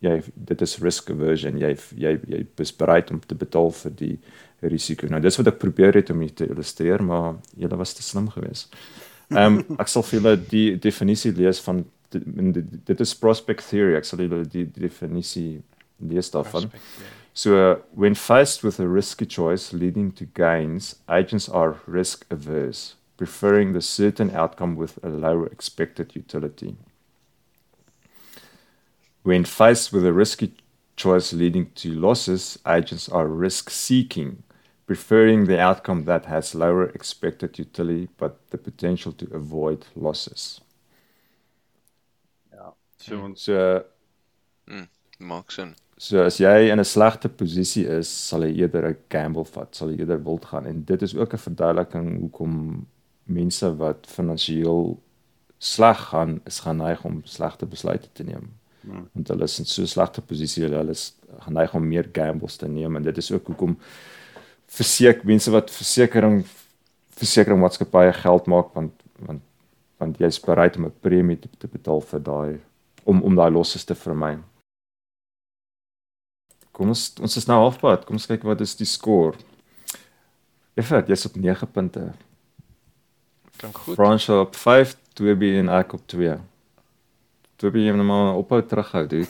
jy 0.02 0.18
dit 0.36 0.62
is 0.66 0.78
risk 0.82 1.12
aversion. 1.14 1.60
Jy 1.62 1.76
jy 1.96 2.16
jy 2.34 2.42
is 2.64 2.74
bereid 2.78 3.12
om 3.14 3.22
te 3.22 3.38
betaal 3.38 3.72
vir 3.84 3.96
die 4.00 4.16
risiko. 4.62 5.10
Nou 5.10 5.22
dis 5.22 5.38
wat 5.40 5.54
ek 5.54 5.62
probeer 5.62 5.98
het 5.98 6.12
om 6.14 6.22
dit 6.26 6.36
te 6.36 6.50
illustreer, 6.50 7.04
maar 7.06 7.36
julle 7.58 7.80
was 7.80 7.96
te 7.98 8.06
slim 8.06 8.30
geweest. 8.34 8.74
Ehm 9.32 9.62
um, 9.62 9.80
ek 9.80 9.90
sal 9.92 10.06
vir 10.06 10.20
julle 10.20 10.36
die 10.52 10.68
definisie 10.82 11.32
lees 11.38 11.62
van 11.64 11.86
dit, 12.12 12.62
dit, 12.86 13.00
is 13.00 13.16
prospect 13.16 13.64
theory. 13.70 13.96
Ek 13.98 14.08
sal 14.08 14.26
julle 14.26 14.44
die, 14.44 14.66
die 14.68 14.88
definisie 14.90 15.62
lees 16.02 16.32
daarvan. 16.34 16.70
So, 17.34 17.80
when 17.96 18.16
faced 18.16 18.62
with 18.62 18.80
a 18.80 18.88
risky 18.88 19.26
choice 19.26 19.72
leading 19.72 20.12
to 20.14 20.26
gains, 20.36 20.96
agents 21.08 21.48
are 21.48 21.80
risk 21.88 22.26
averse, 22.30 22.96
preferring 23.16 23.72
the 23.72 23.82
certain 23.82 24.36
outcome 24.36 24.76
with 24.76 25.00
a 25.04 25.08
lower 25.08 25.48
expected 25.48 26.14
utility. 26.14 26.76
When 29.24 29.46
faced 29.46 29.94
with 29.94 30.06
a 30.06 30.14
risky 30.14 30.54
choice 30.96 31.34
leading 31.34 31.72
to 31.76 31.94
losses, 31.94 32.58
agents 32.68 33.08
are 33.10 33.28
risk 33.28 33.70
seeking, 33.70 34.44
preferring 34.88 35.46
the 35.46 35.60
outcome 35.60 36.06
that 36.06 36.26
has 36.26 36.56
lower 36.56 36.90
expected 36.90 37.60
utility 37.60 38.10
but 38.18 38.50
the 38.50 38.58
potential 38.58 39.12
to 39.14 39.28
avoid 39.34 39.86
losses. 39.96 40.62
so 42.98 43.34
So, 43.36 43.84
Maak 45.20 45.52
sin. 45.52 45.76
So 45.98 46.24
as 46.26 46.40
jy 46.40 46.72
in 46.72 46.80
'n 46.80 46.86
slegte 46.86 47.30
posisie 47.30 47.86
is, 47.86 48.10
sal 48.10 48.42
jy 48.42 48.62
eerder 48.62 48.88
'n 48.90 48.98
gamble 49.10 49.46
vat, 49.46 49.76
sal 49.76 49.90
jy 49.90 50.00
eerder 50.00 50.24
wild 50.24 50.46
gaan 50.46 50.66
en 50.66 50.84
dit 50.84 51.02
is 51.02 51.16
ook 51.16 51.34
'n 51.34 51.38
verduideliking 51.38 52.20
hoekom 52.20 52.88
mense 53.26 53.78
wat 53.78 54.08
finansiëel 54.08 55.00
sleg 55.60 56.00
gaan, 56.10 56.42
is 56.46 56.60
geneig 56.60 57.06
om 57.06 57.22
slegte 57.24 57.66
besluite 57.66 58.10
te 58.14 58.24
neem. 58.24 58.61
Hmm. 58.82 59.06
Want 59.14 59.28
hulle 59.28 59.44
is 59.44 59.60
in 59.60 59.66
so 59.66 59.82
'n 59.82 59.88
slegte 59.88 60.22
posisie, 60.22 60.64
hulle 60.64 60.90
is 60.92 61.14
geneig 61.40 61.74
om 61.74 61.88
meer 61.88 62.10
gambles 62.14 62.58
te 62.58 62.68
neem 62.68 62.96
en 62.96 63.04
dit 63.04 63.18
is 63.18 63.32
ook 63.32 63.48
hoekom 63.48 63.78
verseker 64.66 65.26
mense 65.26 65.52
wat 65.52 65.72
versekerings 65.72 66.48
versekeringmaatskappye 67.22 68.14
geld 68.14 68.48
maak 68.48 68.74
want 68.74 68.94
want 69.20 69.42
want 70.02 70.18
jy's 70.18 70.40
bereid 70.40 70.78
om 70.78 70.86
'n 70.86 71.00
premie 71.00 71.40
te, 71.40 71.50
te 71.58 71.68
betaal 71.68 72.02
vir 72.02 72.20
daai 72.20 72.60
om 73.04 73.22
om 73.22 73.36
daai 73.36 73.52
losses 73.52 73.84
te 73.84 73.96
vermy. 73.96 74.38
Kom 76.72 76.88
ons 76.88 77.14
ons 77.22 77.38
is 77.38 77.48
nou 77.48 77.60
halfpad. 77.60 78.06
Kom 78.06 78.16
ons 78.16 78.26
kyk 78.26 78.44
wat 78.44 78.62
is 78.62 78.76
die 78.76 78.86
score. 78.86 79.38
Effek, 80.74 81.08
jy's 81.08 81.26
op 81.26 81.36
9 81.36 81.68
punte. 81.68 82.14
Klink 83.58 83.78
goed. 83.78 83.96
Fransjo 83.96 84.42
op 84.42 84.56
5, 84.56 84.96
Toby 85.14 85.58
en 85.60 85.70
ek 85.70 85.94
op 85.94 86.08
2. 86.08 86.38
Toby 87.62 87.84
jy 87.86 87.92
moet 87.94 88.08
maar 88.10 88.40
ophou 88.40 88.58
terughou, 88.66 89.04
dude. 89.06 89.30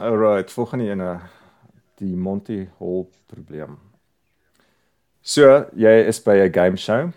Alright, 0.00 0.48
volgende 0.52 0.86
ene 0.88 1.08
die 2.00 2.16
Monty 2.16 2.62
Hall 2.78 3.04
probleem. 3.28 3.74
So, 5.20 5.68
jy 5.76 5.92
is 6.08 6.22
by 6.24 6.38
'n 6.46 6.52
game 6.52 6.76
show 6.80 7.12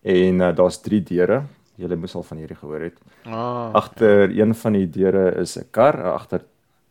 en 0.00 0.40
uh, 0.40 0.48
daar's 0.56 0.80
3 0.80 1.02
deure. 1.02 1.42
Jy 1.76 1.92
moes 1.96 2.14
al 2.16 2.22
van 2.22 2.38
hierdie 2.40 2.56
gehoor 2.56 2.80
het. 2.80 2.96
Ah, 3.28 3.68
Agter 3.74 4.32
een 4.32 4.54
van 4.54 4.72
die 4.72 4.88
deure 4.88 5.36
is 5.44 5.58
'n 5.58 5.68
kar, 5.70 6.00
agter 6.14 6.40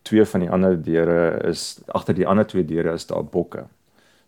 twee 0.02 0.24
van 0.24 0.40
die 0.40 0.50
ander 0.50 0.78
deure 0.82 1.42
is 1.50 1.82
agter 1.88 2.14
die 2.14 2.26
ander 2.26 2.46
twee 2.46 2.64
deure 2.64 2.92
is 2.94 3.06
daar 3.06 3.24
bokke. 3.24 3.66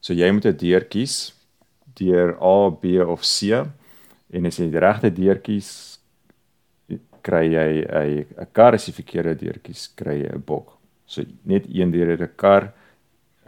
So 0.01 0.12
jy 0.12 0.30
moet 0.32 0.47
'n 0.47 0.57
deur 0.57 0.84
kies 0.84 1.32
deur 1.95 2.34
A, 2.42 2.70
B 2.70 2.84
of 3.07 3.22
C 3.22 3.62
en 4.35 4.47
as 4.47 4.59
jy 4.59 4.70
die 4.70 4.82
regte 4.82 5.11
deur 5.14 5.41
kies 5.45 5.99
kry 7.24 7.47
jy 7.55 7.85
'n 7.85 8.26
'n 8.43 8.49
kar 8.53 8.74
as 8.74 8.87
jy 8.89 8.93
verkeerde 8.93 9.35
deur 9.39 9.59
kies 9.62 9.89
kry 9.97 10.20
jy 10.22 10.30
'n 10.35 10.43
bok. 10.45 10.76
So 11.07 11.22
net 11.45 11.64
een 11.68 11.91
deur 11.91 12.11
het 12.11 12.20
'n 12.20 12.37
kar 12.37 12.72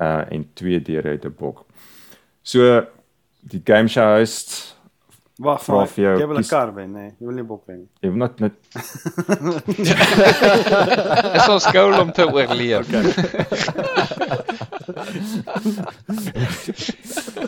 uh 0.01 0.25
en 0.31 0.45
twee 0.55 0.81
deure 0.81 1.11
het 1.17 1.25
'n 1.25 1.35
bok. 1.39 1.67
So 2.43 2.87
die 3.43 3.63
game 3.65 3.89
show 3.89 4.19
host 4.19 4.76
Wag, 5.37 5.61
Vra 5.61 5.83
vir 5.85 6.01
jou, 6.01 6.13
jy 6.17 6.27
wil 6.31 6.39
'n 6.41 6.45
kar 6.49 6.71
wen, 6.73 6.93
nee. 6.97 7.11
Jy 7.21 7.27
wil 7.29 7.35
nie 7.37 7.43
bok 7.45 7.67
wen 7.69 7.79
nie. 7.83 7.89
jy 8.01 8.09
wil 8.09 8.19
net 8.23 8.41
net 8.41 8.55
Dis 11.35 11.49
ons 11.53 11.67
goal 11.67 11.93
om 12.01 12.13
te 12.17 12.25
oorleef. 12.25 12.89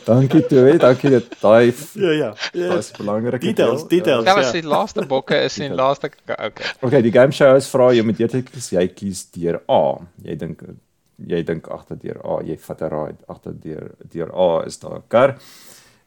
dankie 0.04 0.42
toe, 0.50 0.76
dankie 0.78 1.10
dat 1.14 1.30
daai 1.40 1.72
Ja, 1.94 2.10
ja. 2.12 2.68
was 2.74 2.90
belangrik. 2.92 3.40
Details, 3.40 3.86
details. 3.88 4.24
Tel 4.24 4.36
ja. 4.36 4.44
as 4.44 4.52
die 4.52 4.62
laaste 4.68 5.06
bokke 5.08 5.40
is 5.46 5.56
die 5.56 5.70
laaste 5.72 6.10
okay. 6.28 6.68
Okay, 6.82 7.00
die 7.02 7.12
game 7.14 7.32
show 7.32 7.56
is 7.56 7.70
vra 7.72 7.88
jy 7.96 8.04
jy 8.04 8.42
kies 8.42 8.68
jy 8.76 8.84
kies 8.92 9.24
deur 9.32 9.62
A. 9.64 9.96
Jy 10.28 10.36
dink 10.36 10.60
jy 11.24 11.40
dink 11.42 11.72
agter 11.72 11.96
deur 11.96 12.20
A, 12.20 12.42
jy 12.44 12.58
vat 12.68 12.82
'n 12.82 12.88
raai 12.92 13.14
agter 13.28 13.52
deur 13.56 13.90
deur 14.12 14.30
A 14.36 14.50
is 14.66 14.76
daar 14.76 14.98
'n 15.00 15.08
kar. 15.08 15.38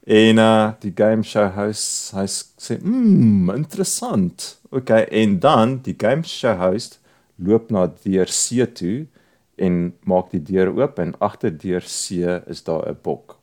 En 0.03 0.37
uh 0.37 0.71
die 0.81 0.93
game 0.95 1.23
show 1.23 1.45
host 1.53 2.13
hy 2.17 2.25
sê, 2.25 2.79
"Mmm, 2.81 3.49
interessant." 3.53 4.59
Okay, 4.71 5.03
en 5.03 5.39
dan 5.39 5.81
die 5.81 5.95
game 5.97 6.23
show 6.23 6.57
host 6.57 6.99
loop 7.35 7.69
na 7.69 7.87
deur 8.03 8.25
C 8.25 8.65
toe 8.73 9.07
en 9.55 9.93
maak 10.03 10.31
die 10.31 10.41
deur 10.41 10.71
oop 10.73 10.99
en 10.99 11.13
agter 11.19 11.51
deur 11.57 11.81
C 11.81 12.25
is 12.47 12.63
daar 12.63 12.89
'n 12.89 12.97
bok. 13.01 13.37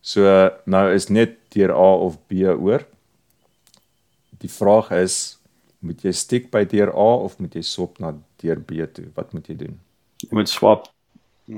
So 0.00 0.22
nou 0.64 0.94
is 0.94 1.08
net 1.08 1.36
deur 1.54 1.70
A 1.70 1.90
of 2.06 2.18
B 2.28 2.32
oor. 2.48 2.86
Die 4.38 4.50
vraag 4.50 4.90
is 4.90 5.38
moet 5.80 6.02
jy 6.02 6.12
stiek 6.12 6.50
by 6.50 6.64
deur 6.64 6.90
A 6.94 7.10
of 7.26 7.38
moet 7.38 7.54
jy 7.54 7.62
swap 7.62 8.00
na 8.00 8.14
deur 8.42 8.60
B 8.60 8.86
toe? 8.92 9.10
Wat 9.14 9.32
moet 9.32 9.46
jy 9.46 9.56
doen? 9.56 9.80
Jy 10.22 10.28
moet 10.30 10.48
swap. 10.48 10.88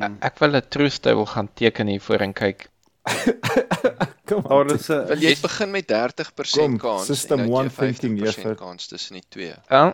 Ek, 0.00 0.12
ek 0.20 0.38
wil 0.38 0.56
'n 0.56 0.68
truth 0.68 1.02
table 1.02 1.26
gaan 1.26 1.48
teken 1.54 1.86
hier 1.86 2.00
voor 2.00 2.20
en 2.20 2.32
kyk. 2.32 2.68
Kom 4.28 4.44
Maar 4.48 4.66
dit 4.66 4.80
is 4.80 4.88
'n 4.88 5.06
Wil 5.06 5.18
jy 5.20 5.34
begin 5.40 5.70
met 5.70 5.86
30% 5.92 6.58
Kom, 6.58 6.78
kans 6.78 7.06
system 7.06 7.38
en 7.38 7.46
dan 7.46 7.54
one 7.54 7.68
het 7.68 7.76
jy 7.76 7.86
thinking, 7.92 8.18
50% 8.18 8.24
juffrou. 8.24 8.54
kans 8.54 8.86
tussen 8.86 9.14
die 9.18 9.24
twee. 9.28 9.54
Wel, 9.68 9.92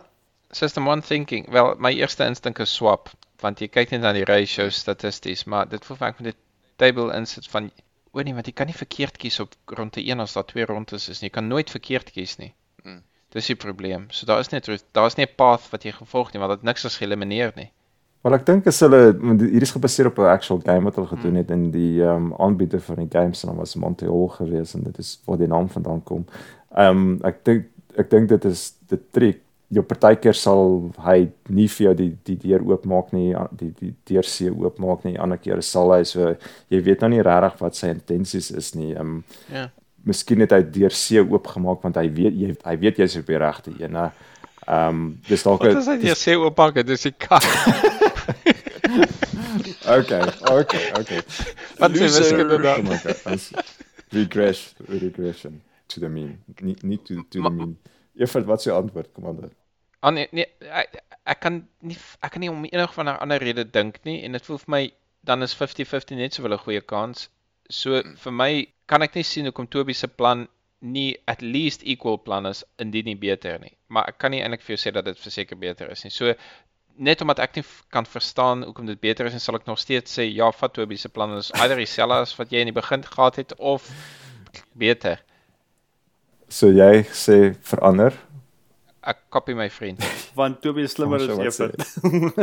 system 0.51 0.87
one 0.87 1.01
thinking. 1.01 1.49
Wel, 1.51 1.75
my 1.77 1.91
eerste 1.93 2.25
instink 2.25 2.59
is 2.59 2.73
swap, 2.73 3.09
want 3.43 3.59
jy 3.59 3.67
kyk 3.67 3.91
net 3.91 4.01
na 4.01 4.13
die 4.13 4.25
ratio 4.25 4.69
statisties, 4.69 5.43
maar 5.43 5.67
dit 5.69 5.85
voel 5.85 5.97
vir 5.97 6.05
my 6.05 6.09
ek 6.13 6.19
moet 6.19 6.33
'n 6.33 6.37
table 6.77 7.13
insit 7.17 7.47
van 7.47 7.71
o 8.11 8.21
nee, 8.21 8.33
want 8.33 8.45
jy 8.47 8.53
kan 8.53 8.67
nie 8.67 8.75
verkeerd 8.75 9.17
kies 9.17 9.39
op 9.39 9.53
ronde 9.65 10.01
1 10.03 10.19
as 10.19 10.33
daar 10.33 10.45
twee 10.45 10.65
rondes 10.65 11.09
is 11.09 11.21
nie. 11.21 11.29
Jy 11.29 11.33
kan 11.33 11.47
nooit 11.47 11.69
verkeerd 11.69 12.11
kies 12.11 12.37
nie. 12.37 12.53
Mm. 12.83 13.03
Dis 13.31 13.47
die 13.47 13.55
probleem. 13.55 14.07
So 14.11 14.25
daar 14.25 14.39
is 14.39 14.49
net 14.51 14.67
daar 14.91 15.05
is 15.07 15.15
nie 15.15 15.25
'n 15.25 15.35
path 15.35 15.69
wat 15.71 15.83
jy 15.83 15.91
gevolg 15.91 16.33
nie, 16.33 16.39
want 16.39 16.51
dit 16.51 16.63
niks 16.63 16.85
is 16.85 16.97
geëlimineer 16.97 17.51
nie. 17.55 17.71
Wel 18.21 18.35
ek 18.37 18.43
dink 18.45 18.67
as 18.69 18.79
hulle 18.85 18.99
hierdie 19.17 19.65
is 19.65 19.73
gebaseer 19.73 20.11
op 20.11 20.19
'n 20.21 20.29
actual 20.29 20.59
game 20.61 20.85
wat 20.85 20.95
hulle 20.95 21.09
gedoen 21.09 21.35
het 21.41 21.51
en 21.51 21.71
die 21.73 22.01
ehm 22.03 22.27
um, 22.27 22.33
aanbieder 22.37 22.81
van 22.81 22.95
die 23.01 23.09
game 23.09 23.33
se 23.33 23.47
naam 23.47 23.57
was 23.57 23.75
Montreal 23.75 24.27
geweest 24.27 24.75
en 24.75 24.83
dit 24.83 24.97
is 24.99 25.19
waar 25.25 25.37
die 25.37 25.47
naam 25.47 25.69
vandaan 25.69 26.03
kom. 26.03 26.25
Ehm 26.77 26.97
um, 26.97 27.19
ek 27.23 27.43
dink 27.45 27.65
ek 27.97 28.09
dink 28.09 28.29
dit 28.29 28.45
is 28.45 28.73
die 28.89 28.99
trick. 29.11 29.41
Jou 29.71 29.83
partykeer 29.87 30.35
sal 30.35 30.91
hy 30.99 31.31
nie 31.49 31.67
vir 31.67 31.85
jou 31.85 31.93
die 31.95 32.17
die 32.23 32.37
deur 32.37 32.61
oopmaak 32.61 33.11
nie, 33.13 33.33
die 33.57 33.73
die 33.79 33.93
deur 34.05 34.23
see 34.23 34.51
oopmaak 34.51 35.03
nie. 35.03 35.17
Ander 35.19 35.37
kere 35.37 35.61
sal 35.61 35.91
hy 35.93 36.03
so 36.03 36.35
jy 36.69 36.81
weet 36.83 37.01
nou 37.01 37.09
nie 37.09 37.21
regtig 37.23 37.59
wat 37.59 37.75
sy 37.75 37.87
intensies 37.87 38.51
is 38.51 38.75
nie. 38.75 38.91
Ehm 38.93 39.01
um, 39.01 39.23
Ja. 39.51 39.69
Miskien 40.03 40.39
het 40.41 40.51
hy 40.51 40.61
deur 40.61 40.91
see 40.91 41.21
oopgemaak 41.21 41.81
want 41.83 41.95
hy 41.95 42.09
weet 42.09 42.33
jy 42.33 42.55
hy 42.65 42.77
weet 42.77 42.97
jy's 42.97 43.17
op 43.17 43.25
die 43.25 43.37
regte 43.37 43.71
een. 43.79 43.95
Ehm 43.95 44.89
um, 44.89 45.19
dis 45.27 45.43
dalk 45.43 45.63
Wat 45.63 45.77
is 45.77 45.85
dit 45.85 46.03
jy 46.03 46.13
sê 46.15 46.37
ooppak, 46.37 46.85
dis 46.85 47.01
die 47.01 47.15
kat. 47.17 47.45
Okay, 49.87 50.23
okay, 50.47 50.85
okay. 50.99 51.21
Wat 51.79 51.91
sê 51.95 52.07
wiskunde 52.07 52.57
dan? 52.63 52.87
Regress, 54.11 54.73
regression 54.87 55.61
to 55.87 55.99
the 55.99 56.09
mean. 56.09 56.39
Nie 56.61 56.75
nie 56.83 56.97
to 56.97 57.23
to 57.29 57.41
the 57.41 57.49
mean. 57.49 57.77
Eers 58.15 58.33
wat 58.45 58.61
se 58.61 58.71
antwoord, 58.71 59.11
kommandeur? 59.13 59.51
Ah 60.01 60.11
nee, 60.11 60.27
nee 60.31 60.47
ek, 60.69 61.01
ek 61.23 61.39
kan 61.39 61.61
nie 61.79 61.97
ek 62.21 62.31
kan 62.33 62.41
nie 62.43 62.51
om 62.51 62.63
enige 62.65 62.93
van 62.93 63.09
'n 63.09 63.21
ander 63.23 63.39
rede 63.39 63.65
dink 63.65 63.99
nie 64.03 64.23
en 64.25 64.31
dit 64.37 64.45
voel 64.45 64.61
vir 64.63 64.73
my 64.75 64.83
dan 65.23 65.43
is 65.45 65.55
50-50 65.55 66.17
net 66.17 66.33
sowel 66.33 66.53
'n 66.53 66.63
goeie 66.65 66.81
kans. 66.81 67.29
So 67.69 68.01
vir 68.23 68.33
my 68.33 68.51
kan 68.87 69.01
ek 69.01 69.15
nie 69.15 69.23
sien 69.23 69.45
hoekom 69.45 69.67
Toby 69.67 69.93
se 69.93 70.07
plan 70.07 70.47
nie 70.81 71.17
at 71.27 71.41
least 71.41 71.83
equal 71.83 72.17
plan 72.17 72.45
is 72.45 72.63
indien 72.77 73.05
nie 73.05 73.15
beter 73.15 73.59
nie. 73.59 73.73
Maar 73.87 74.09
ek 74.09 74.17
kan 74.17 74.31
nie 74.31 74.41
eintlik 74.41 74.63
vir 74.65 74.75
jou 74.75 74.81
sê 74.83 74.93
dat 74.93 75.05
dit 75.05 75.19
verseker 75.19 75.57
beter 75.57 75.91
is 75.91 76.03
nie. 76.03 76.11
So 76.11 76.33
net 76.97 77.21
omdat 77.21 77.39
ek 77.39 77.55
nie 77.59 77.63
kan 77.93 78.05
verstaan 78.05 78.63
hoekom 78.63 78.85
dit 78.85 78.99
beter 78.99 79.25
is, 79.29 79.33
en 79.33 79.39
sal 79.43 79.55
ek 79.59 79.65
nog 79.69 79.79
steeds 79.79 80.17
sê 80.19 80.25
ja, 80.31 80.51
vat 80.51 80.73
Toby 80.73 80.97
se 80.97 81.09
plan 81.09 81.37
is 81.37 81.51
either 81.61 81.77
dieselfde 81.77 82.21
as 82.25 82.35
wat 82.39 82.51
jy 82.51 82.59
in 82.65 82.71
die 82.71 82.75
begin 82.81 83.03
gehad 83.03 83.35
het 83.41 83.55
of 83.57 83.87
beter. 84.73 85.21
So 86.51 86.67
jy 86.73 87.03
sê 87.15 87.53
verander. 87.63 88.15
Ek 89.01 89.23
kopie 89.33 89.55
my 89.57 89.69
vriend. 89.73 90.03
want 90.39 90.61
Toby 90.61 90.83
is 90.85 90.93
slimmer 90.93 91.21
as 91.23 91.39
Evert. 91.41 91.81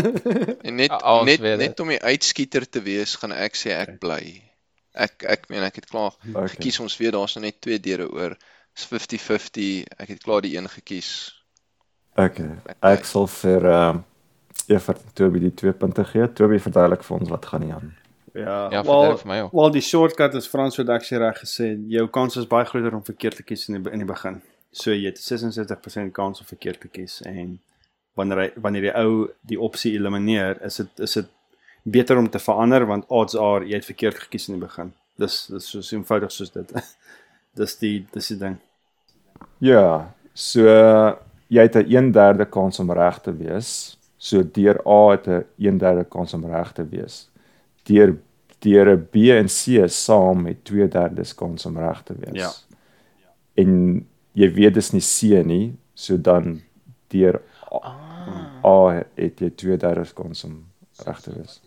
En 0.67 0.75
net 0.77 0.91
Ah, 0.91 1.21
ons 1.21 1.29
net 1.29 1.45
net 1.61 1.81
om 1.81 1.89
die 1.93 2.01
uitskieter 2.03 2.67
te 2.69 2.83
wees, 2.83 3.15
gaan 3.21 3.33
ek 3.33 3.55
sê 3.57 3.75
ek 3.77 3.99
bly. 4.03 4.43
Ek 4.99 5.23
ek 5.31 5.47
meen 5.53 5.63
ek 5.63 5.77
het 5.83 5.87
klaar 5.93 6.17
Okay. 6.35 6.49
gekies 6.57 6.81
ons 6.83 6.97
weet 6.99 7.15
daar's 7.15 7.37
nou 7.37 7.45
net 7.47 7.61
twee 7.63 7.79
deure 7.79 8.09
oor. 8.11 8.35
Dis 8.75 8.87
50-50. 8.91 9.85
Ek 9.99 10.09
het 10.17 10.23
klaar 10.25 10.43
die 10.43 10.57
een 10.57 10.67
gekies. 10.71 11.13
Okay. 12.19 12.51
Ek. 12.67 12.77
Ek 12.83 13.05
sal 13.07 13.29
vir 13.31 13.69
ehm 13.71 14.03
Evert 14.69 15.03
en 15.03 15.15
Toby 15.15 15.41
die 15.41 15.55
twee 15.55 15.73
punte 15.73 16.05
gee. 16.05 16.29
Toby 16.33 16.59
verduidelik 16.63 17.03
vir 17.07 17.17
ons 17.19 17.33
wat 17.33 17.47
gaan 17.47 17.65
nie 17.65 17.73
aan. 17.73 17.95
Ja, 18.35 18.69
Ja, 18.71 18.83
wel, 18.85 19.17
vir 19.19 19.29
my 19.29 19.39
wel 19.53 19.71
die 19.75 19.83
shortcut 19.83 20.35
is 20.39 20.47
Frans 20.47 20.79
ek 20.79 21.07
sê 21.07 21.19
reg 21.19 21.41
gesê, 21.43 21.73
jou 21.89 22.07
kans 22.09 22.37
is 22.37 22.47
baie 22.47 22.67
groter 22.69 22.95
om 22.95 23.03
verkeerd 23.03 23.37
te 23.37 23.43
kies 23.43 23.69
in 23.69 23.83
die 23.83 23.93
in 23.93 24.05
die 24.05 24.09
begin. 24.09 24.43
So 24.73 24.93
jy 24.93 25.09
het 25.09 25.19
66% 25.19 26.13
kans 26.13 26.41
om 26.41 26.47
verkeerd 26.47 26.81
te 26.81 26.89
kies 26.89 27.21
en 27.27 27.59
wanneer 28.15 28.39
hy, 28.39 28.49
wanneer 28.61 28.89
die 28.89 28.95
ou 28.95 29.11
die 29.49 29.59
opsie 29.59 29.95
elimineer, 29.97 30.61
is 30.67 30.77
dit 30.83 31.05
is 31.07 31.15
dit 31.15 31.35
beter 31.89 32.19
om 32.19 32.29
te 32.29 32.39
verander 32.39 32.87
want 32.87 33.07
odds 33.09 33.37
are 33.37 33.65
jy 33.65 33.81
het 33.81 33.89
verkeerd 33.89 34.19
gekies 34.27 34.49
in 34.49 34.59
die 34.59 34.67
begin. 34.67 34.93
Dis 35.19 35.47
dis 35.51 35.71
so 35.73 35.83
eenvoudig 35.97 36.33
soos 36.33 36.53
dit. 36.55 36.75
dis 37.61 37.77
die 37.81 38.07
dis 38.13 38.33
die 38.35 38.39
ding. 38.39 38.59
Ja, 39.65 40.15
so 40.35 40.67
jy 41.49 41.63
het 41.65 41.77
'n 41.77 42.13
1/3 42.13 42.51
kans 42.51 42.79
om 42.79 42.93
reg 42.93 43.23
te 43.23 43.33
wees. 43.33 43.98
So 44.19 44.43
deur 44.43 44.81
A 44.87 45.11
het 45.15 45.29
'n 45.29 45.45
1/3 45.57 46.09
kans 46.09 46.35
om 46.35 46.47
reg 46.47 46.73
te 46.73 46.85
wees. 46.89 47.29
Deur 47.85 48.17
deur 48.59 48.97
'n 48.97 49.09
B 49.11 49.17
en 49.31 49.47
C 49.47 49.89
saam 49.89 50.47
het 50.47 50.65
2/3 50.65 51.35
kans 51.35 51.67
om 51.67 51.79
reg 51.79 52.03
te 52.03 52.15
wees. 52.15 52.35
Ja. 52.35 52.51
En 53.55 54.07
jy 54.33 54.53
weet 54.53 54.75
dis 54.75 54.93
nie 54.93 55.01
C 55.03 55.47
nie, 55.47 55.77
so 55.95 56.17
dan 56.17 56.61
deur 57.09 57.43
A, 57.73 57.95
A 58.65 59.05
het 59.15 59.41
jy 59.41 59.51
2/3 59.51 60.15
kans 60.15 60.45
om 60.45 60.67
reg 61.07 61.21
te 61.21 61.35
wees. 61.35 61.61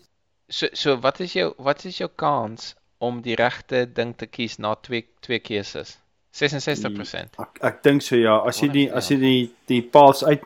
So 0.48 0.66
so 0.72 1.00
wat 1.00 1.20
is 1.20 1.32
jou 1.32 1.54
wat 1.58 1.84
is 1.84 1.98
jou 1.98 2.10
kans 2.14 2.74
om 2.98 3.22
die 3.22 3.34
regte 3.34 3.86
ding 3.92 4.16
te 4.16 4.26
kies 4.26 4.58
na 4.58 4.74
twee 4.74 5.06
twee 5.20 5.38
keuses? 5.38 5.98
66%. 6.32 7.38
Ek 7.38 7.58
ek 7.60 7.82
dink 7.82 8.02
so 8.02 8.16
ja, 8.16 8.38
as 8.48 8.60
jy 8.60 8.68
die 8.72 8.88
as 8.92 9.08
jy 9.10 9.16
die 9.20 9.50
die 9.66 9.82
paths 9.82 10.24
uit 10.24 10.44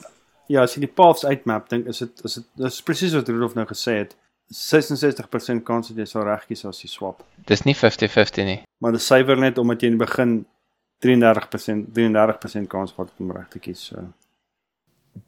ja, 0.48 0.62
as 0.62 0.76
jy 0.76 0.84
die 0.84 0.92
paths 0.92 1.24
uitmap, 1.26 1.68
dink 1.72 1.88
is 1.90 2.02
dit 2.04 2.24
is 2.24 2.38
dit 2.40 2.46
dis 2.62 2.82
presies 2.86 3.14
wat 3.16 3.28
Rudolf 3.28 3.56
nou 3.58 3.66
gesê 3.68 4.00
het. 4.02 4.16
66% 4.54 5.64
kans 5.66 5.88
dat 5.90 5.98
jy 5.98 6.06
sal 6.06 6.26
reg 6.28 6.44
kies 6.46 6.62
as 6.68 6.78
jy 6.84 6.90
swap. 6.90 7.24
Dis 7.48 7.64
nie 7.66 7.74
50-50 7.74 8.46
nie. 8.46 8.60
Maar 8.82 8.94
dit 8.94 9.02
syfer 9.02 9.40
net 9.42 9.58
omdat 9.58 9.82
jy 9.82 9.90
in 9.90 9.96
die 9.98 10.04
begin 10.04 10.36
33% 11.02 11.90
33% 11.96 12.70
kans 12.70 12.94
gehad 12.94 13.10
het 13.10 13.24
om 13.24 13.34
reg 13.34 13.48
te 13.50 13.62
kies. 13.62 13.88
So. 13.90 14.06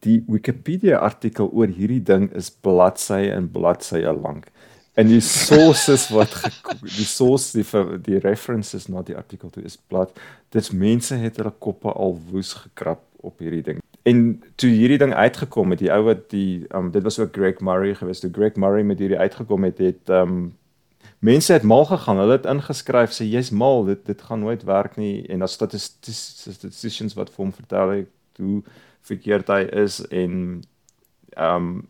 Die 0.06 0.20
Wikipedia 0.28 1.00
artikel 1.02 1.50
oor 1.50 1.70
hierdie 1.72 2.02
ding 2.04 2.28
is 2.36 2.50
bladsye 2.50 3.32
en 3.34 3.50
bladsye 3.50 4.12
lank. 4.14 4.52
En 4.98 5.10
die 5.10 5.22
sources 5.22 6.08
wat 6.14 6.32
die 6.98 7.06
source 7.06 7.58
die 7.58 7.66
die 8.06 8.22
references 8.22 8.88
na 8.90 9.02
die 9.06 9.18
artikel 9.18 9.50
toe 9.50 9.66
is 9.66 9.78
blad. 9.78 10.14
Dit's 10.54 10.70
mense 10.70 11.18
het 11.18 11.42
hulle 11.42 11.54
koppe 11.58 11.90
al 11.92 12.16
woes 12.30 12.54
gekrap 12.62 13.02
op 13.18 13.42
hierdie 13.42 13.64
ding. 13.72 13.82
En 14.08 14.20
toe 14.60 14.70
hierdie 14.70 14.98
ding 15.02 15.12
uitgekom 15.14 15.70
het, 15.74 15.80
die 15.82 15.90
ou 15.92 16.02
wat 16.06 16.28
die 16.32 16.64
um, 16.74 16.90
dit 16.94 17.02
was 17.04 17.18
ook 17.20 17.34
Greg 17.36 17.60
Murray 17.60 17.94
geweest. 17.98 18.22
Toe 18.24 18.30
Greg 18.32 18.56
Murray 18.56 18.82
met 18.86 18.98
hierdie 19.02 19.18
uitgekom 19.18 19.64
het, 19.68 19.78
het 19.84 20.08
um 20.14 20.38
mense 21.20 21.52
het 21.52 21.64
mal 21.66 21.84
gegaan. 21.88 22.20
Hulle 22.22 22.36
het 22.38 22.46
ingeskryf 22.46 23.10
sê 23.16 23.26
jy's 23.26 23.50
mal, 23.50 23.84
dit 23.88 24.04
dit 24.06 24.20
gaan 24.22 24.40
nooit 24.44 24.62
werk 24.68 24.96
nie 24.96 25.26
en 25.28 25.42
daar 25.42 25.50
statisties 25.50 26.20
statisticians 26.46 27.16
wat 27.18 27.30
vir 27.34 27.44
hom 27.44 27.52
vertel 27.52 27.90
het 27.96 28.38
hoe 28.38 28.62
verkeerd 29.08 29.48
hy 29.50 29.62
is 29.82 29.98
en 30.14 30.60
um, 31.36 31.88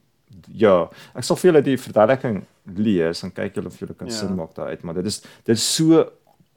ja, 0.52 0.88
ek 1.14 1.24
sal 1.26 1.36
vir 1.36 1.50
julle 1.50 1.62
die 1.66 1.76
verduideliking 1.80 2.42
lees 2.78 3.22
en 3.24 3.32
kyk 3.36 3.54
julle 3.58 3.68
of 3.72 3.78
julle 3.80 3.94
kan 3.96 4.08
Ja. 4.08 4.14
sin 4.14 4.34
maak 4.36 4.54
daaruit, 4.56 4.82
maar 4.82 4.94
dit 4.94 5.06
is 5.06 5.20
dit 5.44 5.54
is 5.56 5.74
so 5.76 6.06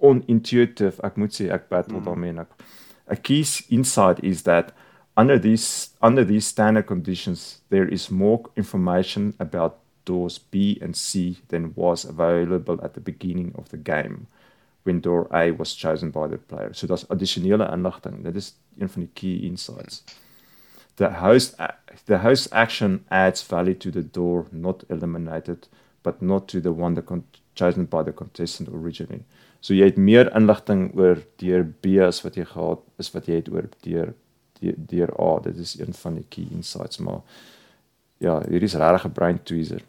unintuitive. 0.02 1.02
Ek 1.04 1.18
moet 1.18 1.34
sê 1.36 1.50
ek 1.52 1.70
battle 1.70 2.00
Mm. 2.00 2.06
daarmee 2.06 2.30
en 2.30 2.40
ek 2.40 2.52
a 3.12 3.16
key 3.16 3.44
insight 3.70 4.24
is 4.24 4.44
that 4.44 4.72
under 5.18 5.38
these 5.38 5.90
under 6.02 6.24
these 6.24 6.46
standard 6.46 6.88
conditions 6.88 7.62
there 7.70 7.88
is 7.88 8.10
more 8.10 8.50
information 8.56 9.34
about 9.40 9.80
doors 10.06 10.40
B 10.40 10.80
and 10.82 10.96
C 10.96 11.38
than 11.50 11.74
was 11.76 12.06
available 12.06 12.80
at 12.84 12.94
the 12.94 13.02
beginning 13.02 13.54
of 13.58 13.70
the 13.70 13.78
game 13.78 14.28
when 14.84 15.00
door 15.00 15.28
A 15.34 15.52
was 15.52 15.76
chosen 15.76 16.12
by 16.12 16.28
the 16.28 16.38
player. 16.38 16.74
So 16.74 16.88
that's 16.88 17.04
addisionele 17.06 17.72
inligting. 17.72 18.24
Dit 18.24 18.36
is 18.36 18.54
die 18.78 19.08
key 19.14 19.48
insights. 19.48 20.04
The 20.96 21.10
host 21.10 21.56
the 22.06 22.20
host 22.20 22.48
action 22.52 23.06
adds 23.10 23.42
value 23.44 23.76
to 23.76 23.92
the 23.92 24.04
door 24.04 24.48
not 24.52 24.84
eliminated 24.90 25.68
but 26.04 26.22
not 26.22 26.48
to 26.48 26.60
the 26.60 26.72
one 26.72 26.96
that 26.96 27.08
chosen 27.54 27.86
by 27.86 28.04
the 28.04 28.12
contestant 28.12 28.70
originally. 28.70 29.24
So 29.62 29.74
jy 29.74 29.92
het 29.92 29.98
meer 29.98 30.32
inligting 30.36 30.92
oor 30.98 31.22
deur 31.38 31.64
B 31.64 32.00
as 32.02 32.24
wat 32.24 32.36
jy 32.36 32.46
gehad 32.46 32.82
is 32.98 33.14
wat 33.14 33.28
jy 33.30 33.36
het 33.36 33.52
oor 33.54 33.70
deur 33.86 34.14
deur, 34.78 35.10
A. 35.22 35.40
Dit 35.40 35.58
is 35.58 35.80
een 35.80 35.94
van 35.94 36.16
die 36.16 36.26
key 36.30 36.46
insights, 36.52 36.98
maar 36.98 37.22
ja, 38.18 38.42
hier 38.50 38.64
is 38.64 38.74
regtig 38.74 39.06
'n 39.06 39.12
brain 39.12 39.44
tweezer. 39.44 39.82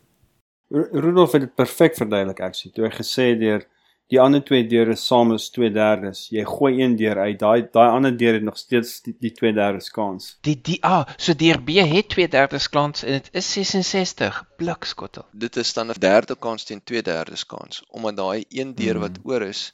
Ru- 0.68 0.89
Rudolf 0.93 1.33
het 1.33 1.41
dit 1.41 1.55
perfek 1.55 1.95
verduidelik 1.97 2.41
actually. 2.41 2.75
Toe 2.75 2.85
hy 2.89 2.91
gesê 2.97 3.39
deur 3.39 3.66
die 4.09 4.20
ander 4.20 4.43
twee 4.45 4.66
deure 4.66 4.95
saam 4.97 5.33
is 5.33 5.51
2/3. 5.51 6.29
Jy 6.31 6.45
gooi 6.45 6.83
een 6.83 6.97
deur 6.97 7.18
uit, 7.18 7.39
daai 7.39 7.68
daai 7.73 7.91
ander 7.91 8.16
deur 8.16 8.33
het 8.35 8.43
nog 8.43 8.57
steeds 8.57 9.01
die, 9.03 9.16
die 9.20 9.31
2/3 9.33 9.91
kans. 9.93 10.39
Die 10.41 10.61
die 10.62 10.79
ah, 10.83 11.05
so 11.16 11.35
deur 11.35 11.62
B 11.62 11.68
het 11.68 12.09
2/3 12.09 12.68
kans 12.70 13.03
en 13.05 13.12
dit 13.12 13.29
is 13.33 13.53
66 13.53 14.45
blikskottel. 14.57 15.25
Dit 15.33 15.57
is 15.57 15.73
dan 15.73 15.89
'n 15.91 15.99
derde 15.99 16.37
kans 16.39 16.64
teen 16.64 16.81
2/3 16.85 17.47
kans 17.47 17.85
omdat 17.91 18.16
daai 18.16 18.45
een 18.49 18.75
deur 18.75 18.99
wat 18.99 19.16
Hmm. 19.23 19.31
oor 19.31 19.43
is 19.43 19.73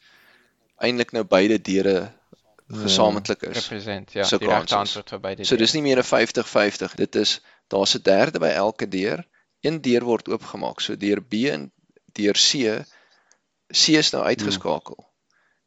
eintlik 0.81 1.13
nou 1.13 1.25
beide 1.25 1.61
deure 1.61 2.11
gesamentlik 2.69 3.43
is. 3.43 3.69
Represent 3.69 4.13
ja, 4.13 4.25
So 4.25 4.39
die 4.39 4.49
regte 4.49 4.77
antwoord 4.77 5.09
vir 5.11 5.21
beide. 5.21 5.45
So 5.45 5.57
dis 5.57 5.73
nie 5.75 5.83
meer 5.83 5.99
'n 5.99 6.05
50-50. 6.05 6.95
Dit 6.97 7.15
is 7.17 7.41
daar's 7.69 7.95
'n 7.95 8.03
derde 8.03 8.39
by 8.39 8.47
elke 8.55 8.89
deur. 8.89 9.25
Een 9.61 9.81
deur 9.81 10.05
word 10.05 10.29
oopgemaak. 10.29 10.81
So 10.81 10.97
deur 10.97 11.21
B 11.23 11.33
en 11.49 11.73
deur 12.13 12.35
C 12.35 12.85
C 13.73 13.89
is 13.99 14.11
nou 14.13 14.25
uitgeskakel. 14.25 15.05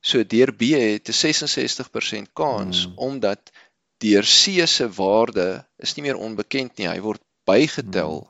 So 0.02 0.24
deur 0.24 0.52
B 0.54 0.62
het 0.74 1.08
'n 1.10 1.14
66% 1.14 2.34
kans 2.34 2.86
Hmm. 2.86 2.94
omdat 2.98 3.52
deur 3.98 4.24
C 4.24 4.66
se 4.68 4.90
waarde 4.90 5.66
is 5.78 5.96
nie 5.96 6.04
meer 6.06 6.18
onbekend 6.18 6.78
nie. 6.78 6.88
Hy 6.88 7.00
word 7.02 7.22
bygetel 7.46 8.28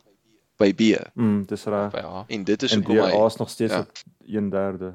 by 0.58 0.74
B 0.74 0.82
Mm, 1.16 1.46
dis 1.46 1.64
reg. 1.66 1.94
en 2.28 2.44
dit 2.44 2.64
is 2.64 2.74
hoekom 2.74 2.96
hy 2.96 3.12
A 3.14 3.26
is 3.26 3.36
nog 3.36 3.50
steeds 3.50 3.74
ja. 3.74 3.80
op 3.80 3.92
1/3. 4.26 4.94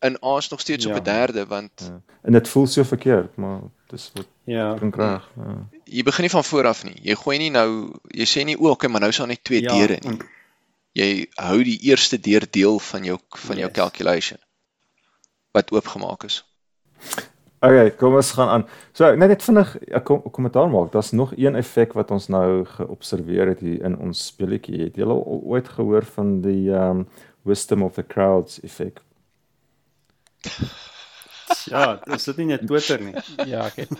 In 0.00 0.16
A 0.24 0.36
is 0.36 0.48
nog 0.48 0.60
steeds 0.60 0.86
op 0.86 0.92
Ja. 0.92 0.98
'n 1.00 1.02
derde 1.04 1.46
want 1.46 1.70
Ja. 1.76 2.00
En 2.22 2.32
dit 2.32 2.48
voel 2.48 2.66
so 2.66 2.82
verkeerd, 2.82 3.36
maar 3.36 3.60
dis 3.86 4.10
wat 4.14 4.26
Ja. 4.44 4.74
klink 4.74 4.96
reg. 4.96 5.30
Ja. 5.36 5.66
jy 5.84 6.02
begin 6.02 6.20
nie 6.22 6.30
van 6.30 6.44
voor 6.44 6.66
af 6.66 6.84
nie. 6.84 6.98
Jy 7.02 7.14
gooi 7.14 7.38
nie 7.38 7.50
nou 7.50 7.92
jy 8.08 8.24
sê 8.26 8.44
nie 8.44 8.56
o, 8.60 8.70
okay, 8.70 8.90
maar 8.90 9.00
nou 9.00 9.10
is 9.10 9.16
daar 9.18 9.26
net 9.26 9.44
twee 9.44 9.62
Ja, 9.62 9.68
deure 9.74 9.98
nie. 10.00 10.18
Jy 10.92 11.26
hou 11.34 11.62
die 11.64 11.78
eerste 11.80 12.20
deur 12.20 12.46
deel 12.50 12.78
van 12.78 13.04
jou 13.04 13.18
van 13.28 13.56
jou 13.56 13.68
Yes. 13.68 13.76
calculation 13.76 14.38
wat 15.52 15.70
oopgemaak 15.72 16.24
is. 16.24 16.44
Okay, 17.62 17.90
kom 17.90 18.14
ons 18.14 18.30
gaan 18.32 18.48
aan. 18.48 18.66
So 18.92 19.14
net 19.16 19.28
net 19.28 19.42
vinnig 19.42 19.76
'n 19.92 20.02
kom 20.02 20.22
kommentaar 20.30 20.68
maak. 20.70 20.92
Daar's 20.92 21.10
nog 21.12 21.32
een 21.36 21.54
effek 21.54 21.92
wat 21.92 22.10
ons 22.10 22.28
nou 22.28 22.64
geobserveer 22.64 23.46
het 23.48 23.60
hier 23.60 23.82
in 23.84 23.98
ons 23.98 24.26
speletjie. 24.26 24.80
Het 24.84 24.96
julle 24.96 25.12
al 25.12 25.40
ooit 25.44 25.68
gehoor 25.68 26.04
van 26.04 26.40
die 26.40 26.70
um 26.70 27.08
wisdom 27.42 27.82
of 27.82 27.94
the 27.94 28.06
crowds 28.06 28.60
effek? 28.60 29.00
Ja, 31.66 31.98
dis 32.04 32.24
dit 32.24 32.36
nie 32.36 32.46
net 32.52 32.66
Twitter 32.66 33.00
nie. 33.02 33.14
Ja, 33.46 33.66
ek 33.66 33.76
het 33.82 33.90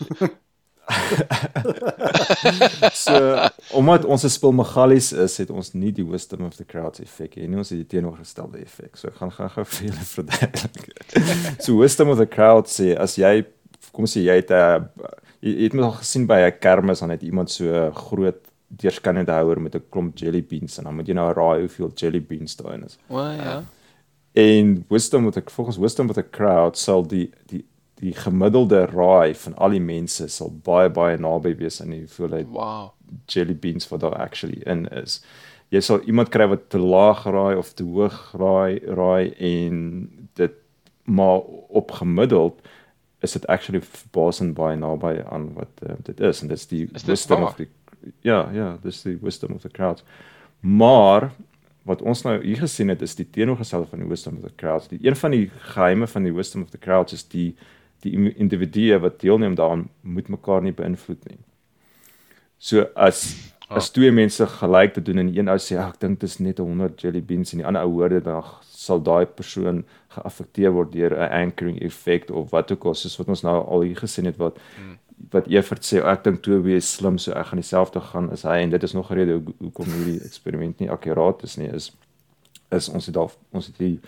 So 2.95 3.49
omdat 3.71 4.05
ons 4.05 4.25
'n 4.25 4.29
spel 4.29 4.53
Magalies 4.53 5.13
is, 5.13 5.37
het 5.39 5.51
ons 5.51 5.73
nie 5.73 5.93
die 5.93 6.05
wisdom 6.05 6.45
of 6.45 6.55
the 6.57 6.65
crowds 6.65 7.01
effek 7.01 7.37
nie. 7.37 7.57
Ons 7.57 7.71
het 7.71 7.79
die 7.79 7.87
teenoorgestelde 7.87 8.59
effek. 8.59 8.97
So 8.97 9.09
ek 9.09 9.15
gaan 9.15 9.33
gaan 9.33 9.51
gou 9.51 9.65
vir 9.65 9.87
julle 9.87 10.07
verduidelik. 10.17 10.85
so 11.65 11.77
wisdom 11.77 12.09
of 12.09 12.19
the 12.19 12.27
crowd 12.27 12.67
sê 12.69 12.97
as 12.99 13.17
jy 13.17 13.45
kom 13.93 14.05
sê 14.05 14.25
jy 14.25 14.37
het 14.41 14.51
'n 14.51 14.89
jy, 15.41 15.51
jy 15.51 15.63
het 15.63 15.75
mos 15.75 15.85
al 15.85 15.99
gesien 16.03 16.27
by 16.27 16.41
'n 16.47 16.59
kermis 16.59 17.01
dan 17.01 17.11
het 17.11 17.23
iemand 17.23 17.51
so 17.51 17.91
groot 17.91 18.41
deurskannende 18.69 19.33
houer 19.33 19.61
met 19.61 19.75
'n 19.75 19.83
klomp 19.91 20.17
jelly 20.17 20.43
beans 20.43 20.79
en 20.79 20.85
dan 20.85 20.95
moet 20.95 21.07
jy 21.07 21.15
nou 21.15 21.33
raai 21.33 21.61
hoeveel 21.61 21.91
jelly 21.95 22.21
beans 22.21 22.57
daarin 22.57 22.85
is. 22.85 22.99
o 23.09 23.19
ja. 23.19 23.63
En 24.33 24.85
wisdom 24.89 25.25
with 25.25 25.37
a 25.37 25.43
volgens 25.51 25.77
wisdom 25.77 26.07
with 26.07 26.19
a 26.19 26.23
crowd 26.31 26.79
sal 26.79 27.07
die 27.07 27.31
die 27.47 27.65
die 28.01 28.15
gemiddelde 28.17 28.87
raai 28.89 29.35
van 29.35 29.55
al 29.61 29.75
die 29.75 29.81
mense 29.85 30.29
sal 30.33 30.49
baie 30.65 30.89
baie 30.89 31.19
naby 31.21 31.51
wees 31.59 31.81
aan 31.83 31.91
die 31.93 31.99
hoeveelheid 32.07 32.47
Wow. 32.49 32.91
jelly 33.27 33.57
beans 33.57 33.89
wat 33.91 34.01
daar 34.01 34.15
actually 34.17 34.63
in 34.65 34.87
is. 34.89 35.19
Jy 35.69 35.81
sal 35.81 36.01
iemand 36.09 36.29
kry 36.33 36.47
wat 36.49 36.69
te 36.71 36.79
laag 36.79 37.25
raai 37.27 37.57
of 37.59 37.73
te 37.75 37.85
hoog 37.85 38.33
raai 38.39 38.79
raai 38.87 39.31
en 39.39 40.09
dit 40.39 40.53
maar 41.05 41.41
op 41.69 41.91
gemiddeld 41.91 42.61
is 43.21 43.33
dit 43.33 43.47
actually 43.47 43.83
verbasend 43.83 44.55
baie 44.55 44.77
naby 44.77 45.19
aan 45.29 45.53
wat 45.55 45.83
uh, 45.87 45.95
dit 46.07 46.21
is 46.21 46.41
en 46.43 46.49
dit 46.49 46.59
is 46.59 46.67
die 46.67 46.85
Is 46.87 47.03
dit 47.03 47.07
wisdom 47.13 47.41
waar? 47.41 47.51
of 47.51 47.57
die 47.57 47.69
ja 48.25 48.49
ja 48.55 48.79
dis 48.83 49.03
die 49.03 49.19
wisdom 49.21 49.53
of 49.55 49.61
the 49.63 49.69
crowd. 49.69 50.03
Maar 50.61 51.33
wat 51.91 52.03
ons 52.07 52.23
nou 52.27 52.37
hier 52.43 52.63
gesien 52.63 52.93
het 52.93 53.03
is 53.03 53.17
die 53.19 53.27
teenoorgestelde 53.35 53.91
van 53.91 54.03
die 54.05 54.09
wisdom 54.09 54.39
of 54.39 54.47
the 54.47 54.55
crowd. 54.57 54.89
Die 54.93 55.01
een 55.03 55.19
van 55.19 55.35
die 55.35 55.47
geheime 55.75 56.07
van 56.11 56.27
die 56.29 56.35
wisdom 56.35 56.65
of 56.67 56.71
the 56.71 56.81
crowd 56.81 57.13
is 57.17 57.27
die 57.29 57.53
die 58.01 58.15
individue 58.41 58.97
wat 59.03 59.19
deelneem 59.21 59.55
daaraan 59.59 59.89
moet 60.01 60.29
mekaar 60.33 60.63
nie 60.65 60.73
beïnvloed 60.73 61.27
nie. 61.29 61.41
So 62.59 62.87
as 62.97 63.27
as 63.71 63.91
twee 63.95 64.11
mense 64.11 64.47
gelyk 64.51 64.97
te 64.97 65.03
doen 65.05 65.21
en 65.23 65.29
een 65.31 65.49
ou 65.49 65.59
sê 65.63 65.77
"Ag, 65.79 65.93
ek 65.95 66.01
dink 66.01 66.21
dit 66.21 66.29
is 66.29 66.39
net 66.41 66.59
100 66.59 67.01
jelly 67.01 67.21
beans 67.23 67.53
en 67.53 67.61
die 67.61 67.67
ander 67.67 67.83
ou 67.83 67.93
hoor 67.93 68.09
dit 68.09 68.25
dan 68.25 68.43
sal 68.63 69.03
daai 69.03 69.27
persoon 69.27 69.85
geaffekteer 70.17 70.73
word 70.73 70.93
deur 70.93 71.15
'n 71.15 71.31
anchoring 71.43 71.79
effek 71.83 72.31
of 72.31 72.51
wat 72.51 72.73
ook 72.73 72.85
al 72.85 72.95
soos 72.95 73.19
wat 73.19 73.29
ons 73.29 73.43
nou 73.43 73.55
al 73.67 73.83
hier 73.83 73.97
gesien 73.97 74.25
het 74.25 74.37
wat 74.37 74.59
wat 75.31 75.47
Evert 75.49 75.83
sê 75.85 76.01
"O, 76.03 76.07
ek 76.07 76.25
dink 76.25 76.43
Toby 76.43 76.73
is 76.77 76.95
slim 76.95 77.19
so 77.19 77.33
ek 77.33 77.47
gaan 77.47 77.61
dieselfde 77.61 78.01
gaan 78.01 78.31
as 78.31 78.43
hy 78.43 78.61
en 78.63 78.71
dit 78.71 78.83
is 78.83 78.93
nog 78.95 79.11
'n 79.11 79.15
rede 79.15 79.33
hoe- 79.33 79.55
hoekom 79.59 79.87
hierdie 79.87 80.21
eksperiment 80.25 80.81
nie 80.81 80.91
akkuraat 80.91 81.43
is 81.43 81.57
nie 81.57 81.69
is 81.69 81.93
is 82.71 82.89
ons 82.89 83.07
het 83.07 83.15
daar 83.15 83.31
ons 83.53 83.67
het 83.67 83.79
die 83.79 84.01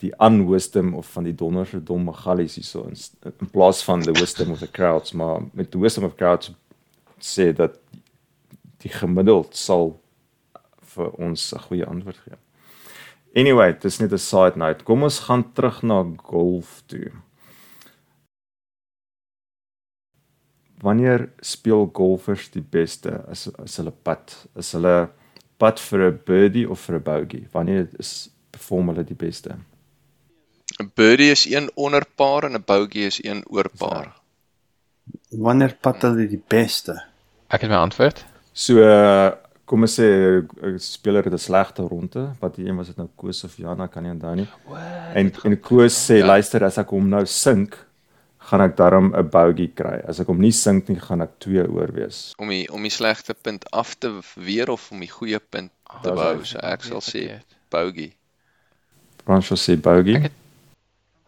die 0.00 0.12
unwisdom 0.20 0.94
of 0.94 1.06
van 1.12 1.24
die 1.24 1.34
donderse 1.34 1.80
domme 1.84 2.12
gallies 2.12 2.54
hierso 2.56 2.84
in, 2.88 2.96
in 3.40 3.50
plaas 3.50 3.82
van 3.84 4.00
the 4.02 4.12
wisdom 4.12 4.50
of 4.50 4.58
the 4.58 4.70
crowds 4.70 5.12
maar 5.12 5.40
met 5.54 5.70
the 5.70 5.78
wisdom 5.78 6.04
of 6.04 6.16
crowds 6.16 6.50
sê 7.20 7.52
dat 7.52 7.78
die 8.82 8.90
gemiddeld 8.92 9.56
sal 9.56 10.00
vir 10.82 11.10
ons 11.18 11.52
'n 11.54 11.58
goeie 11.60 11.84
antwoord 11.86 12.16
gee. 12.24 12.34
Anyway, 13.34 13.72
dis 13.80 13.98
net 14.00 14.12
'n 14.12 14.18
side 14.18 14.56
note. 14.56 14.84
Kom 14.84 15.02
ons 15.02 15.18
gaan 15.20 15.52
terug 15.52 15.82
na 15.82 16.04
golf 16.22 16.82
toe. 16.86 17.10
Wanneer 20.80 21.28
speel 21.40 21.86
golfers 21.92 22.50
die 22.50 22.60
beste 22.70 23.24
as 23.30 23.48
as 23.62 23.76
hulle 23.76 23.90
pad? 24.02 24.34
Is 24.56 24.72
hulle 24.72 25.08
pad 25.58 25.80
vir 25.80 26.00
'n 26.10 26.20
birdie 26.26 26.66
of 26.70 26.80
vir 26.80 26.96
'n 26.96 27.02
bogey? 27.02 27.46
Wanneer 27.52 27.88
is 27.98 28.28
perform 28.50 28.88
hulle 28.88 29.04
die 29.04 29.14
beste? 29.14 29.56
'n 30.80 30.90
Birdie 30.94 31.30
is 31.30 31.46
een 31.46 31.70
onder 31.74 32.04
paar 32.16 32.44
en 32.44 32.52
'n 32.56 32.64
bogey 32.66 33.06
is 33.06 33.18
een 33.24 33.42
oor 33.48 33.68
paar. 33.78 34.12
Wanneer 35.30 35.76
pat 35.80 36.02
hulle 36.02 36.26
die 36.28 36.42
beste? 36.48 37.02
Ek 37.48 37.60
het 37.60 37.70
my 37.70 37.76
antwoord. 37.76 38.24
So 38.52 38.74
uh, 38.78 39.30
kom 39.64 39.82
ons 39.82 39.98
sê 40.00 40.04
'n 40.62 40.78
speler 40.78 41.24
het 41.24 41.32
'n 41.32 41.38
slegte 41.38 41.82
ronde, 41.82 42.34
wat 42.40 42.56
die 42.56 42.66
een 42.68 42.76
was 42.76 42.86
dit 42.86 42.96
nou 42.96 43.08
Koos 43.16 43.44
of 43.44 43.56
Jana 43.56 43.86
kan 43.86 44.02
nie 44.02 44.12
onthou 44.12 44.34
nie. 44.36 44.48
En 45.14 45.32
en 45.44 45.60
Koos 45.60 46.10
sê 46.10 46.18
Ja. 46.18 46.26
luister 46.26 46.64
as 46.64 46.78
ek 46.78 46.88
hom 46.90 47.08
nou 47.08 47.24
sink, 47.26 47.85
gaan 48.46 48.60
ek 48.62 48.76
darm 48.76 49.12
'n 49.14 49.28
bogey 49.30 49.68
kry. 49.74 50.00
As 50.08 50.20
ek 50.20 50.26
hom 50.30 50.40
nie 50.40 50.52
sink 50.52 50.88
nie, 50.88 50.98
gaan 51.00 51.20
ek 51.22 51.38
2 51.40 51.66
oor 51.68 51.90
wees. 51.92 52.34
Om 52.38 52.48
die 52.48 52.66
om 52.72 52.82
die 52.82 52.90
slegte 52.90 53.34
punt 53.34 53.64
af 53.72 53.94
te 53.98 54.20
weer 54.36 54.70
of 54.70 54.90
om 54.92 55.00
die 55.00 55.10
goeie 55.10 55.38
punt 55.40 55.70
te 56.02 56.10
Dis 56.10 56.20
bou. 56.20 56.44
So 56.44 56.58
ek 56.58 56.82
sal 56.82 57.00
sê 57.00 57.40
bogey. 57.70 58.12
Franco 59.24 59.54
sê 59.56 59.76
bogey. 59.76 60.14
Ek 60.16 60.22
het- 60.22 60.32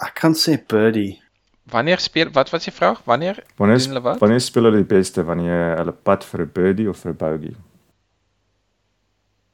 Ek 0.01 0.15
kan 0.15 0.33
sê 0.35 0.57
birdie. 0.67 1.21
Wanneer 1.71 1.99
speel 1.99 2.31
wat 2.33 2.51
was 2.51 2.65
die 2.65 2.73
vraag? 2.73 3.03
Wanneer 3.05 3.43
Wanneer 3.57 3.79
doen 3.79 3.89
hulle 3.89 4.01
wat? 4.03 4.21
wanneer 4.21 4.41
speel 4.41 4.63
hulle 4.65 4.77
die 4.85 4.95
beste 4.97 5.25
wanneer 5.25 5.77
hulle 5.77 5.93
pad 5.93 6.25
vir 6.25 6.41
'n 6.43 6.51
birdie 6.55 6.89
of 6.89 6.97
vir 6.99 7.13
'n 7.13 7.17
bogey? 7.17 7.55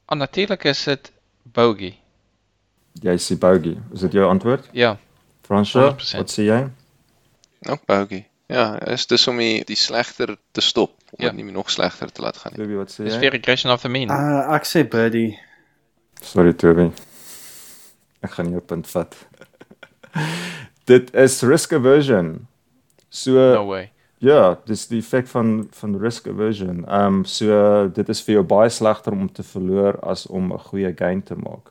Ah, 0.07 0.17
natuurlik 0.19 0.65
is 0.65 0.85
dit 0.85 1.13
bogey. 1.43 1.95
Jy 3.03 3.17
sê 3.19 3.39
bogey. 3.39 3.79
Is 3.93 4.01
dit 4.01 4.13
jou 4.13 4.29
antwoord? 4.31 4.69
Ja. 4.73 4.97
100%. 5.49 6.19
wat 6.19 6.31
sê 6.31 6.43
jy? 6.45 6.69
Nou 7.67 7.79
bogey. 7.87 8.27
Ja, 8.47 8.79
is 8.93 9.07
dis 9.07 9.27
om 9.29 9.39
die, 9.41 9.65
die 9.65 9.77
slegter 9.77 10.37
te 10.53 10.61
stop, 10.61 10.91
om 11.11 11.25
Ja. 11.25 11.31
dit 11.31 11.45
nie 11.45 11.53
nog 11.53 11.71
slegter 11.71 12.13
te 12.13 12.23
laat 12.23 12.37
gaan 12.37 12.53
nie. 12.57 12.61
Toby, 12.65 12.77
wat 12.77 12.91
sê 12.93 13.05
Dis 13.05 13.15
jy? 13.15 13.21
weer 13.21 13.31
regression 13.31 13.73
of 13.73 13.81
the 13.81 13.89
mean. 13.89 14.11
Uh 14.11 14.55
ek 14.55 14.65
sê 14.69 14.85
birdie. 14.89 15.39
Sorry 16.21 16.53
Toby. 16.53 16.91
Ek 18.23 18.31
gaan 18.31 18.51
jou 18.51 18.61
punt 18.61 18.87
vat. 18.87 19.17
Dit 20.91 21.15
is 21.15 21.43
risk 21.43 21.73
aversion. 21.73 22.47
So 23.11 23.33
No 23.55 23.67
way. 23.67 23.91
Ja, 24.25 24.55
dis 24.67 24.87
die 24.89 25.01
effek 25.03 25.27
van 25.29 25.69
van 25.73 25.97
risk 26.01 26.27
aversion. 26.29 26.85
Ehm 26.89 27.07
um, 27.21 27.25
so 27.25 27.89
dit 27.89 28.09
is 28.09 28.23
vir 28.25 28.35
jou 28.39 28.45
baie 28.45 28.71
slegter 28.71 29.13
om 29.13 29.29
te 29.33 29.43
verloor 29.43 29.99
as 30.03 30.27
om 30.27 30.53
'n 30.53 30.59
goeie 30.59 30.95
gain 30.97 31.23
te 31.23 31.35
maak. 31.35 31.71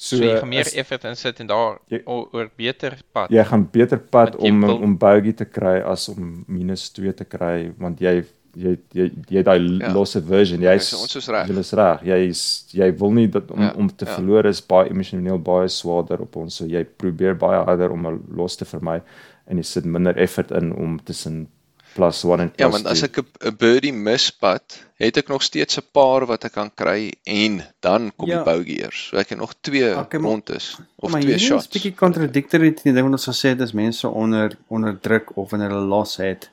So, 0.00 0.16
so 0.16 0.24
jy 0.24 0.38
gaan 0.40 0.48
meer 0.48 0.64
as- 0.64 0.74
effort 0.80 1.04
insit 1.04 1.40
en 1.42 1.46
daar 1.50 1.78
Jy- 1.92 2.02
o- 2.06 2.28
oor 2.32 2.46
beter 2.56 2.94
pad. 3.12 3.30
jy 3.30 3.44
gaan 3.44 3.66
beter 3.70 3.98
pad 3.98 4.32
jy 4.38 4.48
om 4.48 4.60
wil- 4.64 4.78
om 4.82 4.94
bogey 4.96 5.32
te 5.36 5.44
kry 5.44 5.80
as 5.84 6.08
om 6.08 6.44
minus 6.48 6.86
2 6.96 7.12
te 7.12 7.24
kry 7.24 7.70
want 7.78 8.00
jy 8.00 8.24
jy 8.56 8.78
jy 8.94 9.10
jy 9.28 9.36
het 9.36 9.44
daai 9.46 9.60
Ja. 9.78 9.92
loss 9.92 10.16
aversion. 10.16 10.60
Jy's 10.60 10.88
so 10.88 10.96
ons 11.02 11.14
is 11.16 11.28
reg. 11.28 11.46
Jy 11.48 11.58
is 11.58 11.72
reg. 11.72 12.00
Jy 12.02 12.28
is 12.28 12.64
jy 12.72 12.90
wil 12.98 13.12
nie 13.12 13.26
dat 13.28 13.50
om 13.50 13.60
Ja, 13.60 13.74
om 13.76 13.88
te 13.88 14.06
ja. 14.06 14.14
verloor 14.16 14.46
is 14.46 14.60
baie 14.62 14.88
emosioneel 14.90 15.38
baie 15.38 15.68
swaarder 15.68 16.20
op 16.22 16.34
ons. 16.36 16.54
So 16.56 16.64
jy 16.64 16.84
probeer 16.84 17.36
baie 17.36 17.62
harder 17.64 17.92
om 17.92 18.06
'n 18.06 18.24
los 18.34 18.56
te 18.56 18.64
vermy 18.64 19.02
en 19.46 19.56
jy 19.58 19.62
sit 19.64 19.84
minder 19.84 20.16
effort 20.18 20.50
in 20.50 20.72
om 20.72 20.98
tussen 21.04 21.46
plus 21.94 22.22
1 22.24 22.40
en 22.40 22.50
plus 22.50 22.58
Ja, 22.64 22.68
want 22.70 22.86
as 22.86 22.98
2. 22.98 23.08
ek 23.10 23.16
'n 23.18 23.48
'n 23.48 23.56
birdie 23.56 23.92
mispad, 23.92 24.84
het 24.96 25.16
ek 25.16 25.28
nog 25.28 25.42
steeds 25.42 25.76
'n 25.78 25.86
paar 25.92 26.26
wat 26.26 26.44
ek 26.44 26.52
kan 26.52 26.70
kry 26.74 27.12
en 27.24 27.62
dan 27.80 28.12
kom 28.16 28.28
Ja. 28.28 28.42
die 28.42 28.44
bogey 28.52 28.82
eers. 28.84 29.06
So 29.08 29.16
ek 29.16 29.28
het 29.28 29.38
nog 29.38 29.54
twee 29.60 29.96
Okay, 29.96 30.20
maar- 30.20 30.30
rondes 30.30 30.78
of 30.96 31.10
maar 31.10 31.20
twee 31.20 31.38
shots. 31.38 31.66
is 31.66 31.68
bietjie 31.82 31.94
contradictory 31.94 32.70
teen 32.72 32.82
die 32.84 32.92
ding 32.92 33.10
wat 33.10 33.12
ons 33.20 33.28
gesê 33.28 33.48
het 33.48 33.60
as 33.60 33.72
mense 33.72 34.08
onder 34.08 34.56
onder 34.68 34.98
druk 35.00 35.36
of 35.36 35.50
wanneer 35.50 35.70
hulle 35.70 35.86
los 35.86 36.16
het 36.16 36.50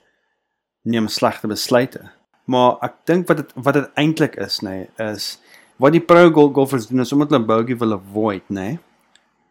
neem 0.84 1.08
slegte 1.08 1.48
besluite. 1.48 2.10
Maar 2.46 2.78
ek 2.82 2.94
dink 3.06 3.28
wat 3.28 3.38
dit 3.38 3.52
wat 3.56 3.74
dit 3.74 3.90
eintlik 3.96 4.36
is, 4.36 4.60
nê, 4.62 4.70
nee, 4.98 5.12
is 5.14 5.38
wat 5.78 5.92
die 5.92 6.02
pro 6.02 6.32
golf 6.32 6.54
golfers 6.54 6.88
doen 6.88 7.00
is 7.02 7.12
omdat 7.12 7.30
hulle 7.30 7.46
bogey 7.46 7.78
wil 7.78 7.94
avoid, 7.94 8.42
nê. 8.50 8.54
Nee. 8.56 8.80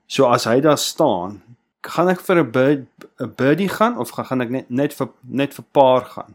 So 0.08 0.24
as 0.26 0.44
hy 0.44 0.60
daar 0.60 0.78
staan, 0.78 1.42
gaan 1.82 2.08
ek 2.08 2.20
vir 2.20 2.38
'n 2.40 2.50
bird 2.50 2.86
'n 3.20 3.32
birdie 3.36 3.68
gaan 3.68 3.98
of 3.98 4.10
gaan, 4.10 4.26
gaan 4.26 4.40
ek 4.40 4.50
net 4.50 4.70
net 4.70 4.94
vir 4.94 5.08
net 5.22 5.54
vir 5.54 5.64
paar 5.72 6.04
gaan. 6.04 6.34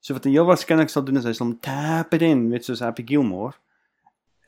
So 0.00 0.12
wat 0.12 0.24
hy 0.24 0.30
heel 0.30 0.44
waarskynlik 0.44 0.90
sal 0.90 1.04
doen 1.04 1.16
is 1.16 1.24
hy 1.24 1.32
sal 1.32 1.46
hom 1.46 1.58
tap 1.60 2.14
it 2.14 2.22
in, 2.22 2.50
weet 2.50 2.64
soos 2.64 2.80
Happy 2.80 3.04
Gilmore. 3.06 3.54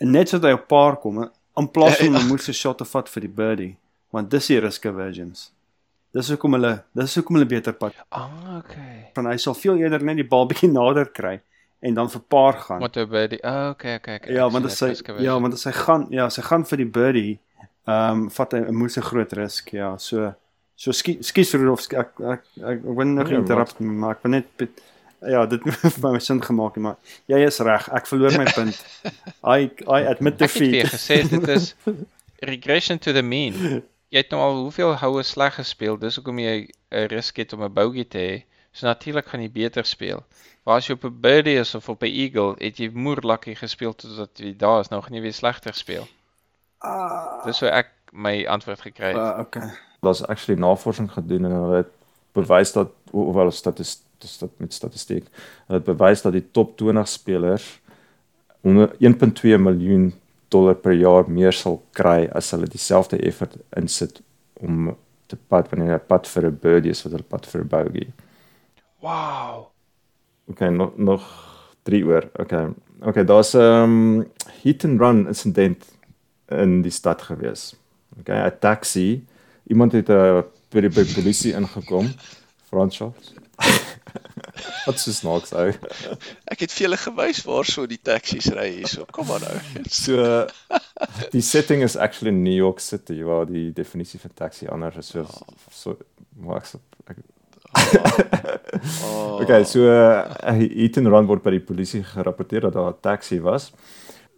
En 0.01 0.11
net 0.11 0.29
sodat 0.29 0.51
hy 0.51 0.57
op 0.59 0.69
paar 0.69 0.97
kom, 0.97 1.31
in 1.57 1.71
plaas 1.71 1.97
van 1.97 2.09
om 2.09 2.15
ja. 2.15 2.21
'n 2.21 2.27
moeilike 2.29 2.53
shot 2.53 2.79
te 2.79 2.85
vat 2.85 3.09
vir 3.09 3.21
die 3.21 3.35
birdie, 3.43 3.77
want 4.11 4.31
dis 4.31 4.47
die 4.47 4.61
risk 4.61 4.87
aversions. 4.87 5.53
Dis 6.13 6.29
hoekom 6.29 6.53
hulle 6.53 6.85
dis 6.97 7.15
hoekom 7.15 7.37
hulle 7.37 7.49
beter 7.49 7.73
pad. 7.73 7.95
Ah, 8.09 8.59
okay. 8.59 9.11
Van 9.15 9.27
hy 9.27 9.37
sal 9.37 9.55
veel 9.55 9.77
eerder 9.77 10.05
net 10.05 10.17
die 10.17 10.29
bal 10.29 10.47
bietjie 10.47 10.71
nader 10.73 11.11
kry 11.13 11.41
en 11.81 11.95
dan 11.95 12.11
vir 12.11 12.21
paar 12.21 12.53
gaan. 12.53 12.81
Wat 12.81 12.97
oor 12.97 13.09
by 13.11 13.27
die 13.27 13.41
Ah, 13.45 13.71
okay, 13.71 13.97
okay, 13.97 14.17
okay. 14.17 14.35
Ja, 14.35 14.49
want 14.51 14.65
as 14.65 14.79
dit 14.79 15.07
hy 15.07 15.25
ja, 15.25 15.39
want 15.41 15.55
as 15.55 15.65
hy 15.65 15.73
gaan 15.73 16.07
ja, 16.11 16.27
as 16.27 16.37
hy 16.37 16.43
gaan 16.43 16.65
vir 16.65 16.77
die 16.77 16.91
birdie, 16.99 17.39
ehm 17.87 18.11
um, 18.27 18.31
vat 18.31 18.53
hy 18.53 18.59
'n 18.59 18.75
moeilike 18.75 19.03
groot 19.03 19.33
risk, 19.33 19.69
ja. 19.73 19.97
So 19.99 20.35
so 20.77 20.93
skies 20.93 21.51
vir 21.55 21.71
of 21.71 21.81
ek 21.81 21.93
ek 21.95 22.21
ek, 22.21 22.43
ek 22.73 22.81
wil 22.83 23.07
nog 23.07 23.31
Ja, 23.31 23.39
interrupt 23.39 23.79
maar 23.81 24.11
ek 24.17 24.23
wil 24.23 24.31
net 24.33 24.47
bet, 24.57 24.71
ja, 25.23 25.47
dit 25.47 25.63
het 25.83 25.99
my 26.03 26.19
sin 26.19 26.43
gemaak, 26.43 26.77
nie, 26.77 26.83
maar 26.83 26.97
jy 27.27 27.39
is 27.47 27.59
reg. 27.61 27.89
Ek 27.93 28.07
verloor 28.07 28.37
my 28.37 28.45
punt. 28.55 28.85
I 29.57 29.71
I 29.89 30.07
admit 30.07 30.41
Ek 30.43 30.53
het 30.53 30.53
defeat. 30.53 30.91
gesê 30.93 31.23
dit 31.29 31.49
is 31.49 31.75
regression 32.53 32.99
to 32.99 33.13
the 33.13 33.23
mean. 33.23 33.83
Jy 34.11 34.19
het 34.23 34.31
nou 34.31 34.41
al 34.43 34.61
hoeveel 34.63 34.95
houe 34.97 35.23
sleg 35.23 35.55
gespeel, 35.55 35.97
dis 35.99 36.17
hoekom 36.17 36.39
jy 36.39 36.69
'n 36.93 37.09
risk 37.09 37.37
het 37.37 37.53
om 37.53 37.63
'n 37.65 37.73
bogey 37.73 38.05
te 38.05 38.19
hê. 38.19 38.45
So 38.73 38.87
natuurlik 38.87 39.27
gaan 39.27 39.41
jy 39.43 39.51
beter 39.51 39.85
speel. 39.85 40.23
Maar 40.65 40.77
as 40.77 40.87
jy 40.89 40.95
op 40.95 41.05
'n 41.05 41.21
birdie 41.21 41.59
is 41.59 41.75
of 41.75 41.89
op 41.89 42.03
'n 42.03 42.07
eagle, 42.13 42.55
het 42.59 42.77
jy 42.79 42.91
moer 42.95 43.21
lucky 43.23 43.55
gespeel 43.55 43.95
totdat 43.95 44.31
jy 44.39 44.55
daar 44.57 44.81
is, 44.81 44.89
nou 44.91 45.01
gaan 45.03 45.15
jy 45.15 45.21
weer 45.23 45.33
slegter 45.33 45.75
speel. 45.75 46.07
Ah, 46.87 47.45
Dis 47.47 47.61
hoe 47.61 47.71
ek 47.71 47.91
my 48.13 48.45
antwoord 48.47 48.81
gekry 48.81 49.13
het. 49.13 49.17
uh, 49.17 49.39
okay. 49.43 49.71
Daar's 50.01 50.23
actually 50.31 50.61
navorsing 50.61 51.11
gedoen 51.13 51.45
en 51.49 51.51
hulle 51.57 51.77
het 51.83 51.93
bewys 52.37 52.73
dat 52.73 52.93
hoewel 53.11 53.51
statis 53.51 53.97
stat 54.19 54.51
met 54.59 54.73
statistiek, 54.73 55.27
hulle 55.67 55.79
het 55.81 55.85
bewys 55.89 56.23
dat 56.23 56.33
die 56.33 56.45
top 56.57 56.77
20 56.81 57.09
spelers 57.09 57.67
onder 58.67 58.89
1.2 58.99 59.59
miljoen 59.61 60.13
dollar 60.49 60.75
per 60.75 60.93
jaar 60.93 61.29
meer 61.31 61.53
sal 61.53 61.83
kry 61.93 62.29
as 62.35 62.51
hulle 62.55 62.67
dieselfde 62.71 63.19
effort 63.29 63.57
insit 63.77 64.23
om 64.61 64.97
te 65.27 65.37
pad 65.37 65.69
wanneer 65.71 65.89
hulle 65.95 66.07
pad 66.09 66.27
vir 66.27 66.47
'n 66.47 66.59
birdie 66.63 66.91
is 66.91 67.03
wat 67.05 67.13
hulle 67.13 67.29
pad 67.29 67.47
vir 67.47 67.61
'n 67.63 67.69
bogey. 67.69 68.07
Wow. 69.03 69.67
Okay, 70.51 70.69
nog 70.71 70.97
nog 70.97 71.23
3 71.83 72.05
oor. 72.07 72.31
Okay. 72.39 72.69
Okay, 73.03 73.25
daar's 73.25 73.55
'n 73.55 73.61
um, 73.61 74.27
hit 74.63 74.85
and 74.85 75.01
run 75.01 75.27
incident 75.27 75.85
in 76.49 76.83
die 76.83 76.91
stad 76.91 77.23
gewees. 77.23 77.75
Okay, 78.21 78.47
'n 78.47 78.59
taxi. 78.61 79.25
Iemand 79.67 79.93
het 79.93 80.09
'n 80.09 80.13
uh, 80.13 80.43
by 80.71 80.81
die 80.81 80.91
by 80.91 81.05
polisie 81.15 81.53
ingekom. 81.53 82.11
Franchise. 82.69 83.35
Wat 84.87 84.99
so 84.99 85.13
snaaks 85.13 85.53
ou. 85.53 85.69
Ek 86.45 86.61
het 86.61 86.73
vir 86.73 86.87
julle 86.87 86.99
gewys 87.01 87.43
waarso 87.47 87.87
die 87.87 88.01
taksies 88.03 88.49
ry 88.55 88.69
hierso. 88.79 89.07
Kom 89.13 89.27
maar 89.27 89.41
nou. 89.41 89.85
So 89.91 90.47
die 91.33 91.43
setting 91.45 91.83
is 91.83 91.97
actually 91.97 92.33
in 92.35 92.43
New 92.43 92.57
York 92.57 92.81
City 92.81 93.23
waar 93.23 93.47
die 93.47 93.73
definisie 93.73 94.21
van 94.21 94.35
taxi 94.35 94.67
anders 94.67 94.97
is. 94.97 95.09
So 95.09 95.27
so 95.71 95.97
maar 96.37 96.63
ek, 96.63 96.77
ek 97.11 97.25
Oh. 97.77 99.39
Okay, 99.43 99.65
so 99.65 99.85
uh, 99.85 100.53
hit 100.57 100.97
and 100.97 101.09
run 101.13 101.27
word 101.29 101.43
by 101.45 101.53
die 101.55 101.63
polisie 101.63 102.03
gerapporteer 102.07 102.67
dat 102.67 102.73
daar 102.73 102.91
'n 102.93 103.01
taxi 103.01 103.41
was. 103.41 103.73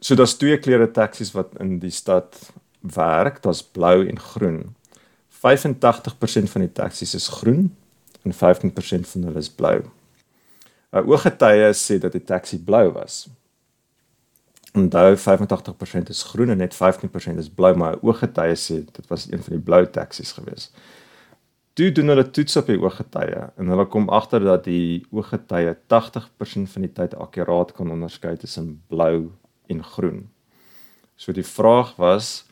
So 0.01 0.15
daar's 0.15 0.37
twee 0.39 0.59
kleure 0.59 0.91
taksies 0.91 1.33
wat 1.35 1.57
in 1.63 1.79
die 1.83 1.91
stad 1.91 2.37
werk, 2.81 3.43
daar's 3.43 3.63
blou 3.63 4.07
en 4.07 4.21
groen. 4.21 4.61
85% 5.39 6.53
van 6.53 6.65
die 6.67 6.73
taksies 6.73 7.15
is 7.15 7.29
groen 7.41 7.69
en 8.23 8.35
15% 8.35 9.11
van 9.13 9.27
hulle 9.29 9.39
is 9.39 9.51
blou. 9.51 9.83
'n 10.93 11.05
Ooggetuie 11.05 11.73
sê 11.75 11.99
dat 11.99 12.13
die 12.13 12.25
taxi 12.25 12.59
blou 12.59 12.93
was. 12.93 13.29
Onthou 14.75 15.17
85% 15.17 16.09
is 16.09 16.23
groen 16.23 16.51
en 16.51 16.59
net 16.59 16.75
15% 16.75 17.39
is 17.39 17.49
blou, 17.49 17.75
maar 17.75 17.99
ooggetuie 18.03 18.57
sê 18.57 18.85
dit 18.85 19.07
was 19.09 19.27
een 19.31 19.43
van 19.43 19.57
die 19.57 19.65
blou 19.65 19.87
taksies 19.87 20.33
gewees 20.33 20.71
toe 21.79 21.93
doen 21.95 22.11
hulle 22.11 22.25
toets 22.35 22.57
op 22.59 22.67
die 22.67 22.79
ooggetuie 22.83 23.43
en 23.55 23.69
hulle 23.71 23.85
kom 23.87 24.09
agter 24.11 24.43
dat 24.43 24.65
die 24.67 25.05
ooggetuie 25.15 25.77
80% 25.95 26.73
van 26.73 26.87
die 26.87 26.91
tyd 26.97 27.15
akkuraat 27.15 27.71
kan 27.77 27.93
onderskei 27.95 28.33
tussen 28.37 28.73
blou 28.91 29.29
en 29.69 29.85
groen. 29.85 30.27
So 31.17 31.33
die 31.33 31.47
vraag 31.47 31.97
was 31.97 32.45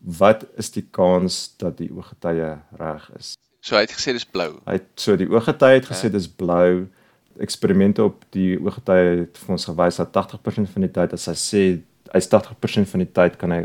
wat 0.00 0.46
is 0.60 0.70
die 0.70 0.86
kans 0.90 1.54
dat 1.58 1.78
die 1.80 1.90
ooggetuie 1.92 2.54
reg 2.78 3.10
is? 3.18 3.34
So 3.60 3.76
hy 3.76 3.84
het 3.84 3.92
gesê 3.92 4.14
dis 4.16 4.24
blou. 4.24 4.54
Hy 4.64 4.78
het 4.78 4.88
so 5.00 5.16
die 5.20 5.28
ooggetuie 5.28 5.80
het 5.80 5.90
gesê 5.90 6.10
dis 6.12 6.28
blou. 6.28 6.86
Eksperimente 7.40 8.04
op 8.04 8.24
die 8.34 8.54
ooggetuie 8.60 9.24
het 9.24 9.40
vir 9.42 9.56
ons 9.56 9.68
gewys 9.68 10.00
dat 10.00 10.14
80% 10.16 10.72
van 10.72 10.86
die 10.86 10.92
tyd 10.94 11.14
as 11.16 11.28
hy 11.30 11.36
sê 11.38 11.62
hy's 12.14 12.30
80% 12.32 12.88
van 12.90 13.04
die 13.04 13.12
tyd 13.20 13.36
kan 13.40 13.54
hy 13.54 13.60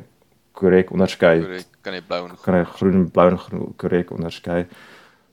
korrek 0.55 0.91
onderskei 0.95 1.39
Korrek, 1.41 1.71
kan 1.83 1.95
hy 1.97 2.03
blou 2.05 2.21
en 2.27 2.37
kan 2.43 2.59
hy 2.59 2.67
groen 2.75 2.99
en 3.01 3.09
blou 3.11 3.27
en 3.31 3.41
groen 3.41 3.73
korrek 3.81 4.13
onderskei. 4.15 4.65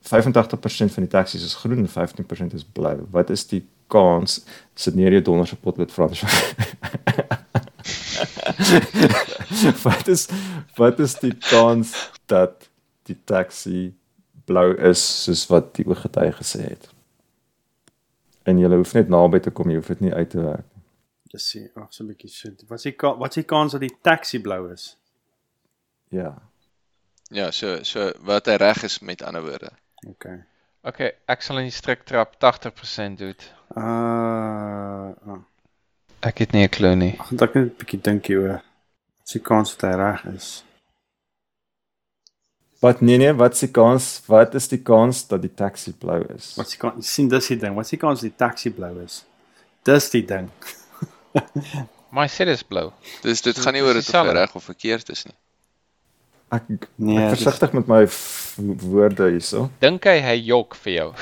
85% 0.03 0.97
van 0.97 1.07
die 1.07 1.13
taksies 1.13 1.45
is 1.47 1.59
groen 1.61 1.85
en 1.85 1.91
15% 1.91 2.57
is 2.59 2.67
blou. 2.67 2.97
Wat 3.15 3.31
is 3.31 3.47
die 3.51 3.63
kans 3.93 4.41
sit 4.75 4.97
neer 4.99 5.19
jou 5.19 5.23
donder 5.31 5.47
se 5.47 5.59
pot 5.59 5.79
met 5.79 5.95
Frans? 5.95 6.25
wat 9.87 10.09
is 10.09 10.29
wat 10.77 11.01
is 11.01 11.15
die 11.21 11.35
kans 11.51 11.95
dat 12.31 12.69
die 13.09 13.19
taxi 13.25 13.95
blou 14.45 14.73
is 14.77 15.03
soos 15.25 15.47
wat 15.51 15.75
die 15.79 15.87
ooggetuie 15.87 16.33
gesê 16.39 16.67
het? 16.69 16.89
En 18.49 18.59
jy 18.59 18.71
hoef 18.75 18.95
net 18.95 19.11
naby 19.13 19.39
te 19.43 19.51
kom, 19.55 19.71
jy 19.71 19.79
hoef 19.79 19.91
dit 19.95 20.07
nie 20.09 20.15
uit 20.15 20.31
te 20.31 20.43
werk. 20.43 20.67
Dis 21.33 21.45
sê, 21.49 21.61
ag 21.81 21.93
so 21.95 22.05
'n 22.05 22.09
bietjie 22.11 22.31
shit. 22.31 22.65
Wat 22.69 22.79
is 22.79 22.83
die 22.91 22.97
wat 23.01 23.31
is 23.31 23.41
die 23.41 23.49
kans 23.49 23.73
dat 23.73 23.81
die 23.81 23.97
taxi 24.03 24.41
blou 24.41 24.73
is? 24.73 24.97
Ja. 26.11 26.35
Ja, 27.31 27.51
so 27.51 27.83
so 27.83 28.13
wat 28.21 28.47
hy 28.47 28.57
reg 28.61 28.83
is 28.83 28.99
met 29.01 29.23
ander 29.23 29.43
woorde. 29.43 29.71
Okay. 30.09 30.43
Okay, 30.85 31.13
ek 31.27 31.43
sal 31.43 31.59
in 31.59 31.69
die 31.71 31.75
strik 31.75 32.03
trap 32.05 32.35
80% 32.43 33.19
doen. 33.19 33.35
Uh, 33.77 35.15
uh 35.27 35.41
Ek 36.23 36.39
het 36.39 36.53
nie 36.53 36.63
'n 36.63 36.69
klou 36.69 36.95
nie. 36.95 37.15
Ag, 37.19 37.33
ek 37.33 37.55
net 37.55 37.65
'n 37.65 37.77
bietjie 37.79 38.01
dink 38.01 38.27
hier 38.27 38.41
oor. 38.41 38.61
Wat 39.19 39.33
die 39.33 39.41
kans 39.41 39.77
dat 39.77 39.91
hy 39.91 39.97
reg 39.97 40.25
is? 40.35 40.65
Wat 42.81 43.01
nee 43.01 43.19
nee, 43.19 43.33
wat 43.33 43.59
die 43.59 43.71
kans? 43.71 44.23
Wat 44.27 44.55
is 44.55 44.69
die 44.69 44.83
kans 44.83 45.27
dat 45.27 45.43
die 45.43 45.55
taxi 45.55 45.93
blou 45.93 46.21
is? 46.37 46.55
Wat 46.57 46.71
die 46.71 46.79
kans? 46.79 47.13
sien 47.15 47.29
dis 47.29 47.47
die 47.47 47.57
ding. 47.57 47.75
Wat 47.75 47.89
die 47.89 47.99
kans 47.99 48.21
die 48.21 48.35
taxi 48.37 48.71
blou 48.71 49.03
is? 49.03 49.25
Dis 49.85 50.11
die 50.11 50.25
ding. 50.25 50.51
My 52.13 52.27
sê 52.29 52.45
dis 52.45 52.63
blou. 52.63 52.93
Dis 53.23 53.43
dit 53.43 53.59
gaan 53.59 53.73
nie 53.73 53.83
oor 53.83 53.95
dit 53.95 54.15
of 54.15 54.33
reg 54.33 54.55
of 54.55 54.65
verkeerd 54.65 55.09
is 55.11 55.25
nie. 55.25 55.35
Ek 56.53 56.67
Nee, 57.01 57.17
ek 57.17 57.31
dis- 57.33 57.41
versigtig 57.43 57.73
met 57.73 57.87
my 57.89 58.03
woorde 58.85 59.31
hierso. 59.33 59.71
Dink 59.81 60.05
hy 60.05 60.19
hy 60.21 60.35
jok 60.51 60.75
vir 60.83 60.93
jou? 60.93 61.07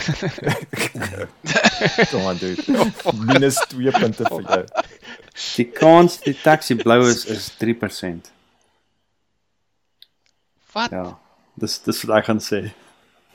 Kom 2.10 2.26
aan 2.26 2.38
dude. 2.40 2.64
Minus 3.28 3.60
2 3.70 3.92
punte 3.94 4.26
vir 4.26 4.42
jou. 4.48 4.64
Die 5.56 5.68
kans 5.70 6.18
die 6.24 6.34
taxi 6.42 6.74
blou 6.80 6.98
is 7.06 7.22
is 7.30 7.46
3%. 7.62 8.26
Wat? 10.74 10.90
Ja. 10.94 11.06
Dis 11.60 11.78
dis 11.86 12.02
wat 12.06 12.16
ek 12.20 12.26
gaan 12.30 12.42
sê. 12.42 12.60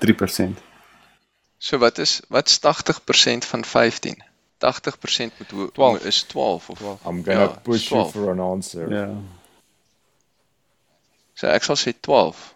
3%. 0.04 0.60
So 1.60 1.80
wat 1.80 1.98
is 2.04 2.20
wat's 2.30 2.60
80% 2.60 3.46
van 3.48 3.64
15? 3.66 4.20
80% 4.66 5.40
moet 5.40 5.52
hoe 5.52 5.70
12. 5.72 6.06
is 6.12 6.24
12 6.32 6.70
of 6.70 6.82
I'm 7.06 7.24
gonna 7.24 7.40
Ja, 7.40 7.48
push 7.64 7.90
you 7.90 8.02
12. 8.04 8.12
for 8.12 8.32
an 8.32 8.40
answer. 8.40 8.92
Ja. 8.92 9.08
So 11.36 11.48
ek 11.52 11.64
sal 11.68 11.76
sê 11.76 11.92
12. 12.00 12.54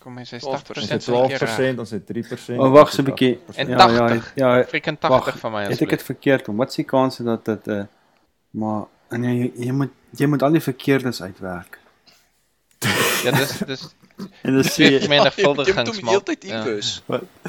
Kom 0.00 0.16
hy 0.20 0.24
sê 0.28 0.38
12%. 0.38 0.46
Ons 0.46 0.62
80% 0.62 0.92
het 0.94 1.02
sal 1.02 1.26
keer 1.28 1.42
12%, 1.44 1.78
ons 1.82 1.90
het 1.96 2.04
3%. 2.06 2.58
Oh, 2.62 2.70
wag 2.72 2.92
so 2.92 3.02
'n 3.02 3.08
bietjie. 3.10 3.32
80%. 3.38 3.56
En 3.58 3.68
Ja, 3.68 3.76
ja, 3.88 4.06
80. 4.08 4.32
ja. 4.34 4.50
Freaking 4.64 4.98
Wag, 5.00 5.24
80 5.24 5.38
van 5.40 5.52
my 5.52 5.62
Het 5.66 5.82
ek 5.82 5.90
dit 5.90 6.02
verkeerd 6.02 6.48
om? 6.48 6.56
Wat 6.56 6.74
die 6.74 6.84
kans 6.84 7.16
dat 7.16 7.44
dit 7.44 7.66
uh 7.68 7.84
maar 8.56 8.86
nee, 9.10 9.38
jy, 9.38 9.66
jy 9.66 9.72
moet 9.72 9.90
jy 10.16 10.26
moet 10.26 10.42
al 10.42 10.52
die 10.52 10.60
verkeerdes 10.64 11.20
uitwerk. 11.22 11.78
Ja, 13.24 13.30
dis 13.30 13.58
dis 13.66 13.94
En 14.46 14.56
dis 14.56 14.70
sê 14.72 14.82
Jy 14.84 14.90
moet 14.92 15.00
vermenigvuldigings 15.02 15.96
hom 15.96 16.04
maak. 16.04 16.12
heeltyd 16.14 16.44
Ja, 16.44 16.58
inbus. 16.64 17.02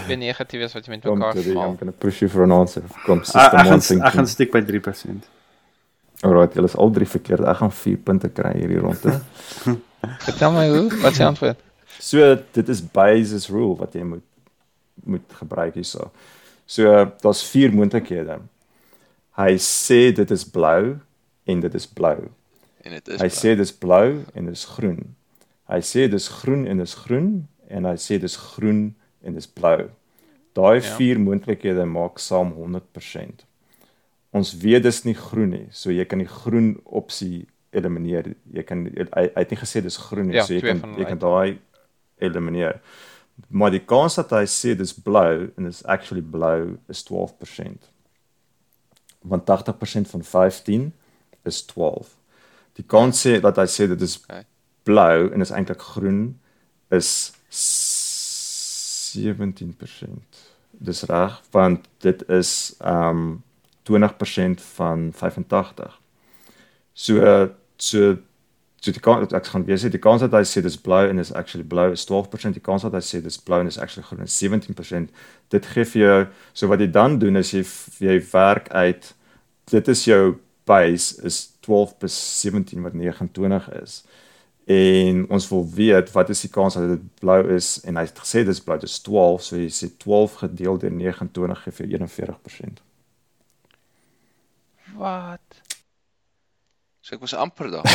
twee 0.03 0.17
negatief 0.17 0.61
is 0.61 0.73
wat 0.73 0.85
jy 0.85 0.91
met 0.91 1.01
Kom, 1.03 1.17
mekaar 1.17 1.33
Teddy, 1.33 1.49
I'm 1.49 1.55
vermaak. 1.55 1.79
gonna 1.79 1.91
push 1.91 2.19
you 2.21 2.29
for 2.29 2.43
an 2.43 2.51
answer. 2.51 2.83
Kom, 3.05 3.19
ek 3.19 3.25
system 3.25 3.43
ek 3.59 3.65
gaan 3.65 3.81
one 3.97 4.07
ek 4.07 4.13
gaan 4.13 4.27
stik 4.27 4.51
by 4.51 4.61
3%. 4.61 5.23
Alright, 6.25 6.53
julle 6.57 6.65
is 6.67 6.75
al 6.75 6.89
drie 6.91 7.07
verkeerd. 7.07 7.45
Ek 7.45 7.59
gaan 7.61 7.71
4 7.71 7.97
punte 8.07 8.29
kry 8.33 8.53
hierdie 8.57 8.79
ronde. 8.81 9.19
Vertel 10.25 10.51
my 10.55 10.65
hoe, 10.71 10.85
wat 11.03 11.11
is 11.13 11.19
die 11.21 11.25
antwoord? 11.27 11.59
So 12.01 12.35
dit 12.53 12.69
is 12.69 12.81
Bayes' 12.93 13.47
rule 13.49 13.75
wat 13.79 13.93
jy 13.97 14.03
moet 14.05 14.23
moet 15.05 15.33
gebruik 15.39 15.75
hierso. 15.77 16.09
So 16.65 16.89
daar's 17.21 17.43
vier 17.47 17.69
moontlikhede. 17.71 18.39
Hy 19.37 19.53
sê 19.61 19.99
dit 20.17 20.31
is 20.33 20.43
blou 20.49 20.95
en 21.47 21.61
dit 21.63 21.75
is 21.77 21.85
blou. 21.87 22.17
En 22.83 22.95
dit 22.97 23.07
is 23.13 23.21
Hy 23.21 23.27
blou. 23.29 23.37
sê 23.37 23.53
dis 23.59 23.71
blou 23.71 24.09
en 24.33 24.49
dis 24.49 24.65
groen. 24.73 24.99
Hy 25.69 25.79
sê 25.85 26.07
dis 26.09 26.27
groen 26.41 26.65
en 26.67 26.81
dis 26.81 26.95
groen 27.05 27.29
en 27.69 27.85
hy 27.85 27.95
sê 28.01 28.17
dis 28.19 28.35
groen 28.49 28.81
en 29.23 29.37
dis 29.37 29.47
blou. 29.47 29.89
Daai 30.57 30.81
Ja. 30.81 30.95
vier 30.97 31.19
moontlikhede 31.21 31.85
maak 31.85 32.17
saam 32.19 32.51
100%. 32.57 33.45
Ons 34.35 34.53
weet 34.59 34.83
dis 34.83 35.03
nie 35.05 35.15
groen 35.15 35.49
nie, 35.49 35.67
so 35.71 35.91
jy 35.91 36.05
kan 36.05 36.19
die 36.19 36.27
groen 36.29 36.73
opsie 36.85 37.45
elimineer. 37.71 38.33
Jy 38.53 38.63
kan 38.67 38.85
hy, 38.87 39.05
hy 39.15 39.27
het 39.35 39.51
nie 39.53 39.59
gesê 39.59 39.81
dis 39.81 39.97
groen 39.97 40.27
nie, 40.27 40.35
Ja, 40.35 40.43
so 40.45 40.53
jy 40.53 40.61
kan 40.65 40.81
jy 40.97 41.05
kan 41.07 41.19
daai 41.21 41.59
elimineer. 42.19 42.81
Maar 43.49 43.71
die 43.71 43.83
kans 43.85 44.15
dat 44.17 44.31
hy 44.33 44.45
sê 44.49 44.73
dis 44.75 44.93
blou 44.93 45.47
en 45.57 45.63
dis 45.69 45.83
actually 45.85 46.21
blou 46.21 46.77
is 46.89 47.03
12%. 47.05 47.91
Want 49.27 49.45
80% 49.45 50.09
van 50.09 50.23
15 50.23 50.93
is 51.45 51.61
12. 51.65 52.15
Die 52.79 52.85
kans 52.85 53.21
sê 53.25 53.39
dat 53.41 53.57
hy 53.57 53.65
sê 53.69 53.87
dit 53.87 54.01
is 54.01 54.17
Okay. 54.23 54.43
blou 54.83 55.29
en 55.33 55.41
is 55.41 55.51
eintlik 55.51 55.81
groen 55.81 56.39
is 56.91 57.33
17%. 59.17 60.41
Dis 60.71 61.03
reg 61.09 61.41
want 61.51 61.87
dit 62.05 62.23
is 62.29 62.75
um 62.83 63.43
20% 63.89 64.63
van 64.77 65.11
85. 65.13 65.99
So 66.93 67.49
so 67.77 68.17
so 68.81 68.91
die 68.93 69.01
kans 69.01 69.33
ek 69.33 69.49
gaan 69.51 69.65
weer 69.65 69.79
sê 69.81 69.89
die 69.89 70.01
kans 70.01 70.21
dat 70.21 70.35
hy 70.37 70.43
sê 70.45 70.61
dis 70.61 70.77
blou 70.81 71.01
en 71.09 71.19
is 71.19 71.33
actually 71.33 71.65
blou 71.65 71.91
is 71.91 72.05
12%, 72.05 72.53
die 72.53 72.63
kans 72.63 72.85
dat 72.85 72.93
hy 72.93 73.01
sê 73.01 73.21
dis 73.23 73.39
blou 73.41 73.59
en 73.61 73.69
is 73.69 73.79
actually 73.81 74.05
groen 74.05 74.25
is 74.25 74.37
17%. 74.37 75.09
Dit 75.53 75.69
gee 75.73 75.85
vir 75.93 76.01
jou 76.01 76.19
so 76.53 76.69
wat 76.71 76.83
jy 76.83 76.89
dan 76.93 77.17
doen 77.21 77.41
is 77.41 77.53
jy 77.55 77.63
jy 78.03 78.19
werk 78.31 78.69
uit 78.73 79.13
dit 79.71 79.87
is 79.87 80.05
jou 80.07 80.37
base 80.67 81.21
is 81.27 81.41
12 81.65 81.97
plus 81.97 82.15
17 82.41 82.81
wat 82.81 82.93
29 82.93 83.69
is. 83.81 84.01
En 84.67 85.29
ons 85.29 85.49
wil 85.49 85.69
weet 85.73 86.11
wat 86.11 86.29
is 86.29 86.43
die 86.43 86.51
kans 86.51 86.75
dat 86.75 86.89
dit 86.89 87.05
blou 87.19 87.39
is 87.55 87.77
en 87.87 87.95
hy 87.95 88.03
het 88.07 88.19
gesê 88.19 88.43
dis 88.47 88.59
blou, 88.63 88.75
dis 88.79 88.99
12, 89.05 89.43
so 89.43 89.59
jy 89.59 89.69
sê 89.71 89.87
12 90.03 90.41
gedeel 90.43 90.81
deur 90.83 90.91
29 90.91 91.63
gee 91.63 91.77
vir 91.79 91.87
jou 91.87 92.03
41%. 92.03 92.86
Wat? 94.97 95.61
So 97.01 97.15
ek 97.15 97.23
was 97.23 97.33
amper 97.37 97.71
daar. 97.71 97.87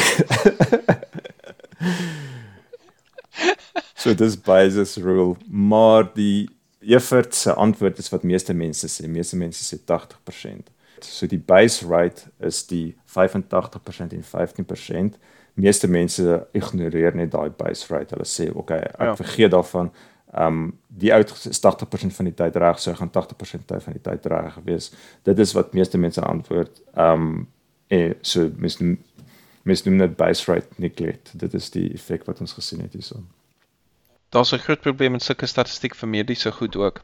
So 4.02 4.14
dis 4.14 4.34
Bayes' 4.40 4.96
rule, 4.96 5.36
maar 5.46 6.08
die 6.14 6.48
Evert 6.80 7.34
se 7.34 7.52
antwoord 7.54 7.98
is 7.98 8.08
wat 8.10 8.24
meeste 8.26 8.54
mense 8.54 8.88
sê. 8.90 9.06
Meeste 9.06 9.36
mense 9.38 9.62
sê 9.62 9.78
80%. 9.78 10.72
So 11.06 11.28
die 11.30 11.38
base 11.38 11.86
rate 11.86 12.26
is 12.42 12.64
die 12.66 12.96
85% 13.06 14.16
en 14.16 14.24
15%. 14.26 15.20
Meeste 15.54 15.86
mense 15.86 16.40
ignoreer 16.52 17.14
net 17.14 17.30
daai 17.30 17.50
base 17.54 17.86
rate. 17.94 18.16
Hulle 18.16 18.26
sê, 18.26 18.48
"Oké, 18.50 18.58
okay, 18.58 18.80
ek 18.82 19.06
ja. 19.12 19.14
vergeet 19.16 19.54
daarvan. 19.54 19.92
Ehm 20.32 20.46
um, 20.46 20.78
die 20.88 21.12
is 21.12 21.60
80% 21.60 22.14
van 22.16 22.24
die 22.24 22.34
tyd 22.34 22.56
reg, 22.56 22.78
so 22.80 22.90
ek 22.90 22.96
gaan 22.96 23.10
80% 23.10 23.66
tyd 23.66 23.82
van 23.82 23.92
die 23.92 24.02
tyd 24.02 24.26
reg 24.26 24.58
wees." 24.64 24.92
Dit 25.22 25.38
is 25.38 25.52
wat 25.52 25.72
meeste 25.72 25.98
mense 25.98 26.20
antwoord. 26.20 26.80
Ehm 26.94 27.12
um, 27.12 27.48
en 27.88 28.14
so 28.22 28.50
mense 28.56 28.96
mense 29.62 29.88
noem 29.88 29.98
dit 29.98 30.16
base 30.16 30.52
rate 30.52 30.68
neglect. 30.76 31.30
Dit 31.38 31.54
is 31.54 31.70
die 31.70 31.92
effek 31.94 32.24
wat 32.26 32.40
ons 32.40 32.52
gesien 32.52 32.80
het 32.80 32.92
hierso. 32.92 33.20
Daar's 34.32 34.52
'n 34.52 34.58
groot 34.58 34.80
probleem 34.80 35.12
met 35.12 35.22
sulke 35.22 35.46
statistiek 35.46 35.94
vir 35.94 36.08
mediese 36.08 36.52
goed 36.52 36.76
ook. 36.76 37.02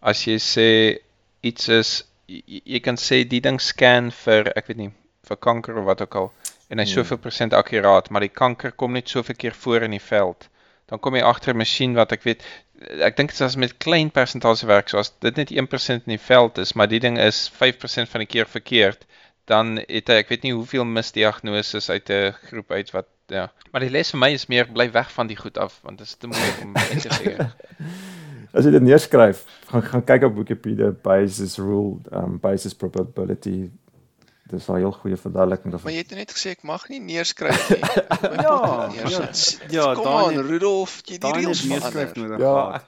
As 0.00 0.24
jy 0.24 0.38
sê 0.38 0.98
iets 1.40 1.68
is 1.68 2.04
jy, 2.26 2.62
jy 2.64 2.80
kan 2.80 2.96
sê 2.96 3.24
die 3.28 3.40
ding 3.40 3.60
scan 3.60 4.10
vir 4.10 4.52
ek 4.56 4.66
weet 4.66 4.76
nie, 4.76 4.92
vir 5.28 5.36
kanker 5.36 5.76
of 5.78 5.84
wat 5.84 6.00
ook 6.00 6.14
al 6.14 6.32
en 6.70 6.78
hy's 6.78 6.94
Hmm. 6.94 7.02
soveel 7.02 7.18
persent 7.18 7.52
akkuraat, 7.52 8.10
maar 8.10 8.20
die 8.20 8.28
kanker 8.42 8.72
kom 8.72 8.92
net 8.92 9.08
soveel 9.08 9.34
keer 9.34 9.54
voor 9.54 9.82
in 9.82 9.90
die 9.90 10.02
veld. 10.02 10.48
Dan 10.86 10.98
kom 10.98 11.14
jy 11.14 11.22
agter 11.22 11.54
'n 11.54 11.58
masjien 11.58 11.94
wat 11.94 12.12
ek 12.12 12.22
weet 12.22 12.42
ek 12.80 13.16
dink 13.16 13.32
dit 13.32 13.40
is 13.40 13.44
as 13.44 13.56
met 13.60 13.76
klein 13.82 14.10
persentasie 14.10 14.68
werk, 14.68 14.88
so 14.88 15.00
as 15.00 15.12
dit 15.20 15.36
net 15.36 15.52
1% 15.52 16.06
in 16.06 16.14
die 16.14 16.22
veld 16.22 16.58
is, 16.58 16.72
maar 16.72 16.88
die 16.88 17.00
ding 17.02 17.18
is 17.20 17.48
5% 17.52 18.08
van 18.08 18.24
die 18.24 18.30
keer 18.30 18.48
verkeerd, 18.48 19.06
dan 19.50 19.80
het 19.82 20.08
hy 20.08 20.20
ek 20.22 20.30
weet 20.30 20.46
nie 20.46 20.54
hoeveel 20.54 20.86
misdiagnoses 20.86 21.90
uit 21.90 22.10
'n 22.10 22.32
groep 22.48 22.70
uit 22.70 22.90
wat 22.94 23.08
ja. 23.30 23.50
Maar 23.72 23.80
die 23.86 23.90
les 23.90 24.10
vir 24.10 24.20
my 24.20 24.30
is 24.34 24.48
meer 24.50 24.66
bly 24.66 24.90
weg 24.92 25.12
van 25.12 25.26
die 25.26 25.36
goed 25.36 25.58
af 25.58 25.80
want 25.82 25.98
dit 25.98 26.06
is 26.06 26.14
te 26.14 26.26
moeilik 26.26 26.62
om 26.62 26.76
uit 26.76 27.02
te 27.02 27.10
figure. 27.18 27.50
As 28.52 28.64
jy 28.66 28.72
dit 28.74 28.82
neerskryf, 28.82 29.44
gaan 29.70 29.82
gaan 29.82 30.04
kyk 30.04 30.24
op 30.26 30.36
Wikipedia 30.40 30.90
Bayes' 30.90 31.58
rule, 31.58 32.00
um 32.10 32.38
Bayes' 32.42 32.74
probability. 32.74 33.70
Dis 34.50 34.68
'n 34.68 34.76
heel 34.76 34.92
goeie 34.92 35.16
verduideliking 35.16 35.72
Maar 35.72 35.72
daarvan. 35.80 35.92
jy 35.92 35.98
het 35.98 36.10
net 36.16 36.30
gesê 36.32 36.50
ek 36.50 36.62
mag 36.62 36.88
nie 36.88 37.00
neerskryf 37.00 37.70
nie. 37.70 37.78
Ja, 38.42 38.86
moet 38.88 38.96
neersit. 38.96 39.60
ja, 39.70 39.94
Kom 39.94 40.04
Daniel- 40.04 40.40
aan, 40.40 40.46
Rudolf, 40.48 41.02
jy 41.06 41.18
die 41.18 41.32
reëls 41.32 41.62
net 41.64 41.70
neerskryf 41.82 42.14
nodig. 42.14 42.38
Ja, 42.38 42.54
gehad. 42.64 42.84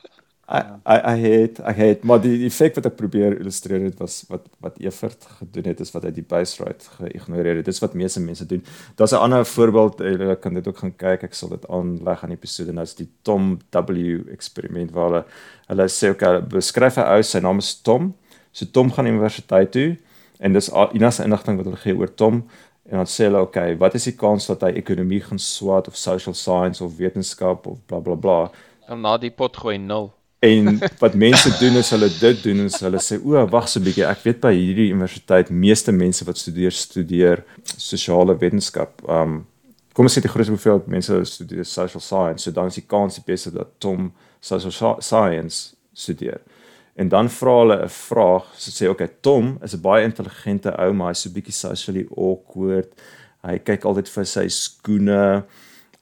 ek 0.48 0.66
ek 0.84 1.04
ek 1.04 1.18
het 1.22 1.60
ek 1.60 1.76
het 1.76 2.02
maar 2.04 2.20
die 2.20 2.44
effek 2.46 2.74
wat 2.74 2.86
ek 2.86 2.96
probeer 2.96 3.38
illustreer 3.40 3.82
het 3.84 3.98
was 3.98 4.24
wat 4.28 4.42
wat 4.60 4.74
Evert 4.80 5.24
gedoen 5.38 5.64
het 5.64 5.80
is 5.80 5.92
wat 5.92 6.02
hy 6.02 6.10
die 6.10 6.22
base 6.28 6.64
rate 6.64 6.84
geïgnoreer 6.98 7.56
het. 7.56 7.64
Dis 7.64 7.78
wat 7.80 7.94
meeste 7.94 8.20
mense 8.20 8.44
doen. 8.46 8.64
Daar's 8.96 9.12
'n 9.12 9.22
ander 9.22 9.46
voorbeeld, 9.46 9.98
jy 10.00 10.36
kan 10.36 10.54
dit 10.54 10.68
ook 10.68 10.78
gaan 10.78 10.96
kyk. 10.96 11.22
Ek 11.22 11.34
sal 11.34 11.48
dit 11.48 11.68
aanleg 11.68 12.22
aan 12.22 12.28
die 12.30 12.36
episode. 12.38 12.72
Nou 12.72 12.82
is 12.84 12.94
die 12.94 13.08
Tom 13.22 13.58
W 13.70 14.30
eksperiment 14.32 14.90
waar 14.90 15.04
hulle 15.10 15.24
hulle 15.68 15.88
sê 15.88 16.12
hulle 16.18 16.42
beskryf 16.42 16.96
'n 16.98 17.06
ou, 17.16 17.22
sy 17.22 17.38
naam 17.38 17.58
is 17.58 17.80
Tom. 17.82 18.14
So 18.52 18.66
Tom 18.72 18.90
gaan 18.92 19.06
universiteit 19.06 19.70
toe 19.72 19.96
en 20.42 20.52
dis 20.56 20.68
al- 20.74 20.90
enigste 20.96 21.24
inligting 21.24 21.56
wat 21.60 21.68
hulle 21.70 21.80
gee 21.84 21.94
oor 21.96 22.10
Tom 22.18 22.42
en 22.90 22.98
dan 22.98 23.06
sê 23.06 23.28
hulle 23.28 23.40
okay, 23.40 23.76
wat 23.78 23.94
is 23.94 24.08
die 24.10 24.16
kans 24.18 24.48
dat 24.50 24.64
hy 24.66 24.72
ekonomie 24.80 25.20
gaan 25.22 25.38
swaat 25.38 25.86
of 25.88 25.96
social 25.96 26.34
science 26.34 26.82
of 26.84 26.96
wetenskap 26.98 27.66
of 27.70 27.78
bla 27.86 28.00
bla 28.02 28.16
bla. 28.18 28.50
Dan 28.88 29.00
na 29.06 29.16
die 29.22 29.30
pot 29.30 29.56
gooi 29.56 29.78
0. 29.78 30.10
En 30.42 30.80
wat 31.02 31.14
mense 31.14 31.52
doen 31.60 31.78
is 31.78 31.90
hulle 31.94 32.08
dit 32.18 32.42
doen 32.42 32.64
is 32.66 32.80
hulle 32.82 32.98
sê 32.98 33.20
o, 33.22 33.38
wag 33.54 33.68
so 33.70 33.78
'n 33.78 33.84
bietjie. 33.86 34.04
Ek 34.10 34.24
weet 34.26 34.40
by 34.42 34.50
hierdie 34.56 34.90
universiteit 34.90 35.50
meeste 35.50 35.92
mense 35.94 36.24
wat 36.26 36.36
studeer 36.42 36.74
studeer 36.74 37.44
sosiale 37.76 38.34
wetenskap. 38.38 38.98
Um 39.08 39.46
kom 39.94 40.06
ons 40.08 40.18
sê 40.18 40.22
die 40.24 40.28
grootste 40.32 40.52
hoeveelheid 40.56 40.86
mense 40.88 41.24
studeer 41.24 41.64
social 41.64 42.00
science, 42.00 42.42
so 42.42 42.50
dan 42.50 42.66
is 42.66 42.74
die 42.80 42.86
kans 42.88 43.14
die 43.20 43.24
beste 43.26 43.50
dat 43.54 43.68
Tom 43.78 44.10
social 44.40 44.72
sci- 44.72 45.00
science 45.06 45.76
studeer. 45.94 46.40
En 46.94 47.08
dan 47.08 47.28
vra 47.30 47.58
hulle 47.58 47.82
'n 47.82 47.88
vraag, 47.88 48.44
so 48.56 48.70
sê 48.70 48.88
okay, 48.88 49.08
Tom 49.20 49.58
is 49.62 49.74
'n 49.74 49.80
baie 49.80 50.04
intelligente 50.04 50.76
ou, 50.78 50.92
maar 50.92 51.08
hy's 51.08 51.22
so 51.22 51.30
bietjie 51.30 51.52
socially 51.52 52.06
awkward. 52.16 52.92
Hy 53.42 53.58
kyk 53.58 53.84
altyd 53.84 54.08
vir 54.08 54.24
sy 54.24 54.48
skoene. 54.48 55.44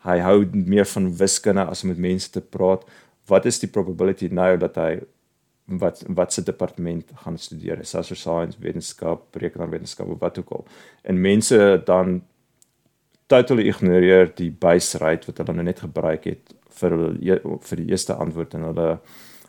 Hy 0.04 0.18
hou 0.18 0.44
meer 0.52 0.84
van 0.84 1.16
wiskunde 1.16 1.64
as 1.66 1.82
om 1.82 1.88
met 1.88 1.98
mense 1.98 2.30
te 2.30 2.40
praat. 2.40 2.84
Wat 3.26 3.46
is 3.46 3.58
die 3.58 3.68
probability 3.68 4.28
nou 4.30 4.56
dat 4.56 4.76
hy 4.76 5.00
wat 5.66 6.02
wat 6.08 6.32
se 6.32 6.42
departement 6.42 7.04
gaan 7.14 7.38
studeer? 7.38 7.84
Social 7.84 8.16
science, 8.16 8.58
wetenskap, 8.60 9.36
rekenaarwetenskap 9.36 10.08
of 10.08 10.18
wat 10.20 10.38
ook 10.38 10.50
al. 10.50 10.66
En 11.02 11.20
mense 11.20 11.82
dan 11.84 12.22
totally 13.26 13.68
ignoreer 13.68 14.32
die 14.34 14.50
base 14.50 14.98
rate 14.98 15.26
wat 15.26 15.38
hulle 15.38 15.54
nou 15.54 15.64
net 15.64 15.80
gebruik 15.84 16.24
het 16.24 16.54
vir 16.80 16.96
hulle 16.96 17.10
e- 17.22 17.58
vir 17.68 17.76
die 17.76 17.90
eerste 17.92 18.14
antwoord 18.14 18.54
en 18.54 18.66
hulle 18.70 18.88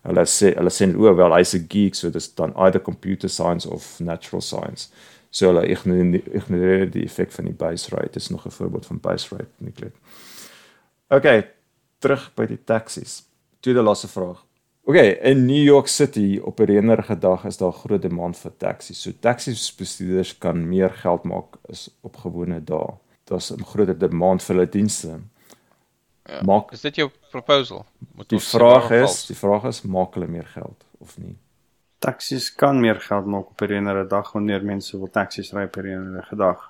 hulle 0.02 0.26
sê 0.26 0.54
hulle 0.58 0.70
sê 0.74 0.88
o 0.96 1.16
wel 1.16 1.36
hy's 1.38 1.54
'n 1.56 1.68
geek 1.70 1.96
so 1.96 2.10
dis 2.10 2.34
dan 2.36 2.54
either 2.56 2.82
computer 2.82 3.30
science 3.30 3.70
of 3.70 4.00
natural 4.00 4.42
science. 4.42 4.90
So 5.30 5.48
hulle 5.48 5.68
ignoreer 5.68 6.92
die 6.92 7.04
effek 7.04 7.32
van 7.32 7.46
die 7.46 7.54
base 7.54 7.96
rate. 7.96 8.14
Dis 8.14 8.30
nog 8.30 8.46
'n 8.46 8.52
voorbeeld 8.52 8.86
van 8.86 9.00
base 9.00 9.36
rate 9.36 9.52
Niklet. 9.58 9.96
Okay, 11.10 11.50
terug 12.00 12.32
by 12.36 12.46
die 12.46 12.64
taxis. 12.64 13.24
Tweede 13.60 13.82
laaste 13.82 14.08
vraag. 14.08 14.46
Okay, 14.84 15.20
in 15.22 15.46
New 15.46 15.64
York 15.64 15.88
City 15.88 16.40
op 16.44 16.60
'n 16.60 16.66
reënerige 16.66 17.18
dag 17.20 17.46
is 17.46 17.58
daar 17.58 17.72
groot 17.72 18.02
demand 18.02 18.38
vir 18.38 18.52
taksies. 18.58 19.02
So 19.02 19.12
taxi-bestuurders 19.20 20.38
kan 20.38 20.70
meer 20.70 20.90
geld 20.90 21.24
maak 21.24 21.58
as 21.70 21.90
op 22.02 22.18
gewone 22.18 22.64
dae. 22.64 22.94
Daar's 23.24 23.52
'n 23.52 23.64
groter 23.64 23.98
demand 23.98 24.44
vir 24.44 24.56
hulle 24.56 24.70
dienste. 24.70 25.20
Ja. 26.32 26.42
Maak 26.48 26.72
Is 26.72 26.82
dit 26.82 26.96
jou 26.96 27.10
proposal? 27.32 27.86
Moet 28.16 28.30
die 28.30 28.40
vraag 28.40 28.90
is, 28.92 29.26
die 29.28 29.36
vraag 29.36 29.64
is 29.68 29.82
maak 29.84 30.14
hulle 30.16 30.28
meer 30.32 30.48
geld 30.48 30.86
of 31.04 31.18
nie? 31.18 31.36
Taksies 32.00 32.48
kan 32.56 32.80
meer 32.80 33.00
geld 33.04 33.26
maak 33.26 33.50
op 33.52 33.62
'n 33.62 33.66
reënerige 33.72 34.08
dag 34.08 34.32
wanneer 34.32 34.64
mense 34.64 34.98
wil 34.98 35.10
taksies 35.10 35.52
ry 35.54 35.64
op 35.68 35.76
'n 35.78 35.82
reënerige 35.82 36.36
dag. 36.36 36.70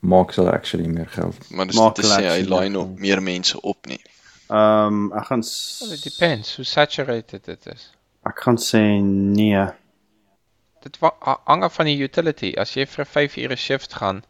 Maak 0.00 0.34
hulle 0.34 0.50
actually 0.52 0.88
meer 0.88 1.08
geld? 1.08 1.50
Maar 1.50 1.66
dis 1.66 1.76
Maak 1.76 1.94
te 1.94 2.02
sê 2.02 2.06
hy 2.06 2.24
actually 2.24 2.48
laai 2.48 2.96
meer 2.96 3.22
mense 3.22 3.60
op 3.60 3.86
nie. 3.86 4.00
Ehm 4.48 4.86
um, 4.86 5.12
ek 5.12 5.24
gaan 5.26 5.42
Well, 5.80 5.92
it 5.92 6.02
depends 6.02 6.56
hoe 6.56 6.64
saturated 6.64 7.44
dit 7.44 7.66
is. 7.66 7.92
ek 8.22 8.40
gaan 8.40 8.58
sê 8.58 8.80
nee. 9.02 9.66
Dit 10.82 10.98
hang 11.44 11.62
af 11.64 11.74
van 11.74 11.84
die 11.86 11.98
utility. 12.02 12.54
As 12.56 12.74
jy 12.74 12.86
vir 12.86 13.04
'n 13.04 13.08
5 13.08 13.36
ure 13.36 13.56
shift 13.56 13.94
gaan 13.94 14.22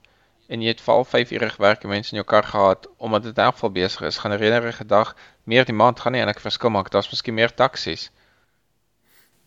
en 0.48 0.60
jy 0.62 0.68
het 0.68 0.80
vir 0.80 0.94
al 0.94 1.04
5 1.04 1.30
ure 1.32 1.48
gewerk 1.50 1.82
en 1.82 1.88
mense 1.88 2.12
in 2.14 2.16
jou 2.22 2.26
kar 2.26 2.42
gehad 2.44 2.86
omdat 2.98 3.22
dit 3.22 3.38
in 3.38 3.44
elk 3.44 3.54
geval 3.54 3.70
besig 3.70 4.02
is, 4.02 4.18
gaan 4.18 4.32
'n 4.32 4.38
reënerige 4.38 4.86
dag 4.86 5.14
meer 5.44 5.64
die 5.64 5.74
maand 5.74 6.00
gaan 6.00 6.12
nie 6.12 6.20
eintlik 6.20 6.40
verskil 6.40 6.70
maak. 6.70 6.90
Daar's 6.90 7.10
miskien 7.10 7.34
meer 7.34 7.54
taksies. 7.54 8.10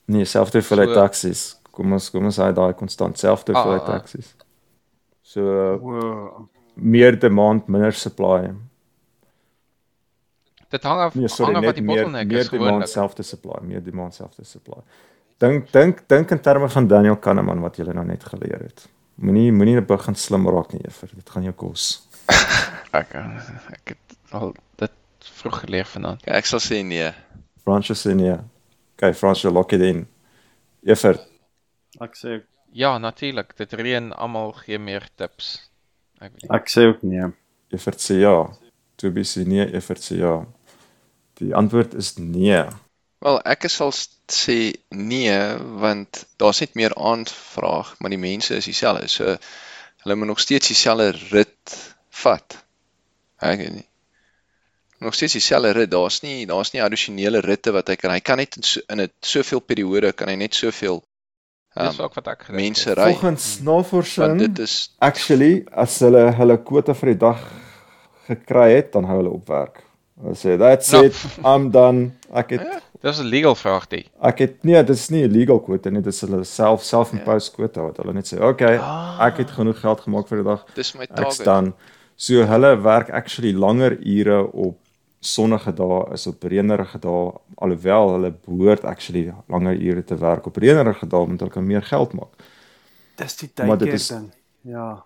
Nee, 0.06 0.26
selfde 0.26 0.58
hoeveelheid 0.60 0.90
So- 0.90 0.96
taksies. 1.02 1.60
Kom 1.72 1.94
ons 1.94 2.10
kom 2.12 2.26
ons 2.26 2.38
hy 2.38 2.52
daai 2.52 2.74
konstant 2.74 3.18
selfde 3.20 3.54
Ah, 3.54 3.64
hoeveelheid 3.64 3.90
ah. 3.90 3.96
taksies. 4.00 4.36
So 5.22 5.42
Wow. 5.78 6.48
meer 6.76 7.20
demand, 7.20 7.68
minder 7.68 7.94
supply. 7.94 8.54
Dit 10.70 10.84
hang 10.84 11.00
af 11.00 11.16
Nee, 11.16 11.28
sorry, 11.28 11.54
hang 11.54 11.58
af 11.58 11.66
wat 11.66 11.76
net 11.76 11.76
die 11.76 11.84
meer 11.94 12.04
bottleneck 12.04 12.28
meer 12.28 12.40
is 12.40 12.50
demand, 12.50 12.68
gewoonlik. 12.70 12.88
selfde 12.88 13.24
supply, 13.24 13.58
meer 13.62 13.84
demand, 13.84 14.14
selfde 14.16 14.44
supply. 14.46 14.82
Dink 15.38 15.72
dink 15.72 16.08
dink 16.08 16.32
in 16.32 16.42
terme 16.42 16.70
van 16.70 16.88
Daniel 16.88 17.16
Kahneman 17.18 17.62
wat 17.62 17.78
jy 17.78 17.84
nou 17.94 18.06
net 18.06 18.24
geleer 18.24 18.60
het. 18.60 18.88
Moenie 19.20 19.52
moenie 19.52 19.82
begin 19.84 20.16
slim 20.16 20.48
raak 20.48 20.72
nie, 20.74 20.82
Ever. 20.88 21.10
Dit 21.12 21.30
gaan 21.30 21.44
jou 21.44 21.56
kos. 21.60 21.88
Ek 23.00 23.12
ek 23.16 23.92
het 23.92 24.16
al 24.34 24.54
dit 24.80 25.28
vroeg 25.40 25.60
geleer 25.64 25.90
vanaand. 25.90 26.24
Ja, 26.26 26.38
ek 26.40 26.48
sal 26.50 26.62
sê 26.64 26.80
nee. 26.86 27.10
Francis 27.62 28.02
sê 28.06 28.16
nee. 28.18 28.38
Okay, 28.96 29.14
Francis 29.14 29.52
lock 29.54 29.76
it 29.78 29.84
in. 29.86 30.06
Ever. 30.86 31.20
Ek 32.02 32.18
sê 32.18 32.40
Ja, 32.74 32.98
natuurlik. 33.02 33.56
Dit 33.58 33.74
reën 33.74 34.12
almal 34.14 34.54
gee 34.64 34.78
meer 34.78 35.06
tips. 35.18 35.56
Ek 36.22 36.34
weet 36.34 36.52
ek 36.58 36.70
sê 36.74 36.88
ook 36.90 37.06
nee. 37.06 37.30
Ever 37.74 37.98
sê 38.02 38.22
ja. 38.24 38.36
Toby 39.00 39.26
sê 39.26 39.46
nee, 39.48 39.68
Ever 39.76 40.02
sê 40.02 40.20
ja. 40.24 40.36
Die 41.40 41.54
antwoord 41.56 41.94
is 42.00 42.16
nee. 42.18 42.64
Wel, 43.20 43.42
ek 43.52 43.68
sal 43.68 43.92
sê 44.32 44.58
nee 44.96 45.36
want 45.82 46.24
daar's 46.40 46.62
net 46.64 46.78
meer 46.80 46.96
aanvraag, 46.96 47.96
maar 48.00 48.14
die 48.14 48.22
mense 48.22 48.56
is 48.56 48.70
dieselfde. 48.70 49.10
So 49.12 49.36
hulle 50.04 50.16
moet 50.16 50.32
nog 50.32 50.40
steeds 50.40 50.72
dieselfde 50.72 51.12
rit 51.34 51.76
vat. 52.22 52.58
Ek 53.44 53.60
weet 53.60 53.76
nie. 53.82 53.88
Nog 55.04 55.16
steeds 55.16 55.36
dieselfde 55.36 55.74
rit. 55.76 55.92
Daar's 55.92 56.22
nie 56.24 56.46
daar's 56.48 56.72
nie 56.72 56.84
addisionele 56.84 57.44
ritte 57.44 57.76
wat 57.76 57.92
hy 57.92 57.96
kan. 58.00 58.16
Hy 58.16 58.24
kan 58.24 58.40
net 58.40 58.56
in 58.56 58.64
so, 58.64 58.82
in 58.88 59.02
'n 59.02 59.12
soveel 59.22 59.60
periode 59.60 60.14
kan 60.14 60.32
hy 60.32 60.36
net 60.40 60.56
soveel 60.56 61.04
Dis 61.76 62.00
um, 62.00 62.06
ook 62.06 62.16
wat 62.18 62.28
ek 62.28 62.48
gedink 62.48 62.62
mense 62.64 62.94
ry. 62.98 63.12
Volgens 63.14 63.60
Want 63.62 63.68
navorsing 63.68 64.40
dit 64.40 64.60
is 64.60 64.96
Actually, 65.06 65.64
as 65.72 66.00
hulle 66.00 66.32
hulle 66.40 66.58
kwota 66.66 66.96
vir 66.98 67.14
die 67.14 67.20
dag 67.22 67.44
gekry 68.30 68.72
het, 68.74 68.92
dan 68.96 69.06
hou 69.06 69.20
hulle 69.22 69.36
op 69.36 69.48
werk. 69.48 69.84
Hulle 70.20 70.36
sê 70.36 70.58
that's 70.58 70.92
Nou. 70.92 71.06
it, 71.06 71.16
I'm 71.46 71.70
done. 71.72 72.12
Ek 72.34 72.56
het 72.58 72.89
Dis 73.02 73.20
'n 73.20 73.26
legal 73.32 73.56
vraag 73.56 73.88
die. 73.88 74.06
ek 74.22 74.40
het 74.40 74.64
nee, 74.64 74.84
dit 74.84 74.96
is 74.96 75.10
nie 75.10 75.24
'n 75.28 75.32
legal 75.32 75.60
kwota 75.60 75.90
nie, 75.90 76.02
dit 76.02 76.14
is 76.14 76.22
hulle 76.22 76.44
self 76.44 76.84
self-imposed 76.84 77.54
kwota 77.56 77.82
wat 77.82 77.98
hulle 77.98 78.14
net 78.14 78.26
sê, 78.34 78.42
okay, 78.42 78.76
ek 79.28 79.38
het 79.38 79.52
genoeg 79.52 79.80
geld 79.80 80.00
gemaak 80.02 80.28
vir 80.28 80.38
die 80.38 80.44
dag. 80.50 80.66
dis 80.76 80.94
my 80.96 81.06
target. 81.08 81.46
dan. 81.46 81.74
So 82.18 82.44
hulle 82.46 82.76
werk 82.84 83.10
actually 83.10 83.54
langer 83.54 83.98
ure 84.06 84.52
op 84.54 84.78
sonnige 85.22 85.72
dae 85.76 86.12
as 86.12 86.28
op 86.28 86.44
reënerige 86.44 87.00
dae 87.00 87.32
alhoewel 87.58 88.10
hulle 88.14 88.32
behoort 88.46 88.84
actually 88.86 89.34
langer 89.50 89.76
ure 89.82 90.04
te 90.04 90.16
werk 90.16 90.46
op 90.48 90.58
reënerige 90.58 91.08
dae 91.08 91.26
want 91.28 91.40
hulle 91.40 91.52
kan 91.52 91.66
meer 91.68 91.82
geld 91.82 92.14
maak. 92.14 92.34
Dis 93.16 93.36
die 93.38 93.50
dit 93.56 93.66
tydkeer 93.68 93.94
is- 93.94 94.08
ding. 94.08 94.32
Ja. 94.64 95.04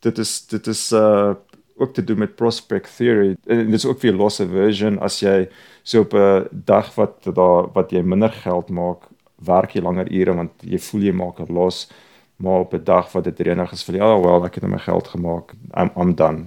dit 0.00 0.18
is 0.18 0.46
dit 0.46 0.66
is 0.66 0.92
uh 0.92 1.34
ook 1.76 1.94
te 1.94 2.04
doen 2.04 2.18
met 2.18 2.34
prospect 2.34 2.96
theory. 2.96 3.36
En 3.46 3.64
dit 3.64 3.74
is 3.74 3.86
ook 3.86 4.00
weer 4.00 4.12
loss 4.12 4.40
aversion 4.40 4.98
as 4.98 5.20
jy 5.20 5.48
so 5.82 6.00
op 6.00 6.14
'n 6.14 6.48
dag 6.50 6.94
wat 6.94 7.24
daar 7.34 7.72
wat 7.72 7.90
jy 7.90 8.02
minder 8.02 8.32
geld 8.32 8.68
maak, 8.68 9.08
werk 9.44 9.70
jy 9.74 9.82
langer 9.82 10.12
ure 10.12 10.34
want 10.34 10.52
jy 10.60 10.78
voel 10.78 11.00
jy 11.00 11.12
maak 11.12 11.40
'n 11.40 11.52
los, 11.52 11.90
maar 12.36 12.60
op 12.60 12.74
'n 12.74 12.84
dag 12.84 13.12
wat 13.12 13.24
dit 13.24 13.40
reënig 13.40 13.72
is, 13.72 13.84
vir 13.84 13.94
ja, 13.94 14.20
wel, 14.20 14.44
ek 14.44 14.54
het 14.54 14.62
nou 14.62 14.72
my 14.72 14.78
geld 14.78 15.08
gemaak. 15.08 15.54
I'm 15.76 15.90
I'm 15.96 16.14
done. 16.14 16.46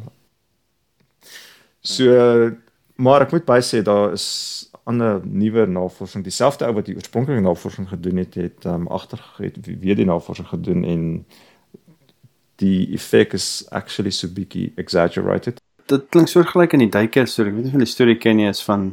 So 1.81 2.51
maar 2.95 3.21
ek 3.21 3.31
moet 3.31 3.45
by 3.45 3.59
sê 3.61 3.83
daar 3.85 4.11
is 4.13 4.69
ander 4.87 5.19
nuwe 5.23 5.65
navorsing, 5.67 6.23
dieselfde 6.23 6.65
ou 6.65 6.73
wat 6.73 6.87
die 6.87 6.95
oorspronklike 6.95 7.43
navorsing 7.43 7.89
gedoen 7.89 8.21
het, 8.23 8.37
het 8.39 8.65
um, 8.65 8.87
agter 8.87 9.21
het 9.37 9.57
weer 9.65 9.95
die 9.99 10.07
navorsing 10.07 10.47
gedoen 10.47 10.83
en 10.87 11.03
die 12.61 12.87
effek 12.93 13.33
is 13.37 13.65
actually 13.71 14.11
so 14.11 14.27
bietjie 14.27 14.71
exaggerated. 14.77 15.61
Dit 15.87 16.09
klink 16.11 16.29
soortgelyk 16.31 16.73
in 16.73 16.85
die 16.85 16.91
duiker 16.91 17.27
storie. 17.29 17.53
Ek 17.53 17.57
weet 17.57 17.67
nie 17.67 17.73
of 17.73 17.77
jy 17.77 17.85
die 17.85 17.93
storie 17.93 18.17
ken 18.19 18.39
nie 18.41 18.49
is 18.49 18.63
van 18.65 18.89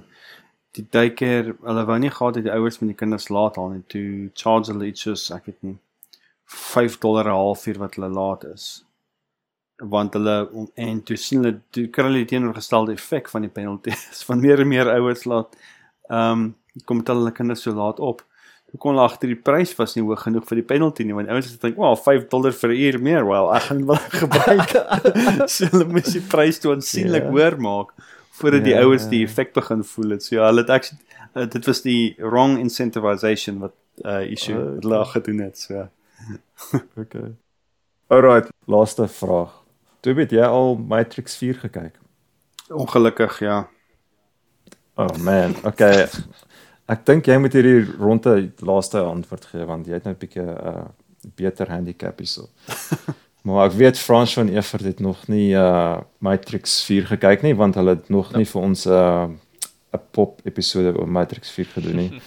die 0.74 0.84
duiker, 0.90 1.54
hulle 1.62 1.84
wou 1.86 1.98
nie 2.02 2.10
gehad 2.10 2.38
het 2.38 2.46
die 2.48 2.54
ouers 2.54 2.80
met 2.80 2.90
die 2.90 2.98
kinders 2.98 3.30
laat 3.30 3.58
haal 3.60 3.70
nie. 3.72 3.84
Toe 3.90 4.30
charge 4.38 4.72
hulle 4.72 4.90
iets 4.90 5.06
soos 5.06 5.28
ek 5.34 5.48
weet 5.50 5.60
nie 5.66 5.76
5 6.54 6.98
dollar 7.02 7.28
'n 7.30 7.38
halfuur 7.38 7.78
wat 7.78 7.94
hulle 7.94 8.10
laat 8.10 8.44
is. 8.44 8.84
Want 9.78 10.14
hulle 10.14 10.68
en 10.74 11.02
toe 11.02 11.16
sien 11.16 11.42
hulle 11.42 11.60
toe 11.70 11.86
kry 11.88 12.04
hulle 12.08 12.24
die 12.24 12.30
teenoorgestelde 12.34 12.92
effek 12.98 13.28
van 13.28 13.46
die 13.46 13.50
penalties 13.50 14.22
van 14.28 14.40
meer 14.40 14.60
en 14.60 14.68
meer 14.68 14.90
ouers 14.98 15.24
laat 15.24 15.56
ehm 16.10 16.30
um, 16.30 16.54
kom 16.84 17.02
tel 17.06 17.22
hulle 17.22 17.32
kinders 17.32 17.62
so 17.62 17.72
laat 17.72 18.00
op. 18.00 18.24
Toe 18.74 18.80
kon 18.82 18.96
hulle 18.96 19.04
agter 19.06 19.30
die 19.30 19.38
prys 19.38 19.70
was 19.78 19.92
nie 19.94 20.02
hoog 20.02 20.24
genoeg 20.26 20.48
vir 20.48 20.58
die 20.58 20.66
penalty 20.66 21.04
nie 21.06 21.14
want 21.14 21.28
ouers 21.30 21.46
het 21.46 21.60
gedink, 21.60 21.76
"Wel, 21.78 21.94
5 21.96 22.24
dollar 22.32 22.52
vir 22.52 22.70
'n 22.74 22.80
uur 22.86 22.98
meer, 23.00 23.24
wel, 23.28 23.52
ek 23.54 23.62
gaan 23.70 23.84
wel 23.86 24.00
gebruik." 24.22 24.70
so 25.54 25.66
hulle 25.70 25.84
moes 25.86 26.10
die 26.12 26.20
prys 26.20 26.58
toe 26.58 26.72
aansienlik 26.74 27.22
Ja. 27.22 27.30
hoër 27.30 27.56
maak 27.60 27.92
voordat 28.34 28.64
die 28.64 28.74
Ja, 28.74 28.82
ouers 28.82 29.04
ja. 29.04 29.10
die 29.10 29.22
effek 29.24 29.52
begin 29.54 29.84
voel 29.84 30.10
het. 30.10 30.22
So 30.24 30.34
ja, 30.36 30.46
hulle 30.50 30.60
het 30.66 30.70
actually 30.70 31.02
uh, 31.36 31.46
dit 31.46 31.66
was 31.66 31.82
die 31.82 32.14
wrong 32.18 32.58
incentivization 32.58 33.58
wat 33.60 33.72
uh 34.04 34.22
issue 34.26 34.58
Oh, 34.58 34.74
hulle 34.82 34.96
al 34.96 35.04
gedoen 35.04 35.38
het. 35.38 35.58
So 35.58 35.88
Okay. 36.98 37.34
Alright, 38.10 38.48
laaste 38.66 39.06
vraag. 39.08 39.52
Toe 40.00 40.14
het 40.18 40.30
jy 40.30 40.42
al 40.42 40.74
Matrix 40.76 41.36
4 41.36 41.54
gekyk? 41.54 41.94
ongelukkig 42.70 43.38
ja. 43.40 43.68
Oh 44.96 45.16
man, 45.18 45.54
okay. 45.64 46.08
Ek 46.86 47.04
dink 47.08 47.26
jy 47.26 47.38
moet 47.40 47.54
hierdie 47.56 47.84
ronde 47.96 48.52
laaste 48.60 49.00
antwoord 49.00 49.44
gee 49.52 49.64
want 49.64 49.86
jy 49.88 49.96
het 49.96 50.04
nou 50.04 50.12
'n 50.14 50.20
bietjie 50.20 50.42
'n 50.42 50.56
uh, 50.72 50.84
beter 51.36 51.70
handicap 51.70 52.18
hierso. 52.18 52.48
maar 53.44 53.66
ek 53.70 53.76
weet 53.76 53.98
Frans 53.98 54.34
van 54.34 54.48
Evert 54.48 54.84
het 54.84 55.00
nog 55.00 55.28
nie 55.28 55.54
uh 55.54 56.00
Matrix 56.18 56.82
4 56.84 57.06
gekyk 57.06 57.42
nie 57.42 57.54
want 57.54 57.74
hulle 57.74 57.96
het 57.96 58.08
nog 58.08 58.34
nie 58.36 58.44
vir 58.44 58.62
ons 58.62 58.86
'n 58.86 58.90
uh, 58.90 59.28
'n 59.94 60.02
pop 60.10 60.40
episode 60.44 60.92
oor 60.98 61.08
Matrix 61.08 61.50
4 61.50 61.66
gedoen 61.76 61.96
nie. 61.96 62.12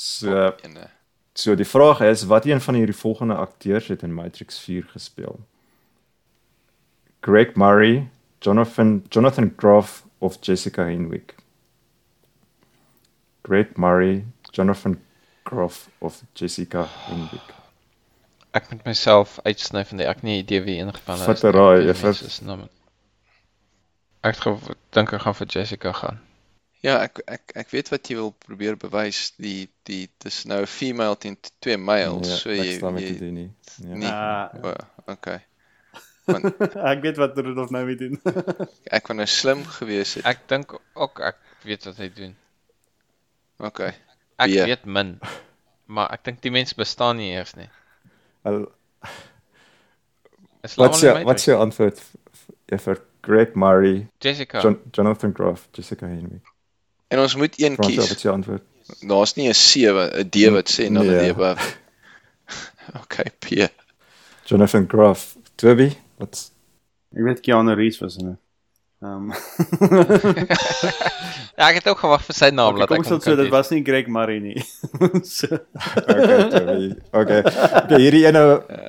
So 0.00 0.32
uh, 0.32 0.84
so 1.34 1.54
die 1.54 1.66
vraag 1.68 2.00
is 2.00 2.24
wat 2.24 2.46
een 2.46 2.60
van 2.60 2.74
hierdie 2.74 2.96
volgende 2.96 3.34
akteurs 3.34 3.88
het 3.88 4.02
in 4.02 4.14
Matrix 4.14 4.58
4 4.58 4.84
gespeel? 4.92 5.40
Greg 7.20 7.54
Murray, 7.54 8.08
Jonathan 8.38 9.04
Jonathan 9.08 9.52
Groff 9.56 10.04
of 10.18 10.38
Jessica 10.40 10.84
Henwick? 10.84 11.34
Greg 13.42 13.76
Murray, 13.76 14.24
Jonathan 14.52 14.98
Groff 15.44 15.88
of 16.00 16.22
Jessica 16.34 16.86
Henwick? 17.06 17.54
Ek 18.52 18.70
moet 18.70 18.84
myself 18.84 19.38
uitsny 19.46 19.84
van 19.86 20.00
die 20.02 20.06
ek 20.10 20.22
nie 20.26 20.40
idee 20.42 20.60
wie 20.66 20.78
Vat 20.82 21.36
is 21.36 21.44
'n 21.44 21.52
raai, 21.54 21.84
juffrou. 21.86 22.12
se 22.14 22.44
name. 22.44 22.68
Ek 24.22 24.36
dink 24.92 25.12
ek 25.12 25.22
gaan 25.22 25.34
vir 25.34 25.46
Jessica 25.46 25.92
gaan. 25.92 26.18
ja, 26.82 26.96
ek 27.04 27.20
ek 27.28 27.52
ek 27.54 27.70
weet 27.70 27.88
wat 27.92 28.08
jy 28.08 28.16
wil 28.16 28.32
probeer 28.32 28.76
bewys. 28.76 29.32
Die 29.36 29.68
die 29.84 30.08
dis 30.24 30.44
nou 30.44 30.60
'n 30.62 30.66
female 30.66 31.16
teen 31.16 31.36
t- 31.36 31.50
twee 31.60 31.76
males. 31.76 32.40
so 32.42 32.50
Ja, 32.50 32.62
ek 32.62 32.66
jy 32.66 32.76
staan 32.78 32.94
met 32.94 33.02
jy 33.02 33.18
dit 33.18 33.32
nie. 33.32 33.50
Ja. 33.84 33.94
Nee. 33.94 34.08
Uh, 34.10 34.70
o, 34.70 34.74
okay. 35.12 35.40
Want 36.26 36.44
Ek 36.92 37.00
weet 37.02 37.16
wat 37.16 37.38
Rudolf 37.38 37.70
nou 37.70 37.84
weer 37.86 37.96
doen. 37.98 38.20
ek 38.96 39.06
wou 39.08 39.16
nou 39.16 39.26
slim 39.26 39.64
gewees 39.64 40.14
het. 40.14 40.24
Ek 40.24 40.48
dink 40.48 40.74
ook 40.94 41.20
ek 41.20 41.36
weet 41.64 41.84
wat 41.84 41.96
hy 41.96 42.08
doen. 42.14 42.36
Okay. 43.60 43.92
Ek 44.38 44.48
Ja. 44.50 44.64
weet 44.64 44.84
min. 44.84 45.18
Maar 45.86 46.10
ek 46.12 46.24
dink 46.24 46.40
die 46.42 46.50
mens 46.50 46.72
bestaan 46.74 47.16
nie 47.16 47.32
eers 47.32 47.54
nie. 47.56 47.68
Jou 48.44 48.68
in 50.62 50.70
wat's 50.76 51.02
Matrix? 51.02 51.44
jou 51.44 51.58
antwoord 51.60 52.00
vir 52.78 53.00
Greg 53.22 53.54
Murray, 53.54 54.06
Jessica. 54.20 54.60
John, 54.62 54.78
Jonathan 54.92 55.32
Groff, 55.34 55.68
Jessica 55.72 56.06
Henry? 56.06 56.40
En 57.08 57.18
ons 57.18 57.34
moet 57.36 57.54
een 57.60 57.74
Frans, 57.74 57.88
kies. 57.94 58.08
wat's 58.08 58.22
jou 58.22 58.34
antwoord? 58.34 58.62
Daar's 59.06 59.34
nie 59.36 59.48
'n 59.48 59.54
C 59.54 59.90
wat 59.92 60.14
'n 60.14 60.28
D 60.30 60.48
wat 60.50 60.68
sê 60.70 60.88
na 60.90 61.00
'n 61.00 61.06
Nee. 61.06 61.32
D 61.32 61.36
wat 61.36 61.58
Okay, 63.02 63.30
P. 63.40 63.68
Jonathan 64.44 64.86
Groff. 64.88 65.36
Toby, 65.56 65.96
wat's 66.18 66.50
Ek 67.12 67.22
weet 67.24 67.40
Keanu 67.40 67.74
Reeves 67.74 67.98
was 68.00 68.16
in 68.16 68.26
dit. 68.26 68.38
Ehm 69.00 69.30
Ja, 71.60 71.68
ek 71.68 71.76
het 71.80 71.86
ook 71.88 71.98
gewag 72.00 72.22
vir 72.24 72.34
sy 72.36 72.48
naam 72.52 72.68
okay, 72.74 72.80
laat 72.80 72.88
kom 72.90 73.00
ek 73.02 73.10
ons 73.12 73.24
sê 73.26 73.34
dit 73.36 73.48
was 73.52 73.68
nie 73.72 73.80
Greg 73.84 74.06
Murray 74.12 74.38
nie. 74.40 74.60
so, 75.28 75.46
Okay, 76.12 76.38
Toby. 76.52 76.86
Okay. 77.12 77.40
Okay, 77.44 77.98
hierdie 78.00 78.22
ene, 78.28 78.42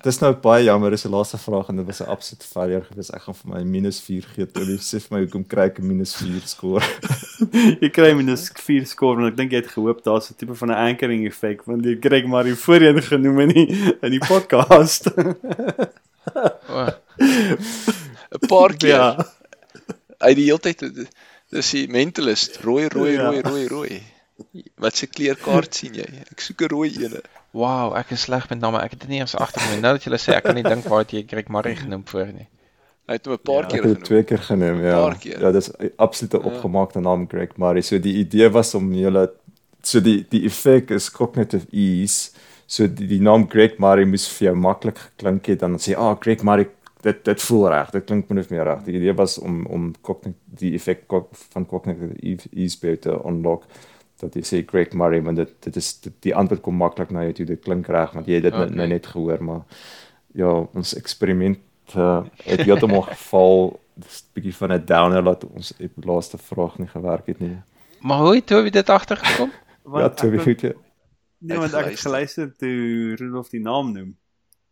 dis 0.06 0.20
nou 0.22 0.32
baie 0.44 0.64
jammer, 0.68 0.92
dis 0.96 1.04
die 1.08 1.12
laaste 1.12 1.40
vraag 1.42 1.70
en 1.72 1.82
dit 1.82 1.88
was 1.90 2.02
'n 2.04 2.10
absolute 2.12 2.48
failure 2.48 2.84
geweest. 2.90 3.14
Ek 3.16 3.24
gaan 3.28 3.36
vir 3.40 3.50
my 3.56 3.64
minus 3.64 4.00
4 4.04 4.28
gee. 4.36 4.46
Toby 4.48 4.78
sê 4.80 5.00
vir 5.04 5.12
my 5.18 5.22
hoekom 5.26 5.44
kry 5.48 5.66
ek 5.72 5.80
'n 5.80 5.88
minus 5.88 6.14
4 6.20 6.44
score? 6.48 6.84
jy 7.82 7.90
kry 7.92 8.14
minus 8.14 8.50
4 8.56 8.86
score 8.86 9.20
en 9.20 9.28
ek 9.32 9.36
dink 9.40 9.52
jy 9.52 9.62
het 9.64 9.72
gehoop 9.76 10.04
daar's 10.04 10.32
'n 10.32 10.36
tipe 10.40 10.56
van 10.56 10.70
'n 10.72 10.80
anchoring 10.92 11.26
effek 11.28 11.64
want 11.68 11.86
jy 11.86 11.96
Greg 12.00 12.26
Murray 12.28 12.56
voorheen 12.56 13.02
genoem 13.02 13.40
in 13.48 13.50
die 13.50 13.68
in 14.02 14.12
die 14.12 14.24
podcast. 14.28 15.08
'n 15.16 15.36
Paar 18.48 18.74
keer. 18.76 18.96
ja. 18.96 19.16
Hy 20.22 20.34
die 20.38 20.46
hele 20.46 20.60
tyd 20.60 20.84
dis 21.52 21.72
die 21.72 21.88
mentalist, 21.92 22.62
rooi, 22.64 22.88
rooi, 22.90 23.14
Ja. 23.14 23.30
rooi, 23.30 23.42
rooi, 23.42 23.68
rooi. 23.68 24.02
Wat 24.82 24.96
se 24.96 25.08
kleurkaart 25.08 25.74
sien 25.76 25.94
jy? 25.94 26.06
Ek 26.32 26.40
soek 26.42 26.62
'n 26.62 26.70
rooi 26.70 26.90
ene. 27.04 27.22
Wow, 27.54 27.94
ek 27.98 28.12
is 28.12 28.22
sleg 28.22 28.50
met 28.50 28.60
name. 28.60 28.80
Ek 28.82 28.92
het 28.92 29.00
dit 29.02 29.10
nie 29.10 29.20
eers 29.20 29.36
agtergekom. 29.36 29.82
Nou 29.82 29.94
dat 29.98 30.04
jy 30.04 30.12
sê 30.18 30.34
ek 30.38 30.44
kan 30.44 30.56
nie 30.56 30.64
dink 30.64 30.86
waar 30.88 31.00
het 31.04 31.12
jy 31.12 31.26
Greg 31.28 31.50
Murray 31.50 31.76
genoem 31.76 32.04
voor 32.08 32.26
nie. 32.34 32.48
Hy 33.08 33.14
het 33.18 33.26
hom 33.26 33.34
'n 33.34 33.38
paar 33.44 33.64
Ja, 33.64 33.68
keer 33.70 33.78
Ek 33.80 33.84
het 33.84 33.84
dit 33.84 33.94
genoem. 33.94 34.04
twee 34.04 34.24
keer 34.24 34.38
genoem, 34.38 34.82
ja. 34.84 34.96
Paar 34.96 35.18
keer. 35.20 35.42
Ja, 35.42 35.52
dis 35.52 35.70
absolute 35.98 36.42
opgemaakte 36.42 37.02
naam 37.02 37.28
Greg 37.28 37.58
Murray. 37.58 37.82
So 37.82 37.98
die 38.00 38.16
idee 38.24 38.50
was 38.50 38.74
om 38.76 38.94
julle 38.94 39.32
so 39.84 40.00
die 40.00 40.26
die 40.30 40.46
effek 40.46 40.92
is 40.92 41.10
cognitive 41.12 41.68
ease. 41.72 42.32
So 42.68 42.88
die, 42.88 43.08
die 43.08 43.20
naam 43.20 43.48
Greg 43.50 43.78
Murray 43.80 44.06
moes 44.06 44.28
vir 44.28 44.48
jou 44.48 44.56
maklik 44.56 44.98
geklink 44.98 45.46
het 45.48 45.60
dan 45.60 45.76
sê, 45.78 45.94
"Ah, 45.96 46.12
oh, 46.12 46.16
Greg 46.20 46.42
Murray 46.44 46.68
dit 47.02 47.24
dit 47.26 47.42
voel 47.42 47.68
reg. 47.70 47.90
Dit 47.92 48.06
klink 48.06 48.30
min 48.30 48.40
of 48.40 48.50
meer 48.50 48.64
reg." 48.64 48.84
Die 48.84 48.96
idee 48.96 49.14
was 49.14 49.38
om 49.40 49.66
om 49.66 49.94
die 50.46 50.74
effek 50.74 51.04
van 51.54 51.66
cognitive 51.66 52.14
ease- 52.54 52.80
by 52.82 52.96
te 52.96 53.20
unlock 53.26 53.66
dat 54.22 54.34
jy 54.36 54.42
sê 54.42 54.66
Greg 54.68 54.94
Murray 54.94 55.22
want 55.22 55.38
dit 55.38 55.50
dit 55.60 55.76
is 55.76 56.00
dit, 56.02 56.14
die 56.20 56.36
antwoord 56.36 56.62
kom 56.62 56.76
maklik 56.76 57.10
na 57.10 57.22
jou 57.24 57.34
toe. 57.34 57.46
Dit 57.46 57.62
klink 57.64 57.88
reg 57.88 58.12
want 58.14 58.28
jy 58.28 58.34
het 58.34 58.44
dit 58.44 58.54
okay. 58.54 58.70
Nou 58.70 58.88
net 58.88 59.06
gehoor, 59.08 59.44
maar 59.44 59.62
ja, 60.34 60.52
ons 60.74 60.94
eksperiment 60.96 61.58
uh, 61.96 62.22
het 62.44 62.62
heeltemal 62.62 63.02
geval. 63.02 63.80
Dis 63.96 64.22
'n 64.22 64.34
bietjie 64.34 64.56
van 64.56 64.72
'n 64.74 64.86
downer 64.86 65.24
dat 65.24 65.44
ons 65.44 65.74
die 65.78 65.90
laaste 66.06 66.38
vraag 66.38 66.78
nie 66.78 66.88
gewerk 66.88 67.28
het 67.28 67.40
nie. 67.40 67.58
Maar 68.02 68.18
hoe 68.18 68.36
het 68.36 68.46
Toby 68.46 68.70
dit 68.70 68.90
agtergekom? 68.90 69.52
ja, 69.94 70.10
Toby 70.10 70.36
ek- 70.38 70.42
goed. 70.42 70.62
Ja. 70.62 70.72
Nee, 71.38 71.58
want 71.58 71.74
ek 71.74 71.86
het 71.86 72.00
geluister 72.00 72.52
toe 72.58 73.16
Rudolf 73.16 73.50
die 73.50 73.62
naam 73.62 73.92
noem. 73.94 74.16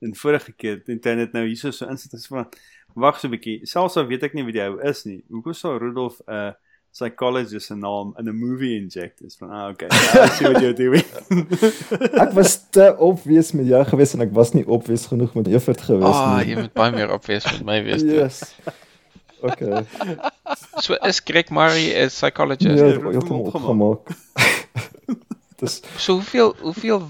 En 0.02 0.16
vorige 0.16 0.52
keer 0.56 0.82
hy 0.86 1.16
dit 1.16 1.34
nou 1.34 1.46
hierso 1.48 1.72
so 1.72 1.86
insit 1.86 2.14
is 2.14 2.28
van 2.28 2.48
wag 2.96 3.20
so 3.20 3.28
'n 3.28 3.32
bietjie. 3.32 3.60
Selfs 3.68 3.98
al 3.98 4.08
weet 4.08 4.24
ek 4.24 4.34
nie 4.34 4.44
wie 4.46 4.54
die 4.54 4.62
ou 4.64 4.80
is 4.82 5.04
nie. 5.06 5.24
Hoekom 5.30 5.54
sou 5.54 5.78
Rudolf 5.78 6.20
'n 6.28 6.34
uh, 6.34 6.52
psychologist 6.92 7.68
se 7.68 7.76
naam 7.76 8.14
in 8.18 8.26
'n 8.30 8.36
movie 8.36 8.76
inject 8.82 9.22
is 9.22 9.36
van 9.38 9.50
ah 9.52 9.70
okay. 9.70 9.88
Ja, 9.92 10.24
ek 10.24 10.32
sien 10.32 10.54
wat 10.54 10.62
jy 10.62 10.74
doen. 10.74 11.04
Ek 12.24 12.32
was 12.34 12.70
te 12.72 12.96
obvious 12.98 13.52
met 13.52 13.68
jou 13.68 13.84
gewees 13.86 14.14
en 14.14 14.22
ek 14.22 14.32
was 14.34 14.54
nie 14.54 14.66
obvious 14.68 15.06
genoeg 15.06 15.34
met 15.36 15.48
Evert 15.48 15.82
gewees 15.82 16.16
Ah, 16.16 16.38
nie. 16.40 16.48
jy 16.50 16.56
moet 16.62 16.74
baie 16.74 16.92
meer 16.92 17.12
opwees 17.14 17.46
met 17.52 17.64
my 17.66 17.84
wees. 17.84 18.02
Yes. 18.20 18.56
Okay. 19.42 19.86
So 20.82 20.96
is 21.06 21.20
Greg 21.24 21.50
Murray 21.50 21.94
'n 21.94 22.02
Ja, 22.02 22.08
psychologist. 22.08 22.68
dit 22.68 22.78
dit 22.78 23.04
het 23.04 23.14
het 23.14 23.28
hom 23.28 23.42
opgemaak. 23.42 24.00
Dis 25.60 25.82
So 25.98 26.14
hoeveel 26.14 26.56
hoeveel 26.62 27.10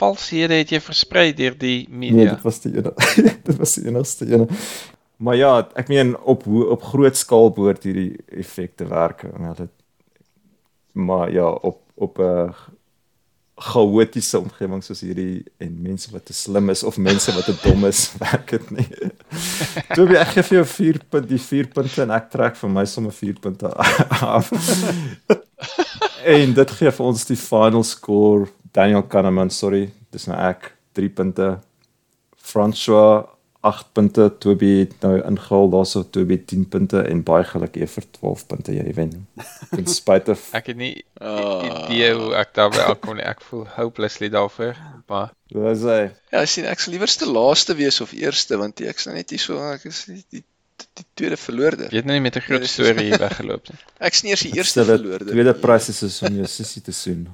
valshede 0.00 0.58
het 0.62 0.72
jy 0.74 0.80
versprei 0.82 1.28
deur 1.36 1.54
die 1.60 1.86
nee, 1.90 2.10
media? 2.14 2.34
dit 2.34 2.42
was 2.48 2.60
die 2.64 2.72
ene. 2.80 2.92
dit 3.48 3.56
was 3.60 3.76
die 3.78 3.86
enigste 3.92 4.26
ene. 4.30 4.48
Maar 5.20 5.36
ja, 5.36 5.52
ek 5.76 5.88
meen 5.92 6.14
op 6.24 6.44
hoe- 6.48 6.66
op 6.72 6.82
groot 6.94 7.16
skaal 7.20 7.50
behoort 7.52 7.84
hierdie 7.84 8.16
effekte 8.40 8.88
werk. 8.88 9.26
Ja, 9.28 9.52
dit 9.58 9.70
maar 10.92 11.30
ja, 11.32 11.46
op 11.50 11.82
op 12.00 12.18
'n 12.18 12.54
chaotiese 13.60 14.38
omgewing 14.40 14.80
soos 14.84 15.02
hierdie 15.04 15.44
en 15.60 15.74
mense 15.84 16.08
wat 16.14 16.24
te 16.24 16.32
slim 16.32 16.70
is 16.72 16.82
of 16.82 16.96
mense 16.96 17.32
wat 17.36 17.44
te 17.44 17.54
dom 17.62 17.84
is, 17.84 18.06
werk 18.24 18.50
dit 18.56 18.70
nie. 18.70 18.86
Toby, 19.96 20.16
ek 20.16 20.32
gee 20.32 20.42
vir 20.48 20.56
jou 20.56 20.64
4 20.66 21.00
punt, 21.12 21.28
die 21.28 21.38
4 21.44 21.68
punte 21.74 22.02
en 22.06 22.14
ek 22.16 22.30
trek 22.32 22.56
vir 22.56 22.70
my 22.72 22.86
sommer 22.88 23.12
4 23.12 23.36
punte 23.44 23.68
af. 24.24 24.48
en 26.24 26.54
dit 26.56 26.70
gee 26.78 26.90
vir 26.96 27.06
ons 27.06 27.26
die 27.28 27.36
final 27.36 27.84
score. 27.84 28.48
Daniel 28.72 29.02
Kahneman, 29.02 29.50
sorry, 29.50 29.90
dis 30.12 30.26
nou 30.26 30.36
ek 30.38 30.72
3 30.94 31.08
punte. 31.08 31.58
François 32.40 33.26
8 33.62 33.90
punte, 33.92 34.24
Toby 34.40 34.88
nou 35.02 35.18
ingehaal 35.28 35.68
daarso 35.74 36.00
Toby 36.08 36.38
10 36.48 36.62
punte 36.72 37.02
en 37.10 37.20
baie 37.22 37.44
geluk 37.44 37.74
vir 37.92 38.04
12 38.16 38.46
punte 38.48 38.72
jy 38.72 38.94
wen. 38.96 39.10
In 39.76 39.86
spite 39.86 40.30
of 40.32 40.46
Ek 40.56 40.70
het 40.72 40.76
nie 40.80 41.04
Ah. 41.20 41.84
idee 41.90 42.14
hoe 42.16 42.30
ek 42.40 42.54
daarby 42.56 42.78
aankom 42.86 43.16
nie. 43.18 43.24
Ek 43.28 43.42
voel 43.44 43.66
hopelessly 43.76 44.30
daarvoor, 44.32 44.74
maar 45.08 45.32
was 45.52 45.82
hy 45.84 46.10
Ja, 46.32 46.46
sien 46.46 46.64
ek 46.64 46.80
sal 46.80 46.94
liewerste 46.94 47.26
laaste 47.28 47.74
wees 47.76 48.00
of 48.00 48.12
eerste 48.16 48.56
want 48.56 48.80
ek's 48.80 49.04
nou 49.06 49.14
net 49.16 49.28
hier 49.30 49.38
so 49.44 49.58
ek 49.74 49.84
is 49.84 50.06
die 50.06 50.24
die, 50.30 50.44
die 50.96 51.04
tweede 51.14 51.36
verloorde. 51.36 51.90
jy 51.92 51.96
het 52.00 52.06
nou 52.06 52.14
nie 52.16 52.22
met 52.24 52.36
'n 52.36 52.40
groot 52.40 52.60
dis- 52.62 52.72
storie 52.72 53.10
hier 53.10 53.18
weggeloop 53.18 53.68
nie. 53.68 53.78
Ek's 54.08 54.22
nie 54.22 54.30
eers 54.32 54.40
die 54.48 54.56
eerste 54.56 54.84
verloorde. 54.84 55.30
Tweede 55.30 55.52
prys 55.54 55.88
is 55.90 56.02
is 56.02 56.22
om 56.22 56.34
jou 56.34 56.46
sussie 56.46 56.80
te 56.82 56.92
soen. 56.92 57.28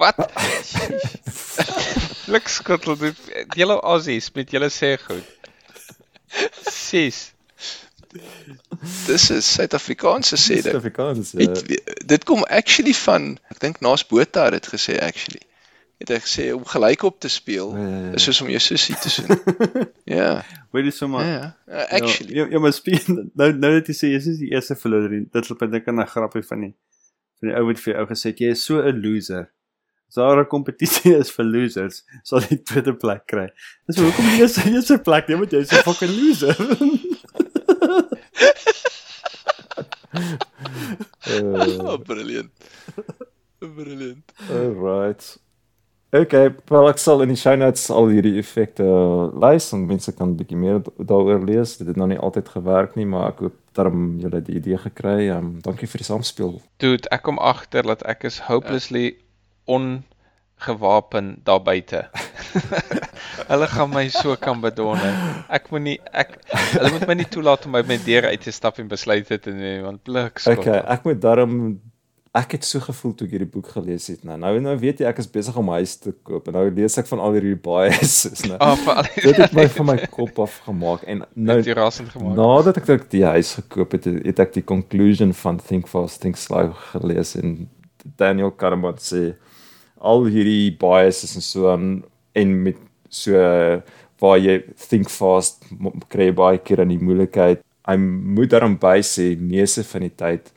Wat? 0.00 0.16
Lukskottel 2.32 2.96
dit 2.96 3.18
julle 3.58 3.76
Aussies 3.84 4.30
met 4.32 4.50
julle 4.54 4.70
sê 4.72 4.94
goed. 5.02 5.26
Sis. 6.70 7.18
Dis 9.06 9.28
'n 9.30 9.42
Suid-Afrikaanse 9.44 10.38
sê 10.40 10.56
dit. 10.60 10.70
Suid-Afrikaans. 10.70 11.32
Het, 11.36 11.60
dit 12.06 12.24
kom 12.24 12.44
actually 12.48 12.94
van 13.04 13.36
ek 13.52 13.60
dink 13.60 13.80
Naas 13.84 14.06
Botha 14.06 14.48
het 14.48 14.56
dit 14.56 14.70
gesê 14.72 14.96
actually. 15.04 15.44
Het 16.00 16.14
hy 16.14 16.18
gesê 16.24 16.48
om 16.56 16.64
gelyk 16.64 17.02
op 17.04 17.20
te 17.20 17.28
speel 17.28 17.76
Ja, 17.76 17.84
ja, 17.84 18.00
ja. 18.06 18.12
is 18.16 18.24
soos 18.24 18.40
om 18.40 18.48
jou 18.48 18.62
sussie 18.70 18.96
te 18.96 19.10
soen. 19.12 19.36
ja, 20.16 20.40
Weet 20.72 20.88
jy 20.88 20.96
sommer 20.96 21.26
ja, 21.28 21.56
ja, 21.68 21.84
actually. 22.00 22.34
Ja, 22.40 22.46
ja, 22.48 22.58
maar 22.58 22.72
speel 22.72 23.28
nou 23.36 23.52
nou 23.52 23.72
dat 23.76 23.92
jy 23.92 24.00
sê 24.00 24.14
jy 24.14 24.24
is 24.24 24.40
die 24.40 24.52
eerste 24.54 24.80
verloder 24.80 25.12
en 25.12 25.28
dit 25.28 25.52
loop 25.52 25.62
aan 25.68 25.76
'n 26.00 26.12
grappie 26.16 26.46
van 26.48 26.60
die 26.70 26.74
van 27.40 27.52
die 27.52 27.56
ou 27.58 27.66
wat 27.68 27.80
vir 27.84 27.94
jou 27.94 28.06
gesê 28.16 28.32
jy 28.32 28.54
is 28.56 28.64
so 28.64 28.80
'n 28.80 28.96
loser. 29.04 29.50
As 30.10 30.18
daar 30.18 30.40
'n 30.42 30.48
kompetisie 30.50 31.14
is 31.14 31.30
vir 31.30 31.44
losers, 31.46 32.02
sal 32.26 32.40
jy 32.42 32.56
tweede 32.66 32.94
plek 32.98 33.28
kry. 33.30 33.46
Dis 33.86 33.96
so, 33.96 34.02
hoekom 34.02 34.26
jy 34.26 34.42
is 34.42 34.56
jy 34.58 34.96
'n 34.96 35.04
plek, 35.06 35.28
jy 35.30 35.36
moet 35.38 35.52
jy 35.54 35.60
'n 35.62 35.84
fucking 35.86 36.10
loser. 36.18 36.56
Uh, 41.30 41.78
Oh, 41.90 41.96
brilliant. 41.98 42.50
Brilliant. 43.60 44.32
Alright. 44.50 45.38
Okay, 46.10 46.48
wel 46.66 46.88
ek 46.90 46.98
sal 46.98 47.22
in 47.22 47.30
die 47.30 47.38
show 47.38 47.54
notes 47.54 47.84
al 47.94 48.08
hierdie 48.10 48.34
effekte 48.40 48.82
lys 49.38 49.68
en 49.76 49.84
mense 49.86 50.10
kan 50.18 50.32
'n 50.32 50.36
bietjie 50.40 50.58
meer 50.58 50.80
daaroor 50.98 51.44
lees. 51.46 51.76
Dit 51.78 51.86
het 51.86 51.96
nog 51.96 52.08
nie 52.10 52.18
altyd 52.18 52.48
gewerk 52.50 52.96
nie, 52.98 53.06
maar 53.06 53.28
ek 53.30 53.38
hoop 53.46 53.54
daarom 53.78 54.18
julle 54.18 54.42
die 54.42 54.56
idee 54.58 54.78
gekry. 54.78 55.28
Ehm 55.30 55.38
um, 55.38 55.60
dankie 55.62 55.86
vir 55.86 56.02
die 56.02 56.08
saamspeel. 56.10 56.58
Dude, 56.82 57.06
ek 57.14 57.22
kom 57.22 57.38
agter 57.38 57.86
dat 57.86 58.02
ek 58.02 58.24
is 58.24 58.40
hopelessly 58.50 59.14
ongewapen 59.76 61.36
daar 61.44 61.62
buite. 61.62 62.04
hulle 63.50 63.66
gaan 63.70 63.90
my 63.90 64.08
so 64.14 64.36
kan 64.40 64.60
bedonne. 64.62 65.12
Ek 65.48 65.70
moet 65.72 65.86
nie 65.86 65.98
ek 66.12 66.36
hulle 66.74 66.90
moet 66.96 67.06
my 67.10 67.18
nie 67.22 67.28
toelaat 67.30 67.66
om 67.68 67.78
by 67.78 67.84
my 67.88 67.98
deur 68.04 68.30
uit 68.30 68.42
te 68.42 68.54
stap 68.54 68.80
en 68.82 68.90
besluite 68.90 69.38
te 69.42 69.54
neem 69.54 69.86
want 69.86 70.02
blik 70.06 70.42
skot. 70.42 70.62
Okay, 70.62 70.82
ek 70.96 71.06
moet 71.08 71.22
daarom 71.22 71.56
ek 72.36 72.52
het 72.54 72.66
so 72.66 72.78
gevoel 72.78 73.14
toe 73.18 73.26
ek 73.26 73.32
hierdie 73.34 73.48
boek 73.50 73.72
gelees 73.74 74.06
het. 74.12 74.20
Nou 74.26 74.36
nou 74.38 74.52
nou 74.62 74.76
weet 74.78 75.02
jy 75.02 75.08
ek 75.10 75.18
is 75.22 75.30
besig 75.30 75.56
om 75.58 75.66
'n 75.70 75.80
huis 75.82 75.96
te 75.98 76.12
koop 76.22 76.46
en 76.46 76.54
nou 76.54 76.64
lees 76.70 76.98
ek 76.98 77.08
van 77.10 77.22
al 77.26 77.34
hierdie 77.34 77.56
biases 77.58 78.44
nou. 78.46 78.58
Ah, 78.66 78.76
vir 78.78 78.94
al 78.94 79.08
Dit 79.16 79.40
het 79.42 79.56
my 79.56 79.66
van 79.68 79.86
my 79.86 79.96
kop 80.06 80.38
af 80.38 80.60
gemaak 80.66 81.02
en 81.02 81.24
nou 81.34 81.58
gemaak. 81.62 82.36
nadat 82.36 82.76
ek 82.78 82.86
dit 82.86 83.10
die 83.18 83.24
huis 83.24 83.54
gekoop 83.58 83.92
het, 83.98 84.04
het 84.04 84.38
ek 84.38 84.54
die 84.54 84.64
conclusion 84.64 85.34
van 85.34 85.58
Think 85.58 85.88
Fast 85.88 86.20
Think 86.22 86.36
Slow 86.36 86.70
gelees 86.92 87.34
en 87.34 87.68
Daniel 88.16 88.50
Kahneman 88.50 88.98
sê 88.98 89.34
al 90.00 90.24
hierdie 90.26 90.70
biases 90.80 91.34
en 91.36 91.42
so 91.44 91.70
aan 91.72 92.02
en 92.34 92.62
met 92.62 92.76
so 93.08 93.32
waar 94.20 94.38
jy 94.38 94.58
think 94.88 95.08
fast 95.08 95.64
kry 96.12 96.30
baie 96.36 96.58
keer 96.58 96.80
in 96.84 96.88
die 96.88 97.00
moeilikheid. 97.00 97.62
Hy 97.88 97.96
moet 97.96 98.50
daarom 98.52 98.76
by 98.80 98.98
sê 99.02 99.32
meeste 99.40 99.84
van 99.84 100.04
die 100.06 100.12
tyd 100.16 100.50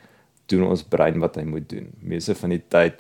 doen 0.52 0.66
ons 0.68 0.84
brein 0.84 1.20
wat 1.24 1.38
hy 1.40 1.46
moet 1.48 1.70
doen. 1.70 1.88
Meeste 2.02 2.36
van 2.36 2.50
die 2.50 2.62
tyd 2.70 3.00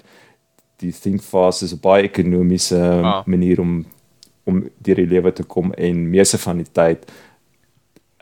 die 0.80 0.91
think 0.91 1.22
fast 1.22 1.64
is 1.64 1.74
'n 1.74 1.80
baie 1.82 2.03
ekonomiese 2.07 2.80
Ah. 3.03 3.24
manier 3.26 3.60
om 3.61 3.86
om 4.45 4.64
deur 4.82 4.95
die 4.95 5.07
lewe 5.07 5.32
te 5.32 5.44
kom 5.44 5.72
en 5.78 6.10
meeste 6.10 6.38
van 6.38 6.57
die 6.57 6.72
tyd 6.74 7.06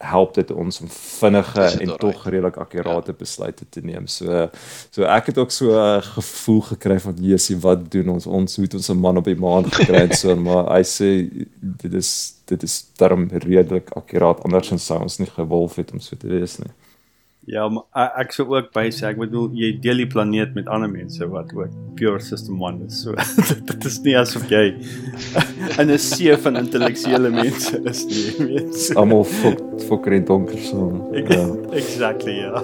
help 0.01 0.33
dit 0.33 0.51
ons 0.51 0.81
om 0.81 0.89
vinnige 0.89 1.61
en 1.61 1.93
tog 2.01 2.23
redelik 2.25 2.57
akkurate 2.57 3.13
besluite 3.17 3.65
te 3.69 3.83
neem. 3.85 4.07
So 4.07 4.47
so 4.89 5.05
ek 5.05 5.31
het 5.31 5.37
ook 5.37 5.51
so 5.51 5.71
'n 5.77 6.01
gevoel 6.01 6.61
gekry 6.61 6.99
van 6.99 7.15
Jessie, 7.19 7.57
wat 7.57 7.91
doen 7.91 8.09
ons? 8.09 8.27
Ons 8.27 8.55
het 8.55 8.73
ons 8.73 8.89
'n 8.89 8.97
man 8.97 9.17
op 9.17 9.25
die 9.25 9.35
maan 9.35 9.71
gekry 9.71 10.09
en 10.09 10.15
so, 10.15 10.35
maar 10.47 10.71
hy 10.75 10.83
sê 10.83 11.29
dit 11.59 11.93
is 11.93 12.33
dit 12.45 12.63
is 12.63 12.85
daarom 12.97 13.29
redelik 13.31 13.89
akkuraat 13.95 14.43
andersins 14.43 14.85
sou 14.85 14.99
ons 15.01 15.17
nie 15.17 15.29
gewolf 15.29 15.75
het 15.75 15.91
om 15.91 15.99
so 15.99 16.15
te 16.15 16.27
wees 16.27 16.57
nie. 16.57 16.71
Ja, 17.49 17.65
maar 17.69 17.83
ek, 17.97 18.11
ek 18.21 18.33
sou 18.35 18.45
ook 18.53 18.67
by 18.75 18.83
sê 18.93 19.07
ek 19.09 19.17
bedoel 19.17 19.47
jy 19.57 19.71
deel 19.81 20.03
die 20.03 20.09
planeet 20.09 20.53
met 20.53 20.67
ander 20.69 20.89
mense 20.91 21.25
wat 21.31 21.49
ook 21.57 21.73
pure 21.97 22.21
system 22.21 22.61
1 22.61 22.83
is. 22.85 22.99
So 23.01 23.15
dit 23.71 23.87
is 23.89 23.97
nie 24.05 24.13
asof 24.19 24.45
jy 24.51 24.65
in 25.81 25.89
'n 25.89 25.97
see 25.97 26.35
van 26.43 26.59
intellektuele 26.61 27.31
mense 27.33 27.81
is 27.81 28.03
nie, 28.05 28.21
jy 28.27 28.49
weet. 28.51 28.81
Almal 29.01 29.25
fok 29.25 29.63
fokker 29.87 30.17
en 30.19 30.25
donker 30.25 30.61
saam. 30.69 31.01
Ja. 31.17 31.41
Exactly, 31.73 32.37
ja. 32.45 32.61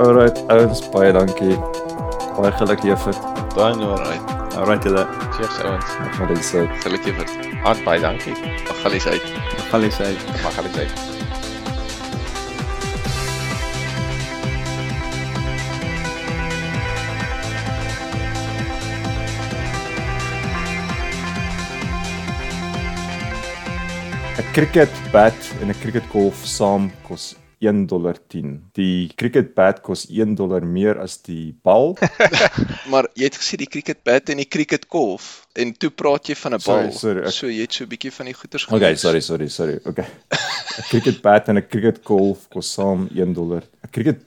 Alright, 0.00 0.40
ouens, 0.52 0.80
baie 0.92 1.12
dankie. 1.12 1.56
Baie 2.36 2.52
geluk 2.60 2.84
juffrou. 2.84 3.16
Dan 3.56 3.78
nou. 3.80 3.92
Alright, 3.96 4.36
Alright, 4.56 4.84
julle. 4.84 5.04
Cheers 5.36 5.60
ouens. 5.64 5.98
Maar 6.18 6.32
dit 6.32 6.44
sê 6.44 6.64
gelukkig 6.84 7.16
vir 7.20 7.60
Hard 7.64 7.84
baie 7.84 8.00
dankie. 8.00 8.36
Magalies 8.68 9.08
uit. 9.08 9.28
Gaan 9.68 9.84
jy 9.84 9.92
sê. 10.00 10.12
Mag 10.44 10.58
alles 10.64 10.80
uit. 10.80 11.15
Cricket 24.56 24.92
bat 25.12 25.36
en 25.60 25.68
'n 25.70 25.76
cricket 25.82 26.06
golf 26.12 26.44
saam 26.48 26.90
kos 27.08 27.34
1 27.60 27.86
dollar 27.88 28.16
10. 28.28 28.62
Die 28.76 29.08
cricket 29.16 29.54
bat 29.54 29.80
kos 29.82 30.06
1 30.10 30.34
dollar 30.36 30.64
meer 30.64 30.98
as 31.00 31.16
die 31.22 31.54
bal. 31.64 31.96
Maar 32.92 33.08
jy 33.16 33.24
het 33.28 33.36
gesê 33.40 33.56
die 33.56 33.66
cricket 33.68 34.02
bat 34.04 34.28
en 34.32 34.36
die 34.40 34.48
cricket 34.48 34.86
golf 34.88 35.46
en 35.56 35.72
toe 35.72 35.90
praat 35.90 36.28
jy 36.28 36.34
van 36.36 36.54
'n 36.54 36.60
Sorry, 36.60 36.88
bal. 36.88 36.98
sorry, 36.98 37.20
ek- 37.26 37.32
So 37.32 37.46
jy 37.48 37.60
het 37.62 37.72
so 37.72 37.84
'n 37.84 37.88
bietjie 37.88 38.12
van 38.12 38.26
die 38.26 38.34
goeters 38.34 38.64
Okay, 38.66 38.78
gemix. 38.78 39.00
sorry, 39.00 39.20
sorry, 39.20 39.48
sorry. 39.48 39.78
Okay. 39.84 40.06
'n 40.78 40.82
Cricket 40.90 41.20
bat 41.22 41.48
en 41.48 41.56
'n 41.58 41.66
cricket 41.68 42.00
golf 42.04 42.48
kos 42.48 42.72
saam 42.72 43.08
1 43.14 43.32
dollar. 43.34 43.62
'n 43.84 43.90
Cricket 43.90 44.20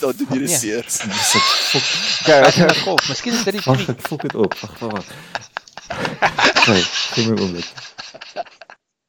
Dan 0.00 0.12
doen 0.16 0.26
jy 0.30 0.38
dit 0.38 0.48
Nee. 0.48 0.58
seer. 0.58 0.82
dis 1.12 1.34
ek 1.34 1.46
fok. 1.70 1.86
Okay, 2.22 2.40
okay. 2.48 2.80
golf. 2.82 3.08
Miskien 3.08 3.32
is 3.34 3.44
dit 3.44 3.54
die 3.54 3.62
Wag, 3.64 3.76
tweet. 3.76 3.88
ek 3.98 4.06
fok 4.08 4.22
dit 4.22 4.34
op. 4.34 4.54
Wag, 4.60 4.78
wag. 4.78 5.04
Okay, 6.58 6.82
kom 7.14 7.24
maar 7.28 7.42
om 7.42 7.52
dit. 7.52 7.72